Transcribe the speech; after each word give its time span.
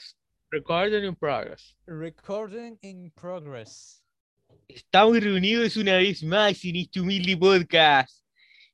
progress. 0.00 0.16
Recording 0.50 1.04
in 1.04 1.14
progress. 1.16 1.76
Recording 1.86 2.78
in 2.82 3.10
progress. 3.12 4.02
Estamos 4.68 5.20
reunidos 5.20 5.76
una 5.76 5.96
vez 5.96 6.22
más 6.22 6.64
en 6.64 6.76
este 6.76 7.00
humilde 7.00 7.36
podcast. 7.36 8.24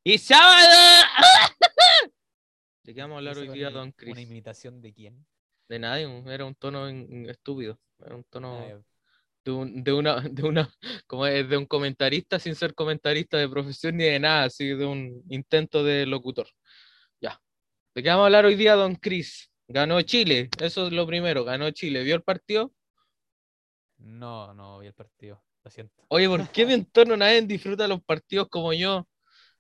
¡Es 0.05 0.23
sábado! 0.23 0.69
¿De 2.83 2.95
qué 2.95 3.01
vamos 3.01 3.17
a 3.17 3.19
hablar 3.19 3.33
¿Eso 3.39 3.41
hoy 3.43 3.59
día, 3.59 3.69
una- 3.69 3.79
Don 3.79 3.89
¿Una 3.89 3.93
Chris? 3.97 4.19
imitación 4.31 4.81
de 4.81 4.93
quién? 4.95 5.27
De 5.69 5.79
nadie, 5.79 6.07
era 6.29 6.45
un 6.45 6.55
tono 6.55 6.89
estúpido. 6.89 7.79
Era 7.99 8.15
un 8.15 8.25
tono 8.25 8.59
Ah, 8.59 8.81
de, 9.45 9.51
un- 9.51 9.83
de 9.83 9.93
una, 9.93 10.21
de 10.21 10.43
una, 10.45 10.73
como 11.07 11.27
es, 11.27 11.49
de 11.49 11.57
un 11.57 11.67
comentarista 11.67 12.39
sin 12.39 12.55
ser 12.55 12.75
comentarista 12.75 13.37
de 13.39 13.49
profesión 13.49 13.97
ni 13.97 14.05
de 14.05 14.21
nada, 14.21 14.45
así 14.45 14.69
de 14.69 14.85
un 14.87 15.23
intento 15.29 15.83
de 15.83 16.07
locutor. 16.07 16.47
Ya. 17.21 17.41
¿De 17.95 18.03
qué 18.03 18.09
vamos 18.11 18.23
a 18.23 18.27
hablar 18.27 18.45
hoy 18.45 18.55
día, 18.55 18.75
Don 18.77 18.95
Chris? 18.95 19.51
Ganó 19.69 20.01
Chile, 20.03 20.49
eso 20.61 20.87
es 20.89 20.93
lo 20.93 21.07
primero, 21.07 21.45
ganó 21.45 21.71
Chile. 21.71 22.03
¿Vio 22.03 22.17
el 22.17 22.23
partido? 22.23 22.73
No, 23.99 24.53
no 24.55 24.79
vi 24.79 24.87
el 24.89 24.95
partido. 24.95 25.43
Lo 25.65 25.71
siento. 25.71 26.05
Oye, 26.09 26.29
¿por 26.29 26.49
qué 26.51 26.65
mi 26.67 26.75
entorno 26.75 27.17
nadie 27.17 27.43
disfruta 27.43 27.89
los 27.89 28.03
partidos 28.03 28.49
como 28.49 28.73
yo? 28.73 29.07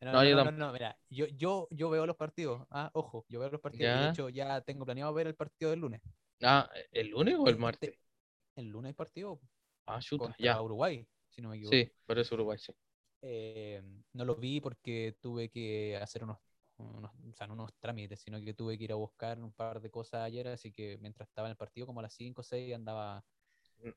No, 0.01 0.13
No, 0.13 0.23
no, 0.23 0.29
yo 0.29 0.51
no, 0.53 0.73
mira, 0.73 0.97
yo, 1.09 1.27
yo, 1.27 1.69
yo 1.71 1.91
veo 1.91 2.07
los 2.07 2.16
partidos. 2.16 2.66
Ah, 2.71 2.91
ojo, 2.93 3.25
yo 3.29 3.41
veo 3.41 3.51
los 3.51 3.61
partidos. 3.61 3.89
Ya. 3.89 4.01
de 4.03 4.11
hecho, 4.11 4.29
ya 4.29 4.61
tengo 4.61 4.85
planeado 4.85 5.13
ver 5.15 5.27
el 5.27 5.35
partido 5.35 5.71
del 5.71 5.80
lunes. 5.80 6.01
Ah, 6.43 6.69
¿el 6.93 7.09
lunes 7.09 7.35
o 7.35 7.45
el 7.45 7.51
Este- 7.51 7.61
martes? 7.63 7.95
El 8.57 8.69
lunes 8.69 8.91
hay 8.91 8.95
partido 8.95 9.41
Ah, 9.87 10.01
chuta, 10.01 10.35
ya. 10.38 10.61
Uruguay, 10.63 11.07
si 11.30 11.43
no 11.43 11.49
me 11.51 11.57
equivoco. 11.57 11.77
Sí, 11.77 11.93
por 12.07 12.19
eso 12.19 12.35
Uruguay, 12.35 12.59
sí. 12.59 12.73
Eh, 13.23 13.83
no 14.13 14.25
lo 14.25 14.37
vi 14.37 14.61
porque 14.61 15.16
tuve 15.21 15.49
que 15.49 15.97
hacer 15.97 16.25
unos, 16.25 16.38
unos, 16.79 17.11
o 17.12 17.33
sea, 17.35 17.47
no 17.47 17.55
unos 17.55 17.75
trámites, 17.80 18.21
sino 18.21 18.41
que 18.41 18.55
tuve 18.55 18.77
que 18.77 18.85
ir 18.85 18.93
a 18.93 18.97
buscar 18.97 19.39
un 19.41 19.53
par 19.53 19.80
de 19.80 19.91
cosas 19.91 20.23
ayer, 20.23 20.48
así 20.48 20.73
que 20.73 20.99
mientras 21.01 21.29
estaba 21.29 21.49
en 21.49 21.52
el 21.52 21.57
partido, 21.57 21.87
como 21.87 22.01
a 22.01 22.02
las 22.02 22.15
5 22.15 22.43
o 22.43 22.45
6, 22.45 22.75
andaba, 22.75 23.25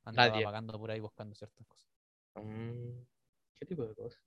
andaba 0.04 0.30
Nadie. 0.30 0.46
vagando 0.46 0.78
por 0.80 0.92
ahí 0.92 1.00
buscando 1.00 1.36
ciertas 1.36 1.66
cosas. 1.68 1.90
Mm, 2.36 3.02
¿Qué 3.56 3.66
tipo 3.66 3.86
de 3.86 3.96
cosas? 3.96 4.22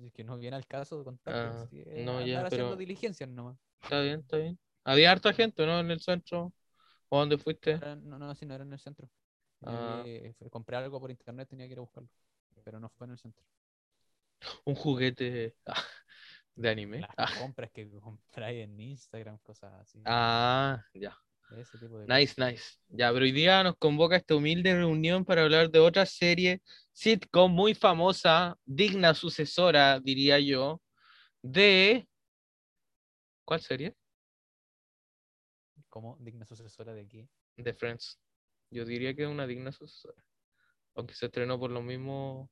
Es 0.00 0.12
que 0.12 0.22
no 0.22 0.38
viene 0.38 0.56
al 0.56 0.66
caso 0.66 0.98
de 0.98 1.04
contar. 1.04 1.34
Ah, 1.34 1.66
que 1.68 2.04
no, 2.04 2.24
ya, 2.24 2.46
haciendo 2.46 2.68
pero- 2.68 2.76
diligencias 2.76 3.28
nomás. 3.28 3.58
Está 3.82 4.00
bien, 4.00 4.20
está 4.20 4.36
bien. 4.36 4.58
Había 4.84 5.10
harta 5.10 5.32
gente, 5.32 5.66
¿no? 5.66 5.80
En 5.80 5.90
el 5.90 6.00
centro. 6.00 6.52
¿O 7.08 7.18
dónde 7.18 7.36
fuiste? 7.36 7.78
No, 7.96 8.18
no, 8.18 8.34
si 8.34 8.46
no 8.46 8.54
era 8.54 8.64
en 8.64 8.72
el 8.72 8.78
centro. 8.78 9.10
Ah. 9.64 10.04
compré 10.50 10.76
algo 10.76 11.00
por 11.00 11.10
internet, 11.10 11.48
tenía 11.48 11.66
que 11.66 11.72
ir 11.72 11.78
a 11.78 11.82
buscarlo. 11.82 12.08
Pero 12.64 12.80
no 12.80 12.88
fue 12.88 13.06
en 13.06 13.12
el 13.12 13.18
centro. 13.18 13.44
Un 14.64 14.74
juguete 14.74 15.56
ah, 15.66 15.74
de 16.56 16.68
anime. 16.70 17.00
Las 17.00 17.10
Ah, 17.16 17.32
compras 17.38 17.70
que 17.72 17.88
compráis 18.00 18.64
en 18.64 18.80
Instagram, 18.80 19.38
cosas 19.38 19.72
así. 19.80 20.00
ah, 20.04 20.82
ya. 20.94 21.16
Ese 21.58 21.78
tipo 21.78 21.98
de 21.98 22.06
Nice, 22.06 22.34
nice. 22.38 22.64
Ya, 22.88 23.12
pero 23.12 23.24
hoy 23.24 23.32
día 23.32 23.62
nos 23.62 23.76
convoca 23.76 24.16
esta 24.16 24.34
humilde 24.34 24.74
reunión 24.74 25.24
para 25.24 25.42
hablar 25.42 25.70
de 25.70 25.78
otra 25.80 26.06
serie 26.06 26.62
sitcom 26.92 27.52
muy 27.52 27.74
famosa, 27.74 28.56
digna 28.64 29.14
sucesora, 29.14 30.00
diría 30.00 30.38
yo, 30.40 30.80
de... 31.42 32.08
¿Cuál 33.44 33.60
serie? 33.60 33.94
¿Cómo? 35.88 36.16
¿Digna 36.20 36.46
sucesora 36.46 36.92
de 36.94 37.06
qué? 37.06 37.28
De 37.56 37.72
Friends. 37.72 38.18
Yo 38.70 38.84
diría 38.84 39.14
que 39.14 39.22
es 39.22 39.28
una 39.28 39.46
digna 39.46 39.72
sucesora. 39.72 40.22
Aunque 40.94 41.14
se 41.14 41.26
estrenó 41.26 41.58
por 41.58 41.70
lo 41.70 41.82
mismo... 41.82 42.50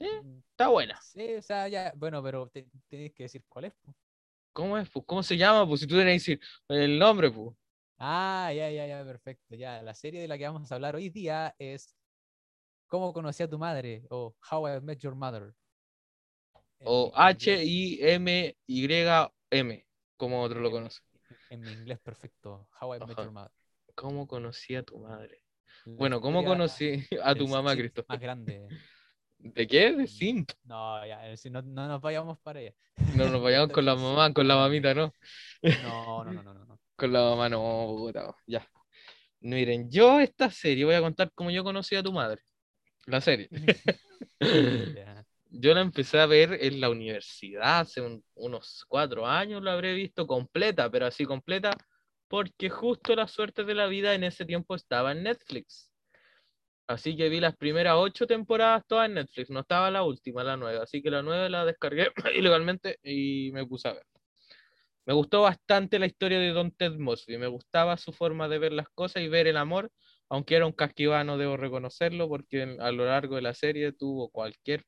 Eh, 0.00 0.06
Mm, 0.22 0.38
está 0.50 0.68
buena. 0.68 1.00
Sí, 1.00 1.34
o 1.34 1.42
sea, 1.42 1.68
ya, 1.68 1.92
bueno, 1.96 2.22
pero 2.22 2.48
te, 2.48 2.66
tienes 2.88 3.12
que 3.12 3.24
decir 3.24 3.42
cuál 3.48 3.66
es. 3.66 3.72
po. 3.74 3.94
¿Cómo 4.52 4.76
es? 4.76 4.88
¿Cómo 5.06 5.22
se 5.22 5.36
llama? 5.36 5.66
Pues 5.66 5.80
si 5.80 5.86
tú 5.86 5.96
tenés 5.96 6.24
que 6.24 6.32
decir 6.32 6.40
el 6.68 6.98
nombre, 6.98 7.30
pues. 7.30 7.54
Ah, 7.98 8.52
ya, 8.54 8.70
ya, 8.70 8.86
ya, 8.86 9.04
perfecto. 9.04 9.54
Ya, 9.54 9.82
la 9.82 9.94
serie 9.94 10.20
de 10.20 10.28
la 10.28 10.38
que 10.38 10.46
vamos 10.46 10.70
a 10.70 10.74
hablar 10.76 10.94
hoy 10.96 11.10
día 11.10 11.54
es 11.58 11.94
¿Cómo 12.88 13.12
conocí 13.12 13.42
a 13.42 13.48
tu 13.48 13.58
madre? 13.58 14.04
o 14.10 14.34
How 14.50 14.68
I 14.76 14.80
Met 14.80 14.98
Your 15.00 15.14
Mother. 15.14 15.54
O 16.84 17.12
H-I-M-Y-M, 17.14 18.56
como 20.16 20.42
otro 20.42 20.60
lo 20.60 20.70
conoce. 20.70 21.00
En 21.50 21.62
mi 21.62 21.72
inglés 21.72 21.98
perfecto, 21.98 22.68
How 22.80 22.94
I 22.96 23.00
Met 23.00 23.16
Ajá. 23.16 23.22
Your 23.24 23.32
Mother. 23.32 23.50
¿Cómo 23.94 24.26
conocí 24.26 24.74
a 24.76 24.82
tu 24.82 24.98
madre? 24.98 25.42
La 25.84 25.92
Bueno, 25.96 26.20
¿cómo 26.20 26.44
conocí 26.44 27.02
a 27.22 27.34
tu 27.34 27.48
mamá, 27.48 27.74
Cristo? 27.74 28.04
Más 28.08 28.20
grande. 28.20 28.70
¿De 29.38 29.66
qué? 29.66 29.92
De 29.92 30.04
Mm, 30.04 30.06
simp. 30.06 30.50
No, 30.64 31.06
ya, 31.06 31.28
eh, 31.28 31.36
si 31.36 31.50
no, 31.50 31.62
no 31.62 31.86
nos 31.88 32.00
vayamos 32.00 32.38
para 32.40 32.60
allá. 32.60 32.72
No 33.14 33.28
nos 33.28 33.42
vayamos 33.42 33.70
con 33.72 33.84
la 33.84 33.94
mamá, 33.94 34.32
con 34.32 34.46
la 34.48 34.56
mamita, 34.56 34.94
¿no? 34.94 35.12
No, 35.62 36.24
no, 36.24 36.32
no, 36.32 36.42
no, 36.42 36.54
no. 36.54 36.78
Con 36.96 37.12
la 37.12 37.20
mamá 37.20 37.48
no, 37.48 37.94
puta, 37.96 38.34
ya. 38.46 38.66
Miren, 39.40 39.88
yo 39.90 40.18
esta 40.20 40.50
serie 40.50 40.84
voy 40.84 40.94
a 40.96 41.00
contar 41.00 41.30
cómo 41.34 41.50
yo 41.50 41.62
conocí 41.62 41.94
a 41.94 42.02
tu 42.02 42.12
madre. 42.12 42.42
La 43.06 43.20
serie. 43.20 43.48
Yo 45.50 45.72
la 45.74 45.80
empecé 45.80 46.18
a 46.20 46.26
ver 46.26 46.58
en 46.60 46.80
la 46.80 46.90
universidad 46.90 47.80
hace 47.80 48.00
un- 48.02 48.22
unos 48.34 48.84
cuatro 48.86 49.26
años, 49.26 49.62
la 49.62 49.72
habré 49.72 49.94
visto 49.94 50.26
completa, 50.26 50.90
pero 50.90 51.06
así 51.06 51.24
completa, 51.24 51.70
porque 52.28 52.68
justo 52.68 53.14
la 53.16 53.26
suerte 53.28 53.64
de 53.64 53.74
la 53.74 53.86
vida 53.86 54.14
en 54.14 54.24
ese 54.24 54.44
tiempo 54.44 54.74
estaba 54.74 55.12
en 55.12 55.22
Netflix. 55.22 55.87
Así 56.88 57.16
que 57.16 57.28
vi 57.28 57.40
las 57.40 57.56
primeras 57.56 57.94
ocho 57.98 58.26
temporadas 58.26 58.84
todas 58.88 59.08
en 59.08 59.14
Netflix, 59.14 59.50
no 59.50 59.60
estaba 59.60 59.90
la 59.90 60.02
última, 60.04 60.42
la 60.44 60.56
nueva. 60.56 60.84
Así 60.84 61.02
que 61.02 61.10
la 61.10 61.22
nueva 61.22 61.48
la 61.50 61.64
descargué 61.66 62.08
ilegalmente 62.36 62.98
y 63.02 63.50
me 63.52 63.66
puse 63.66 63.88
a 63.88 63.92
ver. 63.94 64.04
Me 65.06 65.14
gustó 65.14 65.42
bastante 65.42 65.98
la 65.98 66.06
historia 66.06 66.38
de 66.38 66.50
Don 66.52 66.70
Ted 66.72 66.92
Mosby, 66.98 67.38
me 67.38 67.46
gustaba 67.46 67.96
su 67.96 68.12
forma 68.12 68.46
de 68.48 68.58
ver 68.58 68.72
las 68.72 68.88
cosas 68.90 69.22
y 69.22 69.28
ver 69.28 69.46
el 69.46 69.56
amor, 69.56 69.90
aunque 70.28 70.54
era 70.56 70.66
un 70.66 70.72
casquivano, 70.72 71.38
debo 71.38 71.56
reconocerlo, 71.56 72.28
porque 72.28 72.76
a 72.78 72.90
lo 72.92 73.06
largo 73.06 73.36
de 73.36 73.42
la 73.42 73.54
serie 73.54 73.92
tuvo 73.92 74.28
cualquier 74.30 74.84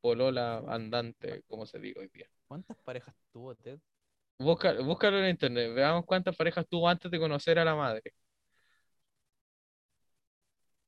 polola 0.00 0.58
andante, 0.68 1.42
como 1.48 1.66
se 1.66 1.78
diga 1.80 2.00
hoy 2.02 2.08
día. 2.12 2.28
¿Cuántas 2.48 2.78
parejas 2.84 3.14
tuvo 3.32 3.54
Ted? 3.56 3.80
Busca- 4.38 4.74
búscalo 4.82 5.18
en 5.20 5.30
internet, 5.30 5.72
veamos 5.74 6.04
cuántas 6.06 6.36
parejas 6.36 6.66
tuvo 6.68 6.88
antes 6.88 7.10
de 7.10 7.18
conocer 7.20 7.58
a 7.58 7.64
la 7.64 7.74
madre. 7.76 8.02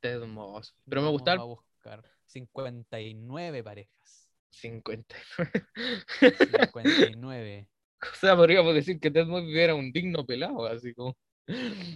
Ted 0.00 0.24
Mosby. 0.24 0.76
Pero 0.88 1.00
me 1.02 1.06
Vamos 1.06 1.12
gustaron 1.12 1.40
a 1.40 1.44
buscar 1.44 2.04
59 2.26 3.62
parejas. 3.62 4.30
59. 4.50 5.66
59. 6.20 7.68
O 7.98 8.14
sea, 8.14 8.36
podríamos 8.36 8.74
decir 8.74 9.00
que 9.00 9.10
Ted 9.10 9.26
Mosby 9.26 9.58
era 9.58 9.74
un 9.74 9.90
digno 9.90 10.24
pelado, 10.26 10.66
así 10.66 10.92
como. 10.94 11.16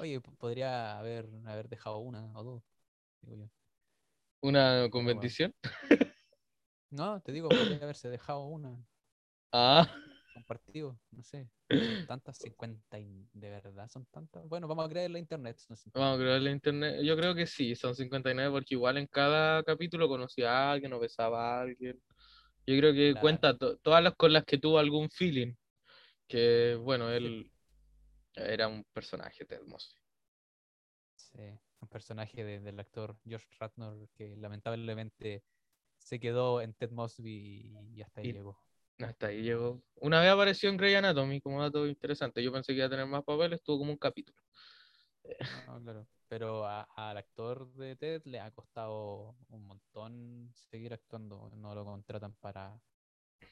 Oye, 0.00 0.20
podría 0.38 0.98
haber, 0.98 1.28
haber 1.44 1.68
dejado 1.68 1.98
una 1.98 2.32
o 2.38 2.42
dos. 2.42 2.62
digo 3.20 3.36
yo. 3.36 3.50
Una 4.42 4.88
con 4.90 5.04
bueno. 5.04 5.20
bendición. 5.20 5.54
No, 6.90 7.20
te 7.20 7.32
digo, 7.32 7.48
podría 7.48 7.76
haberse 7.82 8.08
dejado 8.08 8.44
una. 8.44 8.76
Ah, 9.52 9.92
Compartido, 10.44 10.98
no 11.10 11.22
sé. 11.22 11.48
Tantas, 12.10 12.38
50 12.38 12.98
y- 12.98 13.28
de 13.32 13.50
verdad 13.50 13.88
son 13.88 14.06
tantas. 14.06 14.48
Bueno, 14.48 14.66
vamos 14.66 14.86
a 14.86 14.88
creer 14.88 15.10
la 15.10 15.18
internet. 15.18 15.58
son 15.58 15.76
50. 15.76 15.98
vamos 16.00 16.18
a 16.18 16.22
crear 16.22 16.40
la 16.40 16.50
internet. 16.50 17.00
Yo 17.02 17.16
creo 17.16 17.34
que 17.34 17.46
sí, 17.46 17.74
son 17.76 17.94
59, 17.94 18.50
porque 18.50 18.74
igual 18.74 18.96
en 18.98 19.06
cada 19.06 19.62
capítulo 19.62 20.08
conocía 20.08 20.50
a 20.50 20.72
alguien 20.72 20.92
o 20.92 20.98
besaba 20.98 21.58
a 21.58 21.60
alguien. 21.62 22.00
Yo 22.66 22.76
creo 22.78 22.92
que 22.92 23.10
Claro. 23.12 23.20
cuenta 23.20 23.56
to- 23.56 23.76
todas 23.78 24.02
las 24.02 24.14
con 24.16 24.32
las 24.32 24.44
que 24.44 24.58
tuvo 24.58 24.78
algún 24.78 25.10
feeling. 25.10 25.54
Que 26.26 26.76
bueno, 26.80 27.10
él 27.10 27.50
era 28.34 28.68
un 28.68 28.84
personaje, 28.92 29.44
Ted 29.44 29.62
Mosby. 29.66 30.00
Sí, 31.16 31.42
un 31.80 31.88
personaje 31.88 32.44
de- 32.44 32.60
del 32.60 32.78
actor 32.80 33.16
George 33.26 33.48
Ratner 33.58 34.08
que 34.16 34.36
lamentablemente 34.36 35.42
se 35.98 36.18
quedó 36.20 36.60
en 36.60 36.72
Ted 36.74 36.90
Mosby 36.90 37.72
y 37.94 38.00
hasta 38.02 38.20
ahí 38.20 38.28
Y- 38.28 38.32
llegó. 38.32 38.58
Hasta 39.02 39.28
ahí 39.28 39.42
llegó. 39.42 39.82
Una 39.96 40.20
vez 40.20 40.30
apareció 40.30 40.68
en 40.70 40.76
Grey 40.76 40.94
Anatomy 40.94 41.40
como 41.40 41.60
dato 41.62 41.86
interesante. 41.86 42.42
Yo 42.42 42.52
pensé 42.52 42.72
que 42.72 42.78
iba 42.78 42.86
a 42.86 42.90
tener 42.90 43.06
más 43.06 43.24
papeles, 43.24 43.62
tuvo 43.62 43.78
como 43.78 43.92
un 43.92 43.98
capítulo. 43.98 44.38
No, 45.66 45.80
claro. 45.82 46.06
Pero 46.28 46.66
al 46.66 47.16
actor 47.16 47.72
de 47.74 47.96
Ted 47.96 48.22
le 48.24 48.40
ha 48.40 48.50
costado 48.52 49.36
un 49.48 49.66
montón 49.66 50.50
seguir 50.54 50.92
actuando. 50.92 51.50
No 51.56 51.74
lo 51.74 51.84
contratan 51.84 52.34
para 52.34 52.80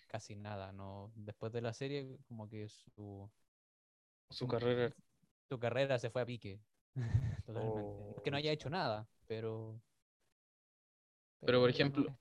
casi 0.06 0.36
nada. 0.36 0.72
No, 0.72 1.12
después 1.14 1.52
de 1.52 1.60
la 1.60 1.72
serie, 1.72 2.18
como 2.26 2.48
que 2.48 2.68
su, 2.68 3.30
Su 4.30 4.46
carrera. 4.46 4.94
su 5.48 5.58
carrera 5.58 5.98
se 5.98 6.10
fue 6.10 6.22
a 6.22 6.26
pique. 6.26 6.60
Totalmente. 7.46 8.10
Es 8.16 8.22
que 8.22 8.30
no 8.30 8.36
haya 8.36 8.50
Oh. 8.50 8.54
hecho 8.54 8.70
nada, 8.70 9.08
pero. 9.26 9.80
Pero, 11.40 11.58
por 11.60 11.68
no 11.68 11.74
ejemplo. 11.74 12.18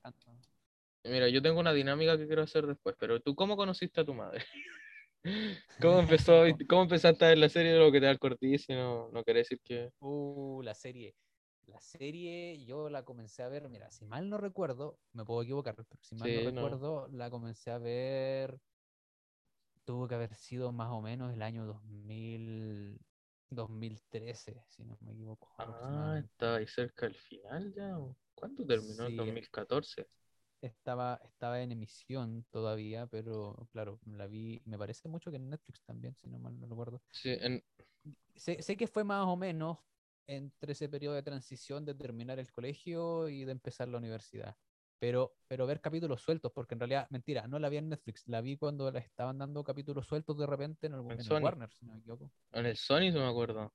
Mira, 1.10 1.30
yo 1.30 1.42
tengo 1.42 1.60
una 1.60 1.74
dinámica 1.74 2.18
que 2.18 2.28
quiero 2.28 2.44
hacer 2.44 2.66
después, 2.68 2.96
pero 3.00 3.20
¿tú 3.22 3.36
cómo 3.36 3.56
conociste 3.58 4.02
a 4.02 4.06
tu 4.06 4.14
madre? 4.14 4.44
¿Cómo 5.82 6.00
empezó, 6.00 6.44
cómo 6.70 6.84
empezaste 6.84 7.26
a 7.26 7.30
ver 7.30 7.38
la 7.38 7.50
serie 7.50 7.78
lo 7.78 7.92
que 7.92 8.00
te 8.02 8.10
el 8.10 8.20
cortizo? 8.20 8.74
No, 8.74 9.10
no 9.12 9.24
quiere 9.24 9.40
decir 9.42 9.60
que. 9.64 9.92
Uh, 10.00 10.62
la 10.64 10.74
serie. 10.74 11.16
La 11.68 11.82
serie 11.82 12.64
yo 12.66 12.90
la 12.90 13.04
comencé 13.04 13.44
a 13.44 13.50
ver, 13.50 13.68
mira, 13.70 13.92
si 13.92 14.06
mal 14.06 14.30
no 14.30 14.38
recuerdo, 14.38 14.98
me 15.14 15.26
puedo 15.26 15.42
equivocar, 15.44 15.76
pero 15.76 15.88
si 16.02 16.16
mal 16.16 16.30
Sí, 16.30 16.34
no 16.34 16.42
no. 16.52 16.62
recuerdo, 16.62 17.08
la 17.12 17.30
comencé 17.30 17.72
a 17.72 17.78
ver, 17.78 18.60
tuvo 19.86 20.08
que 20.08 20.16
haber 20.16 20.36
sido 20.36 20.72
más 20.72 20.90
o 20.92 21.02
menos 21.02 21.34
el 21.34 21.42
año 21.42 21.66
2000, 21.66 23.00
2013, 23.50 24.64
si 24.68 24.84
no 24.84 24.98
me 25.02 25.14
equivoco. 25.14 25.50
Ah, 25.60 26.20
estaba 26.24 26.58
ahí 26.58 26.68
cerca 26.68 27.06
del 27.06 27.16
final 27.16 27.72
ya. 27.74 27.96
¿Cuándo 28.36 28.66
terminó 28.66 29.04
Sí. 29.06 29.16
2014? 29.16 30.08
Estaba, 30.62 31.20
estaba 31.24 31.62
en 31.62 31.72
emisión 31.72 32.46
todavía, 32.50 33.06
pero 33.08 33.68
claro, 33.72 34.00
la 34.06 34.26
vi, 34.28 34.62
me 34.66 34.78
parece 34.78 35.08
mucho 35.08 35.30
que 35.30 35.38
en 35.38 35.50
Netflix 35.50 35.84
también, 35.84 36.16
si 36.16 36.28
no 36.28 36.40
mal 36.40 36.60
no 36.60 36.68
recuerdo. 36.68 37.02
Sí, 37.12 37.38
en- 37.40 37.64
Sé, 38.36 38.62
sé 38.62 38.78
que 38.78 38.88
fue 38.88 39.04
más 39.04 39.26
o 39.26 39.36
menos 39.36 39.80
entre 40.28 40.74
ese 40.74 40.90
periodo 40.90 41.16
de 41.16 41.24
transición 41.24 41.86
de 41.86 41.94
terminar 41.96 42.40
el 42.40 42.52
colegio 42.52 43.30
y 43.30 43.46
de 43.46 43.52
empezar 43.52 43.88
la 43.88 43.98
universidad. 43.98 44.56
Pero, 45.00 45.32
pero 45.48 45.68
ver 45.68 45.80
capítulos 45.80 46.22
sueltos, 46.22 46.52
porque 46.52 46.74
en 46.74 46.80
realidad, 46.80 47.08
mentira, 47.12 47.48
no 47.48 47.60
la 47.60 47.70
vi 47.70 47.78
en 47.78 47.90
Netflix, 47.90 48.28
la 48.28 48.42
vi 48.42 48.58
cuando 48.58 48.92
la 48.92 49.00
estaban 49.00 49.38
dando 49.38 49.64
capítulos 49.64 50.08
sueltos 50.08 50.38
de 50.38 50.48
repente 50.48 50.88
en, 50.88 50.96
algún, 50.96 51.14
En 51.14 51.20
en 51.22 51.32
el. 51.38 51.44
Warner, 51.44 51.70
si 51.72 51.86
no 51.86 51.94
me 51.94 52.00
equivoco. 52.00 52.32
en 52.54 52.66
el 52.66 52.76
Sony, 52.78 53.12
no 53.14 53.20
me 53.22 53.30
acuerdo. 53.30 53.74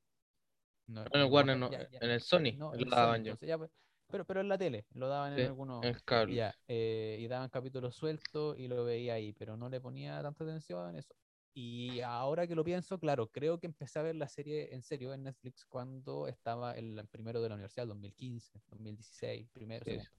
No, 0.89 1.03
en 1.03 1.07
el 1.15 1.23
el 1.23 1.33
Warner, 1.33 1.59
no, 1.59 1.71
ya- 1.71 1.89
ya- 1.91 1.99
en 2.01 2.11
el 2.11 2.21
Sony. 2.21 2.53
no, 2.59 2.75
en 2.75 2.81
entonces 3.17 3.49
ya, 3.49 3.59
pues, 3.59 3.71
pero, 4.13 4.25
pero 4.25 4.41
en 4.41 4.49
la 4.49 4.59
tele, 4.59 4.87
lo 4.95 5.09
daban 5.09 5.35
Sí, 5.35 5.41
en 5.41 5.47
algunos... 5.49 5.83
En 5.83 5.91
el 5.91 6.03
cable. 6.05 6.37
Ya, 6.37 6.55
eh, 6.69 7.19
y 7.21 7.27
daban 7.27 7.49
capítulos 7.49 7.97
sueltos 7.97 8.59
y 8.59 8.69
lo 8.69 8.85
veía 8.85 9.15
ahí, 9.15 9.33
pero 9.33 9.57
no 9.57 9.69
le 9.69 9.81
ponía 9.81 10.23
tanta 10.23 10.45
atención 10.45 10.91
en 10.91 10.99
eso. 10.99 11.15
Y 11.55 12.01
ahora 12.01 12.47
que 12.47 12.55
lo 12.55 12.65
pienso, 12.65 12.99
claro, 12.99 13.31
creo 13.31 13.59
que 13.59 13.67
empecé 13.67 13.99
a 13.99 14.03
ver 14.03 14.15
la 14.15 14.29
serie 14.29 14.75
en 14.75 14.83
serio 14.83 15.13
en 15.13 15.25
Netflix 15.25 15.67
cuando 15.67 16.29
estaba 16.29 16.77
en 16.77 16.99
el 16.99 17.09
primero 17.09 17.43
de 17.43 17.49
la 17.49 17.57
universidad, 17.57 17.87
2015, 17.87 18.63
2016, 18.71 19.49
primero, 19.53 19.85
Sí, 19.85 19.91
segundo. 19.91 20.11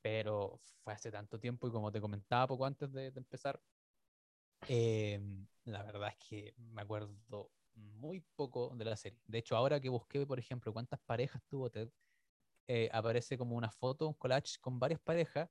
Pero 0.00 0.60
fue 0.84 0.92
hace 0.92 1.10
tanto 1.10 1.40
tiempo 1.40 1.66
y 1.66 1.72
como 1.72 1.90
te 1.90 2.00
comentaba 2.00 2.46
poco 2.46 2.66
antes 2.66 2.92
de, 2.92 3.10
de 3.10 3.18
empezar, 3.18 3.60
eh, 4.68 5.20
la 5.64 5.82
verdad 5.82 6.10
es 6.10 6.28
que 6.28 6.54
me 6.56 6.82
acuerdo 6.82 7.50
muy 7.74 8.20
poco 8.36 8.72
de 8.76 8.84
la 8.84 8.96
serie. 8.96 9.18
De 9.26 9.38
hecho, 9.38 9.56
ahora 9.56 9.80
que 9.80 9.88
busqué, 9.88 10.24
por 10.26 10.38
ejemplo, 10.38 10.72
cuántas 10.72 11.00
parejas 11.00 11.42
tuvo 11.48 11.70
Ted, 11.70 11.90
eh, 12.68 12.90
aparece 12.92 13.38
como 13.38 13.56
una 13.56 13.70
foto, 13.72 14.08
un 14.08 14.14
collage 14.14 14.58
con 14.60 14.78
varias 14.80 15.00
parejas 15.00 15.50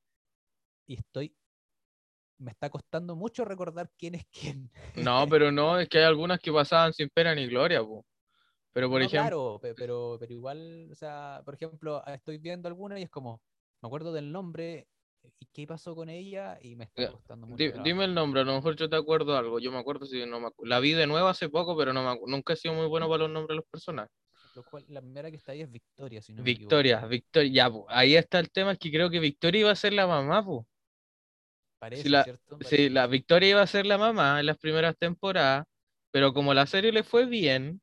y 0.87 0.95
estoy... 0.95 1.35
Me 2.39 2.51
está 2.51 2.69
costando 2.69 3.15
mucho 3.15 3.45
recordar 3.45 3.91
quién 3.97 4.15
es 4.15 4.25
quién. 4.27 4.71
No, 4.95 5.27
pero 5.29 5.51
no, 5.51 5.79
es 5.79 5.87
que 5.89 5.99
hay 5.99 6.05
algunas 6.05 6.39
que 6.39 6.51
pasaban 6.51 6.93
sin 6.93 7.09
pena 7.09 7.35
ni 7.35 7.47
gloria, 7.47 7.81
po. 7.83 8.05
Pero 8.73 8.89
por 8.89 9.01
No, 9.01 9.07
ejemplo, 9.07 9.21
claro, 9.21 9.59
pe- 9.61 9.75
pero, 9.75 10.17
pero 10.19 10.33
igual, 10.33 10.89
o 10.91 10.95
sea, 10.95 11.41
por 11.45 11.53
ejemplo, 11.55 12.03
estoy 12.07 12.37
viendo 12.37 12.67
alguna 12.67 12.99
y 12.99 13.03
es 13.03 13.09
como, 13.09 13.41
me 13.81 13.87
acuerdo 13.87 14.13
del 14.13 14.31
nombre 14.31 14.87
y 15.39 15.45
qué 15.47 15.67
pasó 15.67 15.95
con 15.95 16.09
ella 16.09 16.57
y 16.61 16.75
me 16.75 16.85
está 16.85 17.11
costando 17.11 17.45
mucho. 17.47 17.65
di- 17.65 17.71
trabajo. 17.73 17.83
dime 17.83 18.05
el 18.05 18.13
nombre, 18.15 18.41
a 18.41 18.43
lo 18.43 18.53
mejor 18.55 18.75
yo 18.75 18.89
te 18.89 18.95
acuerdo 18.95 19.37
algo. 19.37 19.59
Yo 19.59 19.71
me 19.71 19.77
acuerdo 19.79 20.05
si 20.05 20.25
no 20.25 20.39
me 20.39 20.47
acu- 20.47 20.65
La 20.65 20.79
vi 20.79 20.93
de 20.93 21.07
nuevo 21.07 21.27
hace 21.27 21.49
poco, 21.49 21.77
pero 21.77 21.93
no 21.93 22.03
me 22.03 22.19
nunca 22.27 22.53
he 22.53 22.55
sido 22.55 22.73
muy 22.73 22.87
bueno 22.87 23.07
para 23.07 23.19
los 23.23 23.29
nombres 23.31 23.49
de 23.49 23.55
los 23.55 23.65
personajes. 23.65 24.11
La 24.89 25.01
primera 25.01 25.29
que 25.29 25.37
está 25.37 25.51
ahí 25.51 25.61
es 25.61 25.71
Victoria, 25.71 26.21
si 26.21 26.33
no 26.33 26.43
me. 26.43 26.53
Victoria, 26.53 27.05
Victoria, 27.05 27.51
ya, 27.51 27.69
po. 27.69 27.85
Ahí 27.89 28.15
está 28.15 28.39
el 28.39 28.49
tema, 28.51 28.71
es 28.73 28.77
que 28.79 28.91
creo 28.91 29.09
que 29.09 29.19
Victoria 29.19 29.61
iba 29.61 29.71
a 29.71 29.75
ser 29.75 29.93
la 29.93 30.07
mamá, 30.07 30.43
po. 30.43 30.67
Parece, 31.79 32.09
la- 32.09 32.23
¿cierto? 32.23 32.57
Sí, 32.57 32.57
Parece. 32.63 32.89
la 32.89 33.07
Victoria 33.07 33.49
iba 33.49 33.61
a 33.61 33.67
ser 33.67 33.85
la 33.85 33.97
mamá 33.97 34.39
en 34.39 34.45
las 34.45 34.57
primeras 34.57 34.97
temporadas, 34.97 35.65
pero 36.11 36.33
como 36.33 36.53
la 36.53 36.65
serie 36.65 36.91
le 36.91 37.03
fue 37.03 37.25
bien, 37.25 37.81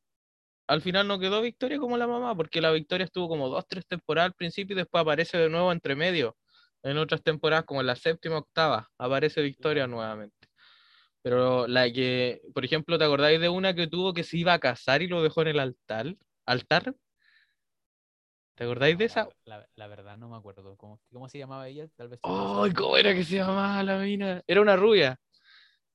al 0.67 0.81
final 0.82 1.06
no 1.06 1.19
quedó 1.19 1.43
Victoria 1.43 1.79
como 1.79 1.97
la 1.97 2.06
mamá, 2.06 2.35
porque 2.37 2.61
la 2.61 2.71
Victoria 2.73 3.05
estuvo 3.05 3.29
como 3.29 3.49
dos, 3.49 3.67
tres 3.69 3.87
temporadas 3.87 4.31
al 4.31 4.35
principio 4.35 4.75
y 4.75 4.79
después 4.79 5.03
aparece 5.03 5.38
de 5.38 5.49
nuevo 5.50 5.71
entre 5.73 5.94
medio. 5.94 6.37
En 6.82 6.99
otras 6.99 7.23
temporadas, 7.23 7.65
como 7.65 7.81
en 7.81 7.87
la 7.87 7.97
séptima, 7.97 8.38
octava, 8.38 8.91
aparece 8.99 9.43
Victoria 9.43 9.87
nuevamente. 9.87 10.49
Pero 11.23 11.67
la 11.67 11.91
que, 11.93 12.43
por 12.55 12.65
ejemplo, 12.65 12.99
¿te 12.99 13.05
acordáis 13.05 13.41
de 13.41 13.49
una 13.49 13.75
que 13.75 13.87
tuvo 13.87 14.12
que 14.15 14.25
se 14.25 14.37
iba 14.38 14.53
a 14.55 14.59
casar 14.59 15.03
y 15.03 15.09
lo 15.09 15.23
dejó 15.23 15.43
en 15.43 15.49
el 15.49 15.61
altar? 15.61 16.17
¿Altar? 16.46 16.94
¿Te 18.56 18.64
acordáis 18.64 18.99
de 18.99 19.05
esa? 19.05 19.29
La, 19.44 19.67
la- 19.76 19.87
verdad 19.88 20.17
no 20.19 20.29
me 20.29 20.37
acuerdo. 20.37 20.76
¿Cómo, 20.76 21.00
cómo 21.12 21.29
se 21.29 21.38
llamaba 21.38 21.69
ella? 21.69 21.88
Tal 21.96 22.08
vez. 22.08 22.20
tú 22.23 22.37
lo 22.37 22.49
¡Ay, 22.62 22.73
sabes. 22.73 22.73
cómo 22.73 22.96
era 22.96 23.14
que 23.14 23.25
se 23.25 23.37
llamaba 23.37 23.82
la 23.82 23.99
mina! 23.99 24.43
Era 24.46 24.61
una 24.62 24.76
rubia. 24.76 25.19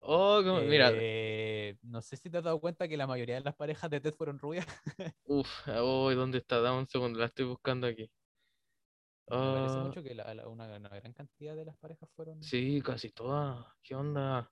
Oh, 0.01 0.41
mira, 0.65 0.91
Eh, 0.91 1.77
no 1.83 2.01
sé 2.01 2.17
si 2.17 2.29
te 2.29 2.37
has 2.37 2.43
dado 2.43 2.59
cuenta 2.59 2.87
que 2.87 2.97
la 2.97 3.05
mayoría 3.07 3.35
de 3.35 3.41
las 3.41 3.55
parejas 3.55 3.89
de 3.91 4.01
Ted 4.01 4.13
fueron 4.15 4.39
rubias. 4.39 4.65
Uf, 5.27 5.65
uy, 5.67 6.15
¿dónde 6.15 6.39
está? 6.39 6.59
Dame 6.59 6.79
un 6.79 6.87
segundo, 6.89 7.19
la 7.19 7.27
estoy 7.27 7.45
buscando 7.45 7.87
aquí. 7.87 8.11
Me 9.39 9.49
parece 9.49 9.79
Ah, 9.79 9.79
mucho 9.79 10.03
que 10.03 10.13
la- 10.13 10.33
la- 10.35 10.47
una, 10.47 10.65
una 10.77 10.89
gran 10.89 11.13
cantidad 11.13 11.55
de 11.55 11.65
las 11.65 11.75
parejas 11.77 12.09
fueron. 12.15 12.39
sí, 12.39 12.81
casi 12.81 13.11
todas. 13.11 13.65
¿Qué 13.83 13.95
onda? 13.95 14.51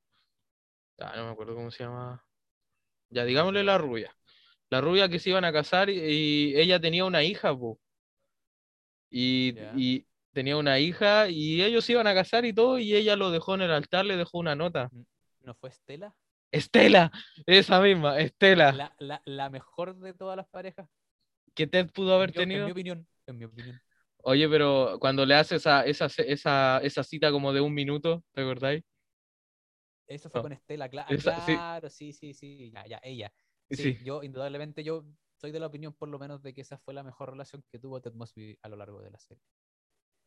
Ah, 0.99 1.13
no 1.15 1.25
me 1.25 1.31
acuerdo 1.31 1.55
cómo 1.55 1.71
se 1.71 1.83
llama. 1.83 2.23
Ya, 3.09 3.25
digámosle 3.25 3.63
la 3.63 3.77
rubia. 3.77 4.15
La 4.69 4.81
rubia 4.81 5.09
que 5.09 5.19
se 5.19 5.29
iban 5.29 5.45
a 5.45 5.53
casar 5.53 5.89
y, 5.89 5.99
y 5.99 6.57
ella 6.57 6.79
tenía 6.79 7.05
una 7.05 7.23
hija, 7.23 7.57
po. 7.57 7.79
Y, 9.09 9.53
tenía 10.33 10.57
una 10.57 10.79
hija 10.79 11.29
y 11.29 11.63
ellos 11.63 11.83
se 11.85 11.93
iban 11.93 12.05
a 12.07 12.13
casar 12.13 12.45
y 12.45 12.53
todo 12.53 12.77
y 12.77 12.93
ella 12.95 13.15
lo 13.15 13.31
dejó 13.31 13.55
en 13.55 13.61
el 13.61 13.71
altar, 13.71 14.05
le 14.05 14.17
dejó 14.17 14.37
una 14.37 14.55
nota. 14.55 14.89
¿No 15.43 15.55
fue 15.55 15.69
Estela? 15.69 16.15
Estela, 16.51 17.11
esa 17.45 17.81
misma, 17.81 18.19
Estela, 18.19 18.71
La, 18.73 18.95
la, 18.99 19.21
la 19.25 19.49
mejor 19.49 19.95
de 19.97 20.13
todas 20.13 20.37
las 20.37 20.47
parejas. 20.47 20.87
que 21.55 21.67
Ted 21.67 21.89
pudo 21.91 22.13
haber 22.15 22.29
en 22.29 22.35
mi- 22.35 22.41
En 22.41 22.47
tenido. 22.49 22.65
mi 22.65 22.71
opinión. 22.71 23.07
En 23.25 23.37
mi 23.37 23.45
opinión. 23.45 23.81
Oye, 24.23 24.47
pero 24.49 24.97
cuando 24.99 25.25
le 25.25 25.35
hace 25.35 25.55
esa, 25.55 25.85
esa, 25.85 26.07
esa, 26.17 26.79
esa 26.83 27.03
cita 27.03 27.31
como 27.31 27.53
de 27.53 27.61
un 27.61 27.73
minuto, 27.73 28.23
¿te 28.33 28.41
acordáis? 28.41 28.83
Eso 30.07 30.29
fue 30.29 30.39
No. 30.39 30.43
con 30.43 30.53
Estela, 30.53 30.89
cla- 30.89 31.05
Esa- 31.09 31.35
sí. 31.41 31.53
claro, 31.53 31.89
sí, 31.89 32.13
sí, 32.13 32.33
sí, 32.33 32.71
ya, 32.73 32.85
ya, 32.87 32.99
ella. 33.03 33.31
Sí, 33.69 33.75
Sí. 33.75 33.97
yo 34.05 34.23
indudablemente 34.23 34.83
yo 34.83 35.05
soy 35.39 35.51
de 35.51 35.59
la 35.59 35.67
opinión 35.67 35.93
por 35.93 36.09
lo 36.09 36.19
menos 36.19 36.41
de 36.41 36.53
que 36.53 36.61
esa 36.61 36.77
fue 36.77 36.93
la 36.93 37.03
mejor 37.03 37.31
relación 37.31 37.63
que 37.71 37.79
tuvo 37.79 38.01
Ted 38.01 38.13
Mosby 38.13 38.57
a 38.61 38.69
lo 38.69 38.75
largo 38.77 39.01
de 39.01 39.11
la 39.11 39.19
serie. 39.19 39.43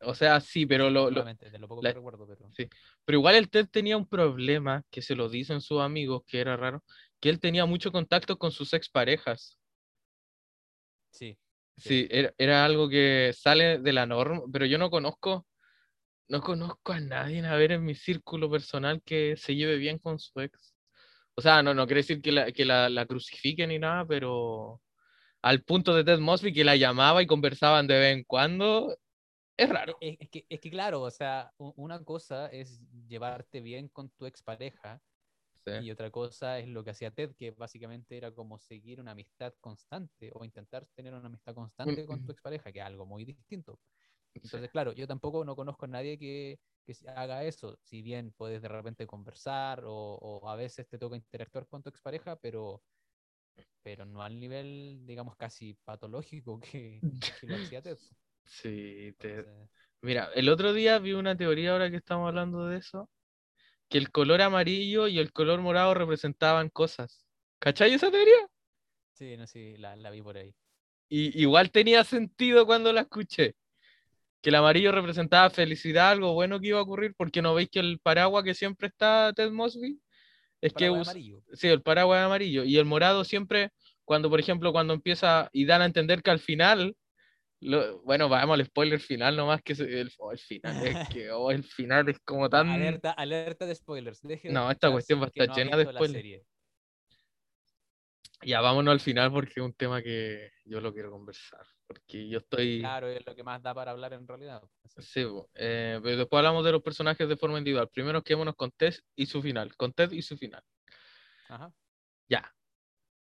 O 0.03 0.15
sea, 0.15 0.39
sí, 0.41 0.65
pero 0.65 0.89
lo, 0.89 1.05
lo- 1.05 1.09
Nuevamente, 1.11 1.49
de 1.49 1.59
lo 1.59 1.67
poco 1.67 1.81
la- 1.81 1.91
que 1.91 1.95
recuerdo, 1.97 2.27
pero 2.27 2.49
sí. 2.53 2.67
pero 3.05 3.19
igual 3.19 3.35
el 3.35 3.49
Ted 3.49 3.67
tenía 3.69 3.97
un 3.97 4.07
problema 4.07 4.83
que 4.89 5.01
se 5.01 5.15
lo 5.15 5.29
dicen 5.29 5.61
sus 5.61 5.79
amigos, 5.81 6.23
que 6.25 6.39
era 6.39 6.57
raro, 6.57 6.83
que 7.19 7.29
él 7.29 7.39
tenía 7.39 7.65
mucho 7.65 7.91
contacto 7.91 8.37
con 8.37 8.51
sus 8.51 8.73
exparejas. 8.73 9.59
sí. 11.11 11.37
Sí, 11.77 12.07
era, 12.11 12.31
era 12.37 12.63
algo 12.65 12.87
que 12.89 13.31
sale 13.33 13.79
de 13.79 13.93
la 13.93 14.05
norma, 14.05 14.41
pero 14.51 14.65
yo 14.67 14.77
no 14.77 14.91
conozco, 14.91 15.47
no 16.29 16.41
conozco 16.41 16.93
a 16.93 16.99
nadie, 16.99 17.45
a 17.45 17.55
ver, 17.55 17.73
en 17.73 17.85
mi 17.85 17.95
círculo 17.95 18.51
personal 18.51 19.01
que 19.03 19.35
se 19.37 19.55
lleve 19.55 19.77
bien 19.77 19.97
con 19.99 20.19
su 20.19 20.39
ex. 20.41 20.75
O 21.35 21.41
sea, 21.41 21.63
no, 21.63 21.73
no 21.73 21.85
quiere 21.85 22.01
decir 22.01 22.21
que 22.21 22.31
la, 22.31 22.51
que 22.51 22.65
la, 22.65 22.89
la 22.89 23.05
crucifiquen 23.05 23.69
ni 23.69 23.79
nada, 23.79 24.05
pero 24.05 24.81
al 25.41 25.63
punto 25.63 25.93
de 25.93 26.03
Ted 26.03 26.19
Mosby 26.19 26.53
que 26.53 26.63
la 26.63 26.75
llamaba 26.75 27.21
y 27.21 27.27
conversaban 27.27 27.87
de 27.87 27.99
vez 27.99 28.17
en 28.17 28.23
cuando, 28.23 28.97
es 29.57 29.69
raro. 29.69 29.97
Es, 30.01 30.17
es 30.19 30.29
que, 30.29 30.45
es 30.49 30.59
que 30.59 30.69
claro, 30.69 31.01
o 31.01 31.11
sea, 31.11 31.51
una 31.57 32.03
cosa 32.03 32.47
es 32.47 32.81
llevarte 33.07 33.61
bien 33.61 33.87
con 33.89 34.09
tu 34.09 34.25
expareja 34.25 35.01
Sí. 35.63 35.73
y 35.83 35.91
otra 35.91 36.09
cosa 36.09 36.57
es 36.57 36.67
lo 36.67 36.83
que 36.83 36.89
hacía 36.89 37.11
Ted, 37.11 37.35
que 37.35 37.51
básicamente 37.51 38.17
era 38.17 38.31
como 38.31 38.57
seguir 38.57 38.99
una 38.99 39.11
amistad 39.11 39.53
constante 39.61 40.31
o 40.33 40.43
intentar 40.43 40.87
tener 40.95 41.13
una 41.13 41.27
amistad 41.27 41.53
constante 41.53 42.05
con 42.07 42.25
tu 42.25 42.31
expareja, 42.31 42.71
que 42.71 42.79
es 42.79 42.85
algo 42.85 43.05
muy 43.05 43.25
distinto. 43.25 43.79
Sí. 44.39 44.41
Entonces, 44.43 44.69
claro, 44.71 44.93
yo 44.93 45.07
tampoco 45.07 45.45
no 45.45 45.55
conozco 45.55 45.85
a 45.85 45.87
nadie 45.89 46.17
que, 46.17 46.59
que 46.85 46.93
se 46.93 47.09
haga 47.09 47.43
eso. 47.43 47.77
Si 47.83 48.01
bien 48.01 48.33
puedes 48.37 48.61
de 48.61 48.67
repente 48.69 49.07
conversar 49.07 49.83
o, 49.85 49.93
o 50.15 50.49
a 50.49 50.55
veces 50.55 50.87
te 50.87 50.97
toca 50.97 51.15
interactuar 51.15 51.67
con 51.67 51.83
tu 51.83 51.89
expareja, 51.89 52.35
pero, 52.37 52.81
pero 53.83 54.05
no 54.05 54.21
al 54.23 54.39
nivel, 54.39 55.01
digamos, 55.05 55.35
casi 55.35 55.73
patológico 55.85 56.59
que, 56.59 57.03
que 57.39 57.47
lo 57.47 57.55
hacía 57.55 57.81
Ted. 57.81 57.97
Sí, 58.45 59.15
te- 59.19 59.47
Entonces, 59.47 59.69
Mira, 60.01 60.29
el 60.35 60.49
otro 60.49 60.73
día 60.73 60.99
vi 60.99 61.13
una 61.13 61.37
teoría 61.37 61.71
ahora 61.73 61.89
que 61.91 61.97
estamos 61.97 62.27
hablando 62.27 62.67
de 62.67 62.77
eso, 62.79 63.09
que 63.89 63.97
el 63.99 64.11
color 64.11 64.41
amarillo 64.41 65.07
y 65.07 65.19
el 65.19 65.33
color 65.33 65.61
morado 65.61 65.93
representaban 65.95 66.69
cosas. 66.69 67.25
¿Cachai 67.59 67.93
esa 67.93 68.11
teoría? 68.11 68.47
sí, 69.13 69.37
no 69.37 69.47
sé, 69.47 69.77
la, 69.77 69.95
la 69.95 70.09
vi 70.11 70.21
por 70.21 70.37
ahí. 70.37 70.53
Y 71.09 71.39
igual 71.41 71.71
tenía 71.71 72.03
sentido 72.03 72.65
cuando 72.65 72.91
la 72.93 73.01
escuché. 73.01 73.55
Que 74.41 74.49
el 74.49 74.55
amarillo 74.55 74.91
representaba 74.91 75.49
felicidad, 75.49 76.11
algo 76.11 76.33
bueno 76.33 76.59
que 76.59 76.67
iba 76.69 76.79
a 76.79 76.83
ocurrir, 76.83 77.13
porque 77.15 77.41
no 77.41 77.53
veis 77.53 77.69
que 77.69 77.79
el 77.79 77.99
paraguas 77.99 78.43
que 78.43 78.53
siempre 78.55 78.87
está 78.87 79.31
Ted 79.35 79.51
Mosby 79.51 79.99
es 80.61 80.73
que 80.73 80.89
usa- 80.89 81.13
sí, 81.53 81.67
el 81.67 81.81
paraguas 81.81 82.19
es 82.19 82.25
amarillo 82.25 82.63
y 82.63 82.77
el 82.77 82.85
morado 82.85 83.23
siempre 83.23 83.69
cuando 84.05 84.29
por 84.29 84.39
ejemplo 84.39 84.71
cuando 84.71 84.93
empieza 84.93 85.49
y 85.53 85.65
dan 85.65 85.81
a 85.81 85.85
entender 85.85 86.21
que 86.23 86.31
al 86.31 86.39
final 86.39 86.95
lo- 87.61 88.01
bueno, 88.01 88.29
vamos 88.29 88.59
al 88.59 88.65
spoiler 88.65 88.99
final 88.99 89.35
nomás 89.37 89.61
que 89.61 89.73
el, 89.73 90.11
oh, 90.17 90.31
el 90.31 90.39
final 90.39 90.87
es 90.87 91.09
que 91.09 91.31
oh, 91.31 91.51
el 91.51 91.63
final 91.63 92.09
es 92.09 92.19
como 92.25 92.49
tan 92.49 92.69
Alerta, 92.69 93.11
alerta 93.11 93.65
de 93.65 93.75
spoilers. 93.75 94.21
Deje 94.21 94.47
de 94.47 94.53
No, 94.53 94.69
esta 94.71 94.89
cuestión 94.91 95.19
va 95.21 95.25
a 95.25 95.27
estar 95.27 95.47
llena 95.55 95.77
de 95.77 95.83
spoilers. 95.85 96.45
Ya 98.43 98.61
vámonos 98.61 98.91
al 98.91 98.99
final 98.99 99.31
porque 99.31 99.53
es 99.57 99.65
un 99.65 99.73
tema 99.73 100.01
que 100.01 100.51
yo 100.65 100.81
lo 100.81 100.93
quiero 100.93 101.11
conversar, 101.11 101.65
porque 101.87 102.27
yo 102.27 102.39
estoy 102.39 102.79
Claro, 102.79 103.07
es 103.07 103.25
lo 103.25 103.35
que 103.35 103.43
más 103.43 103.61
da 103.61 103.73
para 103.73 103.91
hablar 103.91 104.13
en 104.13 104.27
realidad. 104.27 104.61
Sí, 104.97 105.25
eh, 105.55 105.99
pero 106.03 106.17
después 106.17 106.37
hablamos 106.39 106.65
de 106.65 106.71
los 106.71 106.81
personajes 106.81 107.27
de 107.27 107.37
forma 107.37 107.57
individual. 107.57 107.89
Primero 107.89 108.23
quedémonos 108.23 108.55
con 108.55 108.71
Tess 108.71 109.03
y 109.15 109.25
su 109.25 109.41
final. 109.41 109.75
Con 109.75 109.93
Ted 109.93 110.11
y 110.11 110.21
su 110.21 110.37
final. 110.37 110.63
Ajá. 111.49 111.71
Ya. 112.29 112.53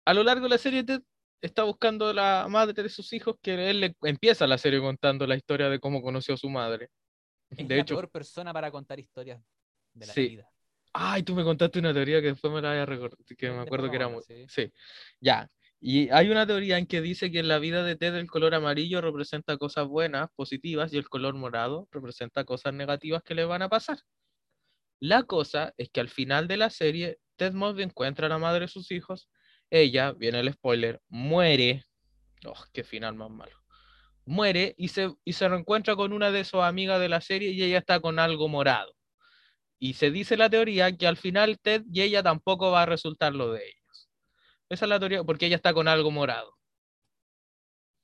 A 0.05 0.15
lo 0.15 0.23
largo 0.23 0.45
de 0.45 0.51
la 0.51 0.59
serie, 0.59 0.85
Ted 0.85 1.03
está 1.41 1.65
buscando 1.65 2.13
la 2.13 2.47
madre 2.49 2.83
de 2.83 2.89
sus 2.89 3.13
hijos, 3.13 3.37
que 3.43 3.71
él 3.71 3.81
le 3.81 3.97
empieza 4.03 4.47
la 4.47 4.59
serie 4.59 4.81
contando 4.81 5.27
la 5.27 5.37
historia 5.37 5.69
de 5.69 5.81
cómo 5.81 6.03
conoció 6.03 6.35
a 6.35 6.39
su 6.39 6.49
madre. 6.49 6.89
Es 7.51 7.59
de 7.69 7.77
la 7.77 7.83
hecho, 7.83 7.95
peor 7.97 8.11
persona 8.11 8.53
para 8.53 8.71
contar 8.71 8.99
historias 8.99 9.41
de 9.93 10.07
la 10.07 10.13
Sí. 10.13 10.29
vida. 10.29 10.49
Ay, 10.93 11.23
tú 11.23 11.35
me 11.35 11.45
contaste 11.45 11.79
una 11.79 11.95
teoría 11.95 12.21
que 12.21 12.29
después 12.29 12.53
me 12.53 12.61
la 12.61 12.71
voy 12.71 12.79
a 12.79 12.87
recordar, 12.87 13.19
que 13.27 13.47
Sí, 13.47 13.53
me 13.53 13.61
acuerdo 13.61 13.89
que 13.91 13.97
era 13.97 14.09
muy... 14.09 14.23
hablar, 14.29 14.49
Sí, 14.49 14.73
ya. 15.21 15.49
Y 15.81 16.11
hay 16.11 16.31
una 16.31 16.47
teoría 16.47 16.79
en 16.79 16.87
que 16.87 17.01
dice 17.01 17.33
que 17.33 17.41
en 17.41 17.49
la 17.49 17.59
vida 17.59 17.83
de 17.83 17.97
Ted 17.97 18.15
el 18.15 18.31
color 18.31 18.55
amarillo 18.55 19.01
representa 19.01 19.57
cosas 19.57 19.89
buenas, 19.89 20.29
positivas, 20.37 20.93
y 20.93 20.99
el 20.99 21.09
color 21.09 21.35
morado 21.35 21.89
representa 21.91 22.45
cosas 22.45 22.75
negativas 22.75 23.23
que 23.23 23.35
le 23.35 23.45
van 23.45 23.63
a 23.63 23.69
pasar. 23.69 23.99
La 25.01 25.25
cosa 25.25 25.75
es 25.79 25.91
que 25.91 26.01
al 26.01 26.09
final 26.09 26.47
de 26.47 26.57
la 26.57 26.71
serie, 26.71 27.19
Ted 27.37 27.55
Mosby 27.55 27.83
encuentra 27.83 28.27
a 28.27 28.29
la 28.29 28.39
madre 28.39 28.61
de 28.61 28.69
sus 28.69 28.93
hijos. 28.93 29.29
Ella, 29.71 30.13
viene 30.13 30.39
el 30.39 30.53
spoiler, 30.53 31.01
muere. 31.09 31.85
Oh, 32.47 32.65
qué 32.73 32.85
final 32.85 33.17
más 33.17 33.31
malo. 33.31 33.57
Muere 34.25 34.77
y 34.79 34.89
se, 34.89 35.13
y 35.25 35.33
se 35.33 35.49
reencuentra 35.49 35.97
con 35.97 36.13
una 36.13 36.31
de 36.31 36.45
sus 36.45 36.61
amigas 36.61 37.01
de 37.01 37.09
la 37.09 37.21
serie 37.21 37.51
y 37.51 37.63
ella 37.65 37.79
está 37.79 37.99
con 37.99 38.21
algo 38.21 38.49
morado. 38.49 38.95
Y 39.85 39.95
se 39.95 40.13
dice 40.13 40.37
la 40.37 40.49
teoría 40.49 40.97
que 40.97 41.09
al 41.09 41.17
final 41.17 41.59
Ted 41.59 41.83
y 41.93 42.03
ella 42.03 42.23
tampoco 42.23 42.71
va 42.71 42.83
a 42.83 42.87
resultar 42.87 43.35
lo 43.35 43.51
de 43.51 43.67
ellos. 43.67 44.09
Esa 44.69 44.85
es 44.85 44.89
la 44.89 45.01
teoría, 45.01 45.25
porque 45.25 45.47
ella 45.47 45.57
está 45.57 45.75
con 45.75 45.89
algo 45.89 46.13
morado. 46.13 46.57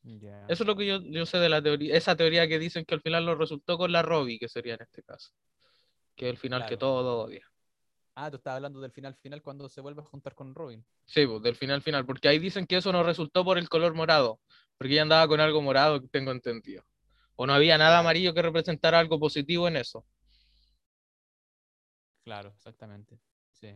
Eso 0.02 0.64
es 0.64 0.66
lo 0.66 0.74
que 0.74 0.86
yo, 0.86 1.00
yo 1.04 1.24
sé 1.24 1.38
de 1.38 1.48
la 1.48 1.62
teoría, 1.62 1.94
esa 1.94 2.16
teoría 2.16 2.48
que 2.48 2.58
dicen 2.58 2.84
que 2.84 2.96
al 2.96 3.00
final 3.00 3.26
lo 3.26 3.36
resultó 3.36 3.78
con 3.78 3.92
la 3.92 4.02
Robbie, 4.02 4.40
que 4.40 4.48
sería 4.48 4.74
en 4.74 4.82
este 4.82 5.04
caso. 5.04 5.30
Que 6.16 6.26
es 6.26 6.30
el 6.32 6.36
final 6.36 6.66
que 6.66 6.76
todo 6.76 7.20
odia. 7.20 7.46
Ah, 8.16 8.28
tú 8.28 8.38
estabas 8.38 8.56
hablando 8.56 8.80
del 8.80 8.90
final 8.90 9.14
final 9.14 9.40
cuando 9.40 9.68
se 9.68 9.80
vuelve 9.80 10.02
a 10.02 10.04
juntar 10.04 10.34
con 10.34 10.56
Robin. 10.56 10.84
Sí, 11.04 11.28
pues, 11.28 11.40
del 11.42 11.54
final 11.54 11.80
final, 11.80 12.04
porque 12.04 12.26
ahí 12.26 12.40
dicen 12.40 12.66
que 12.66 12.78
eso 12.78 12.90
no 12.90 13.04
resultó 13.04 13.44
por 13.44 13.56
el 13.56 13.68
color 13.68 13.94
morado, 13.94 14.40
porque 14.76 14.94
ella 14.94 15.02
andaba 15.02 15.28
con 15.28 15.38
algo 15.38 15.62
morado, 15.62 16.02
tengo 16.10 16.32
entendido. 16.32 16.82
O 17.36 17.46
no 17.46 17.54
había 17.54 17.78
nada 17.78 18.00
amarillo 18.00 18.34
que 18.34 18.42
representara 18.42 18.98
algo 18.98 19.20
positivo 19.20 19.68
en 19.68 19.76
eso. 19.76 20.04
Claro, 22.28 22.50
exactamente. 22.56 23.18
Sí. 23.52 23.68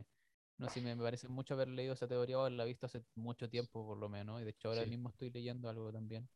No, 0.58 0.68
sí, 0.68 0.80
me 0.82 0.94
parece 0.96 1.26
mucho 1.28 1.54
haber 1.54 1.68
leído 1.68 1.94
esa 1.94 2.06
teoría 2.06 2.38
o 2.38 2.42
haberla 2.42 2.64
visto 2.64 2.86
hace 2.86 3.02
mucho 3.14 3.48
tiempo, 3.48 3.84
por 3.86 3.98
lo 3.98 4.08
menos. 4.08 4.40
Y 4.40 4.44
de 4.44 4.50
hecho, 4.50 4.68
ahora 4.68 4.84
Sí. 4.84 4.86
mismo 4.86 5.08
estoy 5.10 5.30
leyendo 5.30 5.68
algo 5.68 5.90
también. 5.92 6.28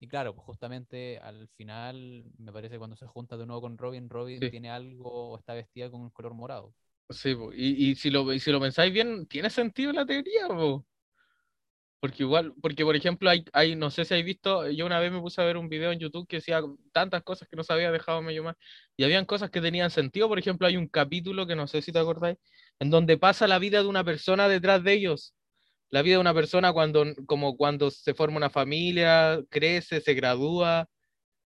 Y 0.00 0.08
claro, 0.08 0.34
pues 0.34 0.46
justamente 0.46 1.18
al 1.20 1.48
final, 1.56 2.24
me 2.38 2.52
parece 2.52 2.78
cuando 2.78 2.96
se 2.96 3.06
junta 3.06 3.36
de 3.38 3.46
nuevo 3.46 3.62
con 3.62 3.78
Robin, 3.78 4.08
Robin 4.10 4.46
Sí. 4.46 4.50
tiene 4.50 4.70
algo 4.70 5.32
o 5.32 5.38
está 5.38 5.54
vestida 5.54 5.90
con 5.90 6.02
un 6.02 6.10
color 6.10 6.34
morado. 6.34 6.74
Sí, 7.10 7.34
y, 7.54 7.90
y 7.90 7.94
si 7.96 8.10
lo, 8.10 8.32
y 8.32 8.40
si 8.40 8.50
lo 8.50 8.60
pensáis 8.60 8.92
bien, 8.92 9.26
tiene 9.26 9.50
sentido 9.50 9.92
la 9.92 10.06
teoría, 10.06 10.48
po. 10.48 10.86
Porque 12.02 12.24
igual, 12.24 12.52
porque 12.60 12.84
por 12.84 12.96
ejemplo, 12.96 13.30
hay, 13.30 13.44
hay, 13.52 13.76
no 13.76 13.88
sé 13.90 14.04
si 14.04 14.12
habéis 14.14 14.26
visto, 14.26 14.68
yo 14.70 14.86
una 14.86 14.98
vez 14.98 15.12
me 15.12 15.20
puse 15.20 15.40
a 15.40 15.44
ver 15.44 15.56
un 15.56 15.68
video 15.68 15.92
en 15.92 16.00
YouTube 16.00 16.26
que 16.26 16.38
decía 16.38 16.60
tantas 16.90 17.22
cosas 17.22 17.48
que 17.48 17.54
no 17.54 17.62
se 17.62 17.72
había 17.72 17.92
dejado 17.92 18.20
medio 18.22 18.42
más, 18.42 18.56
y 18.96 19.04
habían 19.04 19.24
cosas 19.24 19.50
que 19.52 19.60
tenían 19.60 19.88
sentido, 19.88 20.26
por 20.28 20.36
ejemplo, 20.40 20.66
hay 20.66 20.76
un 20.76 20.88
capítulo 20.88 21.46
que 21.46 21.54
no 21.54 21.68
sé 21.68 21.80
si 21.80 21.92
te 21.92 22.00
acordáis, 22.00 22.38
en 22.80 22.90
donde 22.90 23.18
pasa 23.18 23.46
la 23.46 23.60
vida 23.60 23.80
de 23.82 23.86
una 23.88 24.02
persona 24.02 24.48
detrás 24.48 24.82
de 24.82 24.94
ellos. 24.94 25.34
La 25.90 26.02
vida 26.02 26.16
de 26.16 26.20
una 26.22 26.34
persona 26.34 26.72
cuando, 26.72 27.04
como 27.26 27.56
cuando 27.56 27.90
se 27.90 28.14
forma 28.14 28.38
una 28.38 28.50
familia, 28.50 29.40
crece, 29.50 30.00
se 30.00 30.14
gradúa. 30.14 30.88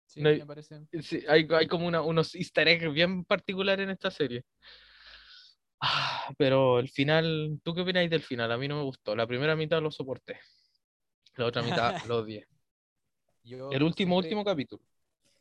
Sí, 0.06 0.22
No 0.22 0.30
hay- 0.30 0.38
me 0.38 0.46
parece. 0.46 0.80
Sí, 1.02 1.22
hay, 1.28 1.46
hay 1.50 1.66
como 1.66 1.86
una- 1.86 2.02
unos 2.02 2.34
easter 2.34 2.68
eggs 2.68 2.92
bien 2.94 3.24
particulares 3.24 3.84
en 3.84 3.90
esta 3.90 4.10
serie. 4.10 4.44
Ah, 5.80 6.32
pero 6.36 6.78
el 6.80 6.88
final, 6.88 7.60
¿tú 7.62 7.74
qué 7.74 7.82
opináis 7.82 8.10
del 8.10 8.22
final? 8.22 8.50
A 8.52 8.58
mí 8.58 8.66
no 8.68 8.76
me 8.76 8.82
gustó. 8.82 9.14
La 9.14 9.26
primera 9.26 9.54
mitad 9.56 9.80
lo 9.80 9.90
soporté. 9.90 10.38
La 11.36 11.46
otra 11.46 11.62
mitad 11.62 11.94
lo 12.06 12.18
odié. 12.18 12.46
Yo 13.44 13.70
El 13.72 13.82
último, 13.82 14.14
siempre- 14.14 14.28
último 14.28 14.44
capítulo. 14.44 14.82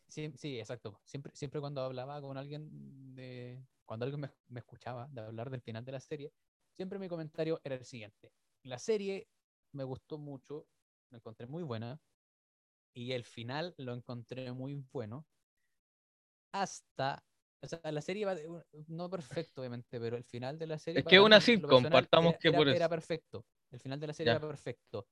Sí, 0.07 0.31
sí, 0.35 0.59
exacto. 0.59 0.99
Siempre, 1.05 1.31
siempre 1.35 1.59
cuando 1.59 1.81
hablaba 1.81 2.21
con 2.21 2.37
alguien 2.37 2.69
de. 3.15 3.61
Cuando 3.85 4.05
alguien 4.05 4.21
me, 4.21 4.29
me 4.49 4.59
escuchaba 4.59 5.07
de 5.11 5.21
hablar 5.21 5.49
del 5.49 5.61
final 5.61 5.83
de 5.85 5.91
la 5.93 5.99
serie, 5.99 6.31
siempre 6.75 6.99
mi 6.99 7.07
comentario 7.07 7.59
era 7.63 7.75
el 7.75 7.85
siguiente. 7.85 8.31
La 8.63 8.79
serie 8.79 9.27
me 9.73 9.83
gustó 9.83 10.17
mucho, 10.17 10.67
la 11.09 11.17
encontré 11.17 11.47
muy 11.47 11.63
buena, 11.63 11.99
y 12.93 13.13
el 13.13 13.23
final 13.23 13.73
lo 13.77 13.93
encontré 13.93 14.51
muy 14.51 14.75
bueno. 14.91 15.25
Hasta. 16.51 17.23
O 17.61 17.67
sea, 17.67 17.79
la 17.91 18.01
serie 18.01 18.25
va 18.25 18.35
de- 18.35 18.47
no 18.87 19.09
perfecto, 19.09 19.61
obviamente, 19.61 19.99
pero 19.99 20.15
el 20.15 20.23
final 20.23 20.59
de 20.59 20.67
la 20.67 20.77
serie. 20.77 20.99
Es 20.99 21.05
que 21.05 21.19
una 21.19 21.41
sitcom, 21.41 21.83
partamos 21.89 22.37
que 22.37 22.49
era- 22.49 22.57
por 22.57 22.67
Era 22.69 22.77
eso. 22.85 22.89
perfecto. 22.89 23.45
El 23.71 23.79
final 23.79 23.99
de 23.99 24.07
la 24.07 24.13
serie 24.13 24.31
Ya. 24.33 24.37
era 24.37 24.47
perfecto. 24.47 25.07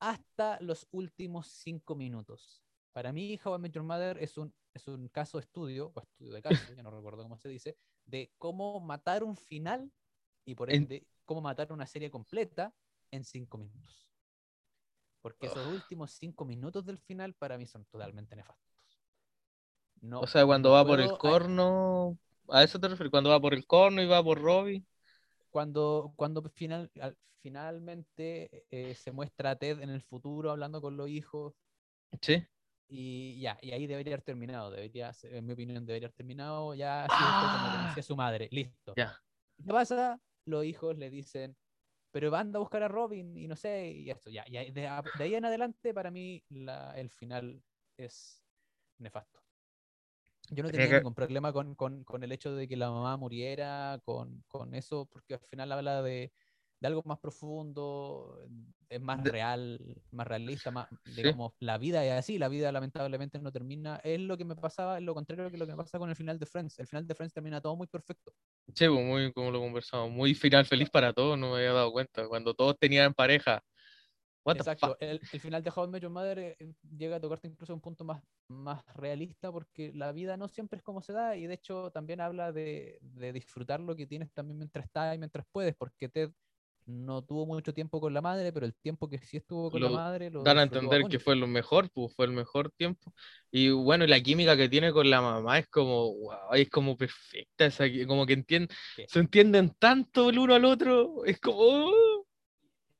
Hasta 0.00 0.58
los 0.60 0.86
últimos 0.90 1.46
cinco 1.48 1.94
minutos. 1.94 2.62
Para 2.92 3.12
mí, 3.12 3.38
How 3.44 3.56
I 3.56 3.58
Met 3.58 3.72
Your 3.72 3.84
Mother 3.84 4.18
es 4.22 4.38
un, 4.38 4.54
es 4.74 4.88
un 4.88 5.08
caso 5.08 5.38
estudio, 5.38 5.92
o 5.94 6.00
estudio 6.00 6.32
de 6.32 6.42
caso, 6.42 6.72
ya 6.74 6.82
no 6.82 6.90
recuerdo 6.90 7.22
cómo 7.22 7.36
se 7.36 7.48
dice, 7.48 7.76
de 8.06 8.32
cómo 8.38 8.80
matar 8.80 9.22
un 9.22 9.36
final 9.36 9.92
y 10.46 10.54
por 10.54 10.70
En- 10.70 10.82
ende 10.82 11.06
cómo 11.26 11.40
matar 11.42 11.72
una 11.72 11.86
serie 11.86 12.10
completa 12.10 12.74
en 13.10 13.24
cinco 13.24 13.58
minutos. 13.58 14.08
Porque 15.20 15.46
esos 15.46 15.66
últimos 15.66 16.12
cinco 16.12 16.44
minutos 16.44 16.86
del 16.86 16.98
final 16.98 17.34
para 17.34 17.58
mí 17.58 17.66
son 17.66 17.84
totalmente 17.86 18.34
nefastos. 18.36 18.65
No, 20.00 20.20
O 20.20 20.26
sea, 20.26 20.44
cuando 20.46 20.68
no 20.68 20.74
va 20.74 20.84
por 20.86 21.00
el 21.00 21.16
corno, 21.18 22.18
¿a 22.48 22.62
eso 22.62 22.78
te 22.78 22.88
refieres? 22.88 23.10
Cuando 23.10 23.30
va 23.30 23.40
por 23.40 23.54
el 23.54 23.66
corno 23.66 24.02
y 24.02 24.06
va 24.06 24.22
por 24.22 24.40
Robbie. 24.40 24.84
cuando, 25.50 26.12
cuando 26.16 26.42
final, 26.50 26.90
al- 27.00 27.16
finalmente 27.42 28.64
eh, 28.70 28.94
se 28.94 29.12
muestra 29.12 29.52
a 29.52 29.56
Ted 29.56 29.80
en 29.80 29.90
el 29.90 30.02
futuro 30.02 30.50
hablando 30.50 30.80
con 30.80 30.96
los 30.96 31.08
hijos 31.08 31.54
Sí. 32.20 32.44
y 32.88 33.40
ya, 33.40 33.58
y 33.62 33.72
ahí 33.72 33.86
debería 33.86 34.14
haber 34.14 34.22
terminado, 34.22 34.70
debería, 34.70 35.12
en 35.22 35.46
mi 35.46 35.52
opinión, 35.54 35.86
debería 35.86 36.06
haber 36.08 36.16
terminado 36.16 36.74
ya 36.74 37.04
así 37.04 37.14
como 37.16 37.66
Ah. 37.68 37.94
a 37.96 38.02
su 38.02 38.16
madre, 38.16 38.48
listo. 38.52 38.92
Ya. 38.96 39.16
¿Qué 39.56 39.72
pasa? 39.72 40.20
Los 40.44 40.64
hijos 40.64 40.96
le 40.98 41.08
dicen, 41.10 41.56
pero 42.12 42.34
anda 42.36 42.58
a 42.58 42.60
buscar 42.60 42.82
a 42.82 42.88
Robin 42.88 43.36
y 43.36 43.48
no 43.48 43.56
sé, 43.56 43.90
y 43.90 44.10
esto, 44.10 44.30
ya, 44.30 44.44
y 44.46 44.70
de, 44.70 44.82
de 45.18 45.24
ahí 45.24 45.34
en 45.34 45.44
adelante 45.44 45.92
para 45.94 46.10
mí 46.10 46.44
la- 46.50 46.92
el 46.98 47.10
final 47.10 47.62
es 47.96 48.42
nefasto. 48.98 49.40
Yo 50.50 50.62
no 50.62 50.70
Tenía 50.70 50.70
tenía 50.70 50.92
que- 51.00 51.06
ningún 51.06 51.14
problema 51.14 51.52
con, 51.52 51.74
con- 51.74 52.04
con 52.04 52.22
el 52.22 52.32
hecho 52.32 52.54
de 52.54 52.68
que 52.68 52.76
la 52.76 52.90
mamá 52.90 53.16
muriera, 53.16 54.00
con, 54.04 54.42
con 54.48 54.74
eso, 54.74 55.06
porque 55.06 55.34
al 55.34 55.40
final 55.40 55.72
habla 55.72 56.02
de, 56.02 56.32
de 56.80 56.86
algo 56.88 57.02
más 57.04 57.18
profundo, 57.18 58.38
es 58.88 59.00
más 59.00 59.26
real, 59.26 59.80
más 60.10 60.26
realista, 60.26 60.70
más, 60.70 60.88
Sí. 61.22 61.32
digamos, 61.32 61.52
la 61.58 61.78
vida 61.78 62.04
es 62.04 62.12
así, 62.12 62.38
la 62.38 62.48
vida 62.48 62.70
lamentablemente 62.72 63.38
no 63.40 63.50
termina, 63.52 63.96
es 64.04 64.20
lo 64.20 64.36
que 64.36 64.44
me 64.44 64.54
pasaba, 64.56 64.98
es 64.98 65.04
lo 65.04 65.14
contrario 65.14 65.50
que 65.50 65.56
lo 65.58 65.66
que 65.66 65.72
me 65.72 65.78
pasa 65.78 65.98
con 65.98 66.10
el 66.10 66.16
final 66.16 66.38
de 66.38 66.46
Friends, 66.46 66.78
el 66.78 66.86
final 66.86 67.06
de 67.06 67.14
Friends 67.14 67.34
termina 67.34 67.60
todo 67.60 67.74
muy 67.76 67.86
perfecto. 67.88 68.32
Sí, 68.74 68.86
pues, 68.88 69.04
muy 69.04 69.32
como 69.32 69.50
lo 69.50 69.60
conversamos. 69.60 70.10
Muy 70.10 70.34
final 70.34 70.66
feliz 70.66 70.90
para 70.90 71.12
todos, 71.12 71.38
no 71.38 71.50
me 71.52 71.56
había 71.58 71.72
dado 71.72 71.92
cuenta. 71.92 72.26
Cuando 72.28 72.52
todos 72.54 72.76
tenían 72.78 73.14
pareja. 73.14 73.62
What 74.46 74.58
Exacto, 74.58 74.96
el, 75.00 75.20
el 75.32 75.40
final 75.40 75.60
de 75.64 75.72
How 75.74 75.86
I 75.86 75.88
Met 75.88 76.02
Your 76.02 76.12
Mother 76.12 76.38
eh, 76.38 76.56
llega 76.96 77.16
a 77.16 77.20
tocarte 77.20 77.48
incluso 77.48 77.74
un 77.74 77.80
punto 77.80 78.04
más, 78.04 78.22
más 78.46 78.80
realista 78.94 79.50
porque 79.50 79.92
la 79.92 80.12
vida 80.12 80.36
no 80.36 80.46
siempre 80.46 80.76
es 80.76 80.84
como 80.84 81.02
se 81.02 81.12
da 81.12 81.36
y 81.36 81.48
de 81.48 81.54
hecho 81.54 81.90
también 81.90 82.20
habla 82.20 82.52
de, 82.52 82.98
de 83.00 83.32
disfrutar 83.32 83.80
lo 83.80 83.96
que 83.96 84.06
tienes 84.06 84.32
también 84.32 84.58
mientras 84.58 84.84
estás 84.84 85.16
y 85.16 85.18
mientras 85.18 85.44
puedes, 85.50 85.74
porque 85.74 86.08
Ted 86.08 86.30
no 86.86 87.22
tuvo 87.22 87.44
mucho 87.44 87.74
tiempo 87.74 88.00
con 88.00 88.14
la 88.14 88.20
madre, 88.20 88.52
pero 88.52 88.64
el 88.64 88.74
tiempo 88.76 89.08
que 89.08 89.18
sí 89.18 89.38
estuvo 89.38 89.70
con 89.70 89.80
Lo 89.80 89.88
la 89.88 89.96
madre 89.96 90.30
lo 90.30 90.44
Dan 90.44 90.58
a 90.58 90.62
entender 90.62 91.02
que 91.10 91.18
fue 91.18 91.34
lo 91.34 91.48
mejor, 91.48 91.90
pues 91.90 92.14
fue 92.14 92.26
el 92.26 92.32
mejor 92.32 92.70
tiempo. 92.70 93.12
Y 93.50 93.70
bueno, 93.70 94.04
y 94.04 94.08
la 94.08 94.20
química 94.20 94.56
que 94.56 94.68
tiene 94.68 94.92
con 94.92 95.10
la 95.10 95.20
mamá 95.20 95.58
es 95.58 95.66
como, 95.66 96.14
wow, 96.14 96.54
es 96.54 96.70
como 96.70 96.96
perfecta, 96.96 97.66
esa 97.66 97.86
como 98.06 98.24
que 98.24 98.34
entienden, 98.34 98.68
¿Qué? 98.94 99.06
se 99.08 99.18
entienden 99.18 99.74
tanto 99.78 100.30
el 100.30 100.38
uno 100.38 100.54
al 100.54 100.64
otro, 100.64 101.24
es 101.24 101.40
como, 101.40 101.58
oh. 101.58 102.05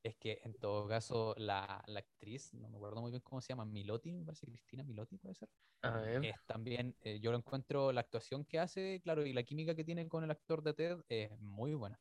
Es 0.07 0.15
que 0.15 0.39
en 0.43 0.53
todo 0.55 0.87
caso 0.87 1.35
la, 1.37 1.83
la 1.87 1.99
actriz, 1.99 2.53
no 2.53 2.69
me 2.69 2.77
acuerdo 2.77 3.01
muy 3.01 3.11
bien 3.11 3.21
cómo 3.21 3.41
se 3.41 3.49
llama, 3.49 3.65
Milotti, 3.65 4.13
me 4.13 4.23
parece 4.23 4.47
Cristina 4.47 4.83
Milotti 4.83 5.17
puede 5.17 5.35
ser. 5.35 5.49
A 5.81 5.91
ver, 5.99 6.29
es 6.29 6.35
también, 6.45 6.95
eh, 7.01 7.19
yo 7.19 7.31
lo 7.31 7.37
encuentro, 7.37 7.91
la 7.91 8.01
actuación 8.01 8.45
que 8.45 8.59
hace, 8.59 9.01
claro, 9.03 9.25
y 9.25 9.33
la 9.33 9.43
química 9.43 9.75
que 9.75 9.83
tiene 9.83 10.07
con 10.07 10.23
el 10.23 10.31
actor 10.31 10.63
de 10.63 10.73
Ted 10.73 10.99
es 11.09 11.37
muy 11.39 11.73
buena. 11.75 11.99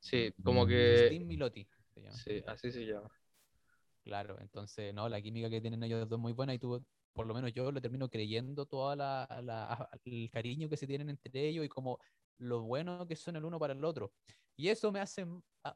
sí, 0.00 0.32
como 0.42 0.66
que, 0.66 0.76
Christine 0.86 1.24
Milotti 1.24 1.68
se 1.94 2.02
llama. 2.02 2.18
sí, 2.24 2.42
así 2.46 2.70
se 2.72 2.84
llama. 2.86 3.10
Claro, 4.02 4.40
entonces, 4.40 4.94
no, 4.94 5.08
la 5.08 5.20
química 5.20 5.50
que 5.50 5.60
tienen 5.60 5.82
ellos 5.82 6.08
dos 6.08 6.18
es 6.18 6.22
muy 6.22 6.32
buena 6.32 6.54
y 6.54 6.58
tú, 6.58 6.84
por 7.12 7.26
lo 7.26 7.34
menos 7.34 7.52
yo 7.52 7.70
lo 7.70 7.80
termino 7.82 8.08
creyendo 8.08 8.66
toda 8.66 8.96
la, 8.96 9.28
la- 9.42 9.88
el 10.04 10.30
cariño 10.30 10.68
que 10.68 10.76
se 10.76 10.86
tienen 10.86 11.10
entre 11.10 11.46
ellos 11.48 11.64
y 11.66 11.68
como 11.68 11.98
lo 12.38 12.62
bueno 12.62 13.06
que 13.06 13.14
son 13.16 13.36
el 13.36 13.44
uno 13.44 13.58
para 13.58 13.74
el 13.74 13.84
otro. 13.84 14.14
Y 14.60 14.68
eso 14.68 14.92
me 14.92 15.00
hace 15.00 15.26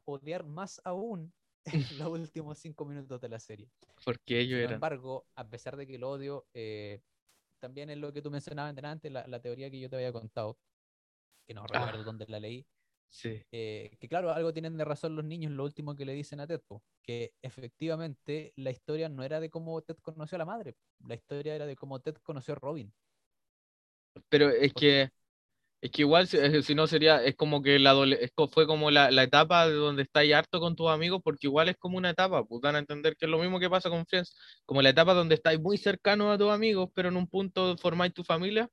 odiar 0.05 0.45
más 0.45 0.79
aún 0.83 1.33
los 1.99 2.07
últimos 2.09 2.59
cinco 2.59 2.85
minutos 2.85 3.19
de 3.19 3.29
la 3.29 3.39
serie. 3.39 3.67
Porque 4.03 4.41
ellos 4.41 4.61
Sin 4.61 4.73
embargo, 4.73 5.25
a 5.35 5.47
pesar 5.49 5.75
de 5.75 5.87
que 5.87 5.97
lo 5.97 6.11
odio, 6.11 6.45
eh, 6.53 7.01
también 7.59 7.89
es 7.89 7.97
lo 7.97 8.13
que 8.13 8.21
tú 8.21 8.29
mencionabas 8.29 8.77
antes, 8.83 9.11
la, 9.11 9.25
la 9.25 9.41
teoría 9.41 9.71
que 9.71 9.79
yo 9.79 9.89
te 9.89 9.95
había 9.95 10.11
contado, 10.11 10.59
que 11.47 11.55
no 11.55 11.63
recuerdo 11.65 12.01
Ah. 12.01 12.03
dónde 12.03 12.25
la 12.27 12.39
leí, 12.39 12.63
Sí. 13.09 13.41
Eh, 13.51 13.97
que 13.99 14.07
claro, 14.07 14.31
algo 14.31 14.53
tienen 14.53 14.77
de 14.77 14.85
razón 14.85 15.15
los 15.15 15.25
niños, 15.25 15.51
lo 15.51 15.63
último 15.63 15.95
que 15.95 16.05
le 16.05 16.13
dicen 16.13 16.39
a 16.41 16.45
Ted, 16.47 16.61
po, 16.67 16.83
que 17.01 17.33
efectivamente 17.41 18.53
la 18.55 18.69
historia 18.69 19.09
no 19.09 19.23
era 19.23 19.39
de 19.39 19.49
cómo 19.49 19.81
Ted 19.81 19.95
conoció 19.97 20.35
a 20.35 20.39
la 20.39 20.45
madre, 20.45 20.75
la 20.99 21.15
historia 21.15 21.55
era 21.55 21.65
de 21.65 21.75
cómo 21.75 21.99
Ted 22.01 22.15
conoció 22.21 22.53
a 22.53 22.57
Robin. 22.57 22.93
Pero 24.29 24.49
es 24.49 24.73
Porque- 24.73 25.09
que, 25.09 25.11
es 25.81 25.91
que 25.91 26.01
igual, 26.01 26.27
si, 26.27 26.37
eh, 26.37 26.61
si 26.63 26.73
no 26.75 26.87
sería, 26.87 27.23
es 27.23 27.35
como 27.35 27.61
que 27.61 27.79
la 27.79 27.95
fue 28.51 28.65
como 28.67 28.91
la, 28.91 29.11
la 29.11 29.23
etapa 29.23 29.67
de 29.67 29.73
donde 29.75 30.03
estáis 30.03 30.33
harto 30.33 30.59
con 30.59 30.75
tus 30.75 30.89
amigos, 30.89 31.21
porque 31.23 31.47
igual 31.47 31.69
es 31.69 31.77
como 31.77 31.97
una 31.97 32.09
etapa, 32.11 32.43
pues 32.45 32.61
dan 32.61 32.75
a 32.75 32.79
entender 32.79 33.15
que 33.17 33.25
es 33.25 33.31
lo 33.31 33.39
mismo 33.39 33.59
que 33.59 33.69
pasa 33.69 33.89
con 33.89 34.05
Friends, 34.05 34.35
como 34.65 34.81
la 34.81 34.89
etapa 34.89 35.13
donde 35.13 35.35
estáis 35.35 35.59
muy 35.59 35.77
cercanos 35.77 36.33
a 36.33 36.37
tus 36.37 36.51
amigos, 36.51 36.89
pero 36.93 37.09
en 37.09 37.17
un 37.17 37.27
punto 37.27 37.77
formáis 37.77 38.13
tu 38.13 38.23
familia, 38.23 38.69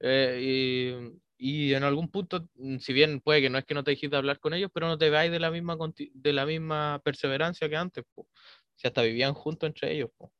eh, 0.00 1.16
y, 1.38 1.70
y 1.70 1.74
en 1.74 1.84
algún 1.84 2.10
punto, 2.10 2.48
mm, 2.54 2.78
si 2.78 2.92
bien 2.92 3.20
puede 3.20 3.40
que 3.42 3.50
no 3.50 3.58
es 3.58 3.64
que 3.64 3.74
no 3.74 3.84
te 3.84 3.92
dejes 3.92 4.10
de 4.10 4.16
hablar 4.18 4.38
con 4.40 4.54
ellos, 4.54 4.70
pero 4.74 4.88
no 4.88 4.98
te 4.98 5.10
veáis 5.10 5.30
de 5.32 5.40
la 5.40 5.50
misma, 5.50 5.76
de 5.96 6.32
la 6.32 6.46
misma 6.46 7.00
perseverancia 7.04 7.68
que 7.68 7.76
antes, 7.76 8.04
pues. 8.14 8.28
Si 8.76 8.86
hasta 8.88 9.02
vivían 9.02 9.34
juntos 9.34 9.66
entre 9.68 9.92
ellos, 9.92 10.10
pues. 10.16 10.30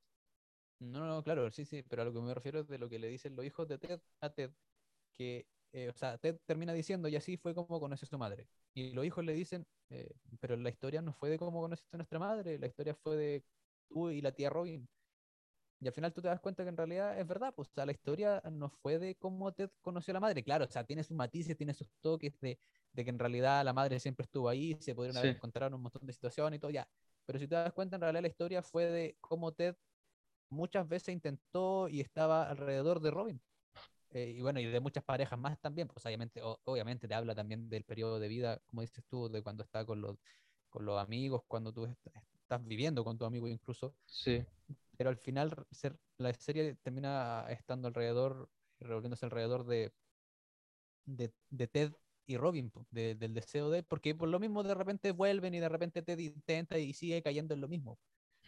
No, 0.79 1.07
no, 1.07 1.23
claro, 1.23 1.50
sí, 1.50 1.64
sí, 1.67 1.83
pero 1.83 2.02
a 2.02 2.05
lo 2.07 2.12
que 2.12 2.21
me 2.21 2.33
refiero 2.35 2.61
es 2.61 2.69
de 2.69 2.79
lo 2.79 2.88
que 2.88 2.99
le 2.99 3.09
dicen 3.09 3.37
los 3.37 3.45
hijos 3.45 3.69
de 3.69 3.79
Ted 3.79 4.00
a 4.21 4.31
Ted, 4.31 4.50
que, 5.12 5.47
eh, 5.72 5.88
o 5.88 5.92
sea, 5.94 6.18
Ted 6.18 6.38
termina 6.46 6.72
diciendo, 6.72 7.08
y 7.08 7.16
así 7.16 7.36
fue 7.36 7.54
como 7.54 7.80
conoció 7.80 8.06
a 8.06 8.08
su 8.10 8.18
madre. 8.18 8.48
Y 8.74 8.92
los 8.92 9.04
hijos 9.06 9.24
le 9.24 9.32
dicen, 9.34 9.66
eh, 9.90 10.10
pero 10.40 10.56
la 10.56 10.70
historia 10.70 11.02
no 11.02 11.12
fue 11.12 11.30
de 11.30 11.38
cómo 11.38 11.60
conociste 11.60 11.96
a 11.96 11.98
nuestra 11.98 12.18
madre, 12.18 12.58
la 12.58 12.66
historia 12.66 12.94
fue 12.94 13.16
de 13.16 13.44
tú 13.88 14.10
y 14.10 14.20
la 14.20 14.32
tía 14.32 14.50
Robin. 14.50 14.88
Y 15.82 15.86
al 15.86 15.92
final 15.94 16.12
tú 16.12 16.20
te 16.20 16.28
das 16.28 16.40
cuenta 16.40 16.62
que 16.62 16.68
en 16.68 16.76
realidad 16.76 17.18
es 17.18 17.26
verdad, 17.26 17.54
pues, 17.54 17.68
o 17.70 17.72
sea, 17.74 17.86
la 17.86 17.92
historia 17.92 18.42
no 18.52 18.68
fue 18.68 18.98
de 18.98 19.14
cómo 19.16 19.52
Ted 19.52 19.70
conoció 19.80 20.12
a 20.12 20.14
la 20.14 20.20
madre. 20.20 20.44
Claro, 20.44 20.66
o 20.66 20.68
sea, 20.68 20.84
tiene 20.84 21.02
sus 21.04 21.16
matices, 21.16 21.56
tiene 21.56 21.72
sus 21.72 21.88
toques 22.02 22.38
de, 22.40 22.58
de 22.92 23.04
que 23.04 23.10
en 23.10 23.18
realidad 23.18 23.64
la 23.64 23.72
madre 23.72 23.98
siempre 23.98 24.24
estuvo 24.24 24.48
ahí, 24.50 24.76
se 24.80 24.94
pudieron 24.94 25.16
haber 25.16 25.30
Sí. 25.30 25.34
encontrado 25.34 25.68
en 25.68 25.74
un 25.74 25.82
montón 25.82 26.06
de 26.06 26.12
situaciones 26.12 26.58
y 26.58 26.60
todo, 26.60 26.70
ya. 26.70 26.86
Pero 27.26 27.38
si 27.38 27.48
te 27.48 27.54
das 27.54 27.72
cuenta, 27.72 27.96
en 27.96 28.02
realidad 28.02 28.22
la 28.22 28.28
historia 28.28 28.62
fue 28.62 28.86
de 28.86 29.16
cómo 29.20 29.52
Ted 29.52 29.76
muchas 30.50 30.88
veces 30.88 31.14
intentó 31.14 31.88
y 31.88 32.00
estaba 32.00 32.48
alrededor 32.50 33.00
de 33.00 33.10
Robin. 33.10 33.42
Eh, 34.11 34.35
y 34.37 34.40
bueno, 34.43 34.59
y 34.61 34.67
de 34.67 34.81
muchas 34.81 35.05
parejas 35.05 35.38
más 35.38 35.61
también, 35.61 35.87
pues 35.88 36.05
obviamente, 36.07 36.43
o- 36.43 36.61
obviamente 36.64 37.07
te 37.09 37.14
habla 37.14 37.35
también 37.35 37.69
del 37.69 37.85
periodo 37.85 38.19
de 38.19 38.29
vida, 38.29 38.61
como 38.67 38.83
dices 38.83 39.05
tú, 39.09 39.29
de 39.29 39.43
cuando 39.43 39.62
está 39.64 39.85
con 39.87 40.00
los, 40.00 40.17
con 40.69 40.85
los 40.85 41.00
amigos, 41.00 41.43
cuando 41.47 41.73
tú 41.73 41.87
est- 41.87 41.99
estás 42.35 42.64
viviendo 42.64 43.05
con 43.05 43.19
tu 43.19 43.25
amigo 43.25 43.47
incluso, 43.49 43.95
Sí. 44.07 44.45
pero 44.97 45.11
al 45.11 45.17
final 45.17 45.67
ser, 45.71 45.97
la 46.19 46.33
serie 46.35 46.76
termina 46.76 47.47
estando 47.50 47.88
alrededor, 47.88 48.50
revolviéndose 48.81 49.26
alrededor 49.26 49.64
de, 49.67 49.93
de, 51.05 51.33
de 51.50 51.67
Ted 51.69 51.93
y 52.26 52.37
Robin, 52.37 52.73
de- 52.90 53.14
del 53.14 53.35
deseo 53.35 53.71
de 53.71 53.81
él, 53.81 53.85
porque 53.88 54.14
por 54.14 54.29
lo 54.29 54.38
mismo 54.40 54.62
de 54.62 54.75
repente 54.75 55.12
vuelven 55.12 55.55
y 55.55 55.61
de 55.61 55.69
repente 55.69 56.02
Ted 56.02 56.19
intenta 56.19 56.79
y 56.79 56.93
sigue 56.95 57.23
cayendo 57.23 57.55
en 57.55 57.61
lo 57.61 57.69
mismo. 57.69 57.99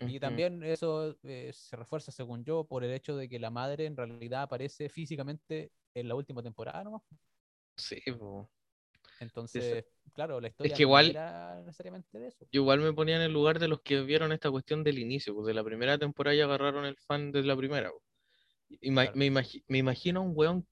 Y 0.01 0.19
también 0.19 0.63
eso 0.65 1.17
eh, 1.23 1.51
se 1.53 1.77
refuerza, 1.77 2.11
según 2.11 2.45
yo, 2.45 2.65
por 2.65 2.83
el 2.83 2.93
hecho 2.93 3.17
de 3.17 3.29
que 3.29 3.39
la 3.39 3.51
madre 3.51 3.87
en 3.87 3.97
realidad 3.97 4.43
aparece 4.43 4.89
físicamente 4.89 5.71
en 5.95 6.09
la 6.09 6.15
última 6.15 6.43
temporada 6.43 6.83
nomás. 6.83 7.03
Sí, 7.77 8.01
po. 8.19 8.51
Entonces, 9.21 9.85
claro, 10.13 10.41
la 10.41 10.49
historia 10.49 10.75
que 10.75 10.83
igual- 10.83 11.07
no 11.07 11.11
era 11.11 11.61
necesariamente 11.63 12.19
de 12.19 12.29
eso. 12.29 12.45
Yo 12.51 12.63
igual 12.63 12.81
me 12.81 12.93
ponía 12.93 13.17
en 13.17 13.23
el 13.23 13.33
lugar 13.33 13.59
de 13.59 13.69
los 13.69 13.81
que 13.83 14.01
vieron 14.03 14.33
esta 14.33 14.51
cuestión 14.51 14.83
del 14.83 14.99
inicio, 14.99 15.35
pues 15.35 15.47
de 15.47 15.55
la 15.55 15.63
primera 15.63 15.97
temporada 15.99 16.35
ya 16.35 16.45
agarraron 16.45 16.85
el 16.85 16.97
fan 16.97 17.31
de 17.31 17.43
la 17.45 17.57
primera. 17.57 17.91
Ima- 18.81 19.03
Claro. 19.05 19.17
me, 19.17 19.27
imagi- 19.31 19.63
me 19.69 19.79
imagino 19.79 20.21
a 20.21 20.23
un 20.25 20.33
weón, 20.35 20.67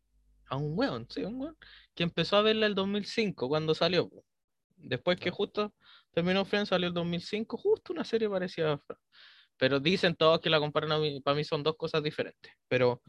a 0.47 0.57
un 0.57 0.77
weón, 0.77 1.07
sí, 1.09 1.23
un 1.23 1.41
weón, 1.41 1.57
que 1.95 2.03
empezó 2.03 2.37
a 2.37 2.43
verla 2.43 2.67
el 2.67 2.75
2005 2.75 3.49
cuando 3.49 3.75
salió. 3.75 4.11
Después 4.77 5.17
que 5.19 5.25
Claro. 5.25 5.37
justo 5.37 5.75
terminó 6.13 6.45
Friends, 6.45 6.71
salió 6.71 6.89
el 6.89 6.95
2005, 6.95 7.57
justo 7.57 7.93
una 7.93 8.05
serie 8.05 8.29
parecida 8.29 8.73
a 8.75 8.79
Friends. 8.79 9.03
Pero 9.57 9.79
dicen 9.81 10.17
todos 10.17 10.41
que 10.41 10.51
la 10.51 10.59
comparan 10.59 10.93
a 10.93 10.99
mí, 10.99 11.21
para 11.21 11.37
mí 11.37 11.45
son 11.45 11.63
dos 11.63 11.77
cosas 11.77 12.03
diferentes. 12.03 12.53
Pero 12.69 13.03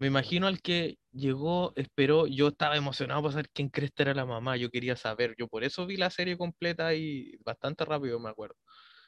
me 0.00 0.08
imagino 0.08 0.48
al 0.48 0.60
que 0.60 0.98
llegó, 1.12 1.72
esperó, 1.76 2.26
yo 2.26 2.48
estaba 2.48 2.76
emocionado 2.76 3.22
para 3.22 3.32
saber 3.32 3.50
quién 3.52 3.68
cresta 3.68 4.02
era 4.02 4.14
la 4.14 4.26
mamá, 4.26 4.56
yo 4.56 4.68
quería 4.70 4.96
saber, 4.96 5.34
yo 5.38 5.46
por 5.48 5.62
eso 5.64 5.86
vi 5.86 5.96
la 5.96 6.10
serie 6.10 6.36
completa 6.36 6.92
y 6.94 7.36
bastante 7.44 7.84
rápido 7.84 8.18
me 8.18 8.30
acuerdo. 8.30 8.56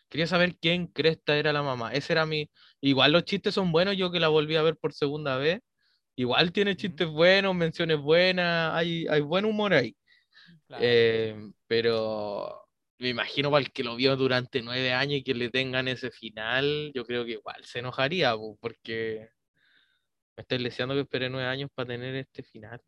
Quería 0.09 0.27
saber 0.29 0.57
quién 0.59 0.87
cresta 0.87 1.37
era 1.37 1.53
la 1.53 1.63
mamá, 1.63 1.93
ese 1.93 2.13
era 2.13 2.27
mi... 2.27 2.49
Igual 2.81 3.13
los 3.13 3.25
chistes 3.25 3.55
son 3.55 3.73
buenos, 3.73 3.97
yo 3.97 4.13
que 4.13 4.21
la 4.21 4.29
volví 4.29 4.55
a 4.57 4.63
ver 4.63 4.77
por 4.77 4.93
segunda 4.93 5.37
vez, 5.37 5.61
igual 6.15 6.53
tiene 6.53 6.77
chistes 6.77 7.09
buenos, 7.09 7.55
menciones 7.57 7.99
buenas, 7.99 8.75
hay, 8.75 9.07
hay 9.09 9.21
buen 9.21 9.45
humor 9.45 9.75
ahí. 9.75 9.97
Claro, 10.69 10.85
Eh, 10.87 11.37
pero 11.67 12.64
me 13.05 13.11
imagino 13.11 13.51
para 13.51 13.65
el 13.65 13.73
que 13.73 13.85
lo 13.85 13.97
vio 13.97 14.17
durante 14.17 14.63
nueve 14.63 14.93
años 14.93 15.19
y 15.21 15.25
que 15.25 15.35
le 15.35 15.51
tengan 15.51 15.89
ese 15.89 16.11
final, 16.11 16.93
yo 16.95 17.05
creo 17.05 17.25
que 17.25 17.33
igual 17.33 17.65
se 17.65 17.81
enojaría, 17.81 18.35
po, 18.37 18.57
porque 18.61 19.29
me 20.37 20.43
estáis 20.43 20.63
deseando 20.63 20.95
que 20.95 21.01
espere 21.03 21.29
nueve 21.31 21.49
años 21.49 21.71
para 21.75 21.89
tener 21.89 22.15
este 22.17 22.43
final. 22.45 22.81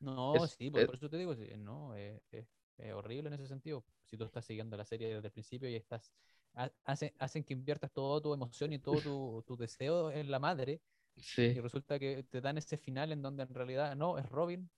No, 0.00 0.46
es- 0.46 0.48
sí, 0.48 0.70
por, 0.70 0.84
es- 0.84 0.90
por 0.90 0.96
eso 0.96 1.08
te 1.08 1.16
digo, 1.16 1.34
sí, 1.36 1.46
no, 1.58 1.94
eh, 1.96 2.20
es, 2.32 2.46
es 2.78 2.92
horrible 2.92 3.28
en 3.28 3.34
ese 3.34 3.46
sentido. 3.46 3.84
Si 4.04 4.16
tú 4.16 4.24
estás 4.24 4.44
siguiendo 4.44 4.76
la 4.76 4.84
serie 4.84 5.08
desde 5.14 5.26
el 5.28 5.32
principio 5.32 5.68
y 5.68 5.76
estás, 5.76 6.12
ha- 6.54 6.72
hace- 6.84 7.14
hacen 7.18 7.44
que 7.44 7.52
inviertas 7.52 7.92
toda 7.92 8.20
tu 8.20 8.34
emoción 8.34 8.72
y 8.72 8.80
todo 8.80 9.00
tu, 9.02 9.44
tu 9.46 9.56
deseo 9.56 10.10
en 10.10 10.30
la 10.30 10.38
madre, 10.40 10.80
y 11.50 11.60
Sí, 11.60 11.60
resulta 11.60 11.98
que 11.98 12.24
te 12.24 12.40
dan 12.40 12.58
ese 12.58 12.78
final 12.78 13.12
en 13.12 13.22
donde 13.22 13.44
en 13.44 13.54
realidad 13.54 13.96
no, 13.96 14.18
es 14.18 14.28
Robin. 14.30 14.70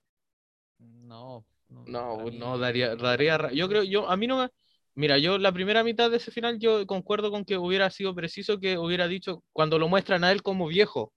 No, 0.79 1.45
no, 1.69 2.29
no, 2.31 2.57
daría, 2.57 2.95
daría, 2.95 3.51
yo 3.51 3.67
creo, 3.67 3.83
yo, 3.83 4.09
a 4.09 4.17
mí 4.17 4.27
no 4.27 4.37
me, 4.37 4.49
mira, 4.95 5.17
yo 5.17 5.37
la 5.37 5.51
primera 5.51 5.83
mitad 5.83 6.09
de 6.11 6.17
ese 6.17 6.31
final 6.31 6.59
yo 6.59 6.85
concuerdo 6.87 7.31
con 7.31 7.45
que 7.45 7.57
hubiera 7.57 7.89
sido 7.89 8.15
preciso 8.15 8.59
que 8.59 8.77
hubiera 8.77 9.07
dicho 9.07 9.43
cuando 9.51 9.79
lo 9.79 9.87
muestran 9.87 10.23
a 10.23 10.31
él 10.31 10.41
como 10.41 10.67
viejo, 10.67 11.13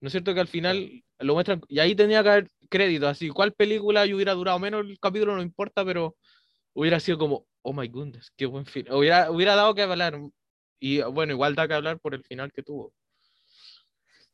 ¿no 0.00 0.08
es 0.08 0.12
cierto 0.12 0.34
que 0.34 0.40
al 0.40 0.48
final 0.48 1.02
lo 1.18 1.34
muestran, 1.34 1.62
y 1.68 1.78
ahí 1.78 1.94
tenía 1.94 2.22
que 2.22 2.28
haber 2.28 2.50
crédito, 2.68 3.08
así, 3.08 3.28
cuál 3.28 3.52
película 3.52 4.06
yo 4.06 4.16
hubiera 4.16 4.34
durado 4.34 4.58
menos 4.58 4.84
el 4.86 4.98
capítulo, 5.00 5.36
no 5.36 5.42
importa, 5.42 5.84
pero 5.84 6.16
hubiera 6.74 7.00
sido 7.00 7.18
como, 7.18 7.46
oh 7.62 7.72
my 7.72 7.88
goodness, 7.88 8.30
qué 8.36 8.46
buen 8.46 8.66
final, 8.66 8.94
hubiera, 8.94 9.30
hubiera 9.30 9.54
dado 9.56 9.74
que 9.74 9.82
hablar, 9.82 10.20
y 10.78 11.00
bueno, 11.02 11.32
igual 11.32 11.54
da 11.54 11.66
que 11.66 11.74
hablar 11.74 11.98
por 11.98 12.14
el 12.14 12.24
final 12.24 12.52
que 12.52 12.62
tuvo. 12.62 12.92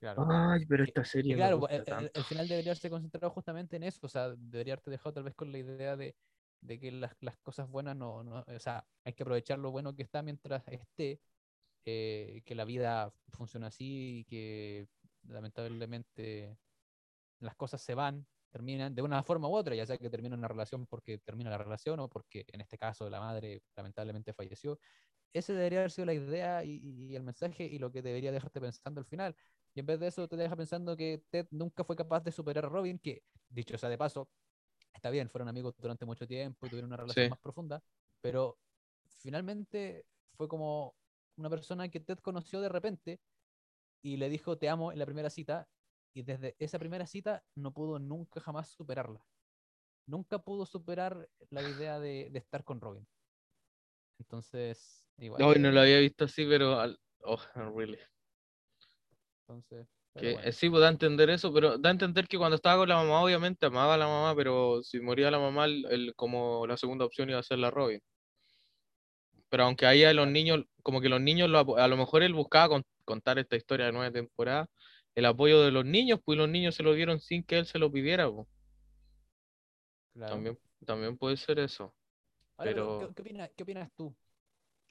Claro. 0.03 0.29
Ay, 0.29 0.67
pero 0.67 0.85
Que- 0.85 0.93
esta 0.93 1.05
serie 1.05 1.37
me 1.37 1.49
claro, 1.49 1.57
gusta 1.57 1.77
el, 1.77 1.85
el- 1.87 2.11
el 2.15 2.25
final 2.25 2.49
debería 2.49 2.71
haberse 2.73 2.91
concentrado 2.91 3.31
justamente 3.33 3.77
en 3.77 3.85
eso, 3.85 4.01
o 4.07 4.09
sea, 4.09 4.31
debería 4.37 4.75
haberte 4.75 4.91
dejado 4.91 5.15
tal 5.15 5.25
vez 5.25 5.35
con 5.35 5.53
la 5.53 5.59
idea 5.59 5.97
de, 5.97 6.17
de 6.61 6.81
que 6.81 6.93
las, 6.93 7.17
las 7.21 7.37
cosas 7.39 7.69
buenas 7.69 7.97
no, 7.97 8.25
no, 8.25 8.45
o 8.47 8.59
sea, 8.61 8.89
hay 9.05 9.15
que 9.15 9.23
aprovechar 9.25 9.59
lo 9.59 9.71
bueno 9.71 9.95
que 9.97 10.03
está 10.03 10.23
mientras 10.23 10.65
esté, 10.69 11.23
eh, 11.87 12.43
que 12.47 12.55
la 12.57 12.65
vida 12.67 13.15
funciona 13.29 13.69
así 13.69 14.21
y 14.21 14.25
que 14.27 14.89
lamentablemente 15.25 16.59
las 17.41 17.57
cosas 17.57 17.83
se 17.83 17.95
van, 17.95 18.27
terminan 18.51 18.95
de 18.95 19.03
una 19.03 19.23
forma 19.23 19.49
u 19.49 19.55
otra, 19.55 19.75
ya 19.75 19.87
sea 19.87 19.99
que 19.99 20.11
termina 20.11 20.37
una 20.37 20.49
relación 20.49 20.87
porque 20.87 21.19
termina 21.19 21.51
la 21.51 21.59
relación 21.59 21.99
o 22.01 22.09
porque 22.09 22.45
en 22.49 22.61
este 22.61 22.79
caso 22.79 23.09
la 23.11 23.21
madre 23.21 23.63
lamentablemente 23.77 24.33
falleció. 24.35 24.79
Ese 25.33 25.55
debería 25.55 25.81
haber 25.81 25.91
sido 25.93 26.07
la 26.07 26.15
idea 26.15 26.65
y, 26.65 26.79
y 26.83 27.17
el 27.17 27.25
mensaje 27.25 27.65
y 27.67 27.79
lo 27.79 27.93
que 27.93 28.03
debería 28.03 28.33
dejarte 28.33 28.61
pensando 28.61 29.01
al 29.01 29.07
final. 29.07 29.37
Y 29.75 29.81
en 29.81 29.87
vez 29.87 29.99
de 30.01 30.09
eso 30.09 30.29
te 30.29 30.37
deja 30.37 30.55
pensando 30.57 30.97
que 30.97 31.23
Ted 31.31 31.47
nunca 31.51 31.85
fue 31.85 31.97
capaz 31.97 32.23
de 32.23 32.33
superar 32.33 32.67
a 32.67 32.69
Robin, 32.69 32.99
que 32.99 33.23
dicho 33.49 33.77
sea 33.79 33.89
de 33.89 33.97
paso, 33.99 34.29
está 34.93 35.11
bien, 35.11 35.31
fueron 35.31 35.49
amigos 35.49 35.75
durante 35.79 36.05
mucho 36.05 36.27
tiempo 36.27 36.67
y 36.67 36.71
tuvieron 36.71 36.91
una 36.91 36.99
relación 36.99 37.27
Sí. 37.27 37.31
más 37.31 37.39
profunda, 37.41 37.83
pero 38.21 38.59
finalmente 39.07 40.05
fue 40.37 40.49
como 40.49 40.95
una 41.37 41.49
persona 41.49 41.89
que 41.89 42.01
Ted 42.01 42.19
conoció 42.19 42.61
de 42.61 42.69
repente 42.69 43.21
y 44.03 44.17
le 44.17 44.29
dijo 44.29 44.59
te 44.59 44.69
amo 44.69 44.93
en 44.93 44.99
la 44.99 45.07
primera 45.07 45.31
cita 45.31 45.67
y 46.15 46.23
desde 46.23 46.55
esa 46.59 46.79
primera 46.79 47.07
cita 47.07 47.43
no 47.55 47.73
pudo 47.73 47.99
nunca 47.99 48.41
jamás 48.41 48.69
superarla. 48.69 49.25
Nunca 50.07 50.39
pudo 50.41 50.67
superar 50.67 51.29
la 51.51 51.63
idea 51.63 51.99
de, 52.01 52.29
de 52.31 52.39
estar 52.39 52.65
con 52.65 52.81
Robin. 52.81 53.07
Entonces, 54.19 55.07
igual. 55.19 55.41
No 55.41 55.53
es- 55.53 55.75
lo 55.75 55.81
había 55.81 55.99
visto 56.01 56.25
así, 56.25 56.45
pero, 56.45 56.79
al- 56.79 56.99
oh, 57.25 57.41
really. 57.75 57.99
Entonces, 59.47 59.87
Que, 60.17 60.33
bueno. 60.33 60.49
eh, 60.49 60.53
sí, 60.53 60.69
pues 60.71 60.81
da 60.81 60.89
a 60.89 60.91
entender 60.93 61.31
eso, 61.31 61.53
pero 61.53 61.79
da 61.79 61.89
a 61.91 61.93
entender 61.93 62.29
que 62.29 62.39
cuando 62.39 62.57
estaba 62.57 62.79
con 62.79 62.89
la 62.89 62.97
mamá, 62.97 63.23
obviamente 63.23 63.67
amaba 63.67 63.95
a 63.95 63.97
la 63.99 64.07
mamá, 64.07 64.35
pero 64.37 64.83
si 64.83 65.01
moría 65.01 65.31
la 65.31 65.39
mamá, 65.39 65.65
el, 65.67 65.87
el- 65.91 66.15
como 66.15 66.67
la 66.67 66.77
segunda 66.77 67.05
opción 67.05 67.31
iba 67.31 67.39
a 67.41 67.43
ser 67.43 67.59
la 67.59 67.71
Robin. 67.71 68.01
Pero 69.49 69.65
aunque 69.65 69.87
ahí 69.87 70.03
a 70.05 70.13
los 70.15 70.27
niños, 70.29 70.65
como 70.83 71.01
que 71.01 71.09
los 71.09 71.21
niños, 71.21 71.49
lo 71.51 71.77
a 71.79 71.89
lo 71.89 71.97
mejor 71.97 72.23
él 72.23 72.35
buscaba 72.35 72.69
con- 72.69 72.85
contar 73.05 73.39
esta 73.39 73.57
historia 73.57 73.87
de 73.87 73.93
nueve 73.93 74.11
temporadas, 74.13 74.69
el 75.15 75.27
apoyo 75.27 75.63
de 75.63 75.71
los 75.73 75.85
niños, 75.85 76.21
pues 76.25 76.39
los 76.39 76.49
niños 76.49 76.75
se 76.75 76.83
lo 76.83 76.95
dieron 76.95 77.21
sin 77.21 77.45
que 77.45 77.59
él 77.59 77.67
se 77.67 77.79
lo 77.79 77.93
pidiera, 77.93 78.31
pues. 78.31 78.47
claro. 80.15 80.37
También, 80.37 80.59
también 80.85 81.17
puede 81.19 81.37
ser 81.37 81.59
eso. 81.61 81.95
Ahora, 82.57 82.71
pero, 82.73 82.97
pero- 82.99 82.99
¿qué, 82.99 83.15
qué 83.15 83.23
opinas, 83.23 83.51
qué 83.57 83.63
opinas 83.63 83.91
tú? 83.95 84.15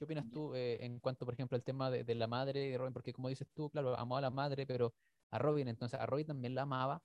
¿Qué 0.02 0.04
opinas 0.04 0.26
tú 0.32 0.52
eh, 0.56 0.84
en 0.84 0.98
cuanto, 0.98 1.24
por 1.24 1.32
ejemplo, 1.34 1.54
al 1.54 1.62
tema 1.62 1.88
de, 1.88 2.02
de 2.02 2.16
la 2.16 2.26
madre 2.26 2.58
de 2.58 2.76
Robin? 2.76 2.92
Porque 2.92 3.12
como 3.12 3.28
dices 3.28 3.46
tú, 3.54 3.70
claro, 3.70 3.96
amaba 3.96 4.18
a 4.18 4.22
la 4.22 4.30
madre, 4.30 4.66
pero 4.66 4.92
a 5.30 5.38
Robin, 5.38 5.68
entonces 5.68 6.00
a 6.00 6.06
Robin 6.06 6.26
también 6.26 6.56
la 6.56 6.62
amaba. 6.62 7.00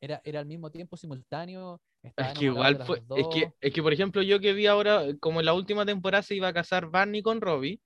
era, 0.00 0.20
era 0.24 0.40
al 0.40 0.46
mismo 0.46 0.70
tiempo 0.70 0.96
simultáneo. 0.96 1.80
Es 2.16 2.32
que 2.34 2.44
igual 2.46 2.78
fue, 2.84 3.02
es 3.16 3.26
que, 3.28 3.52
es 3.60 3.72
que 3.72 3.82
por 3.82 3.92
ejemplo 3.92 4.22
yo 4.22 4.38
que 4.40 4.52
vi 4.52 4.66
ahora, 4.66 5.02
como 5.20 5.40
en 5.40 5.46
la 5.46 5.54
última 5.54 5.84
temporada 5.84 6.22
se 6.22 6.34
iba 6.36 6.48
a 6.48 6.52
casar 6.52 6.88
Barney 6.88 7.22
con 7.22 7.40
Robbie, 7.40 7.80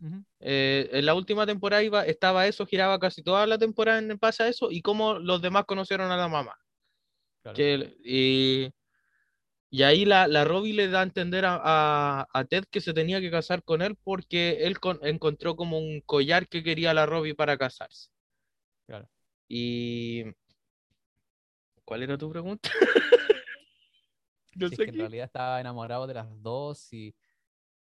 Ujú, 0.00 0.24
eh, 0.40 0.88
en 0.92 1.06
la 1.06 1.14
última 1.14 1.46
temporada 1.46 1.82
iba, 1.82 2.04
estaba 2.04 2.46
eso, 2.46 2.66
giraba 2.66 2.98
casi 2.98 3.22
toda 3.22 3.46
la 3.46 3.58
temporada 3.58 3.98
en 3.98 4.16
base 4.20 4.42
a 4.42 4.48
eso, 4.48 4.70
y 4.70 4.82
cómo 4.82 5.14
los 5.18 5.40
demás 5.42 5.64
conocieron 5.66 6.10
a 6.10 6.16
la 6.16 6.28
mamá. 6.28 6.54
claro, 7.42 7.64
Que, 7.64 7.96
y, 8.04 8.70
y 9.78 9.82
ahí 9.82 10.04
la, 10.04 10.26
la 10.28 10.44
Robbie 10.44 10.72
le 10.74 10.88
da 10.88 11.00
a 11.00 11.02
entender 11.04 11.44
a, 11.44 11.60
a- 11.62 12.28
a 12.32 12.44
Ted 12.44 12.64
que 12.70 12.80
se 12.80 12.94
tenía 12.94 13.20
que 13.20 13.30
casar 13.30 13.62
con 13.64 13.82
él 13.82 13.96
porque 14.04 14.66
él 14.66 14.78
con- 14.80 15.00
encontró 15.02 15.56
como 15.56 15.78
un 15.78 16.00
collar 16.02 16.48
que 16.48 16.62
quería 16.62 16.94
la 16.94 17.06
Robbie 17.06 17.34
para 17.34 17.58
casarse. 17.58 18.10
claro. 18.86 19.08
Y... 19.48 20.24
¿Cuál 21.84 22.02
era 22.02 22.18
tu 22.18 22.30
pregunta? 22.30 22.68
No 24.56 24.68
Si 24.68 24.74
es 24.74 24.82
que 24.82 24.90
en 24.90 24.98
realidad 24.98 25.26
estaba 25.26 25.60
enamorado 25.60 26.06
de 26.06 26.14
las 26.14 26.26
dos 26.42 26.92
y... 26.92 27.14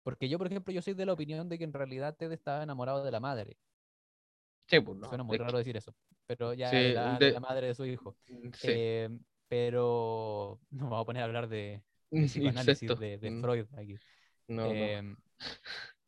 Porque 0.02 0.28
yo, 0.28 0.38
por 0.38 0.46
ejemplo, 0.48 0.72
yo 0.74 0.82
soy 0.82 0.94
de 0.94 1.06
la 1.06 1.12
opinión 1.14 1.48
de 1.48 1.58
que 1.58 1.64
en 1.64 1.72
realidad 1.74 2.16
Ted 2.16 2.32
estaba 2.32 2.62
enamorado 2.64 3.04
de 3.04 3.10
la 3.12 3.20
madre. 3.20 3.58
Sí, 4.66 4.80
pues 4.80 4.96
no. 4.98 5.08
Suena 5.08 5.24
muy 5.24 5.36
es 5.36 5.38
raro 5.38 5.58
decir 5.58 5.76
eso, 5.76 5.94
pero 6.26 6.52
ya 6.54 6.70
Sí, 6.70 6.76
de, 6.76 6.92
la, 6.92 7.20
de- 7.20 7.32
de 7.32 7.32
la 7.32 7.40
madre 7.40 7.68
de 7.68 7.74
su 7.74 7.84
hijo. 7.84 8.16
sí. 8.52 8.72
Eh, 8.72 9.08
pero 9.50 10.60
no 10.70 10.84
me 10.86 10.90
voy 10.92 11.02
a 11.02 11.06
poner 11.06 11.24
a 11.24 11.26
hablar 11.26 11.48
de, 11.50 11.84
de 12.12 12.28
psicoanálisis 12.28 12.98
de, 12.98 13.18
de 13.18 13.32
Mm, 13.32 13.34
Freud 13.34 13.66
aquí. 13.78 14.00
No, 14.48 14.74
no. 14.74 14.94
Em, 14.98 15.16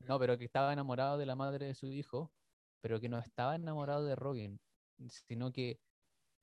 no, 0.01 0.19
pero 0.19 0.39
que 0.39 0.45
estaba 0.45 0.73
enamorado 0.73 1.19
de 1.19 1.27
la 1.27 1.37
madre 1.37 1.67
de 1.67 1.75
su 1.75 1.87
hijo, 1.93 2.33
pero 2.81 3.01
que 3.01 3.09
no 3.09 3.19
estaba 3.19 3.55
enamorado 3.57 4.05
de 4.05 4.17
Robin, 4.17 4.61
sino 5.09 5.53
que 5.53 5.81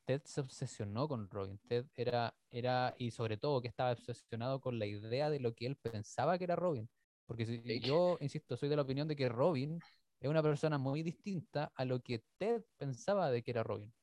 Ted 0.06 0.22
se 0.26 0.42
obsesionó 0.42 1.08
con 1.08 1.30
Robin. 1.30 1.60
Ted 1.68 1.88
era, 1.96 2.36
era, 2.52 2.96
y 2.98 3.12
sobre 3.12 3.38
todo 3.38 3.62
que 3.62 3.68
estaba 3.70 3.94
obsesionado 3.94 4.62
con 4.62 4.80
la 4.80 4.86
idea 4.88 5.30
de 5.30 5.40
lo 5.40 5.54
que 5.56 5.68
él 5.68 5.78
pensaba 5.78 6.38
que 6.38 6.46
era 6.46 6.56
Robin. 6.58 6.90
Porque 7.28 7.46
si- 7.46 7.82
yo, 7.82 8.18
insisto, 8.22 8.58
soy 8.58 8.70
de 8.70 8.76
la 8.78 8.84
opinión 8.84 9.08
de 9.08 9.16
que 9.16 9.30
Robin 9.30 9.84
es 10.22 10.30
una 10.30 10.44
persona 10.44 10.78
muy 10.80 11.04
distinta 11.04 11.72
a 11.76 11.86
lo 11.86 12.02
que 12.02 12.24
Ted 12.40 12.64
pensaba 12.78 13.32
de 13.32 13.44
que 13.44 13.52
era 13.52 13.64
Robin. 13.64 13.94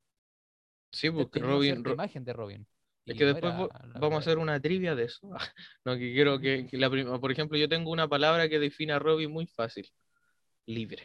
Sí, 0.90 1.10
porque 1.10 1.40
Robin, 1.40 1.84
Ro- 1.84 1.96
imagen 1.96 2.24
de 2.24 2.32
Robin. 2.32 2.66
Es 3.06 3.16
que 3.16 3.24
no 3.24 3.32
después 3.34 3.54
vamos 4.00 4.16
a 4.16 4.18
hacer 4.18 4.38
una 4.38 4.60
trivia 4.60 4.94
de 4.94 5.04
eso. 5.04 5.28
No, 5.84 5.94
que 5.94 6.12
quiero 6.12 6.40
que, 6.40 6.66
que 6.66 6.76
la 6.76 6.90
prim- 6.90 7.20
por 7.20 7.30
ejemplo, 7.30 7.56
yo 7.56 7.68
tengo 7.68 7.90
una 7.90 8.08
palabra 8.08 8.48
que 8.48 8.58
define 8.58 8.92
a 8.92 8.98
Robbie 8.98 9.28
muy 9.28 9.46
fácil. 9.46 9.88
Libre, 10.66 11.02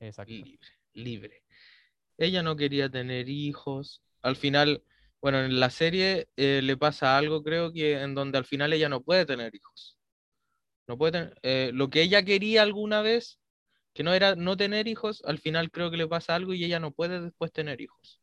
Exacto. 0.00 0.32
libre, 0.32 0.58
libre. 0.94 1.42
Ella 2.16 2.42
no 2.42 2.56
quería 2.56 2.88
tener 2.88 3.28
hijos. 3.28 4.02
Al 4.22 4.36
final, 4.36 4.82
bueno, 5.20 5.40
en 5.44 5.60
la 5.60 5.68
serie 5.70 6.28
eh, 6.36 6.60
le 6.62 6.76
pasa 6.76 7.18
algo, 7.18 7.42
creo 7.42 7.72
que 7.72 8.00
en 8.00 8.14
donde 8.14 8.38
al 8.38 8.46
final 8.46 8.72
ella 8.72 8.88
no 8.88 9.02
puede 9.02 9.26
tener 9.26 9.54
hijos. 9.54 9.98
No 10.86 10.96
puede 10.96 11.12
tener, 11.12 11.38
eh, 11.42 11.70
lo 11.74 11.90
que 11.90 12.02
ella 12.02 12.22
quería 12.24 12.62
alguna 12.62 13.02
vez, 13.02 13.38
que 13.94 14.02
no 14.02 14.14
era 14.14 14.34
no 14.36 14.56
tener 14.56 14.88
hijos, 14.88 15.22
al 15.26 15.38
final 15.38 15.70
creo 15.70 15.90
que 15.90 15.96
le 15.96 16.06
pasa 16.08 16.34
algo 16.34 16.54
y 16.54 16.64
ella 16.64 16.80
no 16.80 16.92
puede 16.92 17.20
después 17.20 17.52
tener 17.52 17.80
hijos. 17.80 18.20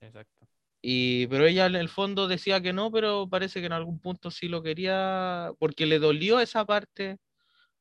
Exacto. 0.00 0.46
Y, 0.82 1.28
pero 1.28 1.46
ella 1.46 1.66
en 1.66 1.76
el 1.76 1.88
fondo 1.88 2.26
decía 2.26 2.60
que 2.60 2.72
no, 2.72 2.90
pero 2.90 3.28
parece 3.28 3.60
que 3.60 3.66
en 3.66 3.72
algún 3.72 4.00
punto 4.00 4.32
sí 4.32 4.48
lo 4.48 4.62
quería, 4.62 5.52
porque 5.60 5.86
le 5.86 6.00
dolió 6.00 6.40
esa 6.40 6.66
parte, 6.66 7.18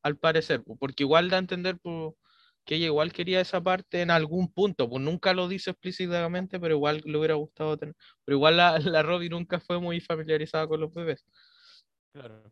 al 0.04 0.18
parecer, 0.18 0.64
po, 0.64 0.78
porque 0.78 1.04
igual 1.04 1.30
da 1.30 1.38
a 1.38 1.40
entender 1.40 1.80
que 2.64 2.76
ella 2.76 2.86
igual 2.86 3.12
quería 3.12 3.42
esa 3.42 3.62
parte 3.62 4.02
en 4.02 4.12
algún 4.12 4.54
punto, 4.54 4.88
pues 4.88 5.02
nunca 5.02 5.34
lo 5.34 5.48
dice 5.48 5.72
explícitamente, 5.72 6.60
pero 6.60 6.76
igual 6.76 7.02
le 7.04 7.18
hubiera 7.18 7.34
gustado 7.34 7.76
tener. 7.76 7.96
Pero 8.24 8.38
igual 8.38 8.58
la, 8.58 8.78
la 8.80 9.02
Robbie 9.04 9.30
nunca 9.30 9.60
fue 9.60 9.80
muy 9.80 10.00
familiarizada 10.00 10.68
con 10.68 10.80
los 10.80 10.94
bebés. 10.94 11.26
Claro. 12.14 12.52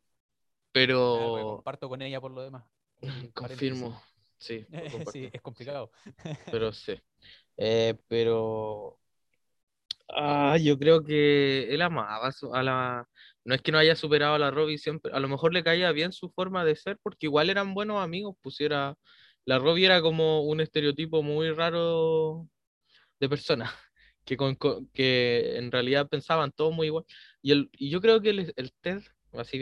Pero 0.72 1.56
comparto 1.56 1.90
con 1.90 2.02
ella 2.02 2.20
por 2.20 2.32
lo 2.32 2.42
demás. 2.42 2.64
Confirmo, 3.34 4.02
sí, 4.38 4.66
sí, 5.14 5.30
es 5.32 5.42
complicado. 5.42 5.92
pero 6.52 6.72
sí. 6.72 7.00
Eh, 7.58 7.98
pero 8.08 8.99
Ah, 10.12 10.58
yo 10.58 10.78
creo 10.80 11.04
que 11.04 11.74
él 11.74 11.82
amaba 11.82 12.32
a 12.54 12.64
la. 12.64 13.08
No 13.46 13.56
es 13.56 13.62
que 13.62 13.72
no 13.72 13.78
haya 13.78 13.96
superado 13.96 14.36
a 14.36 14.40
la 14.40 14.52
Robbie 14.52 14.78
siempre. 14.78 15.12
A 15.14 15.20
lo 15.20 15.28
mejor 15.28 15.54
le 15.54 15.64
caía 15.64 15.92
bien 15.92 16.12
su 16.12 16.30
forma 16.32 16.66
de 16.66 16.76
ser, 16.76 16.98
porque 17.04 17.28
igual 17.28 17.50
eran 17.50 17.74
buenos 17.74 18.02
amigos. 18.04 18.36
Pusiera. 18.42 18.96
La 19.46 19.60
Robbie 19.60 19.86
era 19.86 20.02
como 20.02 20.42
un 20.44 20.62
estereotipo 20.62 21.22
muy 21.24 21.52
raro 21.52 22.48
de 23.20 23.30
persona. 23.30 23.72
Que, 24.26 24.38
con, 24.38 24.56
con- 24.56 24.88
que 24.90 25.58
en 25.58 25.72
realidad 25.72 26.08
pensaban 26.10 26.52
todos 26.52 26.74
muy 26.74 26.88
igual. 26.88 27.06
Y, 27.42 27.52
el, 27.52 27.70
y 27.74 27.90
yo 27.92 28.02
creo 28.02 28.22
que 28.22 28.30
el, 28.32 28.54
el 28.58 28.74
Ted, 28.82 29.02
así 29.34 29.60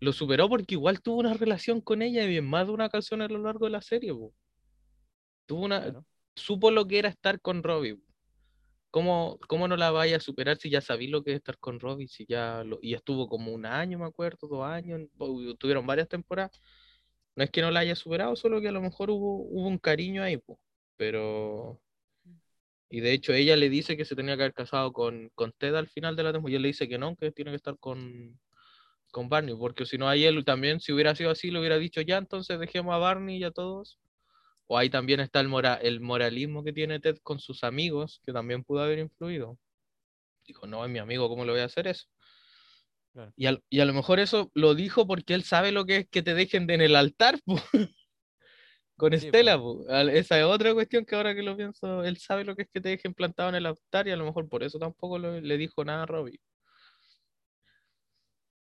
lo 0.00 0.12
superó 0.14 0.48
porque 0.48 0.74
igual 0.76 1.02
tuvo 1.02 1.18
una 1.20 1.34
relación 1.34 1.80
con 1.82 2.02
ella 2.02 2.24
y 2.24 2.36
en 2.38 2.46
más 2.48 2.66
de 2.68 2.72
una 2.74 2.86
ocasión 2.86 3.22
a 3.22 3.28
lo 3.28 3.38
largo 3.38 3.66
de 3.66 3.72
la 3.72 3.82
serie. 3.82 4.14
po. 4.14 4.34
Tuvo 5.46 5.64
una. 5.64 5.80
Claro. 5.82 6.04
Supo 6.36 6.70
lo 6.70 6.86
que 6.86 6.98
era 7.00 7.08
estar 7.08 7.40
con 7.40 7.62
Robbie. 7.62 7.98
¿Cómo, 8.90 9.38
cómo 9.48 9.68
no 9.68 9.76
la 9.76 9.90
vaya 9.90 10.16
a 10.16 10.20
superar 10.20 10.56
si 10.58 10.70
ya 10.70 10.80
sabí 10.80 11.08
lo 11.08 11.22
que 11.22 11.32
es 11.32 11.36
estar 11.38 11.58
con 11.58 11.78
Robbie? 11.80 12.08
Si 12.08 12.24
ya 12.26 12.64
lo, 12.64 12.78
y 12.82 12.94
estuvo 12.94 13.28
como 13.28 13.52
un 13.52 13.66
año, 13.66 13.98
me 13.98 14.06
acuerdo, 14.06 14.48
dos 14.48 14.64
años, 14.64 15.02
tuvieron 15.58 15.86
varias 15.86 16.08
temporadas. 16.08 16.58
No 17.36 17.44
es 17.44 17.50
que 17.50 17.62
no 17.62 17.70
la 17.70 17.80
haya 17.80 17.94
superado, 17.94 18.34
solo 18.36 18.60
que 18.60 18.68
a 18.68 18.72
lo 18.72 18.80
mejor 18.80 19.10
hubo, 19.10 19.42
hubo 19.44 19.68
un 19.68 19.78
cariño 19.78 20.22
ahí, 20.22 20.38
po. 20.38 20.58
Pero. 20.96 21.80
Y 22.90 23.00
de 23.00 23.12
hecho 23.12 23.32
ella 23.34 23.56
le 23.56 23.68
dice 23.68 23.96
que 23.96 24.04
se 24.04 24.16
tenía 24.16 24.36
que 24.36 24.42
haber 24.42 24.54
casado 24.54 24.92
con, 24.92 25.30
con 25.34 25.52
Ted 25.52 25.74
al 25.74 25.88
final 25.88 26.16
de 26.16 26.22
la 26.22 26.32
temporada. 26.32 26.52
Y 26.52 26.56
él 26.56 26.62
le 26.62 26.68
dice 26.68 26.88
que 26.88 26.98
no, 26.98 27.16
que 27.16 27.30
tiene 27.30 27.50
que 27.50 27.56
estar 27.56 27.78
con, 27.78 28.38
con 29.10 29.28
Barney, 29.28 29.54
porque 29.56 29.86
si 29.86 29.98
no, 29.98 30.08
ahí 30.08 30.24
él 30.24 30.44
también, 30.44 30.80
si 30.80 30.92
hubiera 30.92 31.14
sido 31.14 31.30
así, 31.30 31.50
le 31.50 31.60
hubiera 31.60 31.78
dicho 31.78 32.00
ya, 32.00 32.18
entonces 32.18 32.58
dejemos 32.58 32.94
a 32.94 32.98
Barney 32.98 33.38
y 33.38 33.44
a 33.44 33.50
todos. 33.50 33.98
O 34.70 34.76
ahí 34.76 34.90
también 34.90 35.18
está 35.20 35.40
el, 35.40 35.48
mora- 35.48 35.76
el 35.80 36.00
moralismo 36.00 36.62
que 36.62 36.74
tiene 36.74 37.00
Ted 37.00 37.16
con 37.22 37.40
sus 37.40 37.64
amigos, 37.64 38.20
que 38.24 38.32
también 38.34 38.62
pudo 38.64 38.82
haber 38.82 38.98
influido. 38.98 39.58
Dijo, 40.46 40.66
no, 40.66 40.84
es 40.84 40.90
mi 40.90 40.98
amigo, 40.98 41.28
¿cómo 41.28 41.44
le 41.44 41.52
voy 41.52 41.60
a 41.62 41.64
hacer 41.64 41.86
eso? 41.88 42.06
Claro. 43.14 43.32
Y, 43.34 43.46
al- 43.46 43.64
y 43.70 43.80
a 43.80 43.86
lo 43.86 43.94
mejor 43.94 44.20
eso 44.20 44.50
lo 44.54 44.74
dijo 44.74 45.06
porque 45.06 45.32
él 45.32 45.42
sabe 45.42 45.72
lo 45.72 45.86
que 45.86 45.96
es 45.96 46.08
que 46.08 46.22
te 46.22 46.34
dejen 46.34 46.66
de 46.66 46.74
en 46.74 46.82
el 46.82 46.96
altar, 46.96 47.40
po. 47.46 47.58
Con 48.96 49.18
Sí, 49.18 49.26
Estela, 49.26 49.56
po. 49.56 49.84
po. 49.86 49.90
Al- 49.90 50.10
Esa 50.10 50.38
es 50.38 50.44
otra 50.44 50.74
cuestión 50.74 51.06
que 51.06 51.16
ahora 51.16 51.34
que 51.34 51.42
lo 51.42 51.56
pienso, 51.56 52.04
él 52.04 52.18
sabe 52.18 52.44
lo 52.44 52.54
que 52.54 52.62
es 52.62 52.68
que 52.70 52.80
te 52.82 52.90
dejen 52.90 53.14
plantado 53.14 53.48
en 53.48 53.54
el 53.54 53.64
altar 53.66 54.06
y 54.06 54.10
a 54.10 54.16
lo 54.16 54.26
mejor 54.26 54.48
por 54.50 54.62
eso 54.62 54.78
tampoco 54.78 55.18
lo- 55.18 55.40
le 55.40 55.56
dijo 55.56 55.82
nada 55.82 56.02
a 56.02 56.06
Robbie. 56.06 56.40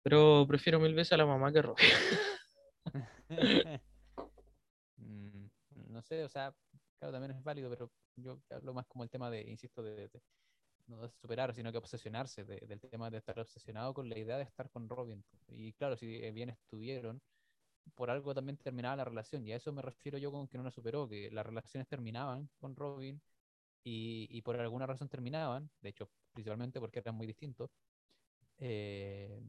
Pero 0.03 0.47
prefiero 0.49 0.81
mil 0.81 0.95
veces 0.95 1.13
a 1.13 1.17
la 1.17 1.27
mamá 1.27 1.53
que 1.53 1.63
Robbie. 1.63 1.85
No 6.03 6.07
sé, 6.07 6.25
o 6.25 6.29
sea, 6.29 6.53
claro, 6.99 7.13
también 7.13 7.31
es 7.37 7.43
válido, 7.45 7.71
pero 7.71 7.93
yo 8.17 8.41
hablo 8.51 8.75
más 8.75 8.87
como 8.87 9.05
el 9.05 9.11
tema 9.11 9.31
de, 9.31 9.43
insisto, 9.49 9.83
de, 9.83 10.11
no 10.87 11.09
superar, 11.11 11.55
sino 11.55 11.73
que 11.73 11.79
obsesionarse, 11.79 12.45
de- 12.45 12.61
del 12.67 12.81
tema 12.81 13.11
de 13.11 13.19
estar 13.19 13.39
obsesionado 13.41 13.95
con 13.95 14.09
la 14.09 14.19
idea 14.19 14.39
de 14.39 14.45
estar 14.45 14.71
con 14.71 14.89
Robin. 14.89 15.25
Y 15.49 15.73
claro, 15.75 15.97
si 15.97 16.17
eh, 16.25 16.33
bien 16.33 16.51
estuvieron, 16.51 17.23
por 17.95 18.11
algo 18.11 18.35
también 18.35 18.59
terminaba 18.59 18.97
la 18.97 19.05
relación, 19.07 19.47
y 19.47 19.53
a 19.53 19.57
eso 19.57 19.73
me 19.73 19.83
refiero 19.83 20.19
yo 20.19 20.33
con 20.33 20.49
que 20.49 20.59
no 20.59 20.65
la 20.65 20.71
superó, 20.73 21.09
que 21.09 21.31
las 21.33 21.47
relaciones 21.47 21.89
terminaban 21.89 22.51
con 22.61 22.77
Robin 22.77 23.23
y, 23.85 24.29
y 24.31 24.43
por 24.43 24.57
alguna 24.61 24.87
razón 24.87 25.09
terminaban, 25.09 25.71
de 25.83 25.91
hecho, 25.91 26.11
principalmente 26.33 26.81
porque 26.81 27.01
eran 27.01 27.17
muy 27.17 27.27
distintos. 27.29 27.71
eh, 28.59 29.43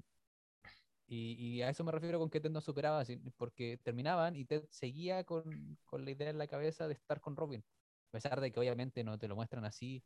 y, 1.14 1.62
a 1.62 1.70
eso 1.70 1.84
me 1.84 1.92
refiero 1.92 2.20
con 2.20 2.30
que 2.30 2.40
Ted 2.40 2.52
no 2.52 2.62
superaba, 2.62 3.04
porque 3.38 3.78
terminaban 3.84 4.36
y 4.36 4.46
Ted 4.46 4.66
seguía 4.70 5.24
con, 5.24 5.78
con 5.86 6.06
la 6.06 6.12
idea 6.12 6.30
en 6.30 6.38
la 6.38 6.48
cabeza 6.48 6.88
de 6.88 6.94
estar 6.94 7.22
con 7.22 7.36
Robin. 7.36 7.64
A 8.10 8.12
pesar 8.12 8.42
de 8.42 8.52
que 8.52 8.60
obviamente 8.60 9.04
no 9.04 9.18
te 9.18 9.28
lo 9.28 9.36
muestran 9.36 9.66
así, 9.66 10.04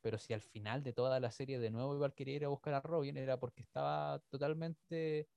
pero 0.00 0.18
si 0.18 0.34
al 0.34 0.42
final 0.42 0.82
de 0.82 0.92
toda 0.92 1.18
la 1.20 1.30
serie 1.30 1.58
de 1.58 1.70
nuevo 1.70 1.94
igual 1.94 2.14
quería 2.14 2.36
ir 2.36 2.44
a 2.44 2.48
buscar 2.48 2.74
a 2.74 2.80
Robin, 2.80 3.16
era 3.16 3.38
porque 3.38 3.62
estaba 3.62 4.20
totalmente 4.30 5.28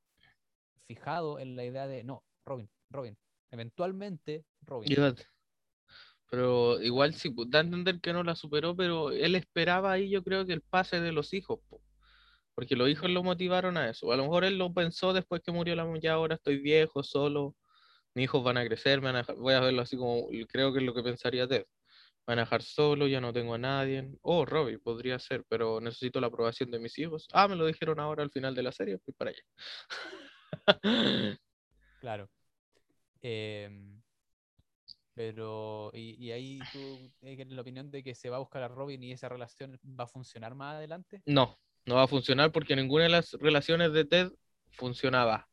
fijado 0.88 1.40
en 1.40 1.56
la 1.56 1.66
idea 1.66 1.88
de, 1.88 2.04
no, 2.04 2.24
Robin, 2.46 2.70
Robin, 2.90 3.18
eventualmente 3.52 4.46
Robin. 4.62 4.90
Pero 6.30 6.82
igual 6.82 7.14
sí, 7.14 7.30
pues, 7.30 7.50
da 7.50 7.60
a 7.60 7.62
entender 7.62 8.02
que 8.02 8.12
no 8.12 8.24
la 8.24 8.36
superó, 8.36 8.76
pero 8.76 9.12
él 9.12 9.36
esperaba 9.36 9.94
ahí 9.94 10.10
yo 10.10 10.24
creo 10.24 10.46
que 10.46 10.54
el 10.54 10.62
pase 10.62 11.00
de 11.00 11.12
los 11.14 11.34
hijos. 11.34 11.60
Porque 12.58 12.76
los 12.76 12.90
hijos 12.90 13.08
lo 13.12 13.22
motivaron 13.22 13.78
a 13.78 13.88
eso. 13.88 14.12
A 14.12 14.18
lo 14.18 14.24
mejor 14.24 14.44
él 14.44 14.58
lo 14.58 14.74
pensó 14.74 15.14
después 15.14 15.44
que 15.44 15.52
murió 15.52 15.76
la 15.76 15.86
ya 16.02 16.14
ahora 16.14 16.34
estoy 16.34 16.58
viejo, 16.58 17.04
solo, 17.04 17.56
mis 18.16 18.24
hijos 18.24 18.44
van 18.44 18.58
a 18.58 18.66
crecer, 18.66 19.00
me 19.00 19.06
van 19.06 19.18
a 19.18 19.20
dejar- 19.20 19.36
voy 19.36 19.54
a 19.54 19.60
verlo 19.60 19.84
así 19.84 19.96
como 19.96 20.28
creo 20.50 20.74
que 20.74 20.80
es 20.80 20.86
lo 20.86 20.96
que 20.96 21.04
pensaría 21.04 21.48
Ted. 21.48 21.66
Me 22.26 22.32
van 22.34 22.40
a 22.40 22.42
dejar 22.46 22.64
solo, 22.64 23.06
ya 23.08 23.22
no 23.22 23.32
tengo 23.32 23.54
a 23.54 23.60
nadie. 23.60 24.10
Oh, 24.24 24.44
Robbie, 24.44 24.80
podría 24.80 25.20
ser, 25.20 25.44
pero 25.48 25.80
necesito 25.80 26.20
la 26.20 26.28
aprobación 26.28 26.72
de 26.72 26.80
mis 26.80 26.98
hijos. 26.98 27.28
Ah, 27.32 27.48
me 27.48 27.56
lo 27.56 27.68
dijeron 27.68 28.00
ahora 28.00 28.24
al 28.24 28.32
final 28.32 28.56
de 28.56 28.64
la 28.64 28.72
serie, 28.72 28.98
fui 29.06 29.14
para 29.14 29.30
allá. 29.30 29.44
Claro. 32.02 32.28
Em, 33.22 34.02
Pero, 35.14 35.92
y, 35.94 36.16
y 36.26 36.32
ahí 36.32 36.60
tú 36.72 37.12
tienes 37.22 37.50
la 37.50 37.62
opinión 37.62 37.92
de 37.92 38.04
que 38.04 38.16
se 38.16 38.32
va 38.32 38.38
a 38.38 38.40
buscar 38.40 38.64
a 38.64 38.68
Robin 38.68 39.04
y 39.04 39.12
esa 39.12 39.30
relación 39.30 39.80
va 40.00 40.06
a 40.06 40.08
funcionar 40.08 40.56
más 40.56 40.76
adelante. 40.76 41.22
No, 41.26 41.58
no 41.88 41.96
va 41.96 42.04
a 42.04 42.08
funcionar 42.08 42.52
porque 42.52 42.76
ninguna 42.76 43.04
de 43.06 43.10
las 43.10 43.32
relaciones 43.34 43.94
de 43.94 44.06
Ted 44.06 44.32
funcionaba. 44.72 45.48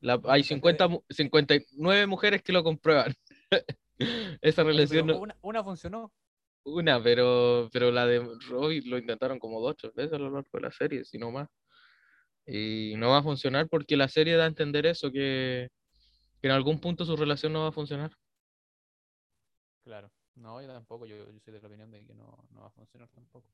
La- 0.00 0.14
hay 0.14 0.40
Entonces, 0.40 0.48
50, 0.48 0.88
mu- 0.88 1.04
59 1.08 2.06
mujeres 2.06 2.42
que 2.42 2.52
lo 2.52 2.64
comprueban. 2.64 3.14
Esa 4.42 4.64
relación, 4.64 5.06
no- 5.06 5.18
una, 5.18 5.36
una 5.42 5.62
funcionó. 5.62 6.12
una, 6.64 7.02
pero, 7.02 7.68
pero 7.72 7.90
la 7.90 8.06
de 8.06 8.26
Robin 8.48 8.82
lo 8.88 8.98
intentaron 8.98 9.38
como 9.38 9.60
dos, 9.60 9.72
ocho 9.72 9.92
veces 9.94 10.14
a 10.14 10.18
lo 10.18 10.30
largo 10.30 10.48
de 10.52 10.60
la 10.60 10.72
serie, 10.72 11.04
si 11.04 11.18
no 11.18 11.30
más. 11.30 11.48
Y 12.46 12.94
no 12.96 13.10
va 13.10 13.18
a 13.18 13.22
funcionar 13.22 13.68
porque 13.68 13.96
la 13.96 14.08
serie 14.08 14.36
da 14.36 14.44
a 14.44 14.48
entender 14.48 14.86
eso, 14.86 15.10
que, 15.10 15.68
que 16.40 16.48
en 16.48 16.52
algún 16.52 16.80
punto 16.80 17.04
su 17.04 17.16
relación 17.16 17.52
no 17.52 17.60
va 17.62 17.68
a 17.68 17.72
funcionar. 17.72 18.10
Claro. 19.82 20.10
No, 20.36 20.60
yo 20.60 20.68
tampoco. 20.68 21.06
Yo, 21.06 21.16
yo 21.16 21.38
soy 21.40 21.52
de 21.52 21.60
la 21.60 21.68
opinión 21.68 21.90
de 21.90 22.04
que 22.06 22.14
no, 22.14 22.36
no 22.50 22.60
va 22.62 22.66
a 22.66 22.70
funcionar 22.70 23.08
tampoco. 23.10 23.46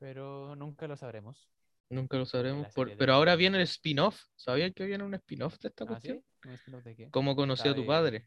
Pero 0.00 0.56
nunca 0.56 0.88
lo 0.88 0.96
sabremos. 0.96 1.48
Nunca 1.90 2.16
lo 2.16 2.24
sabremos. 2.24 2.66
por- 2.74 2.96
pero 2.96 3.12
ahora 3.12 3.36
viene 3.36 3.58
el 3.58 3.64
spin-off. 3.64 4.20
¿Sabías 4.34 4.72
que 4.74 4.86
viene 4.86 5.04
un 5.04 5.14
spin-off 5.14 5.58
de 5.58 5.68
esta 5.68 5.84
¿Ah, 5.84 5.88
cuestión? 5.88 6.16
sí? 6.42 6.48
¿Un 6.48 6.54
spin-off 6.54 6.84
de 6.84 6.96
qué? 6.96 7.10
¿Cómo 7.10 7.36
conocí 7.36 7.68
a 7.68 7.74
tu 7.74 7.86
padre? 7.86 8.26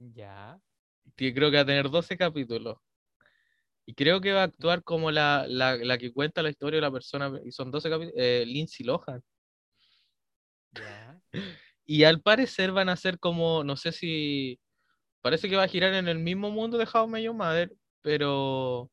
Ya. 0.00 0.58
creo 1.16 1.50
que 1.50 1.56
va 1.56 1.62
a 1.62 1.66
tener 1.66 1.90
12 1.90 2.16
capítulos. 2.16 2.78
Y 3.86 3.94
creo 3.94 4.20
que 4.20 4.32
va 4.32 4.40
a 4.40 4.44
actuar 4.44 4.82
como 4.82 5.10
la, 5.10 5.44
la, 5.46 5.76
la 5.76 5.98
que 5.98 6.12
cuenta 6.12 6.42
la 6.42 6.48
historia 6.50 6.78
de 6.78 6.82
la 6.82 6.90
persona, 6.90 7.30
y 7.44 7.52
son 7.52 7.70
12 7.70 7.90
capítulos, 7.90 8.14
eh, 8.16 8.44
Lindsay 8.46 8.86
Lohan. 8.86 9.22
Ya. 10.72 11.20
Y 11.86 12.04
al 12.04 12.22
parecer 12.22 12.72
van 12.72 12.88
a 12.88 12.96
ser 12.96 13.18
como, 13.18 13.62
no 13.62 13.76
sé 13.76 13.92
si, 13.92 14.58
parece 15.20 15.50
que 15.50 15.56
va 15.56 15.64
a 15.64 15.68
girar 15.68 15.92
en 15.94 16.08
el 16.08 16.18
mismo 16.18 16.50
mundo 16.50 16.78
de 16.78 16.88
How 16.92 17.06
I 17.06 17.10
Met 17.10 17.22
Your 17.24 17.34
Mother, 17.34 17.72
pero 18.00 18.90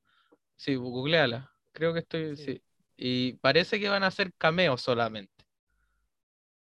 sí, 0.61 0.75
googleala, 0.75 1.51
creo 1.71 1.91
que 1.93 1.99
estoy, 1.99 2.35
Sí. 2.37 2.43
sí. 2.45 2.63
Y 2.95 3.33
parece 3.37 3.79
que 3.79 3.89
van 3.89 4.03
a 4.03 4.11
ser 4.11 4.31
cameos 4.37 4.81
solamente. 4.83 5.43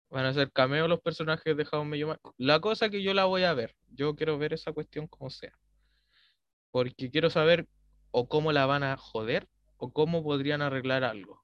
Van 0.10 0.26
a 0.26 0.34
ser 0.34 0.52
cameos 0.52 0.90
los 0.90 1.00
personajes 1.00 1.56
de 1.56 1.66
How 1.72 1.86
Mother. 1.86 2.20
La 2.38 2.60
cosa 2.60 2.90
que 2.90 3.02
yo 3.02 3.14
la 3.14 3.26
voy 3.26 3.44
a 3.44 3.54
ver, 3.54 3.76
yo 3.88 4.14
quiero 4.16 4.38
ver 4.38 4.54
esa 4.54 4.74
cuestión 4.74 5.08
como 5.08 5.30
sea. 5.30 5.58
Porque 6.72 7.10
quiero 7.10 7.30
saber 7.30 7.66
o 8.12 8.28
cómo 8.28 8.52
la 8.52 8.66
van 8.66 8.84
a 8.84 8.98
joder 8.98 9.48
o 9.78 9.92
cómo 9.92 10.22
podrían 10.22 10.62
arreglar 10.62 11.06
algo. 11.06 11.44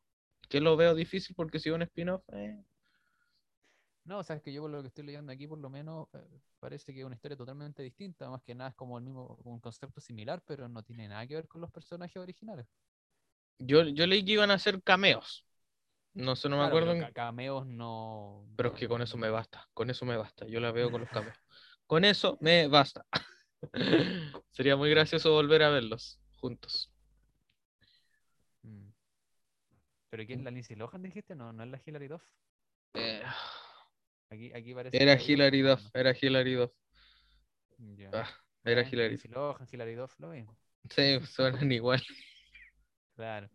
Que 0.49 0.59
lo 0.59 0.75
veo 0.75 0.95
difícil 0.95 1.35
porque 1.35 1.59
si 1.59 1.69
es 1.69 1.75
un 1.75 1.81
spin-off, 1.83 2.23
eh, 2.33 2.61
No, 4.05 4.19
o 4.19 4.23
sea, 4.23 4.35
es 4.37 4.41
que 4.41 4.51
yo 4.53 4.61
por 4.61 4.71
lo 4.71 4.81
que 4.81 4.87
estoy 4.89 5.05
leyendo 5.05 5.31
aquí, 5.31 5.47
por 5.47 5.59
lo 5.59 5.69
menos, 5.69 6.07
eh, 6.13 6.19
parece 6.59 6.93
que 6.93 6.99
es 6.99 7.05
una 7.05 7.15
historia 7.15 7.37
totalmente 7.37 7.83
distinta. 7.83 8.29
Más 8.29 8.41
que 8.43 8.53
nada 8.55 8.69
es 8.71 8.75
como 8.75 8.97
el 8.97 9.03
mismo, 9.03 9.37
un 9.43 9.59
concepto 9.59 10.01
similar, 10.01 10.41
pero 10.45 10.67
no 10.67 10.83
tiene 10.83 11.07
nada 11.07 11.25
que 11.27 11.35
ver 11.35 11.47
con 11.47 11.61
los 11.61 11.71
personajes 11.71 12.17
originales. 12.17 12.67
yo, 13.59 13.83
yo 13.83 14.07
leí 14.07 14.23
que 14.25 14.33
iban 14.33 14.51
a 14.51 14.59
ser 14.59 14.81
cameos. 14.83 15.45
No 16.13 16.35
sé, 16.35 16.49
no 16.49 16.57
me 16.57 16.63
Claro, 16.63 16.77
acuerdo. 16.77 16.93
pero 16.93 17.13
cameos 17.13 17.65
no. 17.65 18.45
Pero 18.55 18.69
es 18.69 18.75
que 18.79 18.87
con 18.87 19.01
eso 19.01 19.17
me 19.17 19.29
basta, 19.29 19.67
con 19.73 19.89
eso 19.89 20.05
me 20.05 20.17
basta, 20.17 20.45
yo 20.47 20.59
la 20.59 20.71
veo 20.71 20.91
con 20.91 21.01
los 21.01 21.09
cameos. 21.09 21.37
Con 21.87 22.05
eso 22.05 22.37
me 22.41 22.67
basta. 22.67 23.05
Sería 24.51 24.75
muy 24.75 24.89
gracioso 24.89 25.31
volver 25.33 25.63
a 25.63 25.69
verlos 25.69 26.19
juntos. 26.39 26.91
Mm. 28.65 28.93
¿Pero 30.09 30.25
quién 30.25 30.39
es 30.39 30.45
la 30.45 30.51
Lindsay 30.51 30.77
Lohan, 30.77 31.01
dijiste? 31.01 31.35
No, 31.35 31.51
no 31.51 31.63
es 31.63 31.69
la 31.69 31.81
Hilary 31.85 32.07
Duff. 32.07 32.23
Eh, 32.93 33.23
Aquí, 34.33 34.51
aquí 34.53 34.73
parece 34.73 34.97
era 34.97 35.15
Hilary 35.21 35.61
Duff, 35.61 35.81
trabajando. 35.81 35.91
era 35.93 36.15
Hilary 36.19 36.53
Duff. 36.55 36.71
Ah, 38.11 38.29
era 38.63 38.81
Ya, 38.81 38.89
Hilary. 38.89 39.09
Lindsay 39.09 39.29
Lohan, 39.31 39.67
Hilary 39.71 39.95
Duff, 39.95 40.13
lo 40.19 40.29
mismo. 40.29 40.57
Sí, 40.89 41.19
suenan 41.25 41.71
igual. 41.71 42.01
Claro. 43.15 43.49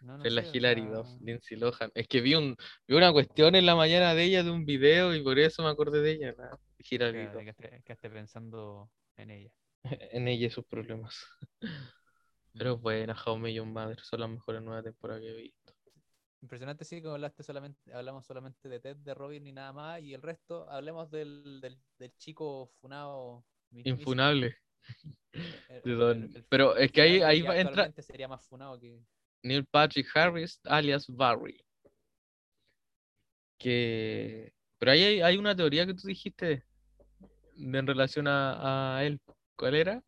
No, 0.00 0.18
no 0.18 0.24
Es 0.24 0.32
la 0.32 0.42
Hilary 0.52 0.86
Duff, 0.86 1.08
Lindsay 1.20 1.56
Lohan. 1.58 1.90
Es 1.94 2.06
que 2.08 2.20
vi, 2.20 2.34
un, 2.34 2.56
vi 2.86 2.94
una 2.96 3.12
cuestión 3.12 3.54
en 3.54 3.66
la 3.66 3.74
mañana 3.76 4.14
de 4.14 4.24
ella 4.24 4.42
de 4.42 4.50
un 4.50 4.64
video 4.64 5.14
y 5.14 5.22
por 5.22 5.38
eso 5.38 5.62
me 5.62 5.68
acordé 5.70 6.00
de 6.02 6.12
ella. 6.12 6.34
nada, 6.36 6.58
Hilary 6.78 7.18
claro, 7.18 7.32
Duff. 7.32 7.44
que 7.44 7.50
esté, 7.50 7.82
que 7.84 7.92
esté 7.92 8.10
pensando 8.10 8.90
en 9.16 9.30
ella. 9.30 9.50
En 10.12 10.28
ella 10.28 10.46
y 10.46 10.50
sus 10.50 10.64
problemas. 10.66 11.16
Pero 12.56 12.76
Mm. 12.76 12.82
buena, 12.82 13.16
How 13.26 13.36
I 13.36 13.40
Met 13.40 13.54
Your 13.54 13.66
Mother, 13.66 13.98
son 14.02 14.20
las 14.20 14.30
mejores 14.30 14.62
nuevas 14.62 14.84
temporadas 14.84 15.22
que 15.22 15.30
he 15.30 15.34
visto. 15.42 15.72
Impresionante, 16.42 16.84
sí, 16.84 17.02
que 17.02 17.08
hablaste 17.08 17.42
solamente, 17.42 17.92
hablamos 17.92 18.24
solamente 18.24 18.68
de 18.68 18.80
Ted, 18.80 18.96
de 18.96 19.14
Robin 19.14 19.46
y 19.46 19.52
nada 19.52 19.72
más, 19.72 20.00
y 20.00 20.14
el 20.14 20.22
resto, 20.22 20.68
hablemos 20.70 21.10
del, 21.10 21.60
del, 21.60 21.78
del 21.98 22.16
chico 22.16 22.70
funado. 22.80 23.44
Infunable. 23.72 24.56
El- 25.68 25.82
el- 25.84 26.36
el- 26.36 26.46
Pero 26.48 26.76
es 26.76 26.90
que 26.90 27.02
ahí, 27.02 27.20
ahí 27.20 27.42
va, 27.42 27.56
entra 27.56 27.92
sería 28.02 28.26
más 28.26 28.44
funado 28.46 28.78
que. 28.80 29.00
Neil 29.42 29.64
Patrick 29.66 30.08
Harris, 30.14 30.60
alias 30.64 31.06
Barry. 31.08 31.62
Que... 33.58 34.52
Pero 34.78 34.92
ahí 34.92 35.02
hay, 35.04 35.20
hay 35.20 35.36
una 35.36 35.54
teoría 35.54 35.86
que 35.86 35.94
tú 35.94 36.08
dijiste 36.08 36.46
de- 36.46 36.64
en 37.56 37.86
relación 37.86 38.26
a, 38.26 38.96
a 38.96 39.04
él. 39.04 39.20
¿Cuál 39.56 39.74
era? 39.74 40.02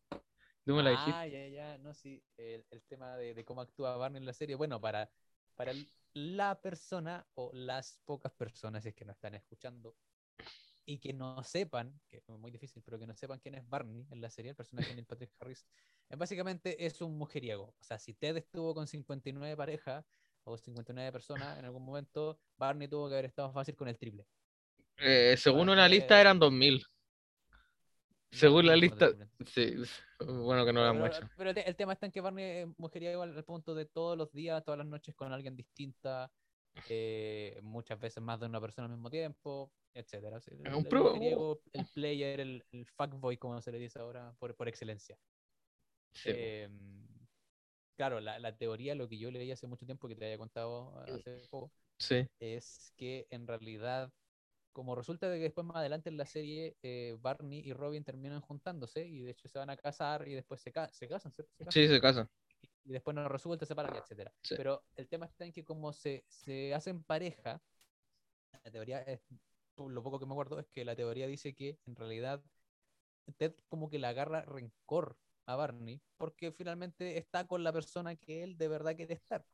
Tú 0.65 0.75
me 0.75 0.83
la 0.83 0.89
dijiste. 0.89 1.11
Ah, 1.11 1.27
ya, 1.27 1.47
ya, 1.47 1.77
no, 1.77 1.93
sí. 1.93 2.23
El, 2.37 2.65
el 2.71 2.81
tema 2.83 3.15
de, 3.17 3.33
de 3.33 3.45
cómo 3.45 3.61
actúa 3.61 3.95
Barney 3.97 4.19
en 4.19 4.25
la 4.25 4.33
serie. 4.33 4.55
Bueno, 4.55 4.81
para, 4.81 5.09
para 5.55 5.71
el- 5.71 5.85
la 6.13 6.61
persona 6.61 7.25
o 7.35 7.51
las 7.53 7.99
pocas 8.05 8.31
personas, 8.33 8.83
si 8.83 8.89
es 8.89 8.95
que 8.95 9.05
no 9.05 9.13
están 9.13 9.35
escuchando 9.35 9.95
y 10.85 10.99
que 10.99 11.13
no 11.13 11.43
sepan, 11.43 11.99
que 12.09 12.17
es 12.17 12.29
muy 12.29 12.51
difícil, 12.51 12.83
pero 12.83 12.99
que 12.99 13.07
no 13.07 13.15
sepan 13.15 13.39
quién 13.39 13.55
es 13.55 13.67
Barney 13.67 14.05
en 14.09 14.21
la 14.21 14.29
serie, 14.29 14.51
el 14.51 14.55
personaje 14.55 14.93
de 14.93 15.03
Patrick 15.03 15.31
Harris, 15.39 15.65
es 16.09 16.17
básicamente 16.17 16.85
es 16.85 17.01
un 17.01 17.17
mujeriego. 17.17 17.73
O 17.79 17.83
sea, 17.83 17.99
si 17.99 18.13
Ted 18.13 18.37
estuvo 18.37 18.73
con 18.73 18.87
59 18.87 19.55
parejas 19.55 20.05
o 20.43 20.57
59 20.57 21.11
personas 21.11 21.57
en 21.57 21.65
algún 21.65 21.83
momento, 21.83 22.39
Barney 22.57 22.87
tuvo 22.87 23.07
que 23.07 23.15
haber 23.15 23.25
estado 23.25 23.51
fácil 23.53 23.75
con 23.75 23.87
el 23.87 23.97
triple. 23.97 24.27
Eh, 24.97 25.35
según 25.37 25.69
una 25.69 25.87
lista 25.87 26.19
eran 26.19 26.37
2000. 26.37 26.85
Según 28.33 28.67
la 28.67 28.75
lista, 28.75 29.11
sí, 29.45 29.75
bueno 30.19 30.65
que 30.65 30.73
no 30.73 30.81
lo 30.81 30.89
han 30.89 30.97
Pero, 30.97 31.05
hecho. 31.05 31.29
pero 31.37 31.49
el, 31.51 31.55
te- 31.55 31.69
el 31.69 31.75
tema 31.75 31.93
está 31.93 32.05
en 32.07 32.11
que 32.11 32.21
Barney 32.21 32.45
es 32.45 32.67
mujeriego 32.77 33.21
al, 33.21 33.43
punto 33.43 33.73
de 33.75 33.85
todos 33.85 34.17
los 34.17 34.31
días, 34.33 34.63
todas 34.63 34.77
las 34.77 34.87
noches 34.87 35.15
con 35.15 35.31
alguien 35.31 35.55
distinta, 35.55 36.31
eh, 36.89 37.59
muchas 37.63 37.99
veces 37.99 38.21
más 38.23 38.39
de 38.39 38.47
una 38.47 38.59
persona 38.61 38.85
al 38.87 38.91
mismo 38.93 39.09
tiempo, 39.09 39.71
etcétera. 39.93 40.39
El, 40.47 40.75
un 40.75 40.85
el 40.85 40.95
mujeriego, 40.95 41.61
el 41.73 41.85
player, 41.87 42.39
el, 42.39 42.65
el 42.71 42.85
fuckboy, 42.85 43.37
como 43.37 43.61
se 43.61 43.71
le 43.71 43.79
dice 43.79 43.99
ahora, 43.99 44.33
por, 44.39 44.55
por 44.55 44.67
excelencia. 44.67 45.17
Sí, 46.13 46.31
Eh, 46.31 46.69
claro, 47.95 48.19
la, 48.19 48.39
la 48.39 48.55
teoría, 48.57 48.95
lo 48.95 49.07
que 49.09 49.17
yo 49.17 49.31
leí 49.31 49.51
hace 49.51 49.67
mucho 49.67 49.85
tiempo, 49.85 50.07
que 50.07 50.15
te 50.15 50.25
había 50.25 50.37
contado 50.37 50.97
hace 50.99 51.41
poco, 51.49 51.71
sí. 51.97 52.27
es 52.39 52.93
que 52.97 53.27
en 53.31 53.47
realidad, 53.47 54.11
como 54.73 54.95
resulta 54.95 55.29
de 55.29 55.37
que 55.37 55.43
después 55.43 55.65
más 55.65 55.77
adelante 55.77 56.09
en 56.09 56.17
la 56.17 56.25
serie, 56.25 56.75
eh, 56.81 57.15
Barney 57.21 57.59
y 57.59 57.73
Robin 57.73 58.03
terminan 58.03 58.41
juntándose 58.41 59.05
y 59.07 59.21
de 59.21 59.31
hecho 59.31 59.47
se 59.47 59.59
van 59.59 59.69
a 59.69 59.77
casar 59.77 60.27
y 60.27 60.33
después 60.33 60.59
se, 60.61 60.71
ca- 60.71 60.91
se 60.91 61.07
casan, 61.07 61.31
¿cierto? 61.31 61.53
Se 61.55 61.63
casan 61.63 61.73
Sí, 61.73 61.87
se 61.87 62.01
casan. 62.01 62.29
y 62.85 62.91
después 62.91 63.15
no 63.15 63.29
resulta, 63.29 63.65
se 63.65 63.69
separan, 63.69 63.95
etcétera. 63.95 64.33
Sí. 64.41 64.55
Pero 64.57 64.83
el 64.95 65.07
tema 65.07 65.27
está 65.27 65.45
en 65.45 65.53
que 65.53 65.63
como 65.63 65.93
se, 65.93 66.25
se 66.27 66.73
hacen 66.73 67.03
pareja, 67.03 67.61
la 68.63 68.71
teoría 68.71 69.01
es, 69.03 69.21
lo 69.77 70.03
poco 70.03 70.19
que 70.19 70.25
me 70.25 70.33
acuerdo, 70.33 70.59
es 70.59 70.67
que 70.67 70.83
la 70.85 70.95
teoría 70.95 71.27
dice 71.27 71.53
que 71.53 71.79
en 71.85 71.95
realidad 71.95 72.43
Ted 73.37 73.53
como 73.69 73.89
que 73.89 73.99
le 73.99 74.07
agarra 74.07 74.41
rencor 74.41 75.17
a 75.45 75.55
Barney 75.55 76.01
porque 76.17 76.51
finalmente 76.51 77.17
está 77.17 77.45
con 77.47 77.63
la 77.63 77.73
persona 77.73 78.15
que 78.15 78.43
él 78.43 78.57
de 78.57 78.67
verdad 78.67 78.95
quiere 78.95 79.13
estar. 79.13 79.45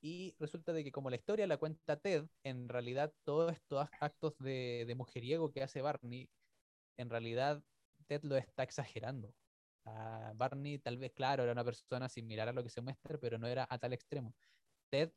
Y 0.00 0.34
resulta 0.38 0.72
de 0.72 0.84
que 0.84 0.92
como 0.92 1.10
la 1.10 1.16
historia 1.16 1.46
la 1.46 1.56
cuenta 1.56 1.96
Ted, 1.96 2.26
en 2.44 2.68
realidad 2.68 3.12
todos 3.24 3.52
estos 3.52 3.88
actos 4.00 4.38
de, 4.38 4.84
de 4.86 4.94
mujeriego 4.94 5.50
que 5.50 5.62
hace 5.62 5.82
Barney, 5.82 6.28
en 6.96 7.10
realidad 7.10 7.62
Ted 8.06 8.22
lo 8.22 8.36
está 8.36 8.62
exagerando. 8.62 9.32
Ah, 9.84 10.32
Barney 10.36 10.78
tal 10.78 10.98
vez, 10.98 11.12
claro, 11.12 11.42
era 11.42 11.52
una 11.52 11.64
persona 11.64 12.08
similar 12.08 12.48
a 12.48 12.52
lo 12.52 12.62
que 12.62 12.70
se 12.70 12.80
muestra, 12.80 13.18
pero 13.18 13.38
no 13.38 13.46
era 13.46 13.66
a 13.68 13.78
tal 13.78 13.92
extremo. 13.92 14.34
Ted, 14.90 15.10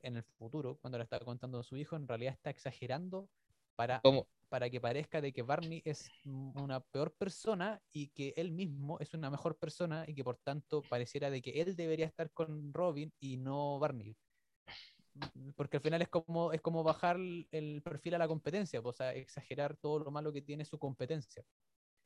en 0.00 0.16
el 0.16 0.24
futuro, 0.38 0.78
cuando 0.80 0.98
le 0.98 1.04
está 1.04 1.18
contando 1.20 1.60
a 1.60 1.62
su 1.62 1.76
hijo, 1.76 1.96
en 1.96 2.08
realidad 2.08 2.34
está 2.34 2.50
exagerando 2.50 3.28
para. 3.76 4.00
Para 4.52 4.68
que 4.68 4.82
parezca 4.82 5.22
de 5.22 5.32
que 5.32 5.40
Barney 5.40 5.80
es 5.82 6.10
una 6.26 6.78
peor 6.80 7.10
persona 7.14 7.80
y 7.90 8.08
que 8.08 8.34
él 8.36 8.52
mismo 8.52 8.98
es 9.00 9.14
una 9.14 9.30
mejor 9.30 9.56
persona 9.56 10.04
y 10.06 10.14
que 10.14 10.22
por 10.22 10.36
tanto 10.36 10.82
pareciera 10.90 11.30
de 11.30 11.40
que 11.40 11.62
él 11.62 11.74
debería 11.74 12.04
estar 12.04 12.30
con 12.32 12.70
Robin 12.74 13.10
y 13.18 13.38
no 13.38 13.78
Barney. 13.78 14.14
Mm, 15.14 15.52
Porque 15.56 15.78
al 15.78 15.82
final 15.82 16.02
es 16.02 16.08
como, 16.08 16.52
es 16.52 16.60
como 16.60 16.82
bajar 16.82 17.16
el- 17.16 17.80
perfil 17.82 18.16
a 18.16 18.18
la 18.18 18.28
competencia, 18.28 18.82
pues, 18.82 18.96
o 18.96 18.98
sea, 18.98 19.14
exagerar 19.14 19.74
todo 19.78 20.00
lo 20.00 20.10
malo 20.10 20.30
que 20.34 20.42
tiene 20.42 20.66
su 20.66 20.78
competencia. 20.78 21.42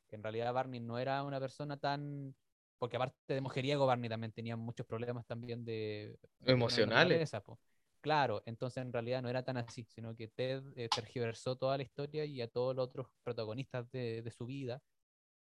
Que 0.07 0.15
en 0.15 0.23
realidad 0.23 0.55
Barney 0.55 0.79
no 0.79 1.01
era 1.01 1.25
una 1.25 1.41
persona 1.41 1.77
tan... 1.77 2.33
Porque 2.79 2.95
aparte 2.95 3.35
de 3.35 3.41
mujeriego, 3.41 3.87
Barney 3.87 4.09
también 4.09 4.31
tenía 4.31 4.55
muchos 4.55 4.87
problemas 4.87 5.27
también 5.27 5.65
de... 5.65 6.17
de 6.39 6.53
Emocionales. 6.53 7.33
po. 7.45 7.59
Claro, 8.07 8.41
entonces 8.47 8.85
en 8.85 8.93
realidad 8.93 9.21
no 9.21 9.29
era 9.29 9.43
tan 9.43 9.57
así, 9.57 9.83
sino 9.83 10.15
que 10.15 10.29
Ted 10.29 10.63
eh, 10.77 10.89
tergiversó 10.89 11.57
toda 11.57 11.77
la 11.77 11.83
historia 11.83 12.25
y 12.25 12.41
a 12.41 12.47
todos 12.47 12.77
los 12.77 12.87
otros 12.87 13.09
protagonistas 13.25 13.91
de, 13.91 14.23
de 14.23 14.31
su 14.31 14.47
vida 14.47 14.81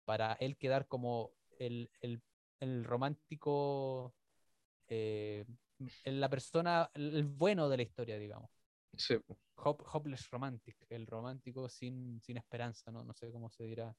para 0.05 0.35
él 0.35 0.59
quedar 0.59 0.87
como 0.87 1.33
el, 1.59 1.91
el, 2.03 2.21
el 2.61 2.85
romántico, 2.85 4.15
eh, 4.87 5.47
la 6.05 6.29
persona, 6.29 6.91
el 6.93 7.25
bueno 7.25 7.71
de 7.71 7.79
la 7.79 7.85
historia, 7.85 8.19
digamos. 8.19 8.51
Sí. 8.99 9.15
Hop, 9.57 9.83
hopeless 9.91 10.29
romantic, 10.29 10.77
el 10.91 11.07
romántico 11.07 11.71
sin, 11.71 12.21
sin 12.21 12.37
esperanza, 12.37 12.91
¿no? 12.93 13.03
no 13.03 13.15
sé 13.15 13.33
cómo 13.33 13.49
se 13.49 13.65
dirá 13.65 13.97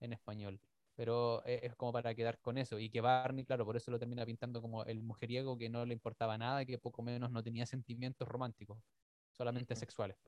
en 0.00 0.14
español. 0.14 0.58
Pero 1.00 1.42
e, 1.46 1.60
es 1.62 1.74
como 1.76 1.94
para 1.94 2.14
quedar 2.14 2.38
con 2.40 2.58
eso. 2.58 2.78
Y 2.78 2.90
que 2.90 3.00
Barney, 3.00 3.46
claro, 3.46 3.64
por 3.64 3.74
eso 3.74 3.90
lo 3.90 3.98
termina 3.98 4.26
pintando 4.26 4.60
como 4.60 4.84
el 4.84 5.00
mujeriego 5.02 5.56
que 5.56 5.70
no 5.70 5.86
le 5.86 5.94
importaba 5.94 6.36
nada, 6.36 6.66
que 6.66 6.76
poco 6.76 7.02
menos 7.02 7.30
no 7.30 7.42
tenía 7.42 7.64
sentimientos 7.64 8.28
románticos, 8.28 8.76
solamente 9.32 9.74
sexuales. 9.76 10.18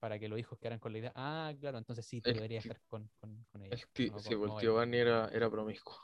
Para 0.00 0.18
que 0.18 0.26
los 0.26 0.38
hijos 0.38 0.58
quedaran 0.58 0.78
con 0.78 0.92
la 0.92 0.98
idea, 1.00 1.12
ah, 1.14 1.52
claro, 1.60 1.76
entonces 1.76 2.06
sí, 2.06 2.22
tú 2.22 2.30
deberías 2.32 2.62
tío- 2.64 2.72
estar 2.72 2.80
con, 2.88 3.10
con, 3.20 3.44
con 3.52 3.62
ella. 3.62 3.76
No 3.76 3.82
sí, 3.92 4.10
con- 4.10 4.22
pues, 4.22 4.52
el 4.52 4.58
tío. 4.60 4.74
Barney 4.74 5.00
era, 5.00 5.28
era 5.34 5.50
promiscuo. 5.50 5.98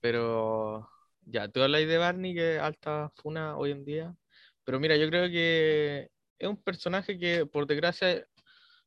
Pero 0.00 0.88
ya, 1.22 1.48
tú 1.48 1.62
hablas 1.62 1.86
de 1.86 1.98
Barney, 1.98 2.34
que 2.34 2.56
es 2.56 2.62
alta 2.62 3.10
funa 3.16 3.56
hoy 3.56 3.72
en 3.72 3.84
día. 3.84 4.14
Pero 4.64 4.80
mira, 4.80 4.96
yo 4.96 5.08
creo 5.08 5.28
que 5.28 6.10
es 6.38 6.48
un 6.48 6.56
personaje 6.62 7.18
que, 7.18 7.46
por 7.46 7.66
desgracia, 7.66 8.26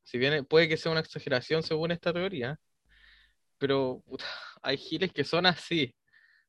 si 0.03 0.17
bien 0.17 0.45
puede 0.45 0.67
que 0.69 0.77
sea 0.77 0.91
una 0.91 1.01
exageración 1.01 1.63
según 1.63 1.91
esta 1.91 2.13
teoría, 2.13 2.59
pero 3.57 4.01
puta, 4.07 4.25
hay 4.61 4.77
giles 4.77 5.11
que 5.13 5.23
son 5.23 5.45
así. 5.45 5.95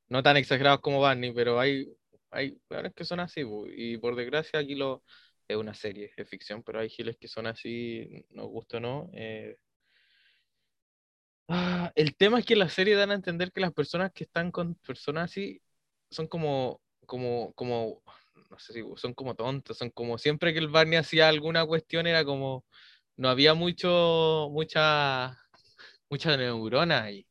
No 0.08 0.22
tan 0.22 0.36
exagerados 0.36 0.80
como 0.80 1.00
Barney, 1.00 1.32
pero 1.32 1.60
hay, 1.60 1.88
hay 2.30 2.58
weones 2.70 2.94
que 2.94 3.04
son 3.04 3.20
así. 3.20 3.42
Y 3.76 3.98
por 3.98 4.16
desgracia, 4.16 4.60
aquí 4.60 4.74
lo, 4.74 5.04
es 5.48 5.56
una 5.56 5.74
serie, 5.74 6.12
es 6.16 6.28
ficción, 6.28 6.62
pero 6.62 6.80
hay 6.80 6.88
giles 6.90 7.16
que 7.18 7.28
son 7.28 7.46
así, 7.46 8.24
nos 8.30 8.48
gusta 8.48 8.78
o 8.78 8.80
no. 8.80 9.10
eh, 9.14 9.56
Ah, 11.48 11.92
el 11.94 12.14
tema 12.16 12.38
es 12.38 12.44
que 12.46 12.56
la 12.56 12.68
serie 12.68 12.94
dan 12.94 13.10
a 13.10 13.14
entender 13.14 13.52
que 13.52 13.60
las 13.60 13.72
personas 13.72 14.12
que 14.12 14.24
están 14.24 14.50
con 14.50 14.74
personas 14.76 15.30
así 15.30 15.62
son 16.10 16.26
como, 16.26 16.80
como, 17.06 17.52
como, 17.54 18.02
no 18.50 18.58
sé 18.58 18.74
si 18.74 18.82
son 18.96 19.14
como 19.14 19.34
tontos, 19.34 19.78
son 19.78 19.90
como 19.90 20.18
siempre 20.18 20.52
que 20.52 20.58
el 20.58 20.68
Barney 20.68 20.98
hacía 20.98 21.28
alguna 21.28 21.64
cuestión 21.66 22.06
era 22.06 22.24
como, 22.24 22.66
no 23.16 23.28
había 23.30 23.54
mucho, 23.54 24.48
mucha, 24.52 25.38
mucha 26.10 26.36
neurona 26.36 27.04
ahí. 27.04 27.26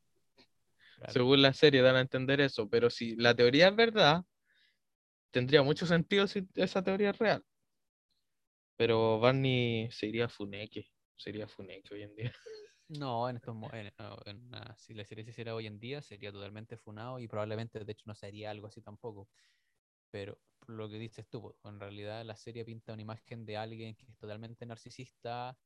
Claro. 0.95 1.13
Según 1.13 1.41
la 1.41 1.53
serie 1.53 1.81
dan 1.81 1.95
a 1.95 2.01
entender 2.01 2.41
eso, 2.41 2.69
pero 2.69 2.89
si 2.89 3.15
la 3.15 3.35
teoría 3.35 3.69
es 3.69 3.75
verdad, 3.75 4.23
tendría 5.31 5.63
mucho 5.63 5.85
sentido 5.85 6.27
si 6.27 6.47
esa 6.55 6.83
teoría 6.83 7.11
es 7.11 7.17
real. 7.17 7.43
Pero 8.75 9.19
Barney 9.19 9.89
sería 9.91 10.29
Funeke, 10.29 10.87
sería 11.15 11.47
Funeke 11.47 11.93
hoy 11.93 12.03
en 12.03 12.15
día. 12.15 12.33
No, 12.89 13.29
en 13.29 13.35
estos 13.35 13.53
en- 13.73 13.91
una- 14.47 14.75
si 14.77 14.93
la 14.93 15.03
serie 15.03 15.25
se 15.25 15.31
hiciera 15.31 15.53
hoy 15.53 15.67
en 15.67 15.77
día 15.77 16.01
sería 16.01 16.31
totalmente 16.31 16.77
funado 16.77 17.19
y 17.19 17.27
probablemente 17.27 17.83
de 17.83 17.91
hecho 17.91 18.03
no 18.05 18.15
sería 18.15 18.49
algo 18.51 18.67
así 18.67 18.81
tampoco. 18.81 19.27
Pero 20.11 20.39
lo 20.67 20.89
que 20.89 20.97
dices 20.99 21.27
tú, 21.29 21.55
en 21.65 21.79
realidad 21.79 22.25
la 22.25 22.35
serie 22.37 22.65
pinta 22.65 22.93
una 22.93 23.01
imagen 23.01 23.45
de 23.45 23.57
alguien 23.57 23.95
que 23.95 24.05
es 24.05 24.17
totalmente 24.17 24.65
narcisista, 24.65 25.57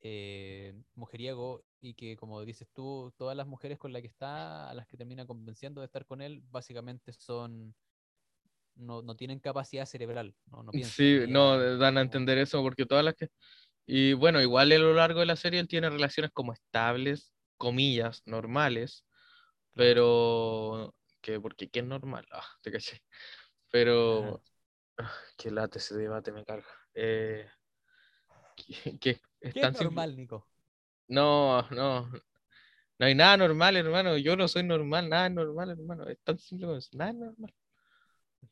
eh, 0.00 0.74
mujeriego 0.94 1.64
y 1.80 1.94
que 1.94 2.16
como 2.16 2.44
dices 2.44 2.68
tú, 2.72 3.12
todas 3.16 3.36
las 3.36 3.46
mujeres 3.46 3.78
con 3.78 3.92
las 3.92 4.02
que 4.02 4.08
está, 4.08 4.70
a 4.70 4.74
las 4.74 4.86
que 4.86 4.96
termina 4.96 5.26
convenciendo 5.26 5.80
de 5.80 5.86
estar 5.86 6.06
con 6.06 6.22
él, 6.22 6.42
básicamente 6.50 7.12
son 7.12 7.74
no, 8.78 9.02
no 9.02 9.16
tienen 9.16 9.40
capacidad 9.40 9.86
cerebral, 9.86 10.34
no, 10.46 10.62
no 10.62 10.72
piensan. 10.72 10.92
Sí, 10.92 11.20
no, 11.28 11.58
dan 11.78 11.98
a 11.98 12.02
entender 12.02 12.38
eso 12.38 12.62
porque 12.62 12.86
todas 12.86 13.04
las 13.04 13.14
que... 13.14 13.28
Y 13.86 14.12
bueno, 14.12 14.40
igual 14.40 14.70
a 14.70 14.78
lo 14.78 14.94
largo 14.94 15.20
de 15.20 15.26
la 15.26 15.36
serie 15.36 15.60
él 15.60 15.68
tiene 15.68 15.90
relaciones 15.90 16.30
como 16.32 16.52
estables, 16.52 17.32
comillas, 17.56 18.22
normales, 18.26 19.04
pero... 19.74 20.94
que 21.20 21.40
porque 21.40 21.68
¿qué 21.68 21.80
es 21.80 21.86
normal? 21.86 22.26
Ah, 22.30 22.46
te 22.62 22.70
caché. 22.70 23.02
Pero... 23.70 24.42
ah, 24.98 25.12
qué 25.36 25.50
lata 25.50 25.78
ese 25.78 25.96
debate, 25.96 26.30
me 26.30 26.44
carga. 26.44 26.68
Eh, 26.94 27.48
que, 28.56 28.98
que 28.98 29.20
¿Qué 29.40 29.48
es 29.48 29.54
simple- 29.54 29.84
normal, 29.84 30.16
Nico? 30.16 30.46
No, 31.08 31.62
no. 31.70 32.10
No 33.00 33.06
hay 33.06 33.14
nada 33.14 33.36
normal, 33.36 33.76
hermano. 33.76 34.16
Yo 34.16 34.36
no 34.36 34.48
soy 34.48 34.64
normal, 34.64 35.08
nada 35.08 35.26
es 35.28 35.32
normal, 35.32 35.70
hermano. 35.70 36.08
Es 36.08 36.18
tan 36.24 36.38
simple 36.38 36.66
como 36.66 36.78
eso. 36.78 36.90
Nada 36.94 37.10
es 37.10 37.16
normal. 37.16 37.54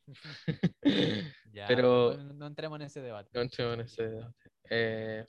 Ya, 1.53 1.65
Pero- 1.67 2.15
no, 2.17 2.33
no 2.33 2.47
entremos 2.47 2.79
en 2.79 2.85
ese 2.85 3.01
debate. 3.01 3.31
No 3.33 3.41
entremos 3.41 3.73
en 3.75 3.81
ese 3.81 4.07
debate. 4.09 4.49
Eh, 4.69 5.25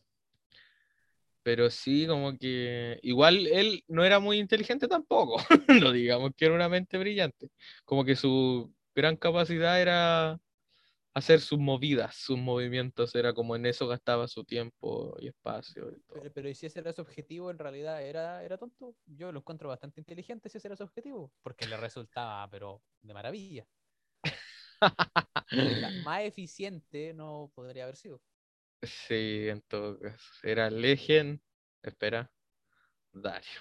pero 1.43 1.71
sí, 1.71 2.07
como 2.07 2.37
que 2.37 2.99
igual 3.03 3.47
él 3.47 3.83
no 3.89 4.05
era 4.05 4.19
muy 4.21 4.39
inteligente 4.39 4.87
tampoco. 4.89 5.37
No 5.91 5.93
digamos 5.93 6.33
que 6.37 6.45
era 6.45 6.55
una 6.55 6.69
mente 6.69 6.99
brillante. 6.99 7.49
Como 7.85 8.05
que 8.05 8.15
su 8.15 8.73
gran 8.95 9.17
capacidad 9.17 9.81
era 9.81 10.39
hacer 11.19 11.41
sus 11.41 11.59
movidas, 11.59 12.17
sus 12.17 12.39
movimientos. 12.39 13.15
Era 13.15 13.33
como 13.33 13.57
en 13.57 13.67
eso 13.67 13.87
gastaba 13.87 14.27
su 14.29 14.45
tiempo 14.45 15.17
y 15.21 15.29
espacio 15.29 15.91
y 15.91 16.01
todo. 16.01 16.21
Pero, 16.21 16.33
pero 16.33 16.49
¿y 16.49 16.55
si 16.55 16.67
ese 16.67 16.81
era 16.81 16.93
su 16.93 17.03
objetivo, 17.03 17.51
en 17.51 17.59
realidad 17.59 18.03
era, 18.03 18.43
era 18.43 18.59
tonto? 18.59 18.95
Yo 19.07 19.33
lo 19.33 19.41
encuentro 19.41 19.69
bastante 19.69 20.01
inteligente 20.01 20.49
si 20.49 20.59
ese 20.59 20.69
era 20.69 20.77
su 20.77 20.85
objetivo, 20.85 21.33
porque 21.43 21.67
le 21.67 21.77
resultaba, 21.77 22.49
pero 22.51 22.83
de 23.03 23.15
maravilla. 23.15 23.67
Más 26.05 26.23
eficiente 26.23 27.13
no 27.15 27.51
podría 27.55 27.85
haber 27.85 27.97
sido. 27.97 28.21
Sí, 28.83 29.49
en 29.49 29.61
todo 29.63 29.99
caso. 29.99 30.31
Era 30.43 30.71
Legend. 30.71 31.41
Espera. 31.83 32.31
Dario. 33.13 33.61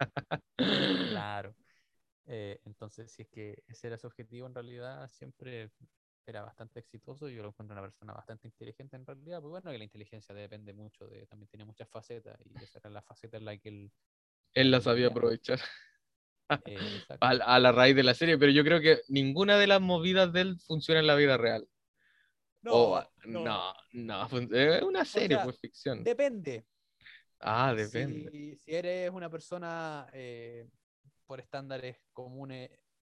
Claro. 0.56 1.54
Eh, 2.26 2.60
entonces, 2.64 3.12
si 3.12 3.22
es 3.22 3.28
que 3.28 3.62
ese 3.66 3.86
era 3.86 3.98
su 3.98 4.06
objetivo, 4.06 4.46
en 4.46 4.54
realidad 4.54 5.08
siempre 5.10 5.70
era 6.30 6.42
bastante 6.42 6.80
exitoso. 6.80 7.28
Yo 7.28 7.42
lo 7.42 7.48
encuentro 7.48 7.74
una 7.74 7.82
persona 7.82 8.12
bastante 8.12 8.48
inteligente 8.48 8.96
en 8.96 9.06
realidad. 9.06 9.40
Pues 9.40 9.50
bueno, 9.50 9.70
que 9.70 9.78
la 9.78 9.84
inteligencia 9.84 10.34
depende 10.34 10.72
mucho 10.72 11.06
de, 11.08 11.26
también 11.26 11.48
tiene 11.48 11.64
muchas 11.64 11.88
facetas 11.88 12.38
y 12.46 12.62
esa 12.64 12.78
era 12.80 12.90
la 12.90 13.02
faceta 13.02 13.36
en 13.38 13.44
la 13.44 13.56
que 13.58 13.68
él, 13.68 13.92
Él 14.54 14.70
la 14.70 14.80
sabía 14.80 15.08
aprovechar. 15.08 15.60
eh, 16.64 17.00
a, 17.20 17.28
a 17.30 17.58
la 17.60 17.72
raíz 17.72 17.96
de 17.96 18.02
la 18.02 18.14
serie, 18.14 18.38
pero 18.38 18.52
yo 18.52 18.64
creo 18.64 18.80
que 18.80 19.00
ninguna 19.08 19.58
de 19.58 19.66
las 19.66 19.80
movidas 19.80 20.32
de 20.32 20.40
él 20.42 20.58
funciona 20.66 21.00
en 21.00 21.06
la 21.06 21.14
vida 21.16 21.36
real. 21.36 21.66
O- 22.68 23.02
no, 23.26 23.74
no, 23.92 24.28
fun- 24.28 24.50
es 24.54 24.82
una 24.82 25.04
serie, 25.04 25.38
sea, 25.38 25.38
pues 25.38 25.58
ficción. 25.60 25.98
Depende. 26.04 26.66
Ah, 27.40 27.74
depende. 27.74 28.32
Si, 28.32 28.56
si 28.56 28.74
eres 28.74 29.10
una 29.10 29.30
persona 29.30 30.08
eh, 30.12 30.68
por 31.26 31.40
estándares 31.40 31.98
comunes 32.12 32.70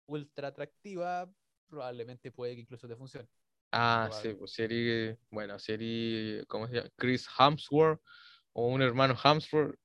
ultra 0.07 0.49
atractiva, 0.49 1.29
probablemente 1.69 2.31
puede 2.31 2.55
que 2.55 2.61
incluso 2.61 2.87
te 2.87 2.95
funcione. 2.95 3.29
Ah, 3.71 4.09
sí, 4.11 4.33
pues 4.33 4.51
si 4.53 4.63
eres, 4.63 5.17
bueno, 5.29 5.59
si 5.59 5.73
eres, 5.73 6.45
¿cómo 6.47 6.67
se 6.67 6.75
llama? 6.75 6.89
Chris 6.95 7.27
Hemsworth 7.37 8.01
o 8.53 8.67
un 8.67 8.81
hermano 8.81 9.15
Hemsworth, 9.23 9.75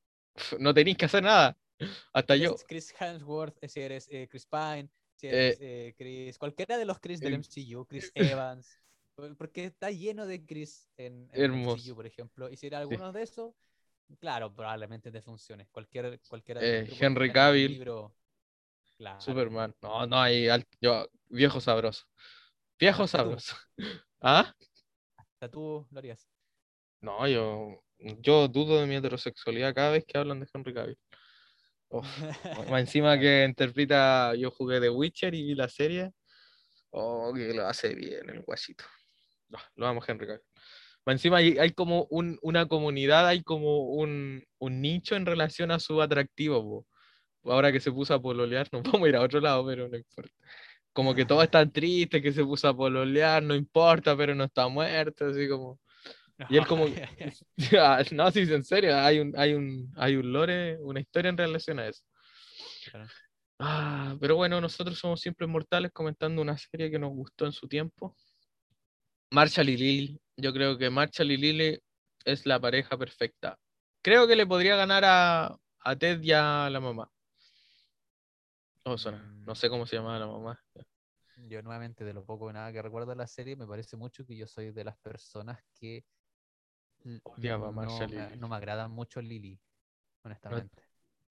no 0.58 0.72
tenéis 0.72 0.96
que 0.96 1.04
hacer 1.04 1.22
nada. 1.22 1.56
Hasta 2.14 2.36
yo. 2.36 2.56
eres 2.56 2.64
Chris 2.64 2.94
Hemsworth, 2.98 3.56
si 3.68 3.80
eres 3.80 4.08
eh, 4.10 4.28
Chris 4.28 4.46
Pine, 4.46 4.88
si 5.16 5.26
eres 5.28 5.58
eh, 5.60 5.94
Chris, 5.96 6.38
cualquiera 6.38 6.78
de 6.78 6.84
los 6.84 6.98
Chris 7.00 7.22
del 7.22 7.34
el- 7.34 7.34
MCU, 7.34 7.86
Chris 7.86 8.10
Evans, 8.14 8.78
por- 9.14 9.36
porque 9.36 9.64
está 9.66 9.90
lleno 9.90 10.26
de 10.26 10.44
Chris 10.44 10.88
en, 10.96 11.28
en 11.32 11.52
el. 11.52 11.54
MCU, 11.54 11.94
por 11.94 12.06
ejemplo. 12.06 12.50
Y 12.50 12.56
si 12.56 12.66
eres 12.66 12.78
alguno 12.80 13.12
de 13.12 13.22
esos, 13.22 13.54
claro, 14.18 14.52
probablemente 14.54 15.10
te 15.12 15.22
funcione. 15.22 15.66
Cualquier, 15.70 16.20
cualquiera 16.28 16.60
de 16.60 16.66
Eh, 16.66 16.88
Henry 17.00 17.32
Cavill. 17.32 17.70
libro, 17.70 18.14
claro. 18.96 19.20
Superman. 19.20 19.74
No, 19.82 20.06
no, 20.06 20.20
hay 20.20 20.48
al- 20.48 20.64
yo, 20.80 21.06
viejo 21.28 21.60
sabroso. 21.60 22.04
Viejo 22.78 23.04
Hasta 23.04 23.18
tú. 23.18 23.24
sabroso. 23.24 23.56
¿Ah? 24.20 24.54
Hasta 25.16 25.48
tú 25.50 25.86
lo 25.90 25.98
harías. 25.98 26.28
No, 27.00 27.26
yo, 27.28 27.82
yo 27.98 28.48
dudo 28.48 28.80
de 28.80 28.86
mi 28.86 28.96
heterosexualidad 28.96 29.74
cada 29.74 29.90
vez 29.92 30.04
que 30.06 30.18
hablan 30.18 30.40
de 30.40 30.48
Henry 30.52 30.74
Cavill. 30.74 30.98
Más 32.70 32.80
encima 32.80 33.18
que 33.18 33.44
interpreta, 33.44 34.34
yo 34.34 34.50
jugué 34.50 34.80
The 34.80 34.90
Witcher 34.90 35.34
y 35.34 35.42
vi 35.44 35.54
la 35.54 35.68
serie. 35.68 36.10
Oh, 36.90 37.32
que 37.34 37.52
lo 37.54 37.66
hace 37.66 37.94
bien 37.94 38.28
el 38.30 38.42
guachito. 38.42 38.84
No, 39.48 39.58
lo 39.76 39.86
amo 39.86 40.02
Henry 40.06 40.26
Cavill. 40.26 40.42
Encima 41.06 41.38
hay, 41.38 41.58
hay 41.58 41.70
como 41.72 42.06
un- 42.10 42.38
una 42.42 42.66
comunidad, 42.66 43.26
hay 43.28 43.42
como 43.42 43.80
un, 43.94 44.42
un 44.58 44.80
nicho 44.80 45.16
en 45.16 45.26
relación 45.26 45.70
a 45.70 45.78
su 45.78 46.00
atractivo. 46.00 46.62
po. 46.62 46.86
Ahora 47.44 47.70
que 47.72 47.80
se 47.80 47.92
puso 47.92 48.14
a 48.14 48.20
pololear, 48.22 48.68
no 48.72 48.82
vamos 49.00 49.06
a 49.06 49.08
ir 49.08 49.16
a 49.16 49.22
otro 49.22 49.40
lado, 49.40 49.66
pero 49.66 49.88
no 49.88 49.96
importa. 49.96 50.32
Como 50.92 51.14
que 51.14 51.24
todos 51.24 51.42
están 51.44 51.72
tristes 51.72 52.22
que 52.22 52.32
se 52.32 52.44
puso 52.44 52.68
a 52.68 52.76
pololear, 52.76 53.42
no 53.42 53.54
importa, 53.54 54.16
pero 54.16 54.34
no 54.34 54.44
está 54.44 54.68
muerto, 54.68 55.26
así 55.26 55.48
como... 55.48 55.80
Y 56.48 56.56
él 56.56 56.66
como- 56.66 56.86
No, 58.12 58.30
sí, 58.30 58.40
en 58.40 58.64
serio, 58.64 58.96
hay 58.96 59.18
un, 59.20 59.32
hay 59.36 59.54
un, 59.54 59.92
hay 59.96 60.16
un 60.16 60.32
lore, 60.32 60.78
una 60.80 61.00
historia 61.00 61.30
en 61.30 61.36
relación 61.36 61.78
a 61.80 61.88
eso. 61.88 62.04
Claro. 62.90 63.08
Ah, 63.58 64.16
pero 64.20 64.36
bueno, 64.36 64.60
nosotros 64.60 64.98
somos 64.98 65.20
siempre 65.20 65.46
mortales 65.46 65.90
comentando 65.92 66.42
una 66.42 66.56
serie 66.58 66.90
que 66.90 66.98
nos 66.98 67.10
gustó 67.10 67.46
en 67.46 67.52
su 67.52 67.66
tiempo. 67.68 68.16
Marshall 69.30 69.68
y 69.68 69.76
Lily. 69.76 70.20
Yo 70.36 70.52
creo 70.52 70.76
que 70.78 70.90
Marshall 70.90 71.30
y 71.32 71.36
Lily 71.36 71.78
es 72.24 72.46
la 72.46 72.60
pareja 72.60 72.96
perfecta. 72.96 73.58
Creo 74.02 74.26
que 74.26 74.36
le 74.36 74.46
podría 74.46 74.76
ganar 74.76 75.04
a, 75.04 75.56
a 75.80 75.96
Ted 75.96 76.20
y 76.22 76.32
a 76.32 76.68
la 76.70 76.80
mamá. 76.80 77.10
Suena. 78.96 79.18
No 79.46 79.54
Mm, 79.54 79.54
sé 79.54 79.68
cómo 79.68 79.86
se 79.86 79.96
llamaba 79.96 80.18
la 80.18 80.26
mamá. 80.26 80.60
Yo 81.48 81.62
nuevamente, 81.62 82.04
de 82.04 82.12
lo 82.12 82.24
poco 82.24 82.46
o 82.46 82.52
nada 82.52 82.72
que 82.72 82.82
recuerdo 82.82 83.10
de 83.10 83.16
la 83.16 83.26
serie, 83.26 83.56
me 83.56 83.66
parece 83.66 83.96
mucho 83.96 84.24
que 84.26 84.36
yo 84.36 84.46
soy 84.46 84.72
de 84.72 84.84
las 84.84 84.96
personas 84.98 85.60
que 85.74 86.04
Odiaba 87.24 87.70
no, 87.70 88.08
me, 88.08 88.36
no 88.36 88.48
me 88.48 88.56
agradan 88.56 88.90
mucho 88.90 89.20
Lily, 89.20 89.58
honestamente. 90.24 90.82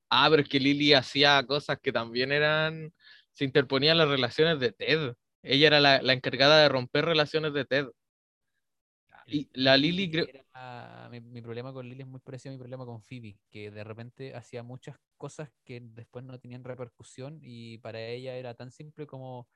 Ah, 0.10 0.28
pero 0.30 0.44
es 0.44 0.50
que 0.50 0.60
Lily 0.60 0.94
hacía 0.94 1.44
cosas 1.46 1.80
que 1.82 1.92
también 1.92 2.32
eran. 2.32 2.94
Se 3.32 3.46
interponían 3.46 3.98
las 3.98 4.08
relaciones 4.10 4.60
de 4.60 4.72
Ted. 4.72 5.14
Ella 5.42 5.68
era 5.68 5.80
la, 5.80 6.02
la 6.02 6.14
encargada 6.14 6.62
de 6.62 6.70
romper 6.70 7.06
relaciones 7.06 7.54
de 7.54 7.66
Ted. 7.66 7.88
Y 9.26 9.50
la 9.54 9.76
Lily, 9.78 10.12
creo. 10.12 10.28
Era- 10.54 11.10
mi, 11.12 11.20
mi 11.22 11.42
problema 11.42 11.74
con 11.74 11.88
Lily 11.88 12.02
es 12.04 12.08
muy 12.08 12.20
parecido 12.20 12.52
a 12.52 12.56
mi 12.56 12.60
problema 12.60 12.86
con 12.86 13.02
Phoebe, 13.02 13.38
que 13.50 13.72
de 13.72 13.84
repente 13.84 14.36
hacía 14.36 14.64
muchas 14.64 14.98
cosas 15.18 15.50
que 15.64 15.80
después 15.82 16.26
no 16.26 16.40
tenían 16.40 16.64
repercusión 16.64 17.40
y 17.42 17.78
para 17.80 18.00
ella 18.02 18.36
era 18.36 18.54
tan 18.56 18.72
simple 18.72 19.08
como 19.08 19.48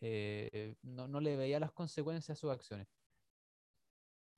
eh, 0.00 0.74
no, 0.82 1.08
no 1.08 1.20
le 1.20 1.36
veía 1.36 1.60
las 1.60 1.72
consecuencias 1.72 2.38
a 2.38 2.40
sus 2.40 2.50
acciones. 2.50 2.88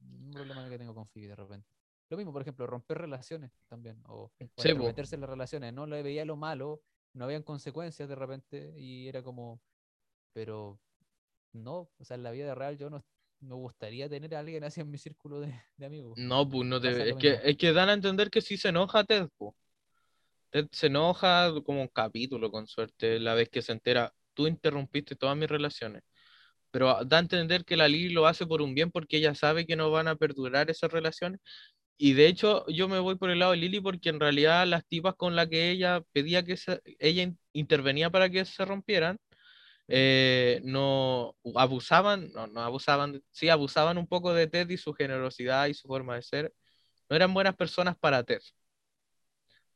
Un 0.01 0.33
problema 0.33 0.69
que 0.69 0.79
tengo 0.79 0.95
con 0.95 1.07
Phoebe 1.09 1.29
de 1.29 1.37
repente. 1.37 1.69
Lo 2.11 2.17
mismo, 2.17 2.33
por 2.33 2.43
ejemplo, 2.43 2.67
romper 2.67 2.99
relaciones 2.99 3.51
también, 3.69 4.01
o, 4.07 4.31
o 4.57 4.65
entrometerse 4.65 5.15
en 5.15 5.23
las 5.23 5.31
relaciones. 5.31 5.73
No 5.73 5.87
le 5.87 6.03
veía 6.03 6.25
lo 6.25 6.37
malo, 6.37 6.83
no 7.15 7.25
habían 7.25 7.43
consecuencias 7.43 8.09
de 8.09 8.15
repente 8.15 8.75
y 8.77 9.09
era 9.09 9.23
como, 9.23 9.61
pero 10.33 10.81
no, 11.53 11.91
o 11.99 12.05
sea, 12.05 12.17
en 12.17 12.23
la 12.25 12.33
vida 12.33 12.55
real 12.55 12.79
yo 12.79 12.91
no 12.91 13.05
me 13.45 13.55
gustaría 13.55 14.09
tener 14.09 14.35
a 14.35 14.41
alguien 14.41 14.65
así 14.65 14.81
en 14.81 14.91
mi 14.91 14.99
círculo 14.99 15.41
de, 15.41 15.55
de 15.77 15.87
amigos. 15.87 16.19
No, 16.19 16.49
pues 16.49 16.67
no 16.67 16.81
te. 16.81 17.11
Es 17.11 17.17
que, 17.17 17.41
es 17.43 17.57
que 17.57 17.73
dan 17.73 17.89
a 17.89 17.93
entender 17.95 18.31
que 18.31 18.41
sí 18.41 18.57
se 18.57 18.69
enoja 18.69 19.05
Ted, 19.05 19.29
po. 19.37 19.57
Ted 20.51 20.67
se 20.73 20.87
enoja 20.89 21.53
como 21.65 21.83
un 21.83 21.89
capítulo, 21.89 22.51
con 22.51 22.67
suerte, 22.67 23.19
la 23.21 23.35
vez 23.35 23.49
que 23.51 23.63
se 23.63 23.73
entera. 23.73 24.13
Tú 24.35 24.47
interrumpiste 24.47 25.17
todas 25.17 25.37
mis 25.37 25.49
relaciones. 25.49 26.03
Pero 26.71 27.05
da 27.05 27.19
a 27.19 27.21
entender 27.21 27.65
que 27.65 27.77
la 27.77 27.89
Lily 27.89 28.11
lo 28.13 28.27
hace 28.27 28.47
por 28.47 28.63
un 28.63 28.75
bien 28.75 28.91
porque 28.91 29.19
ella 29.19 29.35
sabe 29.35 29.67
que 29.67 29.77
no 29.77 29.91
van 29.91 30.09
a 30.09 30.17
perdurar 30.17 30.71
esas 30.71 30.93
relaciones. 30.93 31.41
Y 31.99 32.15
de 32.15 32.27
hecho, 32.29 32.67
yo 32.69 32.89
me 32.89 32.99
voy 32.99 33.17
por 33.17 33.31
el 33.31 33.39
lado 33.41 33.53
de 33.53 33.59
Lily 33.59 33.81
porque 33.81 34.11
en 34.11 34.21
realidad 34.21 34.67
las 34.67 34.85
tipas 34.87 35.15
con 35.17 35.37
las 35.37 35.49
que 35.49 35.71
ella 35.71 36.03
pedía 36.13 36.45
que 36.45 36.57
se, 36.57 36.81
ella 36.99 37.23
in- 37.25 37.39
intervenía 37.53 38.11
para 38.11 38.31
que 38.31 38.45
se 38.45 38.65
rompieran, 38.65 39.19
eh, 39.89 40.61
no 40.65 41.37
abusaban, 41.55 42.33
no, 42.33 42.47
no 42.47 42.61
abusaban, 42.63 43.23
sí 43.31 43.49
abusaban 43.49 43.99
un 43.99 44.07
poco 44.07 44.33
de 44.35 44.47
Ted 44.47 44.69
y 44.71 44.77
su 44.79 44.93
generosidad 44.95 45.67
y 45.67 45.75
su 45.75 45.89
forma 45.89 46.17
de 46.17 46.23
ser. 46.23 46.55
No 47.09 47.17
eran 47.17 47.35
buenas 47.35 47.57
personas 47.57 47.97
para 47.99 48.23
Ted. 48.25 48.41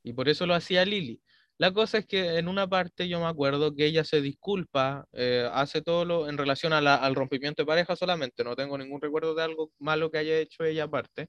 Y 0.02 0.12
por 0.12 0.28
eso 0.28 0.46
lo 0.46 0.54
hacía 0.54 0.84
Lily. 0.84 1.20
La 1.58 1.72
cosa 1.72 1.98
es 1.98 2.06
que 2.06 2.38
en 2.38 2.48
una 2.48 2.68
parte 2.68 3.08
yo 3.08 3.18
me 3.20 3.26
acuerdo 3.26 3.74
que 3.74 3.84
ella 3.86 4.04
se 4.04 4.20
disculpa, 4.20 5.06
eh, 5.12 5.48
hace 5.52 5.82
todo 5.82 6.04
lo 6.04 6.28
en 6.28 6.38
relación 6.38 6.72
a 6.72 6.78
al 6.78 7.14
rompimiento 7.16 7.62
de 7.62 7.66
pareja 7.66 7.96
solamente, 7.96 8.44
no 8.44 8.54
tengo 8.54 8.78
ningún 8.78 9.00
recuerdo 9.00 9.34
de 9.34 9.42
algo 9.42 9.72
malo 9.80 10.10
que 10.10 10.18
haya 10.18 10.38
hecho 10.38 10.64
ella 10.64 10.84
aparte. 10.84 11.28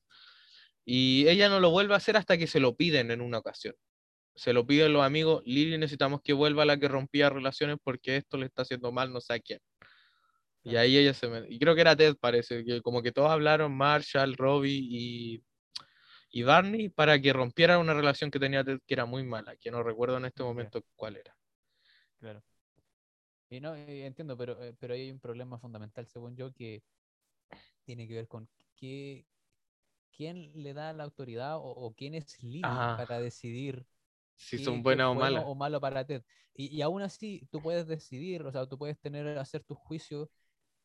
Y 0.86 1.28
ella 1.28 1.50
no 1.50 1.60
lo 1.60 1.72
vuelve 1.72 1.94
a 1.96 1.98
hacer 1.98 2.18
hasta 2.18 2.38
que 2.38 2.48
se 2.48 2.60
lo 2.60 2.76
piden 2.76 3.12
en 3.12 3.22
una 3.22 3.40
ocasión. 3.40 3.76
Se 4.36 4.54
lo 4.54 4.66
piden 4.66 4.94
los 4.94 5.04
amigos, 5.04 5.44
Lily 5.46 5.78
necesitamos 5.78 6.22
que 6.24 6.34
vuelva 6.34 6.66
la 6.66 6.78
que 6.78 6.88
rompía 6.88 7.30
relaciones 7.30 7.78
porque 7.84 8.18
esto 8.18 8.38
le 8.38 8.46
está 8.46 8.62
haciendo 8.62 8.92
mal 8.92 9.12
no 9.12 9.20
sé 9.20 9.34
a 9.34 9.40
quién. 9.40 9.60
Y 10.64 10.76
ahí 10.76 10.98
ella 10.98 11.14
se 11.14 11.28
me... 11.28 11.46
Y 11.50 11.58
creo 11.58 11.74
que 11.74 11.82
era 11.82 11.96
Ted, 11.96 12.16
parece, 12.20 12.64
que 12.64 12.82
como 12.82 13.02
que 13.02 13.12
todos 13.12 13.30
hablaron, 13.30 13.76
Marshall, 13.76 14.36
Robbie 14.36 14.80
y, 14.82 15.44
y 16.32 16.44
Barney, 16.44 16.90
para 16.90 17.20
que 17.20 17.34
rompiera 17.34 17.80
una 17.80 17.94
relación 17.94 18.30
que 18.30 18.40
tenía 18.40 18.64
Ted 18.64 18.80
que 18.86 18.94
era 18.94 19.06
muy 19.06 19.24
mala, 19.24 19.56
que 19.56 19.72
no 19.72 19.84
recuerdo 19.84 20.18
en 20.18 20.26
este 20.26 20.44
momento 20.44 20.84
cuál 20.96 21.18
era. 21.18 21.36
claro. 22.20 22.44
Y 23.50 23.60
no, 23.60 23.76
y 23.76 24.04
entiendo, 24.04 24.38
pero, 24.38 24.62
eh, 24.64 24.76
pero 24.80 24.94
ahí 24.94 25.02
hay 25.02 25.12
un 25.12 25.20
problema 25.20 25.58
fundamental, 25.58 26.06
según 26.06 26.36
yo, 26.36 26.54
que 26.54 26.84
tiene 27.84 28.08
que 28.08 28.14
ver 28.14 28.28
con 28.28 28.48
qué, 28.76 29.26
quién 30.16 30.52
le 30.54 30.76
da 30.76 30.94
la 30.94 31.04
autoridad 31.04 31.58
o, 31.58 31.62
o 31.62 31.94
quién 31.94 32.14
es 32.14 32.38
Ah, 32.64 32.96
para 32.96 33.20
decidir 33.20 33.88
si 34.40 34.58
son 34.58 34.82
buenas 34.82 35.10
o 35.10 35.16
malas. 35.16 35.44
o 35.46 35.56
malo 35.56 35.80
para 35.82 36.06
Ted. 36.06 36.24
Y, 36.56 36.76
y 36.76 36.82
aún 36.82 37.02
así, 37.02 37.48
tú 37.52 37.62
puedes 37.62 37.88
decidir, 37.88 38.44
o 38.44 38.52
sea, 38.52 38.68
tú 38.68 38.78
puedes 38.78 39.00
tener, 39.00 39.38
hacer 39.38 39.64
tu 39.64 39.76
juicio. 39.76 40.30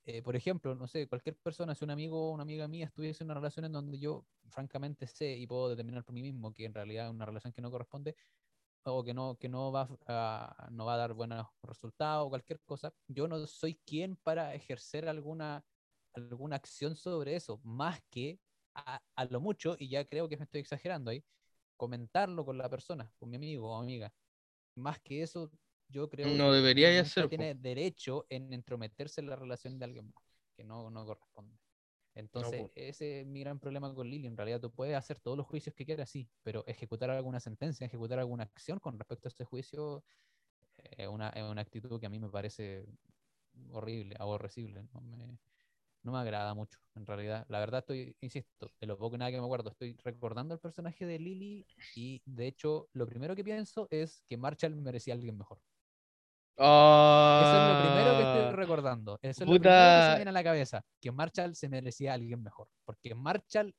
eh, 0.06 0.22
por 0.22 0.36
ejemplo, 0.36 0.74
no 0.74 0.86
sé, 0.86 1.08
cualquier 1.08 1.36
persona, 1.36 1.74
si 1.74 1.84
un 1.84 1.90
amigo 1.90 2.30
o 2.30 2.32
una 2.34 2.42
amiga 2.42 2.68
mía 2.68 2.86
estuviese 2.86 3.24
en 3.24 3.28
una 3.28 3.34
relación 3.36 3.64
en 3.64 3.72
donde 3.72 3.98
yo 3.98 4.26
francamente 4.50 5.06
sé 5.06 5.36
y 5.36 5.46
puedo 5.46 5.70
determinar 5.70 6.04
por 6.04 6.14
mí 6.14 6.22
mismo 6.22 6.52
que 6.52 6.66
en 6.66 6.74
realidad 6.74 7.06
es 7.06 7.12
una 7.12 7.24
relación 7.26 7.52
que 7.52 7.62
no 7.62 7.70
corresponde 7.70 8.14
o 8.84 9.02
que 9.04 9.14
no, 9.14 9.36
que 9.36 9.48
no 9.48 9.72
va 9.72 9.88
a, 10.06 10.68
no 10.70 10.84
va 10.84 10.94
a 10.94 10.96
dar 10.98 11.14
buenos 11.14 11.46
resultados 11.62 12.26
o 12.26 12.28
cualquier 12.30 12.60
cosa, 12.60 12.92
yo 13.08 13.28
no 13.28 13.46
soy 13.46 13.80
quien 13.86 14.16
para 14.16 14.54
ejercer 14.54 15.08
alguna, 15.08 15.64
alguna 16.14 16.56
acción 16.56 16.94
sobre 16.96 17.34
eso, 17.36 17.60
más 17.64 18.00
que 18.10 18.40
a, 18.74 19.00
a 19.16 19.24
lo 19.26 19.40
mucho, 19.40 19.76
y 19.78 19.88
ya 19.88 20.04
creo 20.04 20.28
que 20.28 20.36
me 20.36 20.44
estoy 20.44 20.60
exagerando 20.60 21.10
ahí, 21.10 21.24
comentarlo 21.84 22.44
con 22.44 22.58
la 22.58 22.68
persona, 22.70 23.10
con 23.18 23.30
mi 23.30 23.36
amigo 23.36 23.70
o 23.70 23.80
amiga. 23.82 24.12
Más 24.76 25.00
que 25.00 25.22
eso, 25.22 25.50
yo 25.88 26.08
creo 26.10 26.28
No 26.38 26.50
que 26.50 26.52
debería 26.52 27.04
po. 27.28 27.28
tiene 27.28 27.54
derecho 27.54 28.26
en 28.30 28.52
entrometerse 28.52 29.20
en 29.20 29.28
la 29.30 29.36
relación 29.36 29.78
de 29.78 29.84
alguien 29.86 30.12
más, 30.14 30.24
que 30.56 30.64
no, 30.64 30.90
no 30.90 31.06
corresponde. 31.06 31.56
Entonces, 32.14 32.70
ese 32.74 33.20
es 33.22 33.26
mi 33.26 33.40
gran 33.40 33.58
problema 33.60 33.94
con 33.94 34.08
Lili. 34.08 34.26
En 34.28 34.36
realidad, 34.36 34.60
tú 34.60 34.70
puedes 34.72 34.96
hacer 34.96 35.20
todos 35.20 35.36
los 35.36 35.46
juicios 35.46 35.74
que 35.74 35.84
quieras, 35.86 36.10
sí, 36.10 36.28
pero 36.42 36.64
ejecutar 36.66 37.10
alguna 37.10 37.40
sentencia, 37.40 37.86
ejecutar 37.86 38.18
alguna 38.20 38.44
acción 38.44 38.78
con 38.80 38.98
respecto 38.98 39.28
a 39.28 39.30
ese 39.30 39.44
juicio 39.44 40.04
eh, 40.78 41.04
es 41.04 41.08
una, 41.08 41.30
es 41.30 41.42
una 41.42 41.62
actitud 41.62 42.00
que 42.00 42.06
a 42.06 42.10
mí 42.10 42.18
me 42.18 42.30
parece 42.30 42.86
horrible, 43.72 44.16
aborrecible. 44.18 44.84
No 44.92 45.00
me, 45.00 45.38
no 46.04 46.12
me 46.12 46.18
agrada 46.18 46.54
mucho, 46.54 46.78
en 46.94 47.06
realidad. 47.06 47.46
La 47.48 47.60
verdad, 47.60 47.80
estoy, 47.80 48.16
insisto, 48.20 48.72
de 48.80 48.86
lo 48.86 48.98
poco 48.98 49.16
y 49.16 49.18
nada 49.18 49.30
que 49.32 49.38
me 49.40 49.44
acuerdo, 49.44 49.70
estoy 49.70 49.96
recordando 50.04 50.54
el 50.54 50.60
personaje 50.60 51.06
de 51.06 51.18
Lily 51.18 51.66
y, 51.94 52.22
de 52.26 52.46
hecho, 52.46 52.88
lo 52.92 53.06
primero 53.06 53.34
que 53.36 53.44
pienso 53.44 53.88
es 53.90 54.22
que 54.28 54.36
Marshall 54.36 54.76
merecía 54.76 55.14
a 55.14 55.16
alguien 55.16 55.38
mejor. 55.38 55.58
Eso 57.36 57.56
es 57.56 57.62
lo 57.62 57.76
primero 57.76 58.14
que 58.16 58.22
estoy 58.22 58.46
Ah, 58.46 58.52
recordando. 58.52 59.18
Eso 59.22 59.44
es 59.44 59.50
lo 59.50 59.58
primero 59.58 59.92
que 59.92 60.02
se 60.02 60.14
viene 60.14 60.28
a 60.30 60.32
la 60.32 60.44
cabeza. 60.44 60.82
Que 61.00 61.10
Marshall 61.12 61.54
se 61.56 61.68
merecía 61.68 62.12
a 62.12 62.14
alguien 62.14 62.42
mejor. 62.42 62.68
Porque 62.84 63.14
Marshall, 63.14 63.74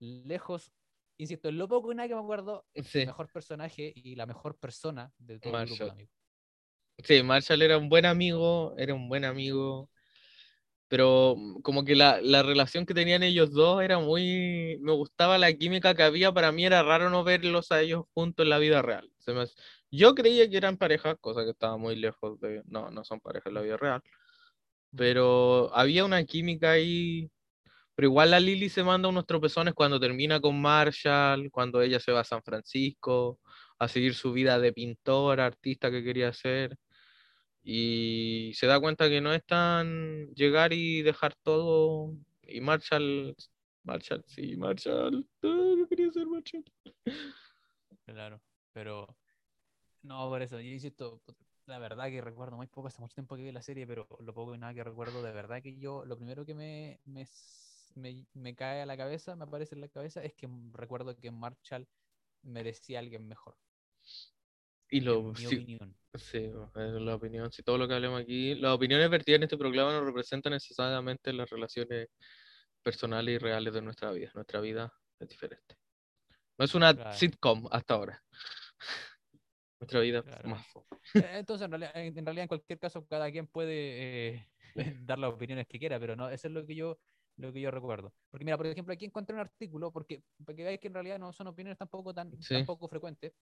lejos, 0.00 0.72
insisto, 1.18 1.48
en 1.48 1.58
lo 1.58 1.68
poco 1.68 1.92
y 1.92 1.96
nada 1.96 2.08
que 2.08 2.14
me 2.14 2.20
acuerdo, 2.22 2.66
el 2.74 2.88
Sí, 2.92 3.04
mejor 3.04 3.30
personaje 3.30 3.92
y 3.96 4.16
la 4.16 4.26
mejor 4.26 4.56
persona 4.58 5.12
de 5.18 5.40
todo 5.40 5.54
el 5.54 5.64
grupo 5.66 5.86
de 5.86 5.90
Marshall. 5.90 5.92
amigos. 5.92 6.14
Sí, 7.04 7.22
Marshall 7.22 7.62
era 7.62 7.78
un 7.78 7.88
buen 7.88 8.06
amigo, 8.06 8.74
era 8.78 8.94
un 8.94 9.08
buen 9.08 9.24
amigo. 9.24 9.90
Pero 10.94 11.34
mm, 11.36 11.60
como 11.62 11.84
que 11.84 11.96
la, 11.96 12.20
la 12.22 12.44
relación 12.44 12.86
que 12.86 12.94
tenían 12.94 13.24
ellos 13.24 13.50
dos 13.50 13.82
era 13.82 13.98
muy, 13.98 14.78
me 14.80 14.92
gustaba 14.92 15.38
la 15.38 15.52
química 15.52 15.92
que 15.92 16.04
había, 16.04 16.30
para 16.32 16.52
mí 16.52 16.64
era 16.64 16.84
raro 16.84 17.10
no 17.10 17.24
verlos 17.24 17.72
a 17.72 17.80
ellos 17.80 18.04
juntos 18.14 18.44
en 18.44 18.50
la 18.50 18.58
vida 18.58 18.80
real. 18.80 19.10
Se 19.18 19.32
me 19.32 19.44
yo 19.90 20.14
creía 20.14 20.48
que 20.48 20.56
eran 20.56 20.76
pareja, 20.76 21.16
cosa 21.16 21.42
que 21.42 21.50
estaba 21.50 21.76
muy 21.78 21.96
lejos 21.96 22.38
de, 22.38 22.62
no, 22.66 22.92
no 22.92 23.02
son 23.02 23.18
pareja 23.18 23.48
en 23.48 23.54
la 23.56 23.62
vida 23.62 23.76
real, 23.76 24.02
pero 24.96 25.74
había 25.74 26.04
una 26.04 26.22
química 26.24 26.70
ahí, 26.70 27.28
pero 27.96 28.06
igual 28.06 28.30
la 28.30 28.38
Lily 28.38 28.68
se 28.68 28.84
manda 28.84 29.08
unos 29.08 29.26
tropezones 29.26 29.74
cuando 29.74 29.98
termina 29.98 30.40
con 30.40 30.60
Marshall, 30.62 31.50
cuando 31.50 31.82
ella 31.82 31.98
se 31.98 32.12
va 32.12 32.20
a 32.20 32.24
San 32.24 32.42
Francisco 32.44 33.40
a 33.80 33.88
seguir 33.88 34.14
su 34.14 34.32
vida 34.32 34.60
de 34.60 34.72
pintora, 34.72 35.46
artista 35.46 35.90
que 35.90 36.04
quería 36.04 36.32
ser 36.32 36.76
y 37.64 38.52
se 38.54 38.66
da 38.66 38.78
cuenta 38.78 39.08
que 39.08 39.22
no 39.22 39.32
es 39.32 39.44
tan 39.44 40.28
llegar 40.34 40.72
y 40.72 41.02
dejar 41.02 41.34
todo. 41.42 42.14
Y 42.42 42.60
Marshall, 42.60 43.34
Marshall, 43.84 44.22
sí, 44.26 44.56
Marshall, 44.56 45.26
yo 45.42 45.88
quería 45.88 46.12
ser 46.12 46.26
Marshall. 46.26 46.64
Claro, 48.06 48.38
pero 48.72 49.16
no, 50.02 50.28
por 50.28 50.42
eso, 50.42 50.60
yo 50.60 50.70
insisto, 50.70 51.22
la 51.66 51.78
verdad 51.78 52.10
que 52.10 52.20
recuerdo 52.20 52.56
muy 52.56 52.66
poco, 52.66 52.88
hace 52.88 53.00
mucho 53.00 53.14
tiempo 53.14 53.36
que 53.36 53.42
vi 53.42 53.52
la 53.52 53.62
serie, 53.62 53.86
pero 53.86 54.06
lo 54.20 54.34
poco 54.34 54.54
y 54.54 54.58
nada 54.58 54.74
que 54.74 54.84
recuerdo, 54.84 55.22
de 55.22 55.32
verdad 55.32 55.62
que 55.62 55.78
yo, 55.78 56.04
lo 56.04 56.18
primero 56.18 56.44
que 56.44 56.54
me, 56.54 57.00
me, 57.06 57.26
me, 57.94 58.26
me 58.34 58.54
cae 58.54 58.82
a 58.82 58.86
la 58.86 58.96
cabeza, 58.98 59.36
me 59.36 59.44
aparece 59.44 59.74
en 59.74 59.80
la 59.80 59.88
cabeza, 59.88 60.22
es 60.22 60.34
que 60.34 60.48
recuerdo 60.72 61.16
que 61.16 61.30
Marshall 61.30 61.88
merecía 62.42 62.98
a 62.98 63.00
alguien 63.00 63.26
mejor, 63.26 63.56
Y 64.94 65.00
lo, 65.00 65.34
mi 65.34 65.46
sí, 65.46 65.46
opinión. 65.46 65.96
sí, 66.14 66.50
la 66.76 67.16
opinión, 67.16 67.50
si 67.50 67.64
todo 67.64 67.78
lo 67.78 67.88
que 67.88 67.94
hablemos 67.94 68.20
aquí, 68.20 68.54
las 68.54 68.74
opiniones 68.74 69.10
vertidas 69.10 69.38
en 69.38 69.42
este 69.42 69.58
programa 69.58 69.92
no 69.92 70.04
representan 70.04 70.52
necesariamente 70.52 71.32
las 71.32 71.50
relaciones 71.50 72.08
personales 72.82 73.34
y 73.34 73.38
reales 73.38 73.74
de 73.74 73.82
nuestra 73.82 74.12
vida. 74.12 74.30
Nuestra 74.34 74.60
vida 74.60 74.92
es 75.18 75.28
diferente. 75.28 75.76
No 76.58 76.64
es 76.64 76.74
una 76.74 76.94
Claro, 76.94 77.10
sitcom 77.10 77.66
hasta 77.70 77.94
ahora. 77.94 78.22
Nuestra 79.80 80.00
vida 80.00 80.24
claro. 80.24 80.48
más. 80.48 80.66
Eh, 81.18 81.38
Entonces, 81.38 81.64
en 81.66 81.70
realidad, 81.72 81.92
en, 81.96 82.18
en 82.18 82.26
realidad, 82.26 82.44
en 82.44 82.48
cualquier 82.48 82.78
caso, 82.78 83.06
cada 83.06 83.30
quien 83.30 83.46
puede 83.46 84.36
eh, 84.36 84.48
dar 85.02 85.18
las 85.18 85.32
opiniones 85.32 85.66
que 85.68 85.78
quiera, 85.78 86.00
pero 86.00 86.16
no, 86.16 86.28
eso 86.30 86.48
es 86.48 86.54
lo 86.54 86.66
que 86.66 86.74
yo 86.74 86.98
lo 87.36 87.52
que 87.52 87.60
yo 87.60 87.70
recuerdo. 87.70 88.14
Porque 88.30 88.44
mira, 88.44 88.56
por 88.56 88.66
ejemplo, 88.66 88.94
aquí 88.94 89.06
encontré 89.06 89.34
un 89.34 89.40
artículo, 89.40 89.92
porque 89.92 90.22
para 90.44 90.56
que 90.56 90.62
veáis 90.64 90.80
que 90.80 90.86
en 90.88 90.94
realidad 90.94 91.18
no 91.18 91.32
son 91.32 91.48
opiniones 91.48 91.78
tampoco 91.78 92.14
tan 92.14 92.32
Sí. 92.40 92.64
tampoco 92.66 92.88
frecuentes. 92.88 93.32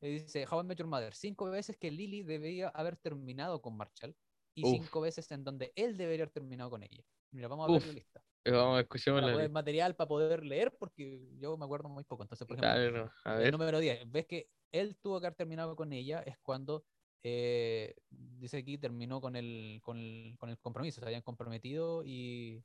Eh, 0.00 0.08
Dice 0.10 0.46
How 0.50 0.60
I 0.60 0.64
Met 0.64 0.78
Your 0.78 0.88
Mother, 0.88 1.14
cinco 1.14 1.50
veces 1.50 1.76
que 1.76 1.90
Lily 1.90 2.22
debería 2.22 2.68
haber 2.68 2.96
terminado 2.96 3.60
con 3.60 3.76
Marshall 3.76 4.14
y 4.54 4.64
Uf. 4.64 4.80
cinco 4.80 5.00
veces 5.00 5.30
en 5.32 5.44
donde 5.44 5.72
él 5.76 5.96
debería 5.96 6.24
haber 6.24 6.32
terminado 6.32 6.70
con 6.70 6.82
ella. 6.82 7.04
Mira, 7.32 7.48
vamos 7.48 7.68
a 7.68 7.72
ver 7.72 7.86
la 7.86 7.92
lista. 7.92 8.22
Eh, 8.44 8.50
Vamos 8.52 8.78
a 8.78 8.80
escuchar 8.80 9.14
Para 9.14 9.26
la 9.26 9.32
poder, 9.32 9.50
material 9.50 9.96
para 9.96 10.08
poder 10.08 10.44
leer, 10.44 10.74
porque 10.78 11.20
yo 11.38 11.56
me 11.56 11.64
acuerdo 11.64 11.88
muy 11.88 12.04
poco. 12.04 12.22
Entonces, 12.22 12.46
por 12.46 12.56
ejemplo, 12.58 13.04
no, 13.04 13.10
A 13.24 13.34
el 13.34 13.40
ver. 13.40 13.52
número 13.52 13.78
10, 13.80 14.10
ves 14.10 14.26
que 14.26 14.48
él 14.72 14.96
tuvo 14.96 15.20
que 15.20 15.26
haber 15.26 15.36
terminado 15.36 15.74
con 15.76 15.92
ella, 15.92 16.20
es 16.20 16.38
cuando 16.38 16.84
eh, 17.22 17.94
dice 18.10 18.58
aquí 18.58 18.78
terminó 18.78 19.20
con 19.20 19.34
el, 19.36 19.80
con 19.82 19.98
el, 19.98 20.36
con 20.38 20.48
el 20.50 20.58
compromiso, 20.58 21.00
se 21.00 21.06
habían 21.06 21.22
comprometido 21.22 22.04
y... 22.04 22.62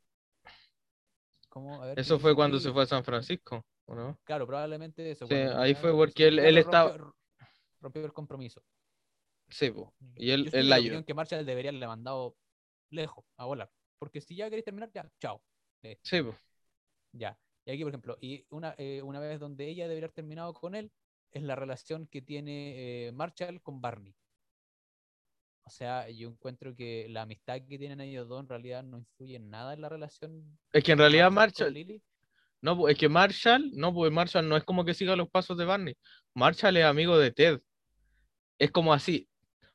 ¿Cómo? 1.49 1.81
A 1.81 1.87
ver, 1.87 1.95
¿qué 1.95 2.01
Eso 2.01 2.19
fue 2.19 2.35
cuando 2.35 2.59
se 2.59 2.71
fue 2.71 2.83
a 2.83 2.85
San 2.85 3.03
Francisco, 3.03 3.65
¿o 3.85 3.95
no? 3.95 4.17
Claro, 4.23 4.47
probablemente 4.47 5.11
eso. 5.11 5.27
Sí, 5.27 5.33
ahí 5.35 5.73
fue 5.75 5.91
porque 5.91 6.27
él- 6.27 6.39
estaba- 6.57 6.95
Rompió, 7.81 8.05
el 8.05 8.13
compromiso. 8.13 8.63
Sí, 9.49 9.71
po. 9.71 9.93
Y 10.15 10.31
él, 10.31 10.49
de 10.49 10.63
la 10.63 10.79
que 11.03 11.13
Marshall 11.13 11.45
debería 11.45 11.71
haberle 11.71 11.87
mandado 11.87 12.37
lejos, 12.89 13.25
a 13.37 13.45
volar. 13.45 13.71
Porque 13.99 14.21
si 14.21 14.35
ya 14.35 14.45
queréis 14.45 14.65
terminar, 14.65 14.91
ya, 14.93 15.11
chao. 15.19 15.43
Sí, 16.03 16.21
po. 16.21 16.35
Ya. 17.11 17.37
Y 17.65 17.71
aquí, 17.71 17.83
por 17.83 17.89
ejemplo, 17.89 18.17
y 18.21 18.45
una, 18.49 18.73
eh, 18.77 19.01
una 19.03 19.19
vez 19.19 19.39
donde 19.39 19.67
ella 19.67 19.83
debería 19.83 20.05
haber 20.05 20.13
terminado 20.13 20.53
con 20.53 20.75
él, 20.75 20.91
es 21.31 21.43
la 21.43 21.55
relación 21.55 22.07
que 22.07 22.21
tiene 22.21 23.07
eh, 23.07 23.11
Marshall 23.11 23.61
con 23.61 23.81
Barney. 23.81 24.15
O 25.63 25.69
sea, 25.69 26.09
yo 26.09 26.27
encuentro 26.27 26.75
que 26.75 27.07
la 27.09 27.21
amistad 27.21 27.61
que 27.67 27.77
tienen 27.77 28.01
ellos 28.01 28.27
dos 28.27 28.41
en 28.41 28.49
realidad 28.49 28.83
no 28.83 28.97
influye 28.97 29.35
en 29.35 29.49
nada 29.49 29.73
en 29.73 29.81
la 29.81 29.89
relación. 29.89 30.59
Es 30.73 30.83
que 30.83 30.91
en 30.91 30.97
realidad 30.97 31.31
Marshall, 31.31 31.73
Lily. 31.73 32.01
no, 32.61 32.87
es 32.87 32.97
que 32.97 33.07
Marshall, 33.07 33.71
no, 33.73 33.93
pues 33.93 34.11
Marshall 34.11 34.49
no 34.49 34.57
es 34.57 34.63
como 34.63 34.83
que 34.83 34.93
siga 34.93 35.15
los 35.15 35.29
pasos 35.29 35.57
de 35.57 35.65
Barney. 35.65 35.95
Marshall 36.33 36.77
es 36.77 36.85
amigo 36.85 37.17
de 37.17 37.31
Ted. 37.31 37.61
Es 38.61 38.69
como 38.69 38.93
así. 38.93 39.27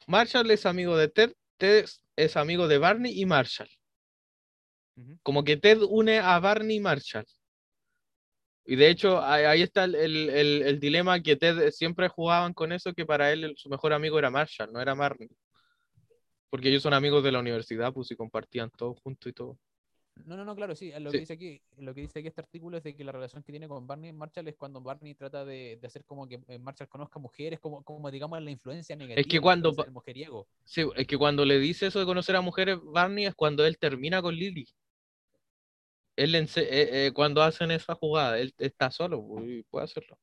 Marshall 0.07 0.49
es 0.53 0.65
amigo 0.65 0.97
de 0.97 1.09
Ted, 1.09 1.33
Ted 1.57 1.87
es- 2.15 2.37
amigo 2.37 2.69
de 2.69 2.79
Barney 2.79 3.21
y 3.21 3.27
Marshall. 3.27 3.69
Como 5.25 5.43
que 5.43 5.57
Ted 5.57 5.83
une 5.83 6.21
a 6.21 6.39
Barney 6.39 6.77
y 6.77 6.81
Marshall. 6.81 7.27
Y 8.65 8.77
de 8.77 8.89
hecho, 8.89 9.21
ahí, 9.21 9.63
está 9.63 9.83
el, 9.85 9.97
el- 9.97 10.31
el- 10.31 10.63
el 10.63 10.79
dilema 10.79 11.21
que 11.21 11.35
Ted 11.35 11.73
siempre 11.73 12.07
jugaban 12.09 12.53
con 12.53 12.71
eso, 12.71 12.93
que 12.95 13.05
para 13.05 13.33
él 13.33 13.55
su 13.57 13.69
mejor 13.69 13.93
amigo 13.93 14.21
era 14.21 14.31
Marshall, 14.31 14.73
no 14.73 14.81
era 14.81 14.95
Barney. 14.95 15.31
Porque 16.49 16.69
ellos 16.69 16.85
son 16.85 16.95
amigos 16.95 17.25
de 17.25 17.33
la 17.33 17.41
universidad, 17.41 17.93
pues 17.93 18.13
y 18.13 18.17
compartían 18.17 18.71
todo 18.71 18.95
junto 18.95 19.29
y 19.29 19.33
todo. 19.33 19.59
No, 20.25 20.37
no, 20.37 20.45
no, 20.45 20.57
claro, 20.57 20.75
sí. 20.75 20.93
Lo 20.99 21.11
Sí. 21.11 21.19
que 21.19 21.21
dice 21.21 21.33
aquí, 21.35 21.63
lo 21.79 21.95
que 21.95 22.01
dice 22.01 22.19
aquí 22.19 22.29
este 22.29 22.41
artículo 22.41 22.79
es 22.79 22.83
de 22.83 22.97
que 22.97 23.05
la 23.05 23.13
relación 23.13 23.43
que 23.43 23.53
tiene 23.53 23.69
con 23.69 23.87
Barney 23.87 24.13
Marshall 24.13 24.49
es 24.49 24.57
cuando 24.57 24.81
Barney 24.81 25.15
trata 25.15 25.45
de, 25.45 25.79
de 25.81 25.87
hacer 25.87 26.05
como 26.05 26.27
que 26.27 26.41
eh, 26.49 26.59
Marshall 26.59 26.89
conozca 26.89 27.19
mujeres, 27.19 27.61
como, 27.61 27.85
como 27.85 28.11
digamos 28.11 28.43
la 28.43 28.51
influencia 28.51 28.97
negativa. 28.97 29.23
la 29.39 29.43
cuando 29.43 29.69
influencia 29.71 29.85
pa- 29.85 29.87
del 29.87 29.95
mujeriego. 29.95 30.49
Sí, 30.65 30.85
es 30.97 31.07
que 31.07 31.17
cuando 31.17 31.45
le 31.45 31.59
dice 31.59 31.87
eso 31.87 32.01
de 32.01 32.07
conocer 32.07 32.35
a 32.35 32.41
mujeres, 32.41 32.79
Barney 32.83 33.27
es 33.27 33.35
cuando 33.35 33.65
él 33.65 33.79
termina 33.79 34.21
con 34.21 34.35
Lily. 34.35 34.67
Él 36.17 36.35
eh, 36.35 36.47
eh, 36.57 37.13
cuando 37.15 37.43
hacen 37.43 37.71
esa 37.71 37.95
jugada, 37.95 38.39
él 38.39 38.53
está 38.59 38.91
solo 38.91 39.23
pues, 39.23 39.45
y 39.47 39.63
puede 39.65 39.85
hacerlo. 39.85 40.19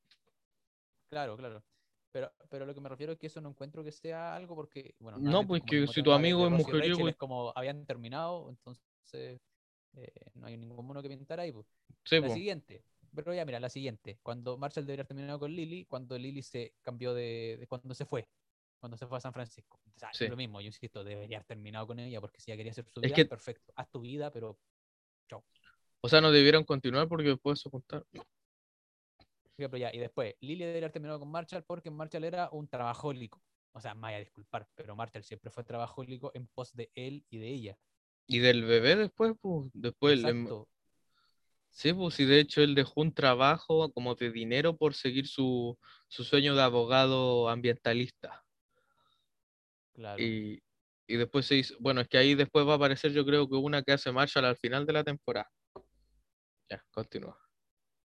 Claro, 1.09 1.37
claro. 1.37 1.63
Pero, 2.11 2.31
pero 2.49 2.65
lo 2.65 2.73
que 2.73 2.81
me 2.81 2.89
refiero 2.89 3.13
es 3.13 3.19
que 3.19 3.27
eso 3.27 3.41
no 3.41 3.49
encuentro 3.49 3.83
que 3.83 3.91
sea 3.91 4.35
algo 4.35 4.55
porque, 4.55 4.95
bueno, 4.99 5.19
No, 5.19 5.45
pues 5.47 5.61
que 5.65 5.77
el 5.77 5.87
si 5.87 6.03
tu 6.03 6.11
amigo 6.11 6.45
es 6.45 6.51
mujeriego 6.51 7.07
es 7.07 7.15
como 7.15 7.51
habían 7.55 7.85
terminado, 7.85 8.49
entonces 8.49 9.39
eh, 9.95 10.11
no 10.35 10.47
hay 10.47 10.57
ningún 10.57 10.85
mono 10.85 11.01
que 11.01 11.09
pintar 11.09 11.39
ahí. 11.39 11.51
pues. 11.51 11.65
Sí, 12.03 12.19
La 12.19 12.27
po. 12.27 12.33
siguiente, 12.33 12.83
pero 13.15 13.33
ya 13.33 13.45
mira, 13.45 13.59
la 13.59 13.69
siguiente. 13.69 14.19
Cuando 14.23 14.57
Marshall 14.57 14.85
debería 14.85 15.01
haber 15.01 15.07
terminado 15.07 15.39
con 15.39 15.51
Lily, 15.51 15.85
cuando 15.85 16.17
Lily 16.17 16.41
se 16.41 16.73
cambió 16.81 17.13
de, 17.13 17.57
de 17.59 17.67
cuando 17.67 17.93
se 17.93 18.05
fue, 18.05 18.27
cuando 18.79 18.97
se 18.97 19.07
fue 19.07 19.17
a 19.17 19.21
San 19.21 19.33
Francisco. 19.33 19.79
O 19.95 19.99
sea, 19.99 20.09
es 20.09 20.17
Sí. 20.17 20.27
lo 20.27 20.35
mismo, 20.35 20.59
yo 20.61 20.67
insisto, 20.67 21.03
debería 21.03 21.37
haber 21.37 21.47
terminado 21.47 21.87
con 21.87 21.99
ella 21.99 22.19
porque 22.19 22.39
si 22.39 22.51
ella 22.51 22.57
quería 22.57 22.71
hacer 22.71 22.85
su 22.89 22.99
Es 23.01 23.07
vida, 23.07 23.15
que- 23.15 23.25
perfecto, 23.25 23.71
haz 23.75 23.89
tu 23.89 24.01
vida, 24.01 24.31
pero 24.31 24.57
O 26.05 26.09
sea, 26.09 26.19
no 26.19 26.31
debieron 26.31 26.65
continuar 26.65 27.07
porque 27.07 27.29
después 27.29 27.61
se 27.61 27.69
juntaron. 27.69 28.05
Ejemplo, 29.57 29.77
ya, 29.77 29.93
y 29.93 29.99
después, 29.99 30.35
Lily 30.41 30.59
debería 30.65 30.85
haber 30.87 30.91
terminado 30.91 31.19
con 31.19 31.29
Marshall 31.29 31.63
porque 31.63 31.89
Marshall 31.91 32.23
era 32.25 32.49
un 32.51 32.67
trabajólico. 32.67 33.41
O 33.71 33.79
sea, 33.79 33.93
me 33.95 34.01
vaya 34.01 34.17
a 34.17 34.19
disculpar, 34.19 34.67
pero 34.75 34.95
Marshall 34.95 35.23
siempre 35.23 35.49
fue 35.49 35.63
trabajólico 35.63 36.31
en 36.33 36.47
pos 36.47 36.73
de 36.75 36.91
él 36.95 37.23
y 37.29 37.37
de 37.37 37.47
ella. 37.47 37.77
Y 38.27 38.39
del 38.39 38.63
bebé 38.63 38.95
después, 38.95 39.33
pues, 39.41 39.69
después 39.73 40.21
le-. 40.21 40.65
Sí, 41.69 41.91
pues 41.91 42.13
sí, 42.13 42.25
de 42.25 42.39
hecho 42.39 42.61
él 42.61 42.75
dejó 42.75 43.01
un 43.01 43.13
trabajo 43.13 43.91
como 43.91 44.13
de 44.13 44.31
dinero 44.31 44.77
por 44.77 44.93
seguir 44.93 45.27
su, 45.27 45.77
su 46.07 46.23
sueño 46.23 46.55
de 46.55 46.61
abogado 46.61 47.49
ambientalista. 47.49 48.43
Claro. 49.93 50.21
Y, 50.21 50.61
y 51.07 51.15
después 51.17 51.47
se 51.47 51.55
hizo, 51.55 51.75
bueno, 51.79 52.01
es 52.01 52.07
que 52.07 52.17
ahí 52.17 52.35
después 52.35 52.67
va 52.67 52.73
a 52.73 52.75
aparecer 52.75 53.11
yo 53.11 53.25
creo 53.25 53.49
que 53.49 53.55
una 53.55 53.81
que 53.81 53.91
hace 53.91 54.11
Marshall 54.11 54.45
al 54.45 54.57
final 54.57 54.85
de 54.85 54.93
la 54.93 55.03
temporada. 55.03 55.49
Ya, 56.69 56.83
continúa. 56.91 57.39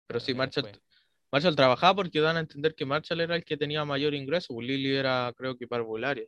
Pero 0.06 0.20
sí, 0.20 0.32
Marshall, 0.32 0.64
después. 0.64 0.82
Marshall 1.30 1.54
trabajaba 1.54 1.96
porque 1.96 2.20
dan 2.20 2.38
a 2.38 2.40
entender 2.40 2.74
que 2.74 2.86
Marshall 2.86 3.20
era 3.20 3.36
el 3.36 3.44
que 3.44 3.56
tenía 3.56 3.84
mayor 3.84 4.14
ingreso, 4.14 4.54
pues 4.54 4.66
Lily 4.66 4.96
era 4.96 5.32
creo 5.36 5.56
que 5.56 5.68
parvularia. 5.68 6.26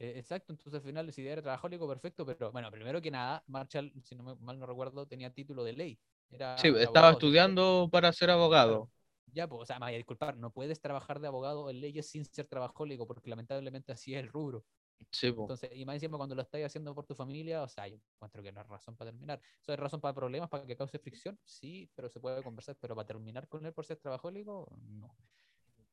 Eh, 0.00 0.14
exacto, 0.18 0.52
entonces 0.52 0.74
al 0.80 0.80
final 0.86 1.12
si 1.12 1.26
era 1.28 1.42
trabajólico, 1.42 1.86
perfecto, 1.86 2.24
pero 2.24 2.50
bueno, 2.52 2.70
primero 2.70 3.02
que 3.02 3.10
nada, 3.10 3.44
Marshall, 3.46 3.92
si 4.02 4.14
no 4.14 4.22
me, 4.24 4.34
mal 4.36 4.58
no 4.58 4.66
recuerdo, 4.66 5.06
tenía 5.06 5.30
título 5.32 5.62
de 5.62 5.74
ley. 5.74 6.00
Era 6.30 6.62
Sí, 6.62 6.68
abogado, 6.68 6.78
estaba 6.78 7.10
estudiando 7.10 7.88
para 7.90 8.12
ser 8.12 8.30
abogado. 8.30 8.90
Ya, 9.32 9.46
pues, 9.48 9.62
o 9.62 9.66
sea, 9.66 9.76
me 9.78 9.86
vaya 9.86 9.94
a 9.96 9.98
disculpar, 9.98 10.36
no 10.36 10.52
puedes 10.52 10.80
trabajar 10.80 11.20
de 11.20 11.28
abogado 11.28 11.70
en 11.70 11.80
leyes 11.80 12.08
sin 12.10 12.24
ser 12.24 12.46
trabajólico, 12.48 13.06
porque 13.06 13.30
lamentablemente 13.30 13.92
así 13.92 14.14
es 14.14 14.20
el 14.20 14.28
rubro. 14.28 14.64
Sí, 15.12 15.32
pues. 15.32 15.52
Entonces, 15.52 15.70
y 15.74 15.84
más 15.86 15.94
encima 15.96 16.18
cuando 16.18 16.34
lo 16.36 16.42
estás 16.42 16.62
haciendo 16.64 16.94
por 16.94 17.06
tu 17.06 17.14
familia, 17.14 17.62
o 17.62 17.68
sea, 17.68 17.88
yo 17.88 17.96
encuentro 18.16 18.42
que 18.42 18.52
no 18.52 18.60
es 18.62 18.68
razón 18.68 18.96
para 18.96 19.10
terminar. 19.12 19.40
¿Eso 19.62 19.72
es 19.72 19.78
razón 19.80 20.00
para 20.00 20.14
problemas, 20.14 20.48
para 20.50 20.66
que 20.66 20.76
cause 20.76 20.98
fricción? 20.98 21.38
Sí, 21.44 21.90
pero 21.94 22.08
se 22.10 22.20
puede 22.20 22.42
conversar, 22.42 22.76
pero 22.80 22.96
para 22.96 23.06
terminar 23.06 23.48
con 23.48 23.66
él 23.66 23.72
por 23.74 23.86
ser 23.86 23.98
trabajólico, 23.98 24.68
no. 24.78 25.16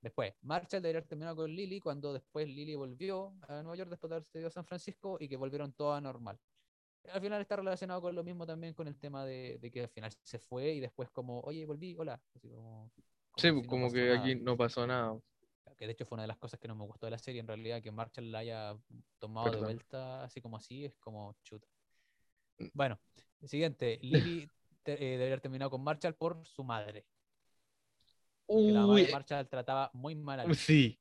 Después, 0.01 0.33
Marshall 0.41 0.81
debería 0.81 0.99
haber 0.99 1.07
terminado 1.09 1.35
con 1.37 1.49
Lily 1.51 1.79
cuando 1.79 2.13
después 2.13 2.47
Lily 2.47 2.75
volvió 2.75 3.33
a 3.47 3.61
Nueva 3.63 3.75
York 3.75 3.89
después 3.89 4.09
de 4.09 4.15
haberse 4.17 4.39
ido 4.39 4.47
a 4.47 4.51
San 4.51 4.65
Francisco 4.65 5.17
y 5.19 5.27
que 5.27 5.37
volvieron 5.37 5.73
todo 5.73 5.93
a 5.93 6.01
normal. 6.01 6.39
Al 7.11 7.21
final 7.21 7.41
está 7.41 7.55
relacionado 7.55 8.01
con 8.01 8.13
lo 8.15 8.23
mismo 8.23 8.45
también 8.45 8.73
con 8.73 8.87
el 8.87 8.97
tema 8.99 9.25
de, 9.25 9.57
de 9.59 9.71
que 9.71 9.81
al 9.81 9.89
final 9.89 10.11
se 10.23 10.39
fue 10.39 10.73
y 10.73 10.79
después 10.79 11.09
como, 11.09 11.39
oye, 11.41 11.65
volví, 11.65 11.95
hola. 11.97 12.21
Así 12.35 12.49
como, 12.49 12.91
Sí, 13.37 13.47
si 13.47 13.51
pues, 13.51 13.63
no 13.63 13.67
como 13.67 13.85
pasó 13.85 13.95
que 13.95 14.07
nada 14.07 14.19
aquí 14.19 14.35
no 14.35 14.57
pasó 14.57 14.87
nada. 14.87 15.19
que 15.77 15.85
de 15.85 15.91
hecho 15.93 16.05
fue 16.05 16.15
una 16.15 16.23
de 16.23 16.27
las 16.27 16.37
cosas 16.37 16.59
que 16.59 16.67
no 16.67 16.75
me 16.75 16.85
gustó 16.85 17.05
de 17.05 17.11
la 17.11 17.19
serie, 17.19 17.39
en 17.41 17.47
realidad, 17.47 17.81
que 17.81 17.91
Marshall 17.91 18.31
la 18.31 18.39
haya 18.39 18.75
tomado 19.19 19.51
de 19.51 19.51
Perdón. 19.51 19.65
vuelta 19.65 20.23
así 20.23 20.41
como 20.41 20.57
así, 20.57 20.85
es 20.85 20.95
como 20.99 21.35
chuta. 21.43 21.67
Bueno, 22.73 22.99
siguiente, 23.43 23.99
Lily 24.01 24.49
eh, 24.85 24.95
debería 24.97 25.27
haber 25.27 25.41
terminado 25.41 25.71
con 25.71 25.83
Marshall 25.83 26.15
por 26.15 26.45
su 26.45 26.63
madre. 26.63 27.05
Que 28.63 28.71
la 28.71 28.81
mamá 28.81 28.99
Uy, 28.99 29.03
de 29.03 29.07
Marshall 29.07 29.47
trataba 29.49 29.89
muy 29.93 30.15
mal 30.15 30.39
a 30.39 30.45
Lily. 30.45 30.55
sí, 30.55 30.99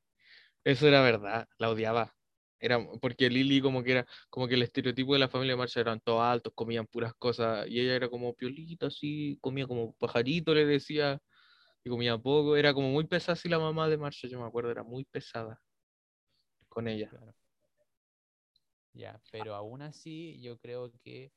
eso 0.63 0.87
era 0.87 1.01
verdad, 1.01 1.47
la 1.59 1.71
odiaba. 1.71 2.15
Era 2.59 2.79
porque 3.01 3.29
Lily 3.29 3.61
como 3.61 3.83
que 3.83 3.91
era, 3.93 4.07
como 4.29 4.47
que 4.47 4.55
el 4.55 4.63
estereotipo 4.63 5.13
de 5.13 5.19
la 5.19 5.29
familia 5.29 5.53
de 5.53 5.57
Marshall 5.59 5.81
eran 5.83 6.01
todos 6.01 6.21
altos, 6.23 6.53
comían 6.55 6.87
puras 6.87 7.13
cosas, 7.19 7.67
y 7.69 7.79
ella 7.81 7.95
era 7.95 8.09
como 8.09 8.33
piolita, 8.35 8.87
así, 8.87 9.37
comía 9.41 9.67
como 9.67 9.93
pajarito, 9.95 10.53
le 10.55 10.65
decía, 10.65 11.19
y 11.83 11.89
comía 11.89 12.17
poco, 12.17 12.57
era 12.57 12.73
como 12.73 12.91
muy 12.91 13.05
pesada 13.07 13.33
así 13.33 13.49
la 13.49 13.59
mamá 13.59 13.89
de 13.89 13.97
Marshall, 13.97 14.31
yo 14.31 14.39
me 14.41 14.47
acuerdo, 14.47 14.71
era 14.71 14.83
muy 14.83 15.05
pesada 15.05 15.61
con 16.69 16.87
ella. 16.87 17.13
Claro. 17.19 17.33
Ya, 18.93 19.21
pero 19.31 19.53
aún 19.55 19.81
así 19.81 20.39
yo 20.41 20.57
creo 20.57 20.91
que 21.03 21.31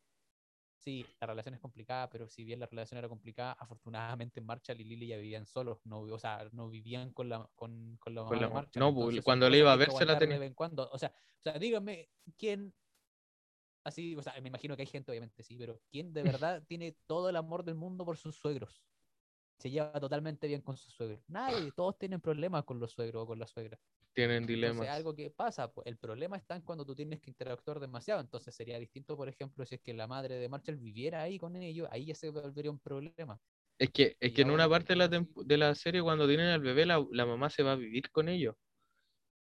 sí, 0.81 1.05
la 1.20 1.26
relación 1.28 1.55
es 1.55 1.61
complicada, 1.61 2.09
pero 2.11 2.28
si 2.28 2.45
bien 2.45 2.59
la 2.61 2.66
relación 2.66 2.99
era 2.99 3.09
complicada, 3.09 3.53
afortunadamente 3.53 4.41
Marshall 4.41 4.81
y 4.81 4.85
Lily 4.85 5.07
ya 5.09 5.16
vivían 5.16 5.47
solos, 5.47 5.78
no, 5.85 6.01
o 6.01 6.18
sea, 6.18 6.49
no 6.53 6.68
vivían 6.68 7.12
con 7.12 7.28
la, 7.28 7.49
con, 7.55 7.97
con 7.99 8.14
la 8.14 8.22
mamá 8.24 8.35
la 8.37 8.41
de 8.43 8.49
ma- 8.49 8.55
Marshall. 8.62 8.81
no, 8.81 8.95
pues, 8.95 9.05
entonces 9.05 9.24
cuando 9.24 9.49
le 9.51 9.59
iba 9.59 9.72
a 9.72 9.76
que 9.76 9.83
hay 9.83 9.87
que 9.87 9.93
ver, 9.93 9.99
se 9.99 10.07
la 10.07 10.18
tenía- 10.18 10.35
De 10.35 10.41
vez 10.41 10.49
en 10.49 10.55
cuando. 10.55 10.89
O 10.91 10.99
sea, 10.99 11.12
o 11.39 11.43
sea, 11.43 11.59
díganme 11.59 12.09
quién, 12.37 12.74
así, 13.85 14.16
o 14.16 14.22
sea, 14.22 14.35
me 14.41 14.49
imagino 14.49 14.76
que 14.76 14.83
hay 14.83 14.87
gente, 14.87 15.11
obviamente 15.11 15.43
sí, 15.43 15.57
pero 15.59 15.81
quién 15.91 16.12
de 16.12 16.22
verdad 16.41 16.62
tiene 16.66 16.97
todo 17.07 17.28
el 17.28 17.37
amor 17.37 17.64
del 17.64 17.74
mundo 17.74 18.05
por 18.05 18.16
sus 18.16 18.37
suegros. 18.37 18.83
Se 19.59 19.70
lleva 19.70 19.93
totalmente 20.01 20.47
bien 20.47 20.62
con 20.62 20.76
sus 20.76 20.95
suegros. 20.95 21.22
Nadie, 21.28 21.72
todos 21.72 21.99
tienen 21.99 22.20
problemas 22.20 22.64
con 22.64 22.81
los 22.81 22.93
suegros 22.93 23.24
o 23.24 23.26
con 23.26 23.39
la 23.39 23.47
suegra. 23.47 23.78
Tienen 24.14 24.44
Entonces, 24.44 24.88
dilemas. 24.88 24.88
algo 24.88 25.14
que 25.14 25.30
pasa, 25.30 25.72
pues, 25.72 25.86
el 25.86 25.96
problema 25.98 26.36
está 26.36 26.56
en 26.56 26.62
cuando 26.62 26.84
tú 26.84 26.94
tienes 26.94 27.20
que 27.20 27.30
interactuar 27.30 27.80
demasiado. 27.80 28.20
Entonces 28.20 28.54
sería 28.54 28.78
distinto, 28.78 29.16
por 29.16 29.28
ejemplo, 29.28 29.64
si 29.66 29.76
es 29.76 29.80
que 29.80 29.94
la 29.94 30.06
madre 30.06 30.36
de 30.36 30.48
Marshall 30.48 30.76
viviera 30.76 31.22
ahí 31.22 31.38
con 31.38 31.56
ellos, 31.56 31.88
ahí 31.90 32.06
ya 32.06 32.14
se 32.14 32.30
volvería 32.30 32.70
un 32.70 32.80
problema. 32.80 33.40
Es 33.78 33.90
que, 33.90 34.16
es 34.20 34.30
Y 34.30 34.32
que 34.32 34.42
en 34.42 34.50
una 34.50 34.68
parte 34.68 34.92
de 34.92 34.96
la, 34.96 35.08
de 35.08 35.56
la 35.58 35.74
serie, 35.74 36.02
cuando 36.02 36.28
tienen 36.28 36.48
al 36.48 36.61
bebé, 36.61 36.86
la, 36.86 37.04
la 37.11 37.26
mamá 37.26 37.50
se 37.50 37.62
va 37.62 37.72
a 37.72 37.76
vivir 37.76 38.11
con 38.11 38.28
ellos. 38.28 38.54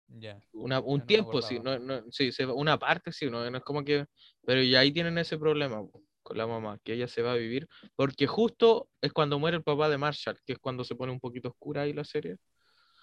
Ya. 0.07 0.41
Una, 0.53 0.79
no 0.79 0.85
un 0.85 1.05
me 1.05 1.05
tiempo, 1.05 1.41
sí, 1.41 1.59
no, 1.59 1.77
no, 1.79 2.03
sí, 2.11 2.31
se 2.31 2.45
una 2.45 2.79
parte, 2.79 3.11
sí, 3.11 3.29
no, 3.29 3.49
no 3.49 3.57
es 3.57 3.63
como 3.63 3.83
que, 3.83 4.05
pero 4.45 4.61
ya 4.63 4.79
ahí 4.79 4.91
tienen 4.91 5.17
ese 5.17 5.37
problema 5.37 5.81
con 6.23 6.37
la 6.37 6.47
mamá, 6.47 6.79
que 6.83 6.93
ella 6.93 7.07
se 7.07 7.21
va 7.21 7.33
a 7.33 7.35
vivir, 7.35 7.67
porque 7.95 8.27
justo 8.27 8.89
es 9.01 9.13
cuando 9.13 9.39
muere 9.39 9.57
el 9.57 9.63
papá 9.63 9.89
de 9.89 9.97
Marshall, 9.97 10.39
que 10.45 10.53
es 10.53 10.59
cuando 10.59 10.83
se 10.83 10.95
pone 10.95 11.11
un 11.11 11.19
poquito 11.19 11.49
oscura 11.49 11.83
ahí 11.83 11.93
la 11.93 12.03
serie. 12.03 12.37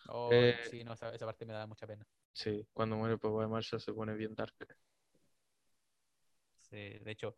Oh, 0.09 0.55
Eh, 0.55 0.55
sí, 0.61 0.85
no, 0.85 0.93
esa, 0.95 1.11
esa 1.15 1.27
parte 1.27 1.45
me 1.47 1.53
da 1.55 1.67
mucha 1.67 1.87
pena. 1.87 2.07
sí, 2.33 2.67
cuando 2.73 2.97
muere 2.97 3.15
el 3.15 3.21
papá 3.21 3.41
de 3.43 3.49
Marshall 3.49 3.81
se 3.81 3.93
pone 3.93 4.15
bien 4.15 4.35
dark. 4.35 4.55
Sí, 6.61 6.77
de 6.99 7.11
hecho, 7.11 7.35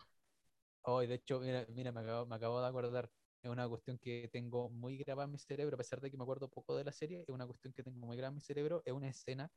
hoy 0.82 1.06
de 1.06 1.16
hecho, 1.16 1.40
mira, 1.40 1.66
mira, 1.70 1.92
me 1.92 2.00
acabo, 2.00 2.26
me 2.26 2.36
acabo 2.36 2.60
de 2.60 2.68
acordar. 2.68 3.10
Es 3.42 3.50
una 3.50 3.68
cuestión 3.68 3.98
que 3.98 4.28
tengo 4.32 4.70
muy 4.70 4.98
grabada 4.98 5.26
en 5.26 5.32
mi 5.32 5.38
cerebro, 5.38 5.76
a 5.76 5.78
pesar 5.78 6.00
de 6.00 6.10
que 6.10 6.16
me 6.18 6.24
acuerdo 6.24 6.48
poco 6.50 6.76
de 6.76 6.84
la 6.84 6.92
serie, 6.92 7.22
es 7.22 7.28
una 7.30 7.46
cuestión 7.46 7.72
que 7.74 7.82
tengo 7.84 7.98
muy 8.06 8.16
grabada 8.16 8.30
en 8.30 8.36
mi 8.36 8.40
cerebro. 8.42 8.82
Es 8.84 8.92
una 8.94 9.08
escena 9.08 9.50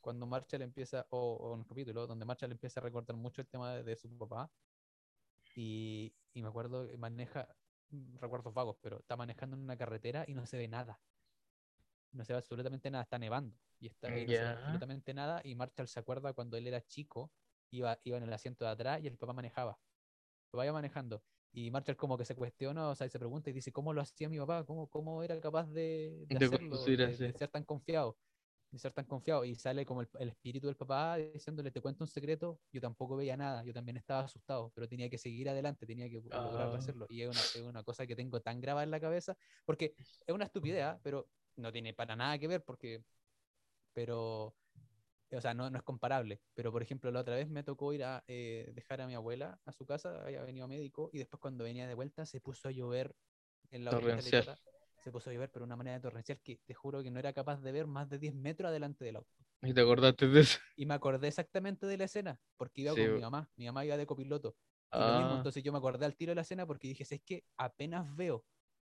cuando 0.00 0.26
Marshall 0.26 0.62
empieza, 0.62 1.06
o, 1.10 1.18
o 1.36 1.54
un 1.54 1.64
capítulo, 1.64 2.06
donde 2.06 2.24
Marshall 2.26 2.52
empieza 2.52 2.80
a 2.80 2.84
recordar 2.84 3.16
mucho 3.16 3.42
el 3.42 3.48
tema 3.48 3.74
de, 3.76 3.84
de 3.84 3.96
su 3.96 4.10
papá. 4.18 4.50
Y, 5.54 6.14
y 6.34 6.42
me 6.42 6.48
acuerdo 6.48 6.88
que 6.88 6.96
maneja, 6.96 7.48
recuerdos 8.20 8.54
vagos, 8.54 8.76
pero 8.80 9.00
está 9.00 9.16
manejando 9.16 9.56
en 9.56 9.62
una 9.62 9.76
carretera 9.76 10.24
y 10.26 10.34
no 10.34 10.46
se 10.46 10.56
ve 10.58 10.68
nada. 10.68 11.00
No 12.12 12.24
se 12.24 12.32
ve 12.32 12.38
absolutamente 12.38 12.90
nada, 12.90 13.02
está 13.04 13.18
nevando. 13.18 13.56
Y, 13.80 13.86
está, 13.86 14.08
y 14.08 14.26
no 14.26 14.32
se 14.32 14.38
ve 14.38 14.46
absolutamente 14.48 15.14
nada. 15.14 15.40
Y 15.44 15.54
Marshall 15.54 15.88
se 15.88 16.00
acuerda 16.00 16.32
cuando 16.32 16.56
él 16.56 16.66
era 16.66 16.80
chico, 16.86 17.32
iba, 17.70 17.98
iba 18.04 18.16
en 18.16 18.24
el 18.24 18.32
asiento 18.32 18.64
de 18.64 18.70
atrás 18.70 19.00
y 19.02 19.06
el 19.06 19.16
papá 19.18 19.32
manejaba. 19.32 19.78
El 20.46 20.50
papá 20.52 20.64
iba 20.64 20.72
manejando. 20.72 21.22
Y 21.52 21.70
Marshall 21.70 21.96
como 21.96 22.16
que 22.18 22.24
se 22.24 22.34
cuestiona, 22.34 22.88
o 22.88 22.94
sea, 22.94 23.06
y 23.06 23.10
se 23.10 23.18
pregunta 23.18 23.50
y 23.50 23.52
dice, 23.52 23.72
¿cómo 23.72 23.92
lo 23.92 24.00
hacía 24.00 24.28
mi 24.28 24.38
papá? 24.38 24.64
¿Cómo, 24.64 24.88
cómo 24.88 25.22
era 25.22 25.40
capaz 25.40 25.66
de, 25.70 26.26
de 26.26 26.36
De 26.38 26.44
hacerlo? 26.46 26.76
De, 26.84 27.32
ser 27.32 27.48
tan 27.48 27.64
confiado. 27.64 28.18
De 28.70 28.78
ser 28.78 28.92
tan 28.92 29.06
confiado. 29.06 29.44
Y 29.46 29.54
sale 29.54 29.86
como 29.86 30.02
el, 30.02 30.08
el 30.20 30.28
espíritu 30.28 30.66
del 30.66 30.76
papá 30.76 31.16
diciéndole, 31.16 31.70
te 31.70 31.80
cuento 31.80 32.04
un 32.04 32.08
secreto, 32.08 32.60
yo 32.70 32.82
tampoco 32.82 33.16
veía 33.16 33.34
nada, 33.36 33.64
yo 33.64 33.72
también 33.72 33.96
estaba 33.96 34.20
asustado, 34.20 34.70
pero 34.74 34.86
tenía 34.86 35.08
que 35.08 35.16
seguir 35.16 35.48
adelante, 35.48 35.86
tenía 35.86 36.08
que 36.10 36.16
lograr 36.20 36.68
Ah. 36.68 36.76
hacerlo. 36.76 37.06
Y 37.08 37.22
es 37.22 37.28
una, 37.30 37.40
es 37.40 37.62
una 37.62 37.82
cosa 37.82 38.06
que 38.06 38.14
tengo 38.14 38.40
tan 38.42 38.60
grabada 38.60 38.84
en 38.84 38.90
la 38.90 39.00
cabeza, 39.00 39.34
porque 39.64 39.94
es 39.98 40.34
una 40.34 40.44
estupidez, 40.44 40.84
¿ah? 40.84 41.00
pero 41.02 41.30
no 41.58 41.72
tiene 41.72 41.94
para 41.94 42.16
nada 42.16 42.38
que 42.38 42.48
ver, 42.48 42.64
porque, 42.64 43.04
pero, 43.94 44.56
o 45.32 45.40
sea, 45.40 45.54
no, 45.54 45.70
no 45.70 45.78
es 45.78 45.84
comparable. 45.84 46.42
Pero, 46.54 46.72
por 46.72 46.82
ejemplo, 46.82 47.10
la 47.10 47.20
otra 47.20 47.36
vez 47.36 47.48
me 47.48 47.62
tocó 47.64 47.92
ir 47.92 48.04
a 48.04 48.24
eh, 48.28 48.72
dejar 48.74 49.00
a 49.00 49.06
mi 49.06 49.14
abuela 49.14 49.60
a 49.64 49.72
su 49.72 49.86
casa, 49.86 50.22
había 50.24 50.42
venido 50.42 50.66
a 50.66 50.68
médico, 50.68 51.10
y 51.12 51.18
después 51.18 51.40
cuando 51.40 51.64
venía 51.64 51.86
de 51.88 51.94
vuelta 51.94 52.26
se 52.26 52.40
puso 52.40 52.68
a 52.68 52.72
llover 52.72 53.16
en 53.70 53.84
la 53.84 53.92
Torrencial. 53.92 54.28
Itata, 54.28 54.60
se 55.00 55.12
puso 55.12 55.30
a 55.30 55.32
llover, 55.34 55.50
pero 55.52 55.64
de 55.64 55.68
una 55.68 55.76
manera 55.76 56.00
torrencial 56.00 56.40
que 56.42 56.60
te 56.66 56.74
juro 56.74 57.02
que 57.02 57.10
no 57.10 57.20
era 57.20 57.32
capaz 57.34 57.60
de 57.62 57.72
ver 57.72 57.86
más 57.88 58.08
de 58.10 58.18
10 58.18 58.34
metros 58.34 58.70
adelante 58.70 59.04
del 59.04 59.16
auto. 59.16 59.36
¿Y 59.62 59.72
te 59.74 59.80
acordaste 59.80 60.26
de 60.28 60.40
eso? 60.40 60.58
Y 60.76 60.86
me 60.86 60.94
acordé 60.94 61.28
exactamente 61.28 61.86
de 61.86 61.96
la 61.98 62.04
escena, 62.04 62.40
porque 62.56 62.82
iba 62.82 62.94
Sí, 62.94 63.00
con 63.00 63.12
mi 63.12 63.20
mamá, 63.20 63.50
mi 63.56 63.66
mamá 63.66 63.84
iba 63.84 63.96
de 63.96 64.06
copiloto. 64.06 64.56
Y 64.94 65.04
lo 65.04 65.12
mismo, 65.12 65.34
Ah, 65.34 65.34
entonces 65.34 65.62
yo 65.62 65.72
me 65.72 65.78
acordé 65.78 66.06
al 66.06 66.16
tiro 66.16 66.30
de 66.30 66.36
la 66.36 66.42
escena 66.42 66.66
porque 66.66 66.88
dije, 66.88 67.04
es 67.08 67.20
que 67.22 67.44
apenas 67.56 68.14
veo, 68.16 68.44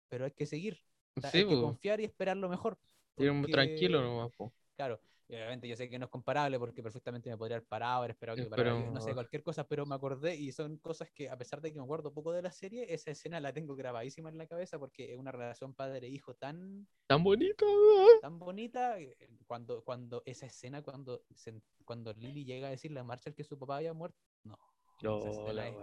pero 0.09 0.25
hay 0.25 0.31
que 0.31 0.45
seguir. 0.45 0.79
Sí, 1.17 1.37
hay 1.39 1.47
que 1.47 1.55
confiar 1.61 1.99
y 1.99 2.05
esperar 2.05 2.37
lo 2.37 2.49
mejor. 2.49 2.77
ir 3.17 3.31
muy 3.33 3.51
tranquilo 3.51 3.99
porque- 3.99 4.09
nomás, 4.09 4.31
po. 4.35 4.53
Claro, 4.75 4.99
y 5.27 5.35
obviamente 5.35 5.67
yo 5.67 5.75
sé 5.75 5.89
que 5.89 5.99
no 5.99 6.05
es 6.05 6.11
comparable 6.11 6.57
porque 6.57 6.81
perfectamente 6.81 7.29
me 7.29 7.37
podría 7.37 7.57
haber 7.57 7.67
parado, 7.67 7.97
haber 7.99 8.11
esperado 8.11 8.35
que 8.37 8.45
parara, 8.49 8.71
no 8.91 8.99
sé, 9.01 9.13
cualquier 9.13 9.43
cosa, 9.43 9.67
pero 9.67 9.85
me 9.85 9.93
acordé 9.95 10.35
y 10.35 10.51
son 10.51 10.77
cosas 10.77 11.09
que 11.11 11.29
a 11.29 11.37
pesar 11.37 11.61
de 11.61 11.71
que 11.71 11.77
me 11.77 11.83
acuerdo 11.83 12.13
poco 12.13 12.31
de 12.31 12.41
la 12.41 12.51
serie, 12.51 12.91
esa 12.93 13.11
escena 13.11 13.39
la 13.39 13.53
tengo 13.53 13.75
grabadísima 13.75 14.29
en 14.29 14.37
la 14.37 14.47
cabeza 14.47 14.79
porque 14.79 15.11
es 15.13 15.19
una 15.19 15.31
relación 15.31 15.73
padre-hijo 15.73 16.33
tan, 16.35 16.87
Tan 17.07 17.23
bonito, 17.23 17.65
¿no? 17.65 18.19
tan 18.21 18.39
bonita 18.39 18.99
eh, 18.99 19.15
cuando, 19.45 19.83
cuando 19.83 20.23
esa 20.25 20.47
escena, 20.47 20.81
cuando, 20.81 21.23
se- 21.35 21.61
cuando 21.85 22.13
Lily 22.13 22.43
llega 22.45 22.67
a 22.67 22.71
decirle 22.71 23.01
a 23.01 23.03
Marshall 23.03 23.35
que 23.35 23.43
su 23.43 23.59
papá 23.59 23.77
había 23.77 23.93
muerto, 23.93 24.17
no, 24.43 24.57
No, 25.03 25.53
la 25.53 25.67
es-. 25.67 25.75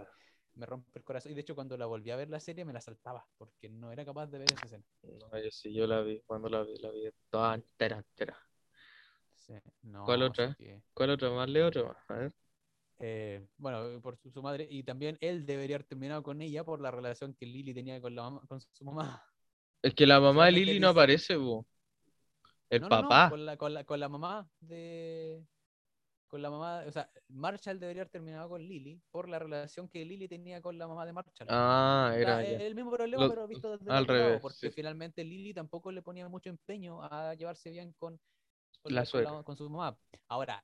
Me 0.59 0.65
rompe 0.67 0.99
el 0.99 1.03
corazón 1.05 1.31
y 1.31 1.35
de 1.35 1.41
hecho 1.41 1.55
cuando 1.55 1.77
la 1.77 1.87
volví 1.87 2.11
a 2.11 2.17
ver 2.17 2.29
la 2.29 2.39
serie 2.39 2.65
me 2.65 2.73
la 2.73 2.81
saltaba 2.81 3.25
porque 3.37 3.69
no 3.69 3.91
era 3.91 4.05
capaz 4.05 4.27
de 4.27 4.39
ver 4.39 4.51
esa 4.51 4.67
escena. 4.67 4.85
No, 5.03 5.37
yo 5.43 5.51
sí, 5.51 5.73
yo 5.73 5.85
la 5.87 6.01
vi, 6.01 6.21
cuando 6.25 6.47
la 6.49 6.63
vi, 6.63 6.77
la 6.77 6.89
vi 6.91 7.09
toda 7.29 7.55
entera, 7.55 7.97
entera. 7.97 8.37
Sí, 9.33 9.53
no, 9.83 10.05
¿Cuál 10.05 10.23
otra? 10.23 10.57
que- 10.57 10.81
¿Cuál 10.93 11.11
otra 11.11 11.29
más? 11.31 11.49
Leo 11.49 11.67
otra 11.67 11.83
más, 11.83 11.97
a 12.09 12.13
ver. 12.15 12.33
Eh, 12.99 13.47
bueno, 13.57 14.01
por 14.01 14.17
su, 14.17 14.29
su 14.31 14.41
madre, 14.43 14.67
y 14.69 14.83
también 14.83 15.17
él 15.21 15.45
debería 15.45 15.77
haber 15.77 15.87
terminado 15.87 16.21
con 16.23 16.41
ella 16.41 16.63
por 16.65 16.81
la 16.81 16.91
relación 16.91 17.33
que 17.33 17.45
Lily 17.45 17.73
tenía 17.73 18.01
con, 18.01 18.13
la 18.15 18.23
mamá, 18.23 18.41
con 18.47 18.59
su 18.61 18.83
mamá. 18.85 19.23
Es 19.81 19.93
que 19.93 20.05
la 20.07 20.21
mamá 20.21 20.45
de 20.45 20.53
Lily 20.53 20.79
no 20.79 20.87
aparece, 20.89 21.35
po. 21.37 21.65
El 22.71 22.81
No, 22.81 22.89
no, 22.89 22.99
no, 22.99 23.17
papá. 23.17 23.21
con 23.25 23.45
la, 23.45 23.57
con 23.57 23.73
la, 23.73 23.83
con 23.83 23.99
la 23.99 24.09
mamá 24.09 24.47
de. 24.59 25.43
Con 26.29 26.41
la 26.43 26.51
mamá, 26.51 26.85
o 26.87 26.91
sea, 26.93 27.11
Marshall 27.29 27.79
debería 27.79 28.03
haber 28.03 28.11
terminado 28.11 28.49
con 28.49 28.61
Lily 28.63 29.01
por 29.11 29.29
la 29.29 29.39
relación 29.39 29.89
que 29.89 30.05
Lily 30.05 30.27
tenía 30.29 30.61
con 30.61 30.77
la 30.77 30.87
mamá 30.87 31.05
de 31.05 31.13
Marshall. 31.13 31.49
Ah, 31.49 32.13
O 32.17 32.19
sea, 32.21 32.43
era 32.43 32.65
el 32.67 32.75
mismo 32.75 32.91
problema, 32.91 33.27
Lo- 33.27 33.27
pero 33.27 33.47
visto 33.47 33.71
desde 33.77 33.91
el 33.91 33.97
al 33.97 34.07
lado, 34.07 34.07
revés, 34.07 34.41
porque 34.41 34.71
sí. 34.71 34.71
finalmente 34.71 35.23
Lily 35.23 35.53
tampoco 35.53 35.91
le 35.91 36.01
ponía 36.03 36.29
mucho 36.29 36.49
empeño 36.49 37.01
a 37.03 37.33
llevarse 37.35 37.71
bien 37.71 37.93
con, 37.93 38.19
con, 38.81 38.93
La 38.93 39.05
con 39.43 39.57
su 39.57 39.69
mamá. 39.69 39.97
Ahora, 40.27 40.63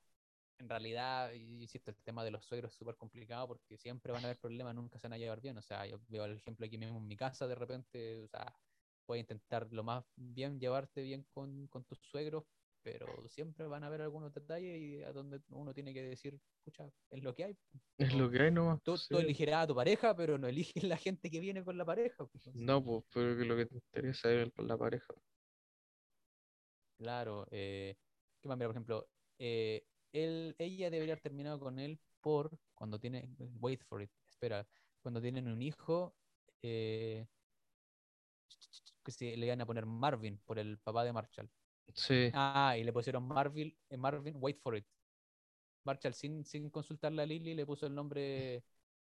en 0.58 0.68
realidad, 0.68 1.32
insisto, 1.34 1.90
el 1.90 1.96
tema 2.02 2.24
de 2.24 2.30
los 2.30 2.44
suegros 2.46 2.72
es 2.72 2.78
súper 2.78 2.96
complicado 2.96 3.48
porque 3.48 3.76
siempre 3.78 4.12
van 4.12 4.24
a 4.24 4.28
haber 4.28 4.38
problemas, 4.38 4.74
nunca 4.74 4.98
se 4.98 5.06
van 5.08 5.14
a 5.14 5.18
llevar 5.18 5.40
bien. 5.40 5.58
O 5.58 5.62
sea, 5.62 5.86
yo 5.86 6.00
veo 6.08 6.24
el 6.24 6.36
ejemplo 6.36 6.66
aquí 6.66 6.78
mismo 6.78 6.98
en 6.98 7.06
mi 7.08 7.16
casa, 7.16 7.46
de 7.46 7.54
repente, 7.54 8.24
o 8.24 8.28
sea, 8.28 8.54
puedes 9.06 9.22
intentar 9.22 9.68
lo 9.72 9.84
más 9.84 10.04
bien 10.16 10.58
llevarte 10.60 11.02
bien 11.02 11.26
con, 11.34 11.66
con 11.68 11.84
tus 11.84 11.98
suegros, 12.00 12.44
pero 12.86 13.26
siempre 13.26 13.66
van 13.66 13.82
a 13.82 13.88
haber 13.88 14.00
algunos 14.00 14.32
detalles 14.32 14.80
y 14.80 15.02
a 15.02 15.12
donde 15.12 15.40
uno 15.48 15.74
tiene 15.74 15.92
que 15.92 16.02
decir, 16.02 16.38
escucha, 16.58 16.88
es 17.10 17.20
lo 17.20 17.34
que 17.34 17.44
hay. 17.46 17.58
Es 17.98 18.14
lo 18.14 18.30
que 18.30 18.42
hay 18.42 18.52
nomás. 18.52 18.80
Tú, 18.84 18.92
tú 18.92 18.98
sí. 18.98 19.16
elegirás 19.16 19.64
a 19.64 19.66
tu 19.66 19.74
pareja, 19.74 20.14
pero 20.14 20.38
no 20.38 20.46
eliges 20.48 20.84
la 20.84 20.96
gente 20.96 21.28
que 21.28 21.40
viene 21.40 21.64
con 21.64 21.76
la 21.76 21.84
pareja. 21.84 22.24
pues, 22.24 22.54
No, 22.54 22.84
pues, 22.84 23.02
pero 23.12 23.36
que 23.36 23.44
lo 23.44 23.56
que 23.56 23.66
te 23.66 23.74
interesa 23.74 24.30
es 24.30 24.52
la 24.58 24.78
pareja. 24.78 25.12
Claro. 26.96 27.48
Eh, 27.50 27.96
¿Qué 28.40 28.48
más? 28.48 28.56
Mira, 28.56 28.68
por 28.68 28.76
ejemplo, 28.76 29.08
eh, 29.40 29.84
él, 30.12 30.54
ella 30.56 30.88
debería 30.88 31.14
haber 31.14 31.22
terminado 31.22 31.58
con 31.58 31.80
él 31.80 31.98
por 32.20 32.56
cuando 32.76 33.00
tiene, 33.00 33.28
wait 33.58 33.82
for 33.82 34.00
it, 34.00 34.10
espera, 34.28 34.64
cuando 35.00 35.20
tienen 35.20 35.48
un 35.48 35.60
hijo, 35.60 36.14
eh, 36.62 37.26
que 39.04 39.10
se 39.10 39.36
le 39.36 39.46
iban 39.46 39.60
a 39.60 39.66
poner 39.66 39.86
Marvin 39.86 40.38
por 40.44 40.60
el 40.60 40.78
papá 40.78 41.02
de 41.02 41.12
Marshall. 41.12 41.50
Sí. 41.94 42.32
Ah, 42.32 42.76
y 42.78 42.84
le 42.84 42.92
pusieron 42.92 43.24
Marvin, 43.26 43.76
eh, 43.90 43.96
Marvin, 43.96 44.34
wait 44.38 44.60
for 44.62 44.76
it. 44.76 44.86
Marshall 45.84 46.14
sin, 46.14 46.44
sin 46.44 46.70
consultarle 46.70 47.22
a 47.22 47.26
Lily 47.26 47.54
le 47.54 47.66
puso 47.66 47.86
el 47.86 47.94
nombre 47.94 48.64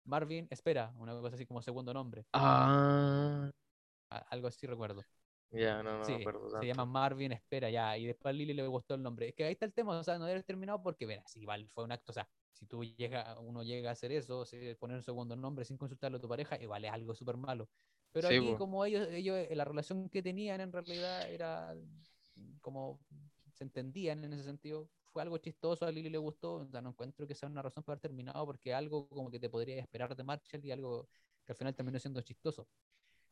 Marvin, 0.05 0.47
espera, 0.49 0.93
una 0.97 1.13
cosa 1.19 1.35
así 1.35 1.45
como 1.45 1.61
segundo 1.61 1.93
nombre, 1.93 2.25
Ah, 2.33 4.25
algo 4.29 4.47
así 4.47 4.65
recuerdo. 4.67 5.05
ya, 5.51 5.81
no, 5.83 5.97
no 5.97 5.99
Sí, 6.01 6.13
me 6.13 6.15
acuerdo 6.17 6.49
se 6.59 6.65
llama 6.67 6.85
Marvin, 6.85 7.31
espera 7.31 7.69
ya, 7.69 7.97
y 7.97 8.05
después 8.05 8.31
a 8.33 8.33
Lily 8.37 8.53
le 8.53 8.67
gustó 8.67 8.95
el 8.95 9.01
nombre. 9.03 9.29
Es 9.29 9.35
que 9.35 9.45
ahí 9.45 9.53
está 9.53 9.65
el 9.65 9.73
tema, 9.73 9.97
o 9.99 10.03
sea, 10.03 10.17
no 10.19 10.25
debes 10.25 10.45
terminado 10.45 10.81
porque, 10.83 11.05
verás, 11.05 11.35
igual 11.37 11.69
fue 11.73 11.83
un 11.83 11.91
acto, 11.91 12.11
o 12.11 12.13
sea, 12.13 12.27
si 12.51 12.65
tú 12.65 12.83
llega, 12.83 13.39
uno 13.39 13.63
llega 13.63 13.89
a 13.89 13.93
hacer 13.93 14.11
eso, 14.11 14.45
si- 14.45 14.75
poner 14.75 14.97
un 14.97 15.03
segundo 15.03 15.35
nombre 15.35 15.65
sin 15.65 15.77
consultarlo 15.77 16.17
a 16.17 16.21
tu 16.21 16.27
pareja, 16.29 16.61
igual 16.61 16.85
es 16.85 16.91
algo 16.91 17.15
súper 17.15 17.37
malo. 17.37 17.69
Pero 18.11 18.27
Sí, 18.27 18.29
aquí, 18.29 18.55
como 18.55 18.85
ellos, 18.85 19.07
ellos, 19.11 19.37
eh, 19.37 19.55
la 19.55 19.65
relación 19.65 20.09
que 20.09 20.21
tenían 20.21 20.61
en 20.61 20.71
realidad 20.71 21.29
era 21.31 21.75
como 22.61 22.99
se 23.53 23.63
entendían 23.63 24.23
en 24.23 24.33
ese 24.33 24.43
sentido, 24.43 24.89
fue 25.11 25.21
algo 25.21 25.37
chistoso, 25.37 25.85
a 25.85 25.91
Lily 25.91 26.09
le 26.09 26.17
gustó, 26.17 26.55
o 26.55 26.65
sea, 26.67 26.81
no 26.81 26.89
encuentro 26.89 27.27
que 27.27 27.35
sea 27.35 27.49
una 27.49 27.61
razón 27.61 27.83
para 27.83 27.93
haber 27.93 28.01
terminado, 28.01 28.45
porque 28.45 28.73
algo 28.73 29.07
como 29.09 29.29
que 29.31 29.39
te 29.39 29.49
podría 29.49 29.79
esperar 29.79 30.15
de 30.15 30.23
Marshall 30.23 30.65
y 30.65 30.71
algo 30.71 31.09
que 31.45 31.51
al 31.53 31.57
final 31.57 31.75
terminó 31.75 31.99
siendo 31.99 32.21
chistoso. 32.21 32.69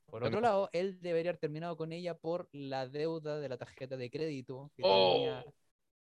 Por 0.10 0.24
otro 0.24 0.42
Bueno. 0.42 0.42
lado, 0.42 0.70
él 0.74 1.00
debería 1.02 1.32
haber 1.32 1.40
terminado 1.40 1.78
con 1.78 1.92
ella 1.94 2.18
por 2.20 2.50
la 2.52 2.88
deuda 2.88 3.40
de 3.40 3.50
la 3.50 3.58
tarjeta 3.58 3.98
de 3.98 4.10
crédito 4.12 4.72
que 4.76 4.84
Oh. 4.84 4.86
tenía 4.86 5.46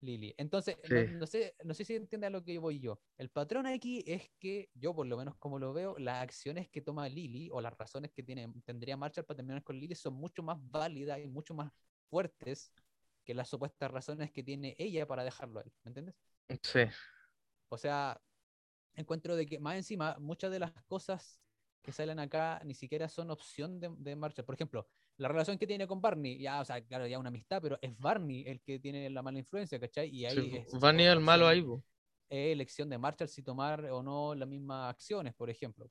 Lily. 0.00 0.34
Entonces, 0.38 0.78
no, 0.88 1.04
Sí. 1.04 1.14
no 1.18 1.26
sé, 1.26 1.54
no 1.64 1.74
sé 1.74 1.84
si 1.84 1.94
entiende 1.94 2.26
a 2.26 2.30
lo 2.30 2.42
que 2.42 2.58
voy 2.58 2.80
yo. 2.80 3.00
El 3.18 3.30
patrón 3.30 3.66
aquí 3.66 4.02
es 4.06 4.30
que 4.38 4.70
yo, 4.74 4.94
por 4.94 5.06
lo 5.06 5.16
menos 5.16 5.36
como 5.38 5.58
lo 5.58 5.72
veo, 5.72 5.96
las 5.98 6.22
acciones 6.22 6.68
que 6.70 6.80
toma 6.80 7.08
Lily 7.08 7.50
o 7.52 7.60
las 7.60 7.76
razones 7.78 8.10
que 8.12 8.22
tiene, 8.22 8.52
tendría 8.64 8.96
Marshall 8.96 9.26
para 9.26 9.36
terminar 9.36 9.62
con 9.62 9.78
Lily 9.78 9.94
son 9.94 10.14
mucho 10.14 10.42
más 10.42 10.58
válidas 10.60 11.20
y 11.20 11.26
mucho 11.26 11.54
más 11.54 11.72
fuertes 12.08 12.72
que 13.30 13.34
las 13.34 13.48
supuestas 13.48 13.88
razones 13.92 14.32
que 14.32 14.42
tiene 14.42 14.74
ella 14.76 15.06
para 15.06 15.22
dejarlo 15.22 15.60
a 15.60 15.62
él. 15.62 15.72
¿Me 15.84 15.90
entiendes? 15.90 16.16
Sí. 16.62 16.80
O 17.68 17.78
sea, 17.78 18.20
encuentro 18.94 19.36
de 19.36 19.46
que 19.46 19.60
más 19.60 19.76
encima 19.76 20.16
muchas 20.18 20.50
de 20.50 20.58
las 20.58 20.72
cosas 20.88 21.40
que 21.80 21.92
salen 21.92 22.18
acá 22.18 22.60
ni 22.64 22.74
siquiera 22.74 23.08
son 23.08 23.30
opción 23.30 23.78
de, 23.78 23.88
de 23.98 24.16
Marshall. 24.16 24.44
Por 24.44 24.56
ejemplo, 24.56 24.88
la 25.16 25.28
relación 25.28 25.58
que 25.58 25.66
tiene 25.68 25.86
con 25.86 26.00
Barney, 26.00 26.40
ya, 26.40 26.60
o 26.60 26.64
sea, 26.64 26.84
claro, 26.84 27.06
ya 27.06 27.20
una 27.20 27.28
amistad, 27.28 27.62
pero 27.62 27.78
es 27.80 27.96
Barney 27.98 28.42
el 28.48 28.60
que 28.62 28.80
tiene 28.80 29.08
la 29.10 29.22
mala 29.22 29.38
influencia, 29.38 29.78
¿cachai? 29.78 30.08
Y 30.08 30.26
ahí 30.26 30.50
Sí, 30.50 30.56
es 30.56 30.80
Van 30.80 30.98
a 30.98 31.02
ir 31.02 31.08
al 31.10 31.20
malo 31.20 31.46
ahí, 31.46 31.60
opción- 31.60 31.80
po. 31.80 31.84
es 32.30 32.52
elección 32.52 32.90
de 32.90 32.98
Marshall 32.98 33.28
si 33.28 33.44
tomar 33.44 33.84
o 33.92 34.02
no 34.02 34.34
las 34.34 34.48
mismas 34.48 34.90
acciones, 34.90 35.34
por 35.34 35.50
ejemplo. 35.50 35.86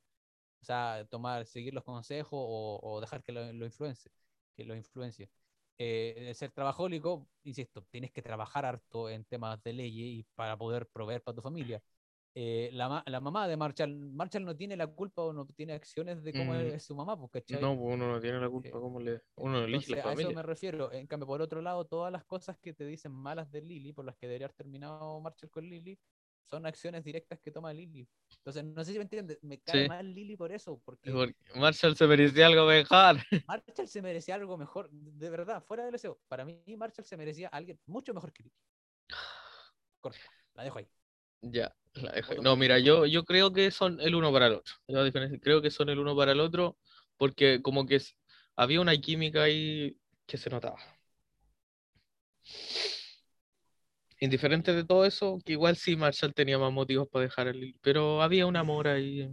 O 0.62 0.66
sea, 0.66 1.08
tomar, 1.10 1.46
seguir 1.46 1.74
los 1.74 1.86
consejos 1.86 2.34
o, 2.34 2.80
o 2.84 3.00
dejar 3.00 3.24
que 3.24 3.32
lo, 3.32 3.54
lo 3.54 3.66
influencie, 3.66 4.12
que 4.58 4.66
lo 4.66 4.76
influencie. 4.76 5.30
Eh, 5.80 6.34
ser 6.36 6.52
trabajólico, 6.52 7.28
insisto, 7.44 7.82
tienes 7.90 8.12
que 8.12 8.22
trabajar 8.22 8.66
harto 8.66 9.10
en 9.10 9.24
temas 9.24 9.64
de 9.64 9.74
ley 9.74 10.20
y 10.20 10.24
para 10.36 10.58
poder 10.58 10.88
proveer 10.88 11.24
para 11.24 11.36
tu 11.36 11.42
familia. 11.42 11.82
Eh, 12.36 12.70
la, 12.74 13.02
la, 13.06 13.20
mamá 13.20 13.48
de 13.48 13.58
Marshall, 13.58 14.12
Marshall 14.12 14.46
no 14.46 14.56
tiene 14.56 14.78
la 14.78 14.88
culpa 14.88 15.24
o 15.24 15.34
no 15.34 15.46
tiene 15.48 15.74
acciones 15.74 16.22
de 16.22 16.32
cómo 16.34 16.54
es, 16.54 16.84
su 16.84 16.96
mamá, 16.96 17.18
porque 17.18 17.44
No, 17.60 17.76
pues, 17.76 17.96
uno 17.96 18.12
no 18.12 18.20
tiene 18.20 18.40
la 18.40 18.50
culpa, 18.50 18.72
cómo 18.72 19.00
le, 19.00 19.22
uno 19.36 19.64
elige 19.64 19.96
la 19.96 20.04
familia. 20.04 20.28
A 20.28 20.30
eso 20.30 20.36
me 20.36 20.44
refiero. 20.44 20.92
En 20.92 21.08
cambio, 21.08 21.26
por 21.26 21.42
otro 21.42 21.62
lado, 21.62 21.86
todas 21.86 22.12
las 22.12 22.24
cosas 22.26 22.58
que 22.60 22.74
te 22.74 22.86
dicen 22.86 23.12
malas 23.12 23.50
de 23.52 23.62
Lily, 23.62 23.94
por 23.94 24.06
las 24.06 24.16
que 24.16 24.28
debería 24.28 24.46
haber 24.48 24.56
terminado 24.56 25.20
Marshall 25.22 25.50
con 25.50 25.68
Lily, 25.68 25.98
son 26.50 26.66
acciones 26.66 27.04
directas 27.04 27.40
que 27.40 27.52
toma 27.52 27.74
Lily. 27.74 28.08
Entonces, 28.38 28.64
no 28.64 28.84
sé 28.84 28.92
si 28.92 28.98
me 28.98 29.04
entiendes, 29.04 29.38
me 29.42 29.60
cae 29.60 29.88
mal 29.88 30.14
Lily 30.14 30.36
por 30.36 30.52
eso. 30.52 30.82
Porque... 30.84 31.12
Marshall 31.56 31.96
se 31.96 32.08
merecía 32.08 32.48
algo 32.48 32.66
mejor. 32.66 33.18
Marshall 33.48 33.88
se 33.88 34.02
merecía 34.02 34.36
algo 34.36 34.58
mejor, 34.58 34.90
de 34.92 35.30
verdad, 35.30 35.64
fuera 35.64 35.84
del 35.84 35.92
deseo. 35.92 36.20
Para 36.28 36.46
mí, 36.46 36.62
Marshall 36.78 37.06
se 37.06 37.18
merecía 37.18 37.50
alguien 37.50 37.80
mucho 37.86 38.14
mejor 38.14 38.34
que 38.34 38.44
Lily. 38.44 38.56
Corta, 40.00 40.20
la 40.56 40.64
dejo 40.64 40.80
ahí. 40.80 40.88
Ya, 41.42 41.76
la 41.94 42.12
dejo 42.12 42.34
ahí. 42.34 42.40
No, 42.42 42.56
mira, 42.56 42.80
yo, 42.80 43.06
yo 43.06 43.24
creo 43.24 43.54
que 43.54 43.72
son 43.72 44.00
el 44.02 44.16
uno 44.16 44.32
para 44.32 44.48
el 44.48 44.54
otro. 44.54 44.74
creo 45.42 45.62
que 45.62 45.72
son 45.72 45.90
el 45.90 46.00
uno 46.00 46.16
para 46.16 46.32
el 46.32 46.40
otro 46.40 46.78
porque 47.20 47.62
como 47.62 47.86
que 47.86 48.02
había 48.56 48.82
una 48.82 48.98
química 48.98 49.44
ahí 49.44 49.96
que 50.26 50.38
se 50.38 50.50
notaba 50.50 50.80
indiferente 54.20 54.74
de 54.74 54.84
todo 54.84 55.06
eso, 55.06 55.40
que 55.46 55.54
igual 55.54 55.76
sí 55.76 55.96
Marshall 55.96 56.34
tenía 56.34 56.58
más 56.58 56.72
motivos 56.72 57.08
para 57.08 57.24
dejar 57.24 57.48
el 57.48 57.76
pero 57.82 58.22
había 58.22 58.46
un 58.46 58.56
amor 58.56 58.88
ahí, 58.88 59.30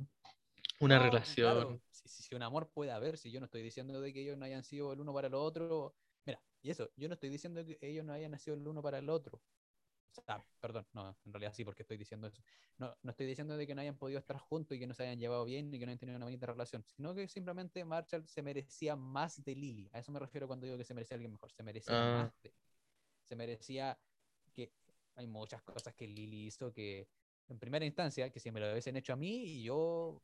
una 0.80 0.98
relación. 0.98 1.80
Si, 1.90 2.34
un 2.34 2.42
amor 2.42 2.70
puede 2.72 2.90
haber, 2.90 3.18
si 3.18 3.30
yo 3.30 3.40
no 3.40 3.46
estoy 3.46 3.62
diciendo 3.62 4.00
de 4.00 4.12
que 4.12 4.20
ellos 4.20 4.36
no 4.36 4.44
hayan 4.44 4.64
sido 4.64 4.92
el 4.92 5.00
uno 5.00 5.12
para 5.12 5.28
el 5.28 5.34
otro, 5.34 5.94
mira, 6.24 6.40
y 6.62 6.70
eso, 6.70 6.90
yo 6.96 7.08
no 7.08 7.14
estoy 7.14 7.30
diciendo 7.30 7.64
que 7.64 7.78
ellos 7.80 8.04
no 8.04 8.12
hayan 8.12 8.32
nacido 8.32 8.56
el 8.56 8.66
uno 8.66 8.82
para 8.82 8.98
el 8.98 9.08
otro. 9.08 9.40
O 10.18 10.22
sea, 10.22 10.42
perdón, 10.60 10.86
no, 10.92 11.16
en 11.24 11.32
realidad 11.32 11.52
sí, 11.54 11.64
porque 11.64 11.82
estoy 11.82 11.98
diciendo 11.98 12.26
eso. 12.28 12.42
No, 12.78 12.96
no 13.02 13.10
estoy 13.10 13.26
diciendo 13.26 13.56
de 13.56 13.66
que 13.66 13.74
no 13.74 13.82
hayan 13.82 13.98
podido 13.98 14.18
estar 14.18 14.38
juntos 14.38 14.76
y 14.76 14.80
que 14.80 14.86
no 14.86 14.94
se 14.94 15.02
hayan 15.02 15.18
llevado 15.18 15.44
bien 15.44 15.72
y 15.72 15.78
que 15.78 15.84
no 15.84 15.90
hayan 15.90 15.98
tenido 15.98 16.16
una 16.16 16.26
bonita 16.26 16.46
relación, 16.46 16.84
sino 16.84 17.14
que 17.14 17.28
simplemente 17.28 17.84
Marshall 17.84 18.26
se 18.26 18.42
merecía 18.42 18.96
más 18.96 19.42
de 19.44 19.54
Lily. 19.54 19.90
A 19.92 19.98
eso 19.98 20.12
me 20.12 20.18
refiero 20.18 20.46
cuando 20.46 20.64
digo 20.64 20.78
que 20.78 20.84
se 20.84 20.94
merecía 20.94 21.16
alguien 21.16 21.32
mejor. 21.32 21.52
Se 21.52 21.62
merecía 21.62 21.94
ah. 21.94 22.22
más 22.22 22.42
de. 22.42 22.54
Se 23.24 23.36
merecía 23.36 23.98
hay 25.16 25.26
muchas 25.26 25.62
cosas 25.62 25.94
que 25.94 26.06
Lili 26.06 26.46
hizo 26.46 26.72
que, 26.72 27.08
en 27.48 27.58
primera 27.58 27.84
instancia, 27.84 28.30
que 28.30 28.40
si 28.40 28.50
me 28.50 28.60
lo 28.60 28.70
hubiesen 28.70 28.96
hecho 28.96 29.12
a 29.12 29.16
mí, 29.16 29.44
y 29.44 29.62
yo 29.64 30.22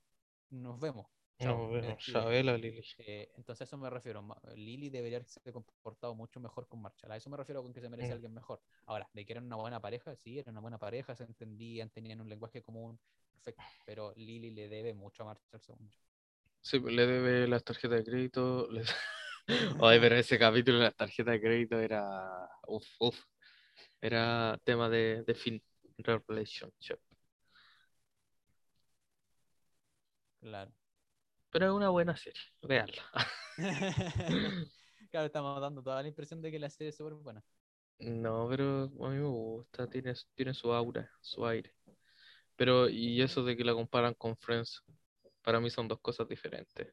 nos 0.51 0.78
vemos. 0.78 1.07
Nos 1.40 1.72
vemos, 1.72 2.05
Sabela, 2.05 2.57
Lili. 2.57 2.84
Eh, 2.99 3.32
entonces 3.36 3.62
a 3.62 3.64
eso 3.64 3.76
me 3.76 3.90
refiero. 3.90 4.24
Lili 4.55 4.90
debería 4.90 5.18
haberse 5.18 5.40
comportado 5.53 6.14
mucho 6.14 6.38
mejor 6.38 6.68
con 6.68 6.80
Marshall. 6.80 7.11
A 7.11 7.16
eso 7.16 7.30
me 7.30 7.36
refiero 7.36 7.62
con 7.62 7.72
que 7.72 7.80
se 7.80 7.88
merece 7.88 8.11
mm. 8.11 8.12
alguien 8.12 8.34
mejor. 8.34 8.62
Ahora, 8.86 9.09
de 9.12 9.24
que 9.24 9.32
eran 9.32 9.47
una 9.47 9.57
buena 9.57 9.80
pareja, 9.80 10.14
sí, 10.14 10.38
eran 10.38 10.55
una 10.55 10.61
buena 10.61 10.78
pareja, 10.78 11.16
se 11.16 11.24
entendían, 11.24 11.90
tenían 11.90 12.20
un 12.20 12.28
lenguaje 12.28 12.62
común, 12.62 13.01
perfecto. 13.32 13.62
Pero 13.84 14.12
Lili 14.14 14.51
le 14.51 14.68
debe 14.68 14.95
mucho 14.95 15.24
a 15.24 15.26
Marshall, 15.26 15.61
según 15.61 15.88
yo. 15.88 15.99
Sí, 16.61 16.78
le 16.78 17.07
debe 17.07 17.49
las 17.49 17.64
tarjetas 17.64 17.99
de 17.99 18.05
crédito. 18.05 18.68
Ay, 19.82 19.99
pero 19.99 20.14
ese 20.14 20.38
capítulo 20.38 20.78
de 20.78 20.84
las 20.84 20.97
tarjetas 20.97 21.32
de 21.32 21.40
crédito 21.40 21.80
era. 21.80 22.49
Uf, 22.68 22.86
uf. 23.01 23.18
Era 24.03 24.59
tema 24.64 24.88
de, 24.90 25.22
de 25.22 25.34
fin, 25.34 25.62
relationship. 25.98 26.98
Claro. 30.40 30.72
Pero 31.50 31.66
es 31.66 31.72
una 31.72 31.88
buena 31.90 32.16
serie, 32.16 32.40
veanla. 32.62 33.03
claro, 35.11 35.26
estamos 35.26 35.61
dando 35.61 35.82
toda 35.82 36.03
la 36.03 36.09
impresión 36.09 36.42
de 36.42 36.50
que 36.50 36.59
la 36.59 36.68
serie 36.68 36.90
es 36.90 36.96
súper 36.96 37.14
buena. 37.14 37.44
No, 38.00 38.48
pero 38.50 38.84
a 38.84 39.11
mí 39.11 39.16
me 39.16 39.24
gusta, 39.26 39.88
tiene, 39.88 40.14
tiene 40.34 40.53
su 40.55 40.72
aura, 40.72 41.09
su 41.20 41.46
aire. 41.46 41.72
Pero, 42.57 42.88
y 42.88 43.22
eso 43.22 43.44
de 43.44 43.57
que 43.57 43.64
la 43.64 43.74
comparan 43.74 44.14
con 44.14 44.36
Friends, 44.36 44.82
para 45.42 45.61
mí 45.61 45.70
son 45.70 45.88
dos 45.88 46.00
cosas 46.00 46.28
diferentes. 46.28 46.92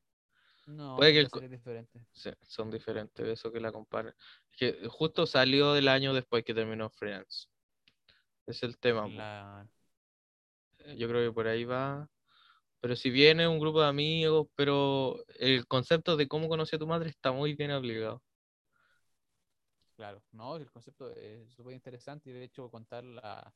No, 0.69 0.97
Puede 0.97 1.27
que 1.27 1.47
diferente. 1.47 2.05
Sí, 2.11 2.29
son 2.43 2.69
diferentes, 2.69 3.27
eso 3.27 3.51
que 3.51 3.59
la 3.59 3.71
comparen. 3.71 4.13
Que 4.51 4.87
justo 4.87 5.25
salió 5.25 5.73
del 5.73 5.87
año 5.87 6.13
después 6.13 6.43
que 6.43 6.53
terminó 6.53 6.89
Friends. 6.91 7.49
Es 8.45 8.61
el 8.61 8.77
tema. 8.77 9.67
Eh, 10.79 10.95
yo 10.95 11.07
creo 11.07 11.27
que 11.27 11.33
por 11.33 11.47
ahí 11.47 11.65
va. 11.65 12.07
Pero 12.81 12.95
si 12.95 13.09
viene 13.09 13.47
un 13.47 13.59
grupo 13.59 13.81
de 13.81 13.87
amigos, 13.87 14.47
pero 14.55 15.23
el 15.39 15.65
concepto 15.67 16.15
de 16.15 16.27
cómo 16.27 16.47
conocí 16.47 16.75
a 16.75 16.79
tu 16.79 16.87
madre 16.87 17.09
está 17.09 17.31
muy 17.31 17.55
bien 17.55 17.71
aplicado. 17.71 18.21
Claro, 19.95 20.21
no, 20.31 20.55
el 20.55 20.71
concepto 20.71 21.11
es 21.15 21.51
súper 21.51 21.73
interesante 21.73 22.29
y 22.29 22.33
de 22.33 22.43
hecho 22.43 22.69
contar 22.69 23.03
la 23.03 23.53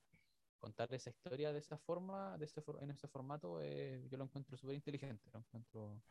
contar 0.60 0.94
esa 0.94 1.10
historia 1.10 1.52
de 1.52 1.60
esa 1.60 1.78
forma, 1.78 2.38
de 2.38 2.46
ese, 2.46 2.64
en 2.80 2.90
ese 2.90 3.08
formato, 3.10 3.62
eh, 3.62 4.02
yo 4.10 4.18
lo 4.18 4.24
encuentro 4.24 4.56
súper 4.56 4.76
inteligente, 4.76 5.30
lo 5.34 5.40
encuentro 5.40 6.02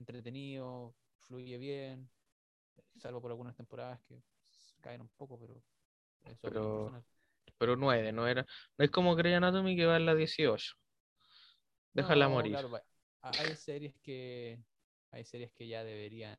entretenido, 0.00 0.94
fluye 1.20 1.58
bien, 1.58 2.10
salvo 2.98 3.20
por 3.20 3.30
algunas 3.30 3.56
temporadas 3.56 4.00
que 4.08 4.20
caen 4.80 5.02
un 5.02 5.08
poco, 5.10 5.38
pero 5.38 5.62
pero, 6.40 7.04
pero 7.58 7.76
9, 7.76 8.12
no 8.12 8.26
era, 8.26 8.46
no 8.76 8.84
es 8.84 8.90
como 8.90 9.14
Grey 9.14 9.34
Anatomy 9.34 9.76
que 9.76 9.86
va 9.86 9.96
en 9.96 10.06
la 10.06 10.14
18. 10.14 10.74
Déjala 11.92 12.28
morir. 12.28 12.56
hay 13.22 13.56
series 13.56 13.94
que 14.02 14.58
hay 15.10 15.24
series 15.24 15.50
que 15.52 15.66
ya 15.66 15.82
deberían 15.82 16.36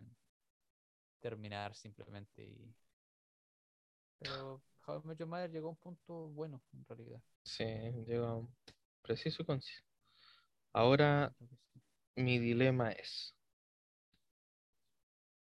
terminar 1.20 1.76
simplemente 1.76 2.43
y 2.43 2.74
pero 4.18 4.62
How 4.86 5.01
I 5.03 5.07
Met 5.07 5.26
Mother 5.26 5.51
llegó 5.51 5.68
a 5.68 5.72
un 5.72 5.78
punto 5.78 6.28
bueno 6.30 6.62
en 6.74 6.86
realidad. 6.86 7.22
Sí, 7.43 7.66
llegó 8.07 8.26
a 8.26 8.38
un 8.38 8.55
preciso 9.01 9.41
y 9.41 9.45
conciso. 9.45 9.84
Ahora 10.74 11.34
mi 12.16 12.39
dilema 12.39 12.91
es 12.91 13.36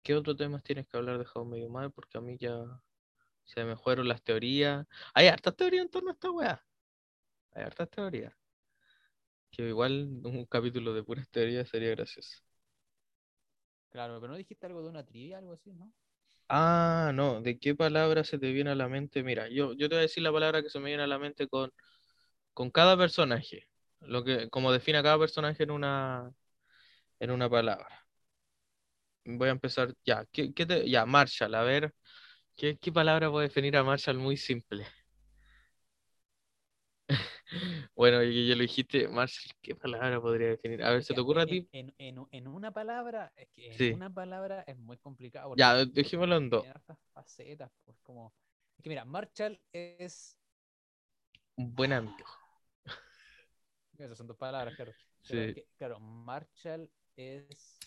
¿Qué 0.07 0.15
otros 0.15 0.37
temas 0.37 0.63
tienes 0.63 0.87
que 0.87 0.95
hablar 0.95 1.17
de 1.17 1.25
How 1.33 1.43
Medio 1.43 1.67
Mal? 1.67 1.91
Porque 1.91 2.17
a 2.17 2.21
mí 2.21 2.37
ya 2.37 2.63
se 3.43 3.65
me 3.65 3.75
fueron 3.75 4.07
las 4.07 4.23
teorías. 4.23 4.87
Hay 5.13 5.27
hartas 5.27 5.53
teorías 5.57 5.83
en 5.83 5.91
torno 5.91 6.11
a 6.11 6.13
esta 6.13 6.31
weá. 6.31 6.65
Hay 7.51 7.63
hartas 7.63 7.89
teorías. 7.89 8.33
Que 9.51 9.67
igual 9.67 10.21
un 10.23 10.45
capítulo 10.45 10.93
de 10.93 11.03
puras 11.03 11.27
teorías 11.29 11.67
sería 11.67 11.89
gracioso. 11.89 12.39
Claro, 13.89 14.21
pero 14.21 14.31
no 14.31 14.37
dijiste 14.37 14.65
algo 14.65 14.81
de 14.81 14.87
una 14.87 15.05
trivia, 15.05 15.39
algo 15.39 15.51
así, 15.51 15.73
¿no? 15.73 15.91
Ah, 16.47 17.11
no, 17.13 17.41
¿de 17.41 17.59
qué 17.59 17.75
palabra 17.75 18.23
se 18.23 18.39
te 18.39 18.53
viene 18.53 18.69
a 18.69 18.75
la 18.75 18.87
mente? 18.87 19.23
Mira, 19.23 19.49
yo, 19.49 19.73
yo 19.73 19.89
te 19.89 19.95
voy 19.95 19.97
a 19.97 20.01
decir 20.03 20.23
la 20.23 20.31
palabra 20.31 20.63
que 20.63 20.69
se 20.69 20.79
me 20.79 20.85
viene 20.87 21.03
a 21.03 21.07
la 21.07 21.19
mente 21.19 21.49
con, 21.49 21.73
con 22.53 22.71
cada 22.71 22.97
personaje. 22.97 23.67
Lo 23.99 24.23
que, 24.23 24.49
como 24.49 24.71
define 24.71 24.99
a 24.99 25.03
cada 25.03 25.19
personaje 25.19 25.63
en 25.63 25.71
una, 25.71 26.31
en 27.19 27.31
una 27.31 27.49
palabra 27.49 28.06
voy 29.27 29.49
a 29.49 29.51
empezar 29.51 29.93
ya. 30.05 30.25
¿Qué, 30.31 30.51
te, 30.51 30.89
ya, 30.89 31.05
Marshall, 31.05 31.53
a 31.55 31.63
ver, 31.63 31.93
¿qué, 32.55 32.77
¿qué, 32.77 32.91
palabra 32.91 33.29
puede 33.29 33.47
definir 33.47 33.75
a 33.77 33.83
Marshall 33.83 34.17
muy 34.17 34.37
simple? 34.37 34.85
bueno, 37.95 38.23
ya 38.23 38.55
lo 38.55 38.61
dijiste, 38.61 39.07
Marshall, 39.07 39.51
¿qué 39.61 39.75
palabra 39.75 40.21
podría 40.21 40.49
definir? 40.49 40.83
A 40.83 40.91
ver, 40.91 41.03
¿se 41.03 41.13
te 41.13 41.19
ocurre 41.19 41.41
a 41.43 41.45
ti? 41.45 41.67
En, 41.71 41.93
en, 41.97 42.25
en, 42.31 42.47
una 42.47 42.71
palabra, 42.71 43.33
es 43.35 43.49
que 43.49 43.73
en 43.73 43.95
una 43.95 44.13
palabra 44.13 44.63
es 44.67 44.77
muy 44.77 44.97
complicado. 44.97 45.53
Ya, 45.57 45.85
dejémoslo 45.85 46.37
en 46.37 46.49
dos. 46.49 46.65
facetas, 47.13 47.71
pues 47.85 47.99
como. 48.01 48.33
Es 48.77 48.83
que 48.83 48.89
mira, 48.89 49.05
Marshall 49.05 49.59
es. 49.71 50.39
Un 51.55 51.73
buen 51.73 51.91
amigo. 51.91 52.27
Esas 53.97 54.17
son 54.17 54.27
dos 54.27 54.37
palabras, 54.37 54.75
claro. 54.75 54.93
sí. 55.21 55.55
claro, 55.77 55.99
Marshall 55.99 56.89
es 57.15 57.79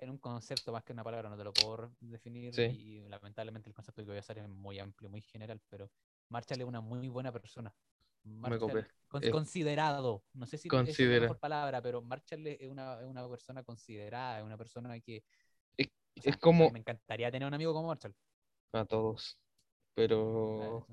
en 0.00 0.10
un 0.10 0.18
concepto 0.18 0.72
más 0.72 0.82
que 0.82 0.92
una 0.92 1.04
palabra, 1.04 1.28
no 1.28 1.36
te 1.36 1.44
lo 1.44 1.52
puedo 1.52 1.92
definir 2.00 2.58
y 2.58 3.06
lamentablemente 3.08 3.68
el 3.68 3.74
concepto 3.74 4.02
que 4.02 4.08
voy 4.08 4.16
a 4.16 4.20
hacer 4.20 4.38
es 4.38 4.48
muy 4.48 4.78
amplio, 4.78 5.10
muy 5.10 5.20
general, 5.20 5.60
pero 5.68 5.90
Marshall 6.28 6.60
es 6.60 6.66
una 6.66 6.80
muy 6.80 7.08
buena 7.08 7.32
persona. 7.32 7.74
Marshall, 8.22 8.86
eh, 9.22 9.30
considerado, 9.30 10.24
no 10.34 10.46
sé 10.46 10.58
si 10.58 10.68
es 10.68 10.98
la 10.98 11.20
mejor 11.20 11.38
palabra, 11.38 11.80
pero 11.80 12.02
Marshall 12.02 12.46
es 12.46 12.68
una, 12.68 12.98
una 12.98 13.28
persona 13.28 13.62
considerada, 13.62 14.38
es 14.38 14.44
una 14.44 14.56
persona 14.56 14.98
que... 15.00 15.24
Es, 15.76 16.36
como... 16.36 16.70
Me 16.70 16.80
encantaría 16.80 17.30
tener 17.30 17.46
un 17.46 17.54
amigo 17.54 17.72
como 17.72 17.88
Marshall. 17.88 18.14
A 18.72 18.84
todos. 18.84 19.38
Pero 19.94 20.86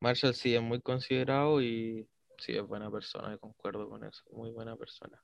Marshall 0.00 0.34
sí 0.34 0.54
es 0.54 0.62
muy 0.62 0.80
considerado 0.80 1.60
y 1.60 2.08
sí 2.38 2.56
es 2.56 2.66
buena 2.66 2.90
persona, 2.90 3.36
concuerdo 3.38 3.88
con 3.88 4.04
eso, 4.04 4.22
muy 4.32 4.50
buena 4.50 4.76
persona. 4.76 5.22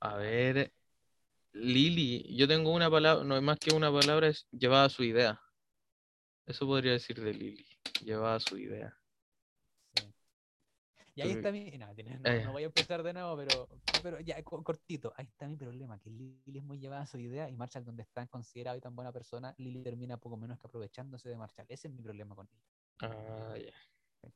A 0.00 0.16
ver, 0.16 0.72
Lili, 1.58 2.36
yo 2.36 2.46
tengo 2.46 2.72
una 2.72 2.90
palabra, 2.90 3.24
no 3.24 3.34
es 3.36 3.42
más 3.42 3.58
que 3.58 3.72
una 3.72 3.90
palabra, 3.90 4.28
es 4.28 4.46
llevada 4.50 4.84
a 4.84 4.88
su 4.90 5.02
idea. 5.04 5.40
Eso 6.46 6.66
podría 6.66 6.92
decir 6.92 7.20
de 7.20 7.32
Lili, 7.32 7.66
llevada 8.04 8.36
a 8.36 8.40
su 8.40 8.58
idea. 8.58 8.94
Y 11.14 11.22
ahí 11.22 11.32
Tú- 11.32 11.38
está 11.38 11.50
mi. 11.50 11.70
No, 11.78 11.86
Eh. 11.96 12.44
no 12.44 12.52
voy 12.52 12.64
a 12.64 12.66
empezar 12.66 13.02
de 13.02 13.14
nuevo, 13.14 13.34
pero, 13.38 13.68
pero 14.02 14.20
ya, 14.20 14.42
co- 14.42 14.62
cortito. 14.62 15.14
Ahí 15.16 15.24
está 15.24 15.48
mi 15.48 15.56
problema, 15.56 15.98
que 15.98 16.10
Lily 16.10 16.58
es 16.58 16.62
muy 16.62 16.78
llevada 16.78 17.02
a 17.02 17.06
su 17.06 17.18
idea 17.18 17.48
y 17.48 17.56
Marshall, 17.56 17.86
donde 17.86 18.02
es 18.02 18.10
tan 18.10 18.26
considerado 18.26 18.76
y 18.76 18.82
tan 18.82 18.94
buena 18.94 19.12
persona, 19.12 19.54
Lily 19.56 19.82
termina 19.82 20.18
poco 20.18 20.36
menos 20.36 20.58
que 20.60 20.66
aprovechándose 20.66 21.30
de 21.30 21.38
Marshall. 21.38 21.64
Ese 21.70 21.88
es 21.88 21.94
mi 21.94 22.02
problema 22.02 22.34
con 22.34 22.46
ella. 22.52 22.62
Ah, 23.00 23.56
ya. 23.56 23.72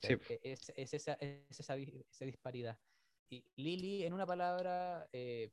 Sí. 0.01 0.15
E- 0.31 0.41
Es, 0.43 0.73
es 0.75 0.95
esa, 0.95 1.13
es 1.21 1.61
esa, 1.61 1.77
esa 1.77 2.25
disparidad. 2.25 2.79
Y 3.29 3.45
Lily, 3.57 4.05
en 4.05 4.15
una 4.15 4.25
palabra, 4.25 5.07
eh, 5.13 5.53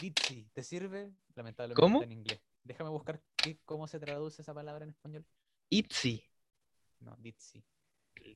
ditzy, 0.00 0.48
¿te 0.52 0.62
sirve? 0.62 1.12
Lamentablemente 1.34 2.04
en 2.04 2.12
inglés. 2.12 2.40
Déjame 2.64 2.90
buscar 2.90 3.22
qué- 3.36 3.58
cómo 3.64 3.86
se 3.86 3.98
traduce 3.98 4.42
esa 4.42 4.54
palabra 4.54 4.84
en 4.84 4.90
español. 4.90 5.24
Itzy. 5.68 6.22
No, 7.00 7.16
ditzy. 7.16 7.64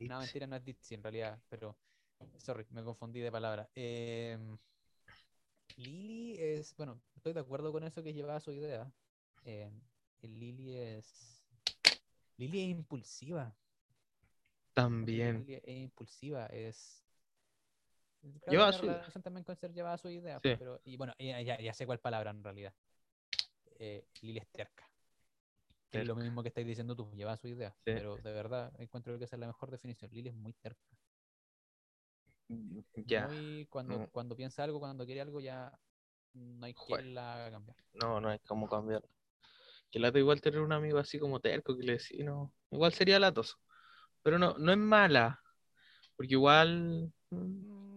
No, 0.00 0.20
mentira, 0.20 0.46
no 0.46 0.56
es 0.56 0.64
ditzy 0.64 0.94
en 0.94 1.02
realidad, 1.02 1.42
pero 1.48 1.76
sorry, 2.38 2.66
me 2.70 2.82
confundí 2.82 3.20
de 3.20 3.30
palabra. 3.30 3.68
Em, 3.74 4.56
Lily 5.76 6.36
es, 6.38 6.74
bueno, 6.76 7.00
estoy 7.16 7.32
de 7.32 7.40
acuerdo 7.40 7.72
con 7.72 7.84
eso 7.84 8.02
que 8.02 8.12
llevaba 8.14 8.40
su 8.40 8.52
idea. 8.52 8.90
Em, 9.44 9.80
el 10.22 10.38
Lily 10.38 10.76
es. 10.76 11.44
Lily 12.36 12.60
es 12.62 12.68
impulsiva. 12.68 13.54
También. 14.72 15.40
Lily 15.40 15.54
es 15.62 15.76
impulsiva, 15.82 16.46
es. 16.46 17.03
Creo 18.30 18.40
que 18.44 18.50
Lleva 18.50 18.70
tiene 18.70 18.78
su- 18.78 18.86
relación 18.98 19.22
también 19.22 19.44
con 19.44 19.56
ser 19.56 19.72
llevada 19.72 19.94
a 19.94 19.98
su 19.98 20.08
idea, 20.10 20.40
Sí. 20.42 20.54
pero, 20.58 20.80
y 20.84 20.96
bueno, 20.96 21.14
ya, 21.18 21.40
ya- 21.60 21.74
sé 21.74 21.86
cuál 21.86 21.98
palabra 22.00 22.30
en 22.30 22.42
realidad. 22.42 22.74
Eh, 23.78 24.06
Lily 24.22 24.38
es 24.38 24.48
terca. 24.48 24.88
Es 25.90 26.04
lo 26.06 26.16
mismo 26.16 26.42
que 26.42 26.48
estáis 26.48 26.66
diciendo 26.66 26.96
tú, 26.96 27.12
lleva 27.14 27.36
su 27.36 27.46
idea. 27.46 27.70
Sí. 27.70 27.82
Pero 27.84 28.16
de 28.16 28.32
verdad 28.32 28.72
encuentro 28.80 29.16
que 29.18 29.24
esa 29.26 29.36
es 29.36 29.40
la 29.40 29.46
mejor 29.46 29.70
definición. 29.70 30.10
Lily 30.12 30.30
es 30.30 30.34
muy 30.34 30.52
terca. 30.54 30.82
Ya. 32.96 33.26
Muy, 33.28 33.66
cuando, 33.70 33.98
no. 33.98 34.08
cuando 34.10 34.36
piensa 34.36 34.64
algo, 34.64 34.78
cuando 34.80 35.06
quiere 35.06 35.20
algo, 35.20 35.40
ya 35.40 35.72
no 36.34 36.66
hay 36.66 36.74
Jue- 36.74 36.96
quien 36.98 37.14
la 37.14 37.34
haga 37.34 37.50
cambiar. 37.52 37.76
No, 37.94 38.20
no 38.20 38.28
hay 38.28 38.38
cómo 38.40 38.68
cambiarlo. 38.68 39.08
Que 39.90 39.98
lata 40.00 40.18
igual 40.18 40.40
tener 40.40 40.60
un 40.60 40.72
amigo 40.72 40.98
así 40.98 41.18
como 41.18 41.40
terco 41.40 41.76
que 41.76 41.84
le 41.84 41.92
decía, 41.92 42.24
no. 42.24 42.52
Igual 42.70 42.92
sería 42.92 43.18
latoso. 43.20 43.56
Pero 44.22 44.38
no, 44.38 44.58
no 44.58 44.72
es 44.72 44.78
mala. 44.78 45.40
Porque 46.16 46.34
igual. 46.34 47.12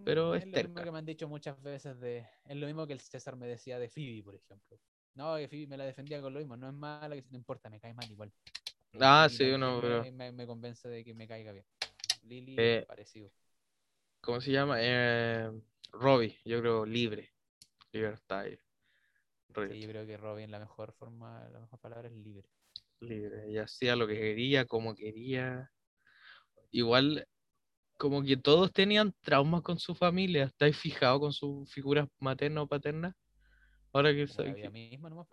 Pero 0.08 0.36
es 0.36 0.46
lo 0.48 0.62
mismo 0.64 0.82
que 0.84 0.92
me 0.92 0.98
han 1.00 1.06
dicho 1.06 1.28
muchas 1.28 1.62
veces 1.62 2.00
de. 2.00 2.26
Es 2.46 2.56
lo 2.56 2.66
mismo 2.66 2.88
que 2.88 2.94
el 2.94 3.00
César 3.02 3.36
me 3.36 3.46
decía 3.48 3.78
de 3.78 3.90
Phoebe, 3.90 4.24
por 4.24 4.36
ejemplo. 4.36 4.78
No, 5.16 5.36
que 5.38 5.48
Phoebe 5.48 5.68
me 5.68 5.78
la 5.78 5.86
defendía 5.86 6.22
con 6.22 6.34
lo 6.34 6.40
mismo. 6.40 6.56
No 6.56 6.68
es 6.68 6.74
mala, 6.74 7.16
que 7.16 7.24
no 7.30 7.38
importa, 7.38 7.70
me 7.70 7.80
cae 7.80 7.94
mal 7.94 8.10
igual. 8.10 8.32
Ah, 9.00 9.28
sí, 9.30 9.44
me- 9.46 9.58
no, 9.58 9.82
me, 9.82 9.82
pero- 9.82 10.12
me, 10.14 10.32
me 10.32 10.48
convence 10.48 10.88
de 10.88 11.04
que 11.04 11.14
me 11.14 11.28
caiga 11.28 11.52
bien. 11.52 11.66
Lily, 12.24 12.56
Eh, 12.58 12.86
parecido. 12.88 13.30
¿Cómo 14.22 14.42
se 14.42 14.52
llama? 14.52 14.78
Eh, 14.80 15.52
Robbie, 15.92 16.38
yo 16.46 16.60
creo 16.62 16.86
libre. 16.86 17.30
Libertad. 17.92 18.46
Sí, 18.46 18.58
Robbie, 19.54 19.82
yo 19.82 19.90
creo 19.90 20.06
que 20.06 20.18
Robin, 20.18 20.52
la 20.52 20.60
mejor 20.60 20.94
forma, 20.94 21.48
la 21.50 21.60
mejor 21.60 21.80
palabra 21.80 22.08
es 22.08 22.14
libre. 22.16 22.48
libre. 23.00 23.46
Ella 23.50 23.64
hacía 23.64 23.96
lo 23.96 24.08
que 24.08 24.16
quería, 24.16 24.66
como 24.66 24.96
quería. 24.96 25.72
Igual, 26.72 27.28
como 27.98 28.24
que 28.24 28.38
todos 28.38 28.72
tenían 28.72 29.14
traumas 29.22 29.62
con 29.62 29.80
su 29.80 29.96
familia. 29.96 30.46
¿Estáis 30.46 30.78
fijados 30.78 31.20
con 31.20 31.34
sus 31.34 31.70
figuras 31.72 32.08
maternas 32.20 32.64
o 32.64 32.68
paternas? 32.68 33.16
Ahora 33.92 34.14
que 34.14 34.28
soy. 34.28 34.54
vida 34.54 34.70
misma 34.70 35.10
nomás. 35.10 35.28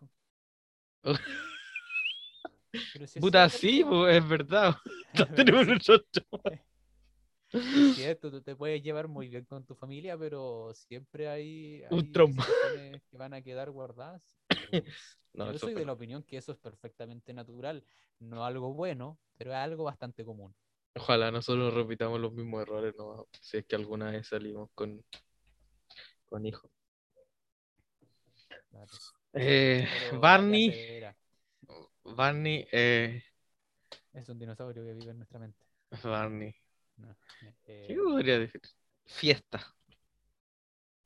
si 3.06 3.20
Puta, 3.20 3.48
sí, 3.48 3.84
pues, 3.86 4.16
es 4.16 4.28
verdad. 4.28 4.74
Tenemos 5.36 5.66
traumas. 6.10 6.60
Es 7.52 7.94
cierto, 7.94 8.32
tú 8.32 8.42
te 8.42 8.56
puedes 8.56 8.82
llevar 8.82 9.06
muy 9.06 9.28
bien 9.28 9.44
con 9.44 9.64
tu 9.64 9.76
familia, 9.76 10.18
pero 10.18 10.72
siempre 10.74 11.28
hay, 11.28 11.84
Un 11.90 12.10
trauma. 12.10 12.44
que 13.10 13.16
van 13.16 13.32
a 13.32 13.42
quedar 13.42 13.70
guardadas. 13.70 14.22
No, 15.34 15.52
Yo 15.52 15.58
soy 15.58 15.74
de 15.74 15.84
la 15.84 15.92
opinión 15.92 16.22
que 16.22 16.36
eso 16.36 16.52
es 16.52 16.58
perfectamente 16.58 17.32
natural, 17.32 17.84
no 18.18 18.44
algo 18.44 18.72
bueno, 18.72 19.18
pero 19.36 19.50
es 19.50 19.56
algo 19.56 19.84
bastante 19.84 20.24
común. 20.24 20.54
Ojalá 20.96 21.30
nosotros 21.30 21.74
repitamos 21.74 22.20
los 22.20 22.32
mismos 22.32 22.62
errores, 22.62 22.94
no, 22.96 23.26
si 23.40 23.58
es 23.58 23.66
que 23.66 23.74
alguna 23.74 24.10
vez 24.12 24.28
salimos 24.28 24.70
con, 24.74 25.04
con 26.26 26.46
hijos. 26.46 26.70
claro. 28.70 28.92
Eh, 29.32 29.88
Barney. 30.20 31.02
Barney, 32.04 32.68
eh, 32.70 33.22
es 34.12 34.28
un 34.28 34.38
dinosaurio 34.38 34.84
que 34.84 34.94
vive 34.94 35.10
en 35.10 35.16
nuestra 35.16 35.40
mente. 35.40 35.58
Barney. 36.04 36.54
No, 36.96 37.16
eh, 37.66 37.86
¿Qué 37.88 37.96
podría 37.96 38.38
decir? 38.38 38.60
Fiesta. 39.04 39.74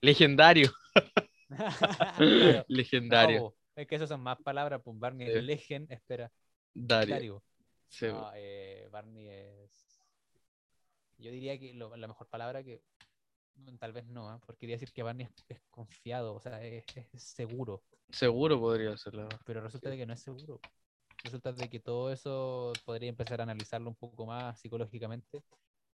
Legendario. 0.02 0.70
claro. 1.48 2.64
Legendario. 2.68 3.40
No, 3.40 3.54
es 3.76 3.86
que 3.86 3.94
esas 3.94 4.10
son 4.10 4.20
más 4.20 4.38
palabras, 4.42 4.82
pues 4.84 4.98
Barney 4.98 5.28
es 5.30 5.42
legend, 5.42 5.90
espera, 5.90 6.30
Dario. 6.74 7.14
Dario. 7.14 7.42
Sí, 7.88 8.06
No, 8.06 8.30
eh, 8.34 8.88
Barney 8.90 9.28
es. 9.28 10.02
Yo 11.18 11.30
diría 11.30 11.58
que 11.58 11.74
lo- 11.74 11.96
la 11.96 12.06
mejor 12.08 12.28
palabra 12.28 12.62
que. 12.62 12.82
mm, 13.56 13.76
Tal 13.76 13.92
vez 13.92 14.06
no, 14.06 14.28
¿ah? 14.28 14.40
porque 14.46 14.60
quería 14.60 14.76
decir 14.76 14.92
que 14.92 15.02
Barney 15.02 15.26
es, 15.26 15.44
es 15.48 15.60
confiado, 15.70 16.34
o 16.34 16.40
sea, 16.40 16.62
es, 16.62 16.84
es 17.12 17.22
seguro, 17.22 17.82
Seguro 18.10 18.58
podría 18.60 18.96
ser 18.96 19.14
la 19.14 19.28
pero 19.44 19.60
resulta 19.60 19.90
de 19.90 19.96
que 19.96 20.06
no 20.06 20.12
es 20.14 20.20
seguro. 20.20 20.60
Resulta 21.24 21.52
de 21.52 21.68
que 21.68 21.80
todo 21.80 22.12
eso 22.12 22.72
podría 22.84 23.08
empezar 23.08 23.40
a 23.40 23.42
analizarlo 23.42 23.90
un 23.90 23.96
poco 23.96 24.26
más 24.26 24.60
psicológicamente. 24.60 25.42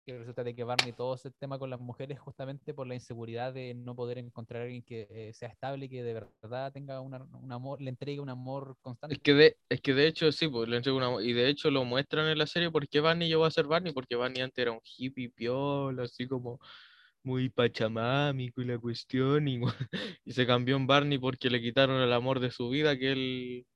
Que 0.09 0.17
resulta 0.17 0.43
de 0.43 0.55
que 0.55 0.63
Barney 0.63 0.91
todo 0.91 1.13
ese 1.13 1.29
tema 1.29 1.59
con 1.59 1.69
las 1.69 1.79
mujeres 1.79 2.19
justamente 2.19 2.73
por 2.73 2.87
la 2.87 2.95
inseguridad 2.95 3.53
de 3.53 3.75
no 3.75 3.95
poder 3.95 4.17
encontrar 4.17 4.63
a 4.63 4.65
alguien 4.65 4.81
que 4.81 5.07
eh, 5.11 5.33
sea 5.35 5.49
estable, 5.49 5.87
que 5.87 6.01
de 6.01 6.25
verdad 6.41 6.73
tenga 6.73 6.99
una- 6.99 7.21
un 7.23 7.51
amor, 7.51 7.79
le 7.79 7.91
entregue 7.91 8.19
un 8.19 8.29
amor 8.29 8.75
constante. 8.81 9.15
Es 9.15 9.21
que 9.21 9.33
de, 9.35 9.57
es 9.69 9.81
que 9.81 9.93
de 9.93 10.07
hecho 10.07 10.31
sí, 10.31 10.47
pues 10.47 10.67
le 10.67 10.77
entrego 10.77 10.97
una 10.97 11.21
y 11.23 11.33
de 11.33 11.47
hecho 11.47 11.69
lo 11.69 11.85
muestran 11.85 12.25
en 12.27 12.39
la 12.39 12.47
serie 12.47 12.71
porque 12.71 13.01
Barney 13.01 13.29
llegó 13.29 13.45
a 13.45 13.51
ser 13.51 13.67
Barney, 13.67 13.93
porque 13.93 14.15
Barney 14.15 14.41
antes 14.41 14.57
era 14.57 14.71
un 14.71 14.81
hippie 14.97 15.29
piola, 15.29 16.05
así 16.05 16.27
como 16.27 16.59
muy 17.21 17.49
pachamámico 17.49 18.63
y 18.63 18.65
la 18.65 18.79
cuestión, 18.79 19.47
y, 19.47 19.61
y 20.25 20.31
se 20.31 20.47
cambió 20.47 20.75
en 20.75 20.87
Barney 20.87 21.19
porque 21.19 21.51
le 21.51 21.61
quitaron 21.61 22.01
el 22.01 22.13
amor 22.13 22.39
de 22.39 22.49
su 22.49 22.67
vida 22.69 22.97
que 22.97 23.11
él 23.11 23.67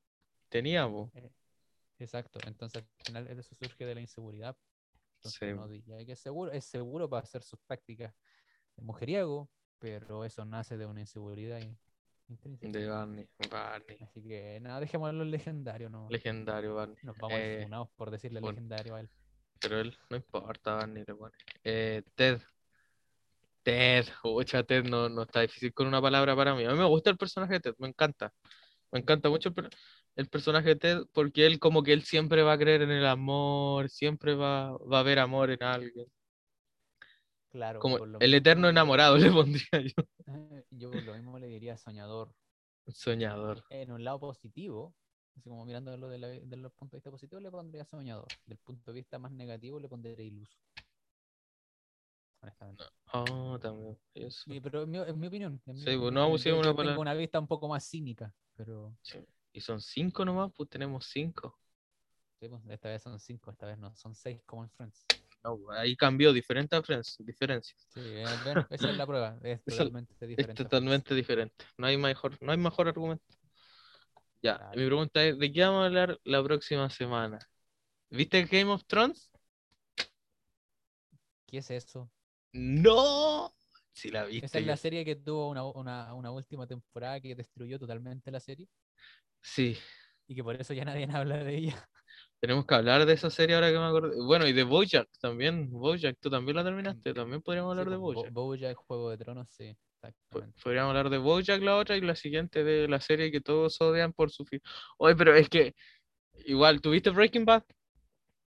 tenía, 0.50 0.88
po. 0.88 1.12
Exacto, 2.00 2.40
entonces 2.48 2.82
al 2.84 3.06
final 3.06 3.28
eso 3.28 3.54
surge 3.54 3.86
de 3.86 3.94
la 3.94 4.02
inseguridad. 4.02 4.58
Entonces 5.24 5.40
Sí. 5.40 5.54
uno 5.54 5.68
diría 5.70 6.06
que 6.06 6.12
es 6.12 6.20
seguro, 6.20 6.52
es 6.52 6.66
seguro 6.66 7.10
para 7.10 7.24
hacer 7.24 7.44
sus 7.44 7.58
prácticas 7.62 8.14
de 8.76 8.84
mujeriego, 8.84 9.50
pero 9.80 10.26
eso 10.26 10.44
nace 10.44 10.76
de 10.78 10.86
una 10.86 11.00
inseguridad 11.00 11.60
in- 11.60 11.78
intrínseca. 12.28 12.78
De 12.78 12.90
Barney, 12.90 13.30
Barney, 13.50 13.98
Así 14.02 14.22
que 14.22 14.60
nada, 14.60 14.82
dejémoslo 14.82 15.24
en 15.24 15.32
legendario, 15.32 15.90
no 15.90 16.10
legendario 16.10 16.76
Barney. 16.76 16.98
nos 17.04 17.18
vamos 17.18 17.40
Eh, 17.40 17.62
funados 17.64 17.90
por 17.96 18.12
decirle 18.12 18.42
bueno. 18.42 18.56
legendario 18.56 18.96
a 18.96 19.00
él. 19.00 19.10
pero 19.62 19.80
él 19.80 19.98
no 20.10 20.18
importa, 20.18 20.76
Barney 20.76 21.06
le 21.08 21.16
pone. 21.16 21.34
Eh, 21.64 22.04
Ted. 22.16 22.42
Ted, 23.64 24.06
ocha, 24.24 24.62
Ted 24.64 24.84
no, 24.84 25.08
no 25.08 25.22
está 25.22 25.40
difícil 25.40 25.74
con 25.74 25.88
una 25.88 26.02
palabra 26.02 26.36
para 26.36 26.54
mí. 26.54 26.66
A 26.66 26.72
mí 26.72 26.78
me 26.78 26.84
gusta 26.86 27.10
el 27.12 27.18
personaje 27.18 27.54
de 27.54 27.60
Ted, 27.62 27.76
me 27.78 27.88
encanta. 27.88 28.34
Me 28.92 29.00
encanta 29.00 29.30
mucho 29.30 29.54
el, 29.56 29.70
el 30.16 30.28
personaje 30.30 30.76
Ted 30.76 31.04
porque 31.12 31.46
él 31.46 31.60
como 31.60 31.84
que 31.84 31.94
él 31.94 32.04
siempre 32.04 32.44
va 32.44 32.54
a 32.54 32.58
creer 32.58 32.82
en 32.84 32.92
el 32.92 33.06
amor, 33.06 33.90
siempre 33.90 34.36
va, 34.36 34.78
va 34.78 34.98
a 34.98 35.00
haber 35.02 35.20
amor 35.20 35.52
en 35.52 35.64
alguien. 35.64 36.08
Claro, 37.50 37.80
Como 37.80 37.98
lo 38.00 38.20
el 38.20 38.32
mismo- 38.32 38.38
eterno 38.38 38.70
enamorado 38.70 39.16
le 39.30 39.32
pondría 39.32 39.70
yo. 39.82 40.04
Yo 40.72 40.92
por 40.92 41.04
lo 41.04 41.14
mismo 41.14 41.38
le 41.40 41.48
diría 41.48 41.78
soñador. 41.78 42.34
Soñador. 42.88 43.64
En 43.70 43.92
un 43.92 44.04
lado 44.04 44.20
positivo, 44.20 44.96
así 45.38 45.50
como 45.50 45.66
mirándolo 45.66 46.10
de, 46.10 46.18
la- 46.18 46.28
de 46.30 46.58
los 46.58 46.72
puntos 46.74 46.92
de 46.94 46.98
vista 46.98 47.12
positivos, 47.12 47.44
le 47.44 47.52
pondría 47.52 47.86
soñador. 47.86 48.32
Del 48.46 48.58
punto 48.58 48.92
de 48.92 49.00
vista 49.00 49.20
más 49.20 49.32
negativo, 49.32 49.80
le 49.80 49.88
pondría 49.88 50.20
iluso. 50.22 50.58
Honestamente. 52.42 52.84
Oh, 53.14 53.58
también. 53.62 53.98
eso. 54.16 54.44
Sí, 54.52 54.60
pero 54.60 54.82
es 54.82 54.88
mi, 54.88 54.98
es 54.98 55.16
mi 55.16 55.28
opinión. 55.28 55.62
es 55.66 55.74
mi 55.76 55.80
Sí, 55.80 55.86
pues, 55.86 55.96
opinión. 55.98 56.14
no 56.16 56.36
yo 56.38 56.54
una 56.56 56.64
tengo 56.64 56.76
palabra. 56.76 57.00
una 57.00 57.14
vista 57.14 57.40
un 57.40 57.48
poco 57.48 57.68
más 57.68 57.86
cínica, 57.88 58.34
pero 58.56 58.98
Sí. 59.02 59.20
Y 59.54 59.62
son 59.62 59.80
cinco 59.82 60.26
nomás, 60.26 60.52
pues 60.56 60.70
tenemos 60.70 61.06
cinco. 61.08 61.58
sí, 62.40 62.48
pues, 62.50 62.62
esta 62.70 62.90
vez 62.90 63.02
son 63.02 63.20
cinco, 63.20 63.52
esta 63.52 63.66
vez 63.66 63.78
no, 63.78 63.96
son 63.96 64.14
seis 64.16 64.42
como 64.46 64.64
en 64.64 64.70
Friends. 64.72 65.06
No, 65.44 65.58
pues, 65.58 65.78
ahí 65.80 65.96
cambió 65.96 66.32
diferente 66.34 66.76
a 66.76 66.82
Friends, 66.84 67.18
diferencias. 67.20 67.88
Sí, 67.88 68.02
esa 68.70 68.90
es 68.90 68.96
la 68.96 69.06
prueba, 69.06 69.38
es 69.44 69.64
totalmente 69.68 70.28
Es 70.36 70.48
diferente. 70.48 70.64
Friends. 70.70 70.70
totalmente 70.70 71.14
diferente. 71.16 71.66
No 71.78 71.88
hay 71.88 71.98
mejor, 71.98 72.38
no 72.42 72.52
hay 72.52 72.58
mejor 72.58 72.88
argumento. 72.88 73.24
Ya, 74.42 74.60
Claro. 74.60 74.76
mi 74.76 74.86
pregunta 74.86 75.24
es, 75.26 75.40
¿de 75.40 75.52
qué 75.52 75.62
vamos 75.62 75.84
a 75.84 75.86
hablar 75.88 76.20
la 76.24 76.44
próxima 76.44 76.90
semana? 76.90 77.40
¿Viste 78.10 78.46
Game 78.46 78.72
of 78.72 78.86
Thrones? 78.88 79.32
¿Qué 81.46 81.60
es 81.60 81.72
eso? 81.72 82.10
¡No! 82.54 83.54
Si 83.94 84.10
la 84.10 84.24
viste. 84.26 84.46
Esa 84.46 84.60
es 84.60 84.66
la 84.66 84.78
serie 84.78 85.06
que 85.06 85.16
tuvo 85.16 85.50
una, 85.50 85.64
una, 85.66 86.14
una 86.14 86.30
última 86.32 86.68
temporada 86.68 87.20
que 87.22 87.34
destruyó 87.36 87.80
totalmente 87.80 88.30
la 88.32 88.40
serie 88.40 88.68
Sí, 89.44 89.78
y 90.28 90.36
que 90.36 90.44
por 90.44 90.56
eso 90.60 90.74
ya 90.74 90.86
nadie 90.86 91.06
habla 91.14 91.44
de 91.44 91.56
ella. 91.58 91.90
Tenemos 92.40 92.66
que 92.66 92.76
hablar 92.76 93.06
de 93.06 93.14
esa 93.14 93.30
serie 93.30 93.56
ahora 93.56 93.72
que 93.72 93.78
me 93.78 93.86
acuerdo. 93.86 94.26
Bueno, 94.26 94.46
y 94.48 94.54
de 94.54 94.64
Bojack 94.64 95.08
también. 95.22 95.70
Bojack, 95.72 96.18
tú 96.20 96.30
también 96.30 96.56
la 96.58 96.64
terminaste. 96.64 97.14
También 97.14 97.42
podríamos 97.42 97.72
hablar 97.72 97.86
Sí, 97.86 97.92
de 97.92 97.98
pues, 97.98 98.16
Bo- 98.16 98.22
Bojack. 98.22 98.34
Bojack, 98.34 98.78
Juego 98.78 99.10
de 99.12 99.18
Tronos, 99.18 99.50
sí. 99.50 99.78
Podríamos 100.62 100.90
hablar 100.90 101.10
de 101.10 101.18
Bojack 101.18 101.62
la 101.62 101.78
otra 101.78 101.96
y 101.96 102.02
la 102.02 102.16
siguiente 102.16 102.66
de 102.66 102.90
la 102.90 103.00
serie 103.00 103.32
que 103.32 103.40
todos 103.40 103.80
odian 103.80 104.12
por 104.12 104.30
su 104.32 104.44
fin. 104.44 104.60
Oye, 104.98 105.16
pero 105.16 105.34
es 105.34 105.48
que 105.48 105.74
igual, 106.46 106.82
¿tuviste 106.82 107.10
Breaking 107.12 107.46
Bad? 107.46 107.64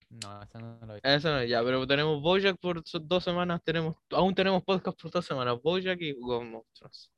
No, 0.10 0.42
esa 0.44 0.60
no 0.60 0.78
la 0.86 0.96
vi. 0.96 1.00
Eso 1.02 1.32
no, 1.32 1.44
ya, 1.46 1.64
pero 1.64 1.88
tenemos 1.88 2.22
Bojack 2.22 2.58
por 2.60 2.84
dos 2.84 3.24
semanas, 3.24 3.62
tenemos, 3.64 3.96
aún 4.10 4.36
tenemos 4.36 4.62
podcast 4.64 5.02
por 5.02 5.12
dos 5.12 5.26
semanas, 5.26 5.62
Bojack 5.62 6.02
y 6.02 6.14
Game 6.14 6.58
of 6.58 6.66
Thrones. 6.74 7.10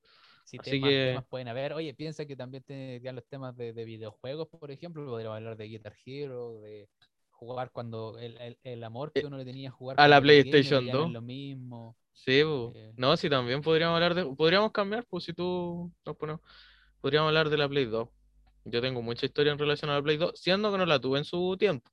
Así 0.47 0.71
temas, 0.71 0.89
que- 0.89 1.05
temas 1.09 1.25
pueden 1.27 1.47
haber. 1.49 1.73
Oye, 1.73 1.93
piensa 1.93 2.25
que 2.25 2.35
también 2.35 2.63
tendrían 2.63 3.15
los 3.15 3.25
temas 3.27 3.55
de, 3.57 3.73
de 3.73 3.85
videojuegos, 3.85 4.47
por 4.47 4.71
ejemplo. 4.71 5.05
Podríamos 5.05 5.37
hablar 5.37 5.57
de 5.57 5.65
Guitar 5.67 5.93
Hero, 6.05 6.59
de 6.61 6.87
jugar 7.31 7.71
cuando 7.71 8.17
el, 8.17 8.37
el, 8.41 8.57
el 8.63 8.83
amor 8.83 9.11
que 9.11 9.19
Eh, 9.21 9.25
uno 9.25 9.37
le 9.37 9.45
tenía 9.45 9.69
a 9.69 9.71
jugar 9.71 9.99
a 9.99 10.07
la 10.07 10.21
pequeño, 10.21 10.41
PlayStation 10.51 10.87
es 10.87 10.93
2. 10.93 11.11
lo 11.11 11.21
mismo. 11.21 11.95
Sí. 12.13 12.41
Eh. 12.41 12.93
no, 12.97 13.15
sí, 13.15 13.29
también 13.29 13.61
podríamos 13.61 13.93
hablar 13.95 14.15
de, 14.15 14.25
podríamos 14.35 14.71
cambiar, 14.71 15.05
pues 15.07 15.23
si 15.25 15.33
tú 15.33 15.91
nos 16.05 16.15
ponemos, 16.17 16.41
podríamos 16.99 17.27
hablar 17.27 17.49
de 17.49 17.57
la 17.57 17.69
Play 17.69 17.85
2. 17.85 18.09
Yo 18.65 18.81
tengo 18.81 19.01
mucha 19.01 19.25
historia 19.27 19.51
en 19.51 19.59
relación 19.59 19.91
a 19.91 19.95
la 19.95 20.01
Play 20.01 20.17
2, 20.17 20.31
siendo 20.39 20.71
que 20.71 20.77
no 20.79 20.85
la 20.85 20.99
tuve 20.99 21.19
en 21.19 21.25
su 21.25 21.55
tiempo. 21.57 21.89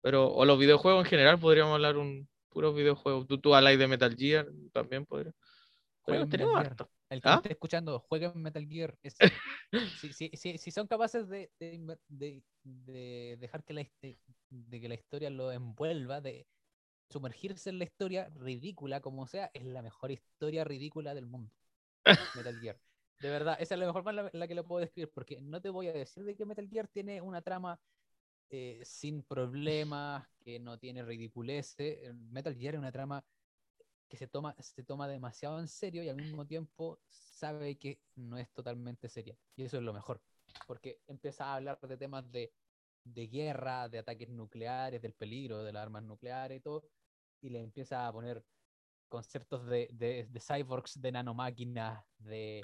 Pero, 0.00 0.28
o 0.32 0.44
los 0.44 0.58
videojuegos 0.58 1.04
en 1.04 1.10
general, 1.10 1.38
podríamos 1.40 1.74
hablar 1.74 1.96
un 1.96 2.28
puros 2.50 2.74
videojuegos. 2.74 3.26
Tú, 3.26 3.38
tú 3.38 3.54
hablas 3.54 3.76
de 3.78 3.88
Metal 3.88 4.14
Gear, 4.16 4.46
también 4.72 5.04
podría. 5.04 5.32
Metal 6.06 6.28
Gear. 6.30 6.56
harto. 6.56 6.88
El 7.08 7.22
que 7.22 7.28
¿Ah? 7.28 7.36
esté 7.36 7.52
escuchando, 7.52 8.00
jueguen 8.00 8.32
Metal 8.42 8.66
Gear. 8.66 8.98
Es- 9.02 9.16
si, 10.00 10.12
si, 10.12 10.30
si, 10.34 10.58
si 10.58 10.70
son 10.70 10.86
capaces 10.86 11.28
de, 11.28 11.50
de, 11.58 11.74
inver- 11.78 12.00
de- 12.08 12.42
de 12.64 13.36
dejar 13.38 13.62
que 13.64 13.74
la, 13.74 13.82
hist- 13.82 14.18
de 14.50 14.80
que 14.80 14.88
la 14.88 14.94
historia 14.94 15.30
lo 15.30 15.52
envuelva, 15.52 16.20
de 16.20 16.46
sumergirse 17.10 17.70
en 17.70 17.78
la 17.78 17.84
historia 17.84 18.30
ridícula 18.34 19.00
como 19.00 19.26
sea, 19.26 19.50
es 19.54 19.64
la 19.64 19.82
mejor 19.82 20.10
historia 20.10 20.64
ridícula 20.64 21.14
del 21.14 21.26
mundo. 21.26 21.52
Metal 22.34 22.58
Gear. 22.60 22.78
De 23.20 23.30
verdad, 23.30 23.56
esa 23.60 23.74
es 23.74 23.80
la 23.80 23.86
mejor 23.86 24.04
manera 24.04 24.30
en 24.32 24.40
la 24.40 24.48
que 24.48 24.54
lo 24.54 24.66
puedo 24.66 24.80
describir, 24.80 25.10
porque 25.14 25.40
no 25.40 25.60
te 25.60 25.70
voy 25.70 25.88
a 25.88 25.92
decir 25.92 26.24
de 26.24 26.36
que 26.36 26.44
Metal 26.44 26.68
Gear 26.68 26.88
tiene 26.88 27.20
una 27.22 27.40
trama 27.42 27.80
eh, 28.50 28.80
sin 28.84 29.22
problemas, 29.22 30.26
que 30.44 30.58
no 30.60 30.78
tiene 30.78 31.04
ridiculeces. 31.04 31.98
Eh, 32.02 32.12
Metal 32.30 32.54
Gear 32.56 32.74
es 32.74 32.78
una 32.80 32.92
trama 32.92 33.24
que 34.08 34.16
se 34.16 34.26
toma, 34.26 34.54
se 34.60 34.82
toma 34.82 35.08
demasiado 35.08 35.58
en 35.58 35.68
serio 35.68 36.02
y 36.02 36.08
al 36.08 36.16
mismo 36.16 36.46
tiempo 36.46 36.98
sabe 37.08 37.76
que 37.76 37.98
no 38.16 38.38
es 38.38 38.50
totalmente 38.52 39.08
seria. 39.08 39.36
Y 39.56 39.64
eso 39.64 39.76
es 39.76 39.82
lo 39.82 39.92
mejor, 39.92 40.20
porque 40.66 41.00
empieza 41.08 41.46
a 41.46 41.56
hablar 41.56 41.78
de 41.80 41.96
temas 41.96 42.30
de, 42.30 42.52
de 43.04 43.26
guerra, 43.26 43.88
de 43.88 43.98
ataques 43.98 44.28
nucleares, 44.28 45.02
del 45.02 45.12
peligro 45.12 45.62
de 45.64 45.72
las 45.72 45.82
armas 45.82 46.02
nucleares 46.04 46.58
y 46.58 46.60
todo, 46.60 46.84
y 47.42 47.50
le 47.50 47.60
empieza 47.60 48.06
a 48.06 48.12
poner 48.12 48.42
conceptos 49.08 49.66
de, 49.66 49.88
de, 49.92 50.26
de 50.30 50.40
cyborgs, 50.40 51.00
de 51.00 51.12
nanomáquinas, 51.12 52.04
de, 52.18 52.62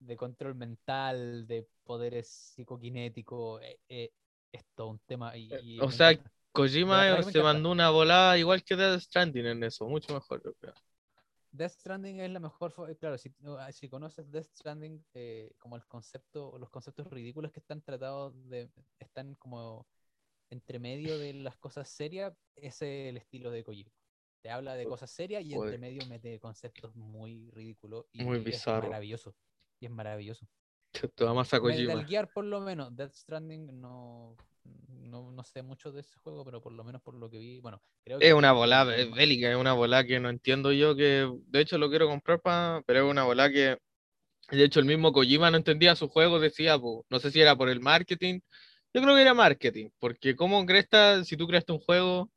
de 0.00 0.16
control 0.16 0.54
mental, 0.54 1.46
de 1.46 1.66
poderes 1.84 2.28
psicoquinéticos. 2.28 3.62
eh, 3.62 3.78
eh, 3.88 4.12
es 4.52 4.64
todo 4.74 4.88
un 4.88 4.98
tema. 5.00 5.36
Y, 5.36 5.50
y 5.62 5.80
O 5.80 5.90
sea. 5.90 6.18
Kojima 6.52 7.22
se 7.22 7.42
mandó 7.42 7.70
una 7.70 7.90
volada 7.90 8.38
igual 8.38 8.62
que 8.64 8.76
Death 8.76 9.00
Stranding 9.00 9.46
en 9.46 9.64
eso, 9.64 9.86
mucho 9.86 10.12
mejor, 10.12 10.42
yo 10.44 10.54
creo. 10.54 10.74
Death 11.50 11.72
Stranding 11.72 12.20
es 12.20 12.30
la 12.30 12.40
mejor, 12.40 12.74
claro, 12.98 13.16
si, 13.16 13.34
ah, 13.58 13.72
si 13.72 13.88
conoces 13.88 14.30
Death 14.30 14.48
Stranding, 14.54 15.04
eh, 15.14 15.52
como 15.58 15.76
el 15.76 15.86
concepto, 15.86 16.56
los 16.58 16.70
conceptos 16.70 17.08
ridículos 17.08 17.52
que 17.52 17.60
están 17.60 17.80
tratados 17.82 18.34
de, 18.48 18.70
están 18.98 19.34
como 19.36 19.86
entre 20.50 20.78
medio 20.78 21.18
de 21.18 21.34
las 21.34 21.56
cosas 21.56 21.88
serias, 21.88 22.34
ese 22.56 23.04
es 23.04 23.10
el 23.10 23.16
estilo 23.16 23.50
de 23.50 23.64
Kojima. 23.64 23.90
Te 24.40 24.50
habla 24.50 24.74
de 24.74 24.86
cosas 24.86 25.10
serias 25.10 25.44
y 25.44 25.54
entre 25.54 25.78
medio 25.78 26.06
mete 26.06 26.38
conceptos 26.38 26.94
muy 26.94 27.50
ridículos 27.50 28.06
y 28.12 28.24
Muy 28.24 28.38
es 28.46 28.66
maravilloso. 28.66 29.34
Y 29.80 29.86
es 29.86 29.90
maravilloso. 29.90 30.46
Te 30.92 31.26
amas 31.26 31.52
a 31.52 31.60
Metal 31.60 31.60
Kojima. 31.60 32.04
Gear, 32.04 32.30
por 32.32 32.44
lo 32.44 32.60
menos, 32.60 32.94
Death 32.94 33.14
Stranding 33.14 33.80
no, 33.80 34.36
no, 34.88 35.30
no 35.30 35.44
sé 35.44 35.62
mucho 35.62 35.92
de 35.92 36.00
ese 36.00 36.18
juego, 36.18 36.44
pero 36.44 36.60
por 36.60 36.72
lo 36.72 36.84
menos 36.84 37.02
por 37.02 37.14
lo 37.14 37.30
que 37.30 37.38
vi, 37.38 37.60
bueno, 37.60 37.80
creo 38.04 38.18
que 38.18 38.28
Es 38.28 38.34
una 38.34 38.50
el 38.50 39.00
es 39.00 39.14
bélica, 39.14 39.50
es 39.50 39.56
una 39.56 39.72
volada 39.72 40.04
que 40.04 40.20
no 40.20 40.28
entiendo 40.28 40.72
yo 40.72 40.94
que, 40.96 41.30
de 41.46 41.60
hecho 41.60 41.78
lo 41.78 41.88
quiero 41.88 42.08
comprar 42.08 42.40
para, 42.40 42.82
pero 42.86 43.06
es 43.06 43.10
una 43.10 43.24
volada 43.24 43.50
que, 43.50 43.78
de 44.50 44.64
hecho 44.64 44.80
el 44.80 44.86
mismo 44.86 45.12
Kojima 45.12 45.50
no 45.50 45.56
entendía 45.56 45.96
su 45.96 46.08
juego, 46.08 46.40
decía, 46.40 46.78
po, 46.78 47.04
no 47.10 47.18
sé 47.18 47.30
si 47.30 47.40
era 47.40 47.56
por 47.56 47.68
el 47.68 47.80
marketing, 47.80 48.40
yo 48.92 49.02
creo 49.02 49.14
que 49.14 49.22
era 49.22 49.34
marketing, 49.34 49.90
porque 49.98 50.34
cómo 50.36 50.64
crees 50.66 50.88
si 51.26 51.36
tú 51.36 51.46
creaste 51.46 51.72
un 51.72 51.80
juego 51.80 52.30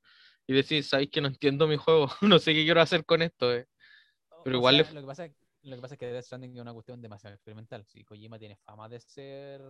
y 0.48 0.54
decís, 0.54 0.90
sabéis 0.90 1.10
que 1.10 1.22
no 1.22 1.28
entiendo 1.28 1.68
mi 1.68 1.78
juego, 1.78 2.08
no 2.22 2.40
sé 2.40 2.54
qué 2.54 2.64
quiero 2.64 2.82
hacer 2.82 3.06
con 3.06 3.22
esto, 3.22 3.54
eh". 3.54 3.68
Pero 4.44 4.58
o 4.58 4.60
igual 4.60 4.78
le 4.78 4.84
sea, 4.84 4.94
lo 4.94 5.02
que 5.02 5.08
pasa 5.08 5.26
es, 5.26 5.32
lo 5.64 5.76
que 5.76 5.82
pasa 5.82 5.96
es 5.96 6.00
que 6.00 6.08
Death 6.08 6.26
Stranding 6.26 6.56
es 6.56 6.62
una 6.62 6.74
cuestión 6.74 7.02
demasiado 7.02 7.36
experimental. 7.36 7.86
Si 7.86 8.04
Kojima 8.04 8.40
tiene 8.40 8.56
fama 8.56 8.90
de 8.90 9.00
ser. 9.00 9.62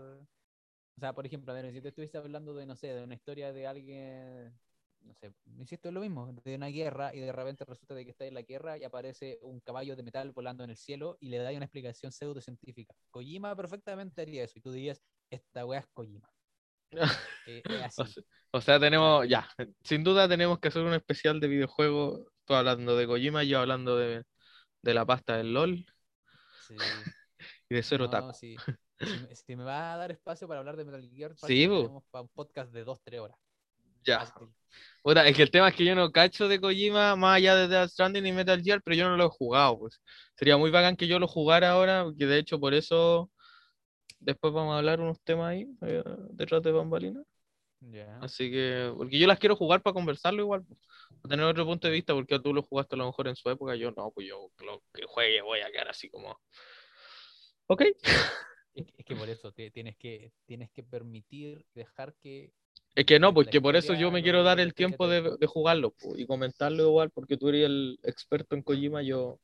O 1.02 1.04
sea, 1.04 1.14
por 1.14 1.26
ejemplo, 1.26 1.52
a 1.52 1.56
ver, 1.56 1.72
si 1.74 1.82
te 1.82 1.88
estuviste 1.88 2.20
hablando 2.20 2.54
de, 2.54 2.64
no 2.68 2.76
sé, 2.76 2.94
de 2.94 3.04
una 3.04 3.16
historia 3.16 3.52
de 3.52 3.66
alguien. 3.66 4.54
No 5.02 5.16
sé, 5.16 5.34
insisto, 5.58 5.88
es 5.88 5.94
lo 5.96 6.00
mismo, 6.00 6.32
de 6.44 6.54
una 6.54 6.68
guerra 6.68 7.12
y 7.16 7.20
de 7.20 7.32
repente 7.32 7.66
resulta 7.66 7.96
de 7.96 8.06
que 8.06 8.12
está 8.12 8.26
en 8.26 8.36
la 8.36 8.44
guerra 8.44 8.78
y 8.78 8.84
aparece 8.84 9.40
un 9.42 9.60
caballo 9.62 9.96
de 9.96 10.04
metal 10.04 10.32
volando 10.32 10.64
en 10.64 10.70
el 10.70 10.78
cielo 10.78 11.18
y 11.20 11.30
le 11.30 11.40
da 11.40 11.50
una 11.54 11.66
explicación 11.66 12.12
pseudocientífica. 12.12 12.94
Kojima 13.10 13.56
perfectamente 13.56 14.22
haría 14.22 14.44
eso 14.44 14.60
y 14.60 14.62
tú 14.62 14.72
dirías, 14.72 15.02
esta 15.32 15.66
wea 15.66 15.80
es 15.80 15.88
Kojima. 15.92 16.30
Eh, 17.48 17.64
así. 17.84 18.00
O 18.04 18.06
sea, 18.06 18.24
o 18.52 18.62
sea, 18.62 18.80
tenemos, 18.80 19.28
ya, 19.28 19.50
sin 19.84 20.04
duda 20.04 20.30
tenemos 20.30 20.60
que 20.60 20.68
hacer 20.68 20.84
un 20.84 20.94
especial 20.94 21.40
de 21.40 21.48
videojuegos, 21.48 22.22
tú 22.46 22.54
hablando 22.54 22.96
de 22.96 23.08
Kojima, 23.08 23.44
yo 23.44 23.60
hablando 23.60 23.98
de, 23.98 24.24
de 24.84 24.94
la 24.94 25.04
pasta 25.04 25.38
del 25.38 25.52
LOL 25.52 25.84
Sí. 26.68 26.76
y 27.72 27.74
de 27.76 27.82
Zero 27.82 28.08
No, 28.08 28.32
sí. 28.34 28.56
Si, 29.06 29.28
me, 29.28 29.36
si 29.36 29.56
me 29.56 29.64
va 29.64 29.94
a 29.94 29.98
dar 29.98 30.12
espacio 30.12 30.48
para 30.48 30.60
hablar 30.60 30.78
de 30.78 30.86
Metal 30.86 31.10
Gear, 31.10 31.32
Sí, 31.32 31.40
fácil, 31.42 31.70
bo. 31.70 31.82
tenemos 31.82 32.04
pa' 32.12 32.22
un 32.22 32.30
podcast 32.30 32.72
de 32.72 32.86
2-3 32.86 33.20
horas. 33.20 33.38
Ya. 34.04 34.34
Puta, 35.04 35.28
es 35.28 35.36
que 35.36 35.44
el 35.44 35.52
tema 35.52 35.70
es 35.70 35.76
que 35.76 35.86
yo 35.86 35.94
no 35.94 36.12
cacho 36.12 36.48
de 36.48 36.60
Kojima 36.60 37.16
más 37.16 37.38
allá 37.38 37.56
de 37.56 37.68
Death 37.68 37.90
Stranding 37.92 38.26
y 38.26 38.32
Metal 38.32 38.62
Gear, 38.62 38.82
pero 38.84 38.96
yo 38.96 39.08
no 39.10 39.18
lo 39.18 39.26
he 39.26 39.30
jugado, 39.30 39.80
pues. 39.80 40.02
Sería 40.36 40.58
muy 40.58 40.72
bacán 40.72 40.96
que 40.96 41.08
yo 41.08 41.20
lo 41.20 41.28
jugara 41.28 41.72
ahora, 41.72 42.04
porque 42.06 42.26
de 42.26 42.40
hecho 42.40 42.60
por 42.60 42.74
eso 42.74 43.30
después 44.20 44.54
vamos 44.54 44.74
a 44.74 44.78
hablar 44.78 45.00
unos 45.02 45.20
temas 45.22 45.50
ahí, 45.52 45.68
eh, 45.82 46.04
detrás 46.32 46.62
de 46.64 46.72
bambalinas. 46.72 47.26
Ya. 47.80 48.18
Así 48.22 48.52
que, 48.52 48.94
porque 48.96 49.18
yo 49.18 49.26
las 49.28 49.40
quiero 49.40 49.56
jugar 49.56 49.82
para 49.82 49.94
conversarlo 49.94 50.42
igual, 50.42 50.64
pues, 50.64 50.80
para 51.22 51.30
tener 51.34 51.46
otro 51.46 51.66
punto 51.66 51.88
de 51.88 51.94
vista, 51.94 52.14
porque 52.14 52.40
tú 52.40 52.54
lo 52.54 52.62
jugaste 52.62 52.96
a 52.96 53.00
lo 53.00 53.08
mejor 53.08 53.28
en 53.28 53.36
su 53.36 53.50
época, 53.50 53.76
yo 53.76 53.92
no, 53.92 54.12
pues 54.12 54.28
yo 54.28 54.52
lo 54.66 54.84
que 54.94 55.04
juegue 55.08 55.42
voy 55.42 55.62
a 55.62 55.72
quedar 55.72 55.90
así 55.90 56.10
como... 56.10 56.40
Ok. 57.68 57.84
Es, 58.74 58.86
que- 58.86 58.94
es 58.98 59.06
que 59.06 59.16
por 59.16 59.30
eso 59.30 59.52
te- 59.52 59.72
tienes 59.72 59.98
que 59.98 60.32
tienes 60.46 60.70
que 60.72 60.84
permitir 60.84 61.66
dejar 61.74 62.14
que 62.22 62.52
Es 62.96 63.06
que 63.06 63.20
no, 63.20 63.28
la 63.28 63.34
pues 63.34 63.48
por 63.62 63.76
eso 63.76 63.94
yo 63.94 64.12
me 64.12 64.22
quiero 64.24 64.44
dar 64.44 64.60
el 64.60 64.74
tiempo 64.74 65.08
de, 65.08 65.38
de 65.38 65.48
jugarlo 65.48 65.92
pues, 65.92 66.20
y 66.20 66.26
comentarlo 66.26 66.84
igual, 66.84 67.10
porque 67.12 67.38
tú 67.38 67.50
eres 67.50 67.66
el 67.66 68.00
experto 68.04 68.56
en 68.56 68.64
Kojima, 68.64 69.02
yo 69.02 69.40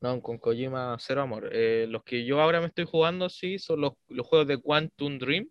no, 0.00 0.20
con 0.20 0.38
Kojima 0.38 0.96
cero 0.98 1.22
amor. 1.22 1.50
Eh, 1.52 1.86
los 1.88 2.02
que 2.04 2.24
yo 2.24 2.40
ahora 2.40 2.60
me 2.60 2.66
estoy 2.66 2.84
jugando, 2.84 3.28
sí, 3.28 3.58
son 3.58 3.80
los, 3.80 3.92
los 4.08 4.26
juegos 4.26 4.46
de 4.46 4.58
Quantum 4.58 5.18
Dream, 5.18 5.48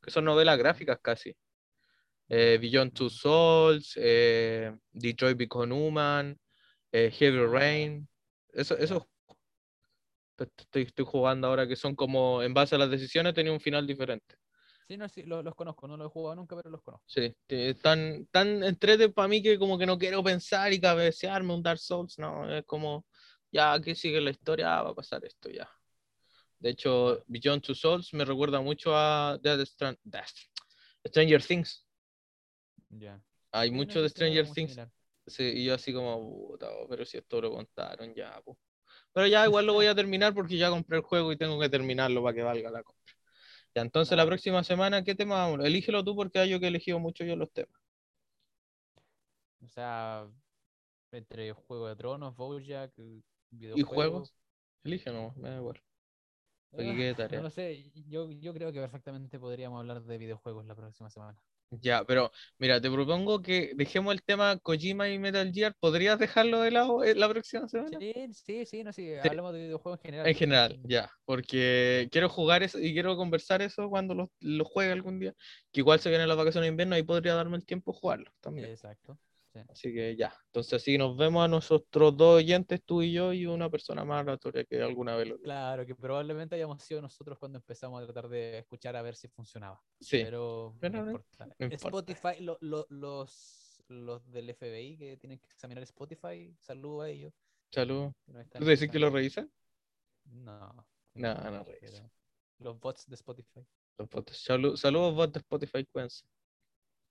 que 0.00 0.10
son 0.10 0.24
novelas 0.24 0.56
gráficas 0.58 0.98
casi. 1.02 1.34
Eh, 2.28 2.58
Beyond 2.60 2.92
Two 2.92 3.10
Souls, 3.10 3.94
eh, 3.96 4.72
Detroit 4.92 5.36
Become 5.36 5.74
Human, 5.74 6.38
eh, 6.92 7.10
Heavy 7.10 7.38
Ah. 7.38 7.46
Rain, 7.50 8.08
eso, 8.52 8.76
Ya. 8.76 8.84
Estoy, 10.44 10.82
estoy 10.82 11.04
jugando 11.04 11.48
ahora 11.48 11.66
que 11.66 11.76
son 11.76 11.94
como 11.94 12.42
en 12.42 12.54
base 12.54 12.74
a 12.74 12.78
las 12.78 12.90
decisiones 12.90 13.34
tenía 13.34 13.52
un 13.52 13.60
final 13.60 13.86
diferente. 13.86 14.36
Sí, 14.86 14.96
no, 14.96 15.08
sí, 15.08 15.22
lo- 15.22 15.42
los, 15.42 15.54
conozco, 15.54 15.86
no 15.86 15.96
los 15.96 16.06
he 16.06 16.10
jugado 16.10 16.36
nunca, 16.36 16.56
pero 16.56 16.70
los 16.70 16.80
conozco. 16.82 17.04
Sí, 17.06 17.34
tan, 17.82 18.26
tan 18.26 18.64
entrete 18.64 19.10
para 19.10 19.28
mí 19.28 19.42
que 19.42 19.58
como 19.58 19.76
que 19.76 19.84
no 19.84 19.98
quiero 19.98 20.22
pensar 20.22 20.72
y 20.72 20.80
cabecearme 20.80 21.52
un 21.52 21.62
Dark 21.62 21.78
Souls, 21.78 22.18
no, 22.18 22.50
es 22.50 22.64
como, 22.64 23.04
ya 23.52 23.74
aquí 23.74 23.94
sigue 23.94 24.20
la 24.20 24.30
historia, 24.30 24.78
ah, 24.78 24.82
va 24.84 24.90
a 24.90 24.94
pasar 24.94 25.22
esto 25.24 25.50
ya. 25.50 25.68
De 26.58 26.70
hecho, 26.70 27.22
Beyond 27.26 27.62
Two 27.62 27.74
Souls 27.74 28.12
me 28.14 28.24
recuerda 28.24 28.60
mucho 28.60 28.96
a 28.96 29.38
Death 29.40 29.60
Strand- 29.60 30.00
Death- 30.02 30.48
Stranger 31.06 31.42
Things. 31.42 31.86
Ya. 32.88 33.22
Hay 33.52 33.68
Sí, 33.68 33.74
mucho 33.74 34.02
de 34.02 34.08
Stranger 34.08 34.50
Things. 34.50 34.76
Sí, 35.26 35.44
y 35.44 35.64
yo 35.66 35.74
así 35.74 35.92
como, 35.92 36.48
puta, 36.48 36.70
oh, 36.70 36.88
pero 36.88 37.04
si 37.04 37.18
esto 37.18 37.40
lo 37.40 37.50
contaron 37.52 38.14
ya, 38.14 38.40
po. 38.42 38.58
Pero 39.18 39.26
ya 39.26 39.44
igual 39.46 39.66
lo 39.66 39.72
voy 39.74 39.86
a 39.86 39.94
terminar 39.96 40.32
porque 40.34 40.56
ya 40.56 40.70
compré 40.70 40.98
el 40.98 41.02
juego 41.02 41.32
y 41.32 41.36
tengo 41.36 41.58
que 41.60 41.68
terminarlo 41.68 42.22
para 42.22 42.34
que 42.36 42.42
valga 42.42 42.70
la 42.70 42.82
compra. 42.84 43.14
Ya, 43.74 43.82
entonces 43.82 44.16
la 44.16 44.26
Dale. 44.26 44.26
próxima 44.26 44.64
semana, 44.64 45.04
¿qué 45.04 45.14
tema 45.14 45.36
vamos? 45.46 45.66
Elígelo 45.66 46.04
tú 46.04 46.16
porque 46.16 46.40
hay 46.40 46.50
yo 46.50 46.60
que 46.60 46.66
he 46.66 46.68
elegido 46.70 46.98
mucho 47.00 47.24
yo 47.24 47.36
los 47.36 47.52
temas. 47.52 47.80
O 49.62 49.68
sea, 49.68 50.26
entre 51.12 51.52
Juego 51.52 51.88
de 51.88 51.96
Tronos, 51.96 52.36
Bojack, 52.36 52.92
eh, 52.98 53.22
¿Y 53.72 53.82
videojuegos. 53.82 53.82
juegos? 53.82 54.34
Elige 54.84 55.10
no, 55.10 55.32
me 55.36 55.50
da 55.50 55.56
igual. 55.56 55.82
Para 56.70 56.84
que 56.84 56.94
Ah, 56.94 56.96
quede 56.96 57.14
No 57.30 57.42
tarea. 57.42 57.42
lo 57.42 57.50
sé, 57.50 57.90
yo, 58.06 58.30
yo 58.32 58.54
creo 58.54 58.72
que 58.72 58.80
perfectamente 58.80 59.38
podríamos 59.38 59.80
hablar 59.80 60.02
de 60.02 60.16
videojuegos 60.18 60.64
la 60.66 60.74
próxima 60.74 61.10
semana. 61.10 61.38
Ya, 61.70 62.02
pero 62.04 62.30
mira, 62.58 62.80
te 62.80 62.90
propongo 62.90 63.42
que 63.42 63.72
dejemos 63.76 64.14
el 64.14 64.22
tema 64.22 64.58
Kojima 64.58 65.08
y 65.10 65.18
Metal 65.18 65.52
Gear. 65.52 65.74
¿Podrías 65.78 66.18
dejarlo 66.18 66.60
de 66.62 66.70
lado 66.70 67.04
eh, 67.04 67.14
la 67.14 67.28
próxima 67.28 67.68
semana? 67.68 67.98
Sí, 67.98 68.14
sí, 68.32 68.64
sí, 68.64 68.84
no, 68.84 68.92
sí, 68.92 69.12
Sí. 69.22 69.28
hablamos 69.28 69.52
de 69.52 69.60
videojuegos 69.60 70.00
en 70.00 70.04
general. 70.04 70.26
En 70.28 70.34
general, 70.34 70.72
Sí. 70.72 70.80
ya, 70.88 71.10
porque 71.26 72.08
quiero 72.10 72.30
jugar 72.30 72.62
eso 72.62 72.78
y 72.78 72.94
quiero 72.94 73.16
conversar 73.16 73.60
eso 73.60 73.88
cuando 73.90 74.14
lo, 74.14 74.32
lo 74.40 74.64
juegue 74.64 74.92
algún 74.92 75.18
día. 75.20 75.34
Que 75.70 75.80
igual 75.80 76.00
se 76.00 76.08
vienen 76.08 76.28
las 76.28 76.38
vacaciones 76.38 76.66
de 76.68 76.70
invierno 76.70 76.96
y 76.96 77.02
podría 77.02 77.34
darme 77.34 77.56
el 77.58 77.66
tiempo 77.66 77.92
de 77.92 77.98
jugarlo 77.98 78.30
también. 78.40 78.70
Exacto. 78.70 79.18
Sí. 79.64 79.72
Así 79.72 79.92
que 79.94 80.16
ya, 80.16 80.34
entonces 80.46 80.74
así 80.74 80.98
nos 80.98 81.16
vemos 81.16 81.44
a 81.44 81.48
nosotros 81.48 82.16
dos 82.16 82.36
oyentes, 82.38 82.82
tú 82.84 83.02
y 83.02 83.12
yo, 83.12 83.32
y 83.32 83.46
una 83.46 83.68
persona 83.70 84.04
más 84.04 84.20
aleatoria 84.22 84.64
que 84.64 84.80
alguna 84.82 85.16
vez 85.16 85.28
lo 85.28 85.38
Claro, 85.40 85.84
que 85.86 85.94
probablemente 85.94 86.54
hayamos 86.56 86.82
sido 86.82 87.00
nosotros 87.02 87.38
cuando 87.38 87.58
empezamos 87.58 88.02
a 88.02 88.04
tratar 88.06 88.28
de 88.28 88.58
escuchar 88.58 88.96
a 88.96 89.02
ver 89.02 89.14
si 89.16 89.28
funcionaba. 89.28 89.80
Sí, 90.00 90.20
Pero, 90.24 90.76
pero 90.80 90.98
no 90.98 91.04
no- 91.04 91.10
importa. 91.12 91.46
no 91.46 91.66
importa. 91.66 91.74
Spotify, 91.88 92.42
lo- 92.42 92.58
lo- 92.60 92.86
los, 92.90 93.82
los 93.88 94.30
del 94.30 94.50
FBI 94.50 94.96
que 94.96 95.16
tienen 95.16 95.38
que 95.38 95.46
examinar 95.46 95.82
Spotify, 95.84 96.54
saludo 96.60 97.02
a 97.02 97.10
ellos. 97.10 97.32
salud. 97.72 98.12
¿Tú 98.58 98.64
decís 98.64 98.90
que 98.90 98.98
lo 98.98 99.10
revisan? 99.10 99.50
No. 100.24 100.86
No, 101.14 101.34
no 101.34 101.64
revisan. 101.64 102.10
Los 102.58 102.78
bots 102.80 103.06
de 103.08 103.14
Spotify. 103.14 103.66
Los 103.98 104.08
bots. 104.10 104.48
Salu- 104.48 104.76
Saludos, 104.76 105.14
bots 105.14 105.32
de 105.32 105.38
Spotify, 105.40 105.84
cuídense. 105.86 106.24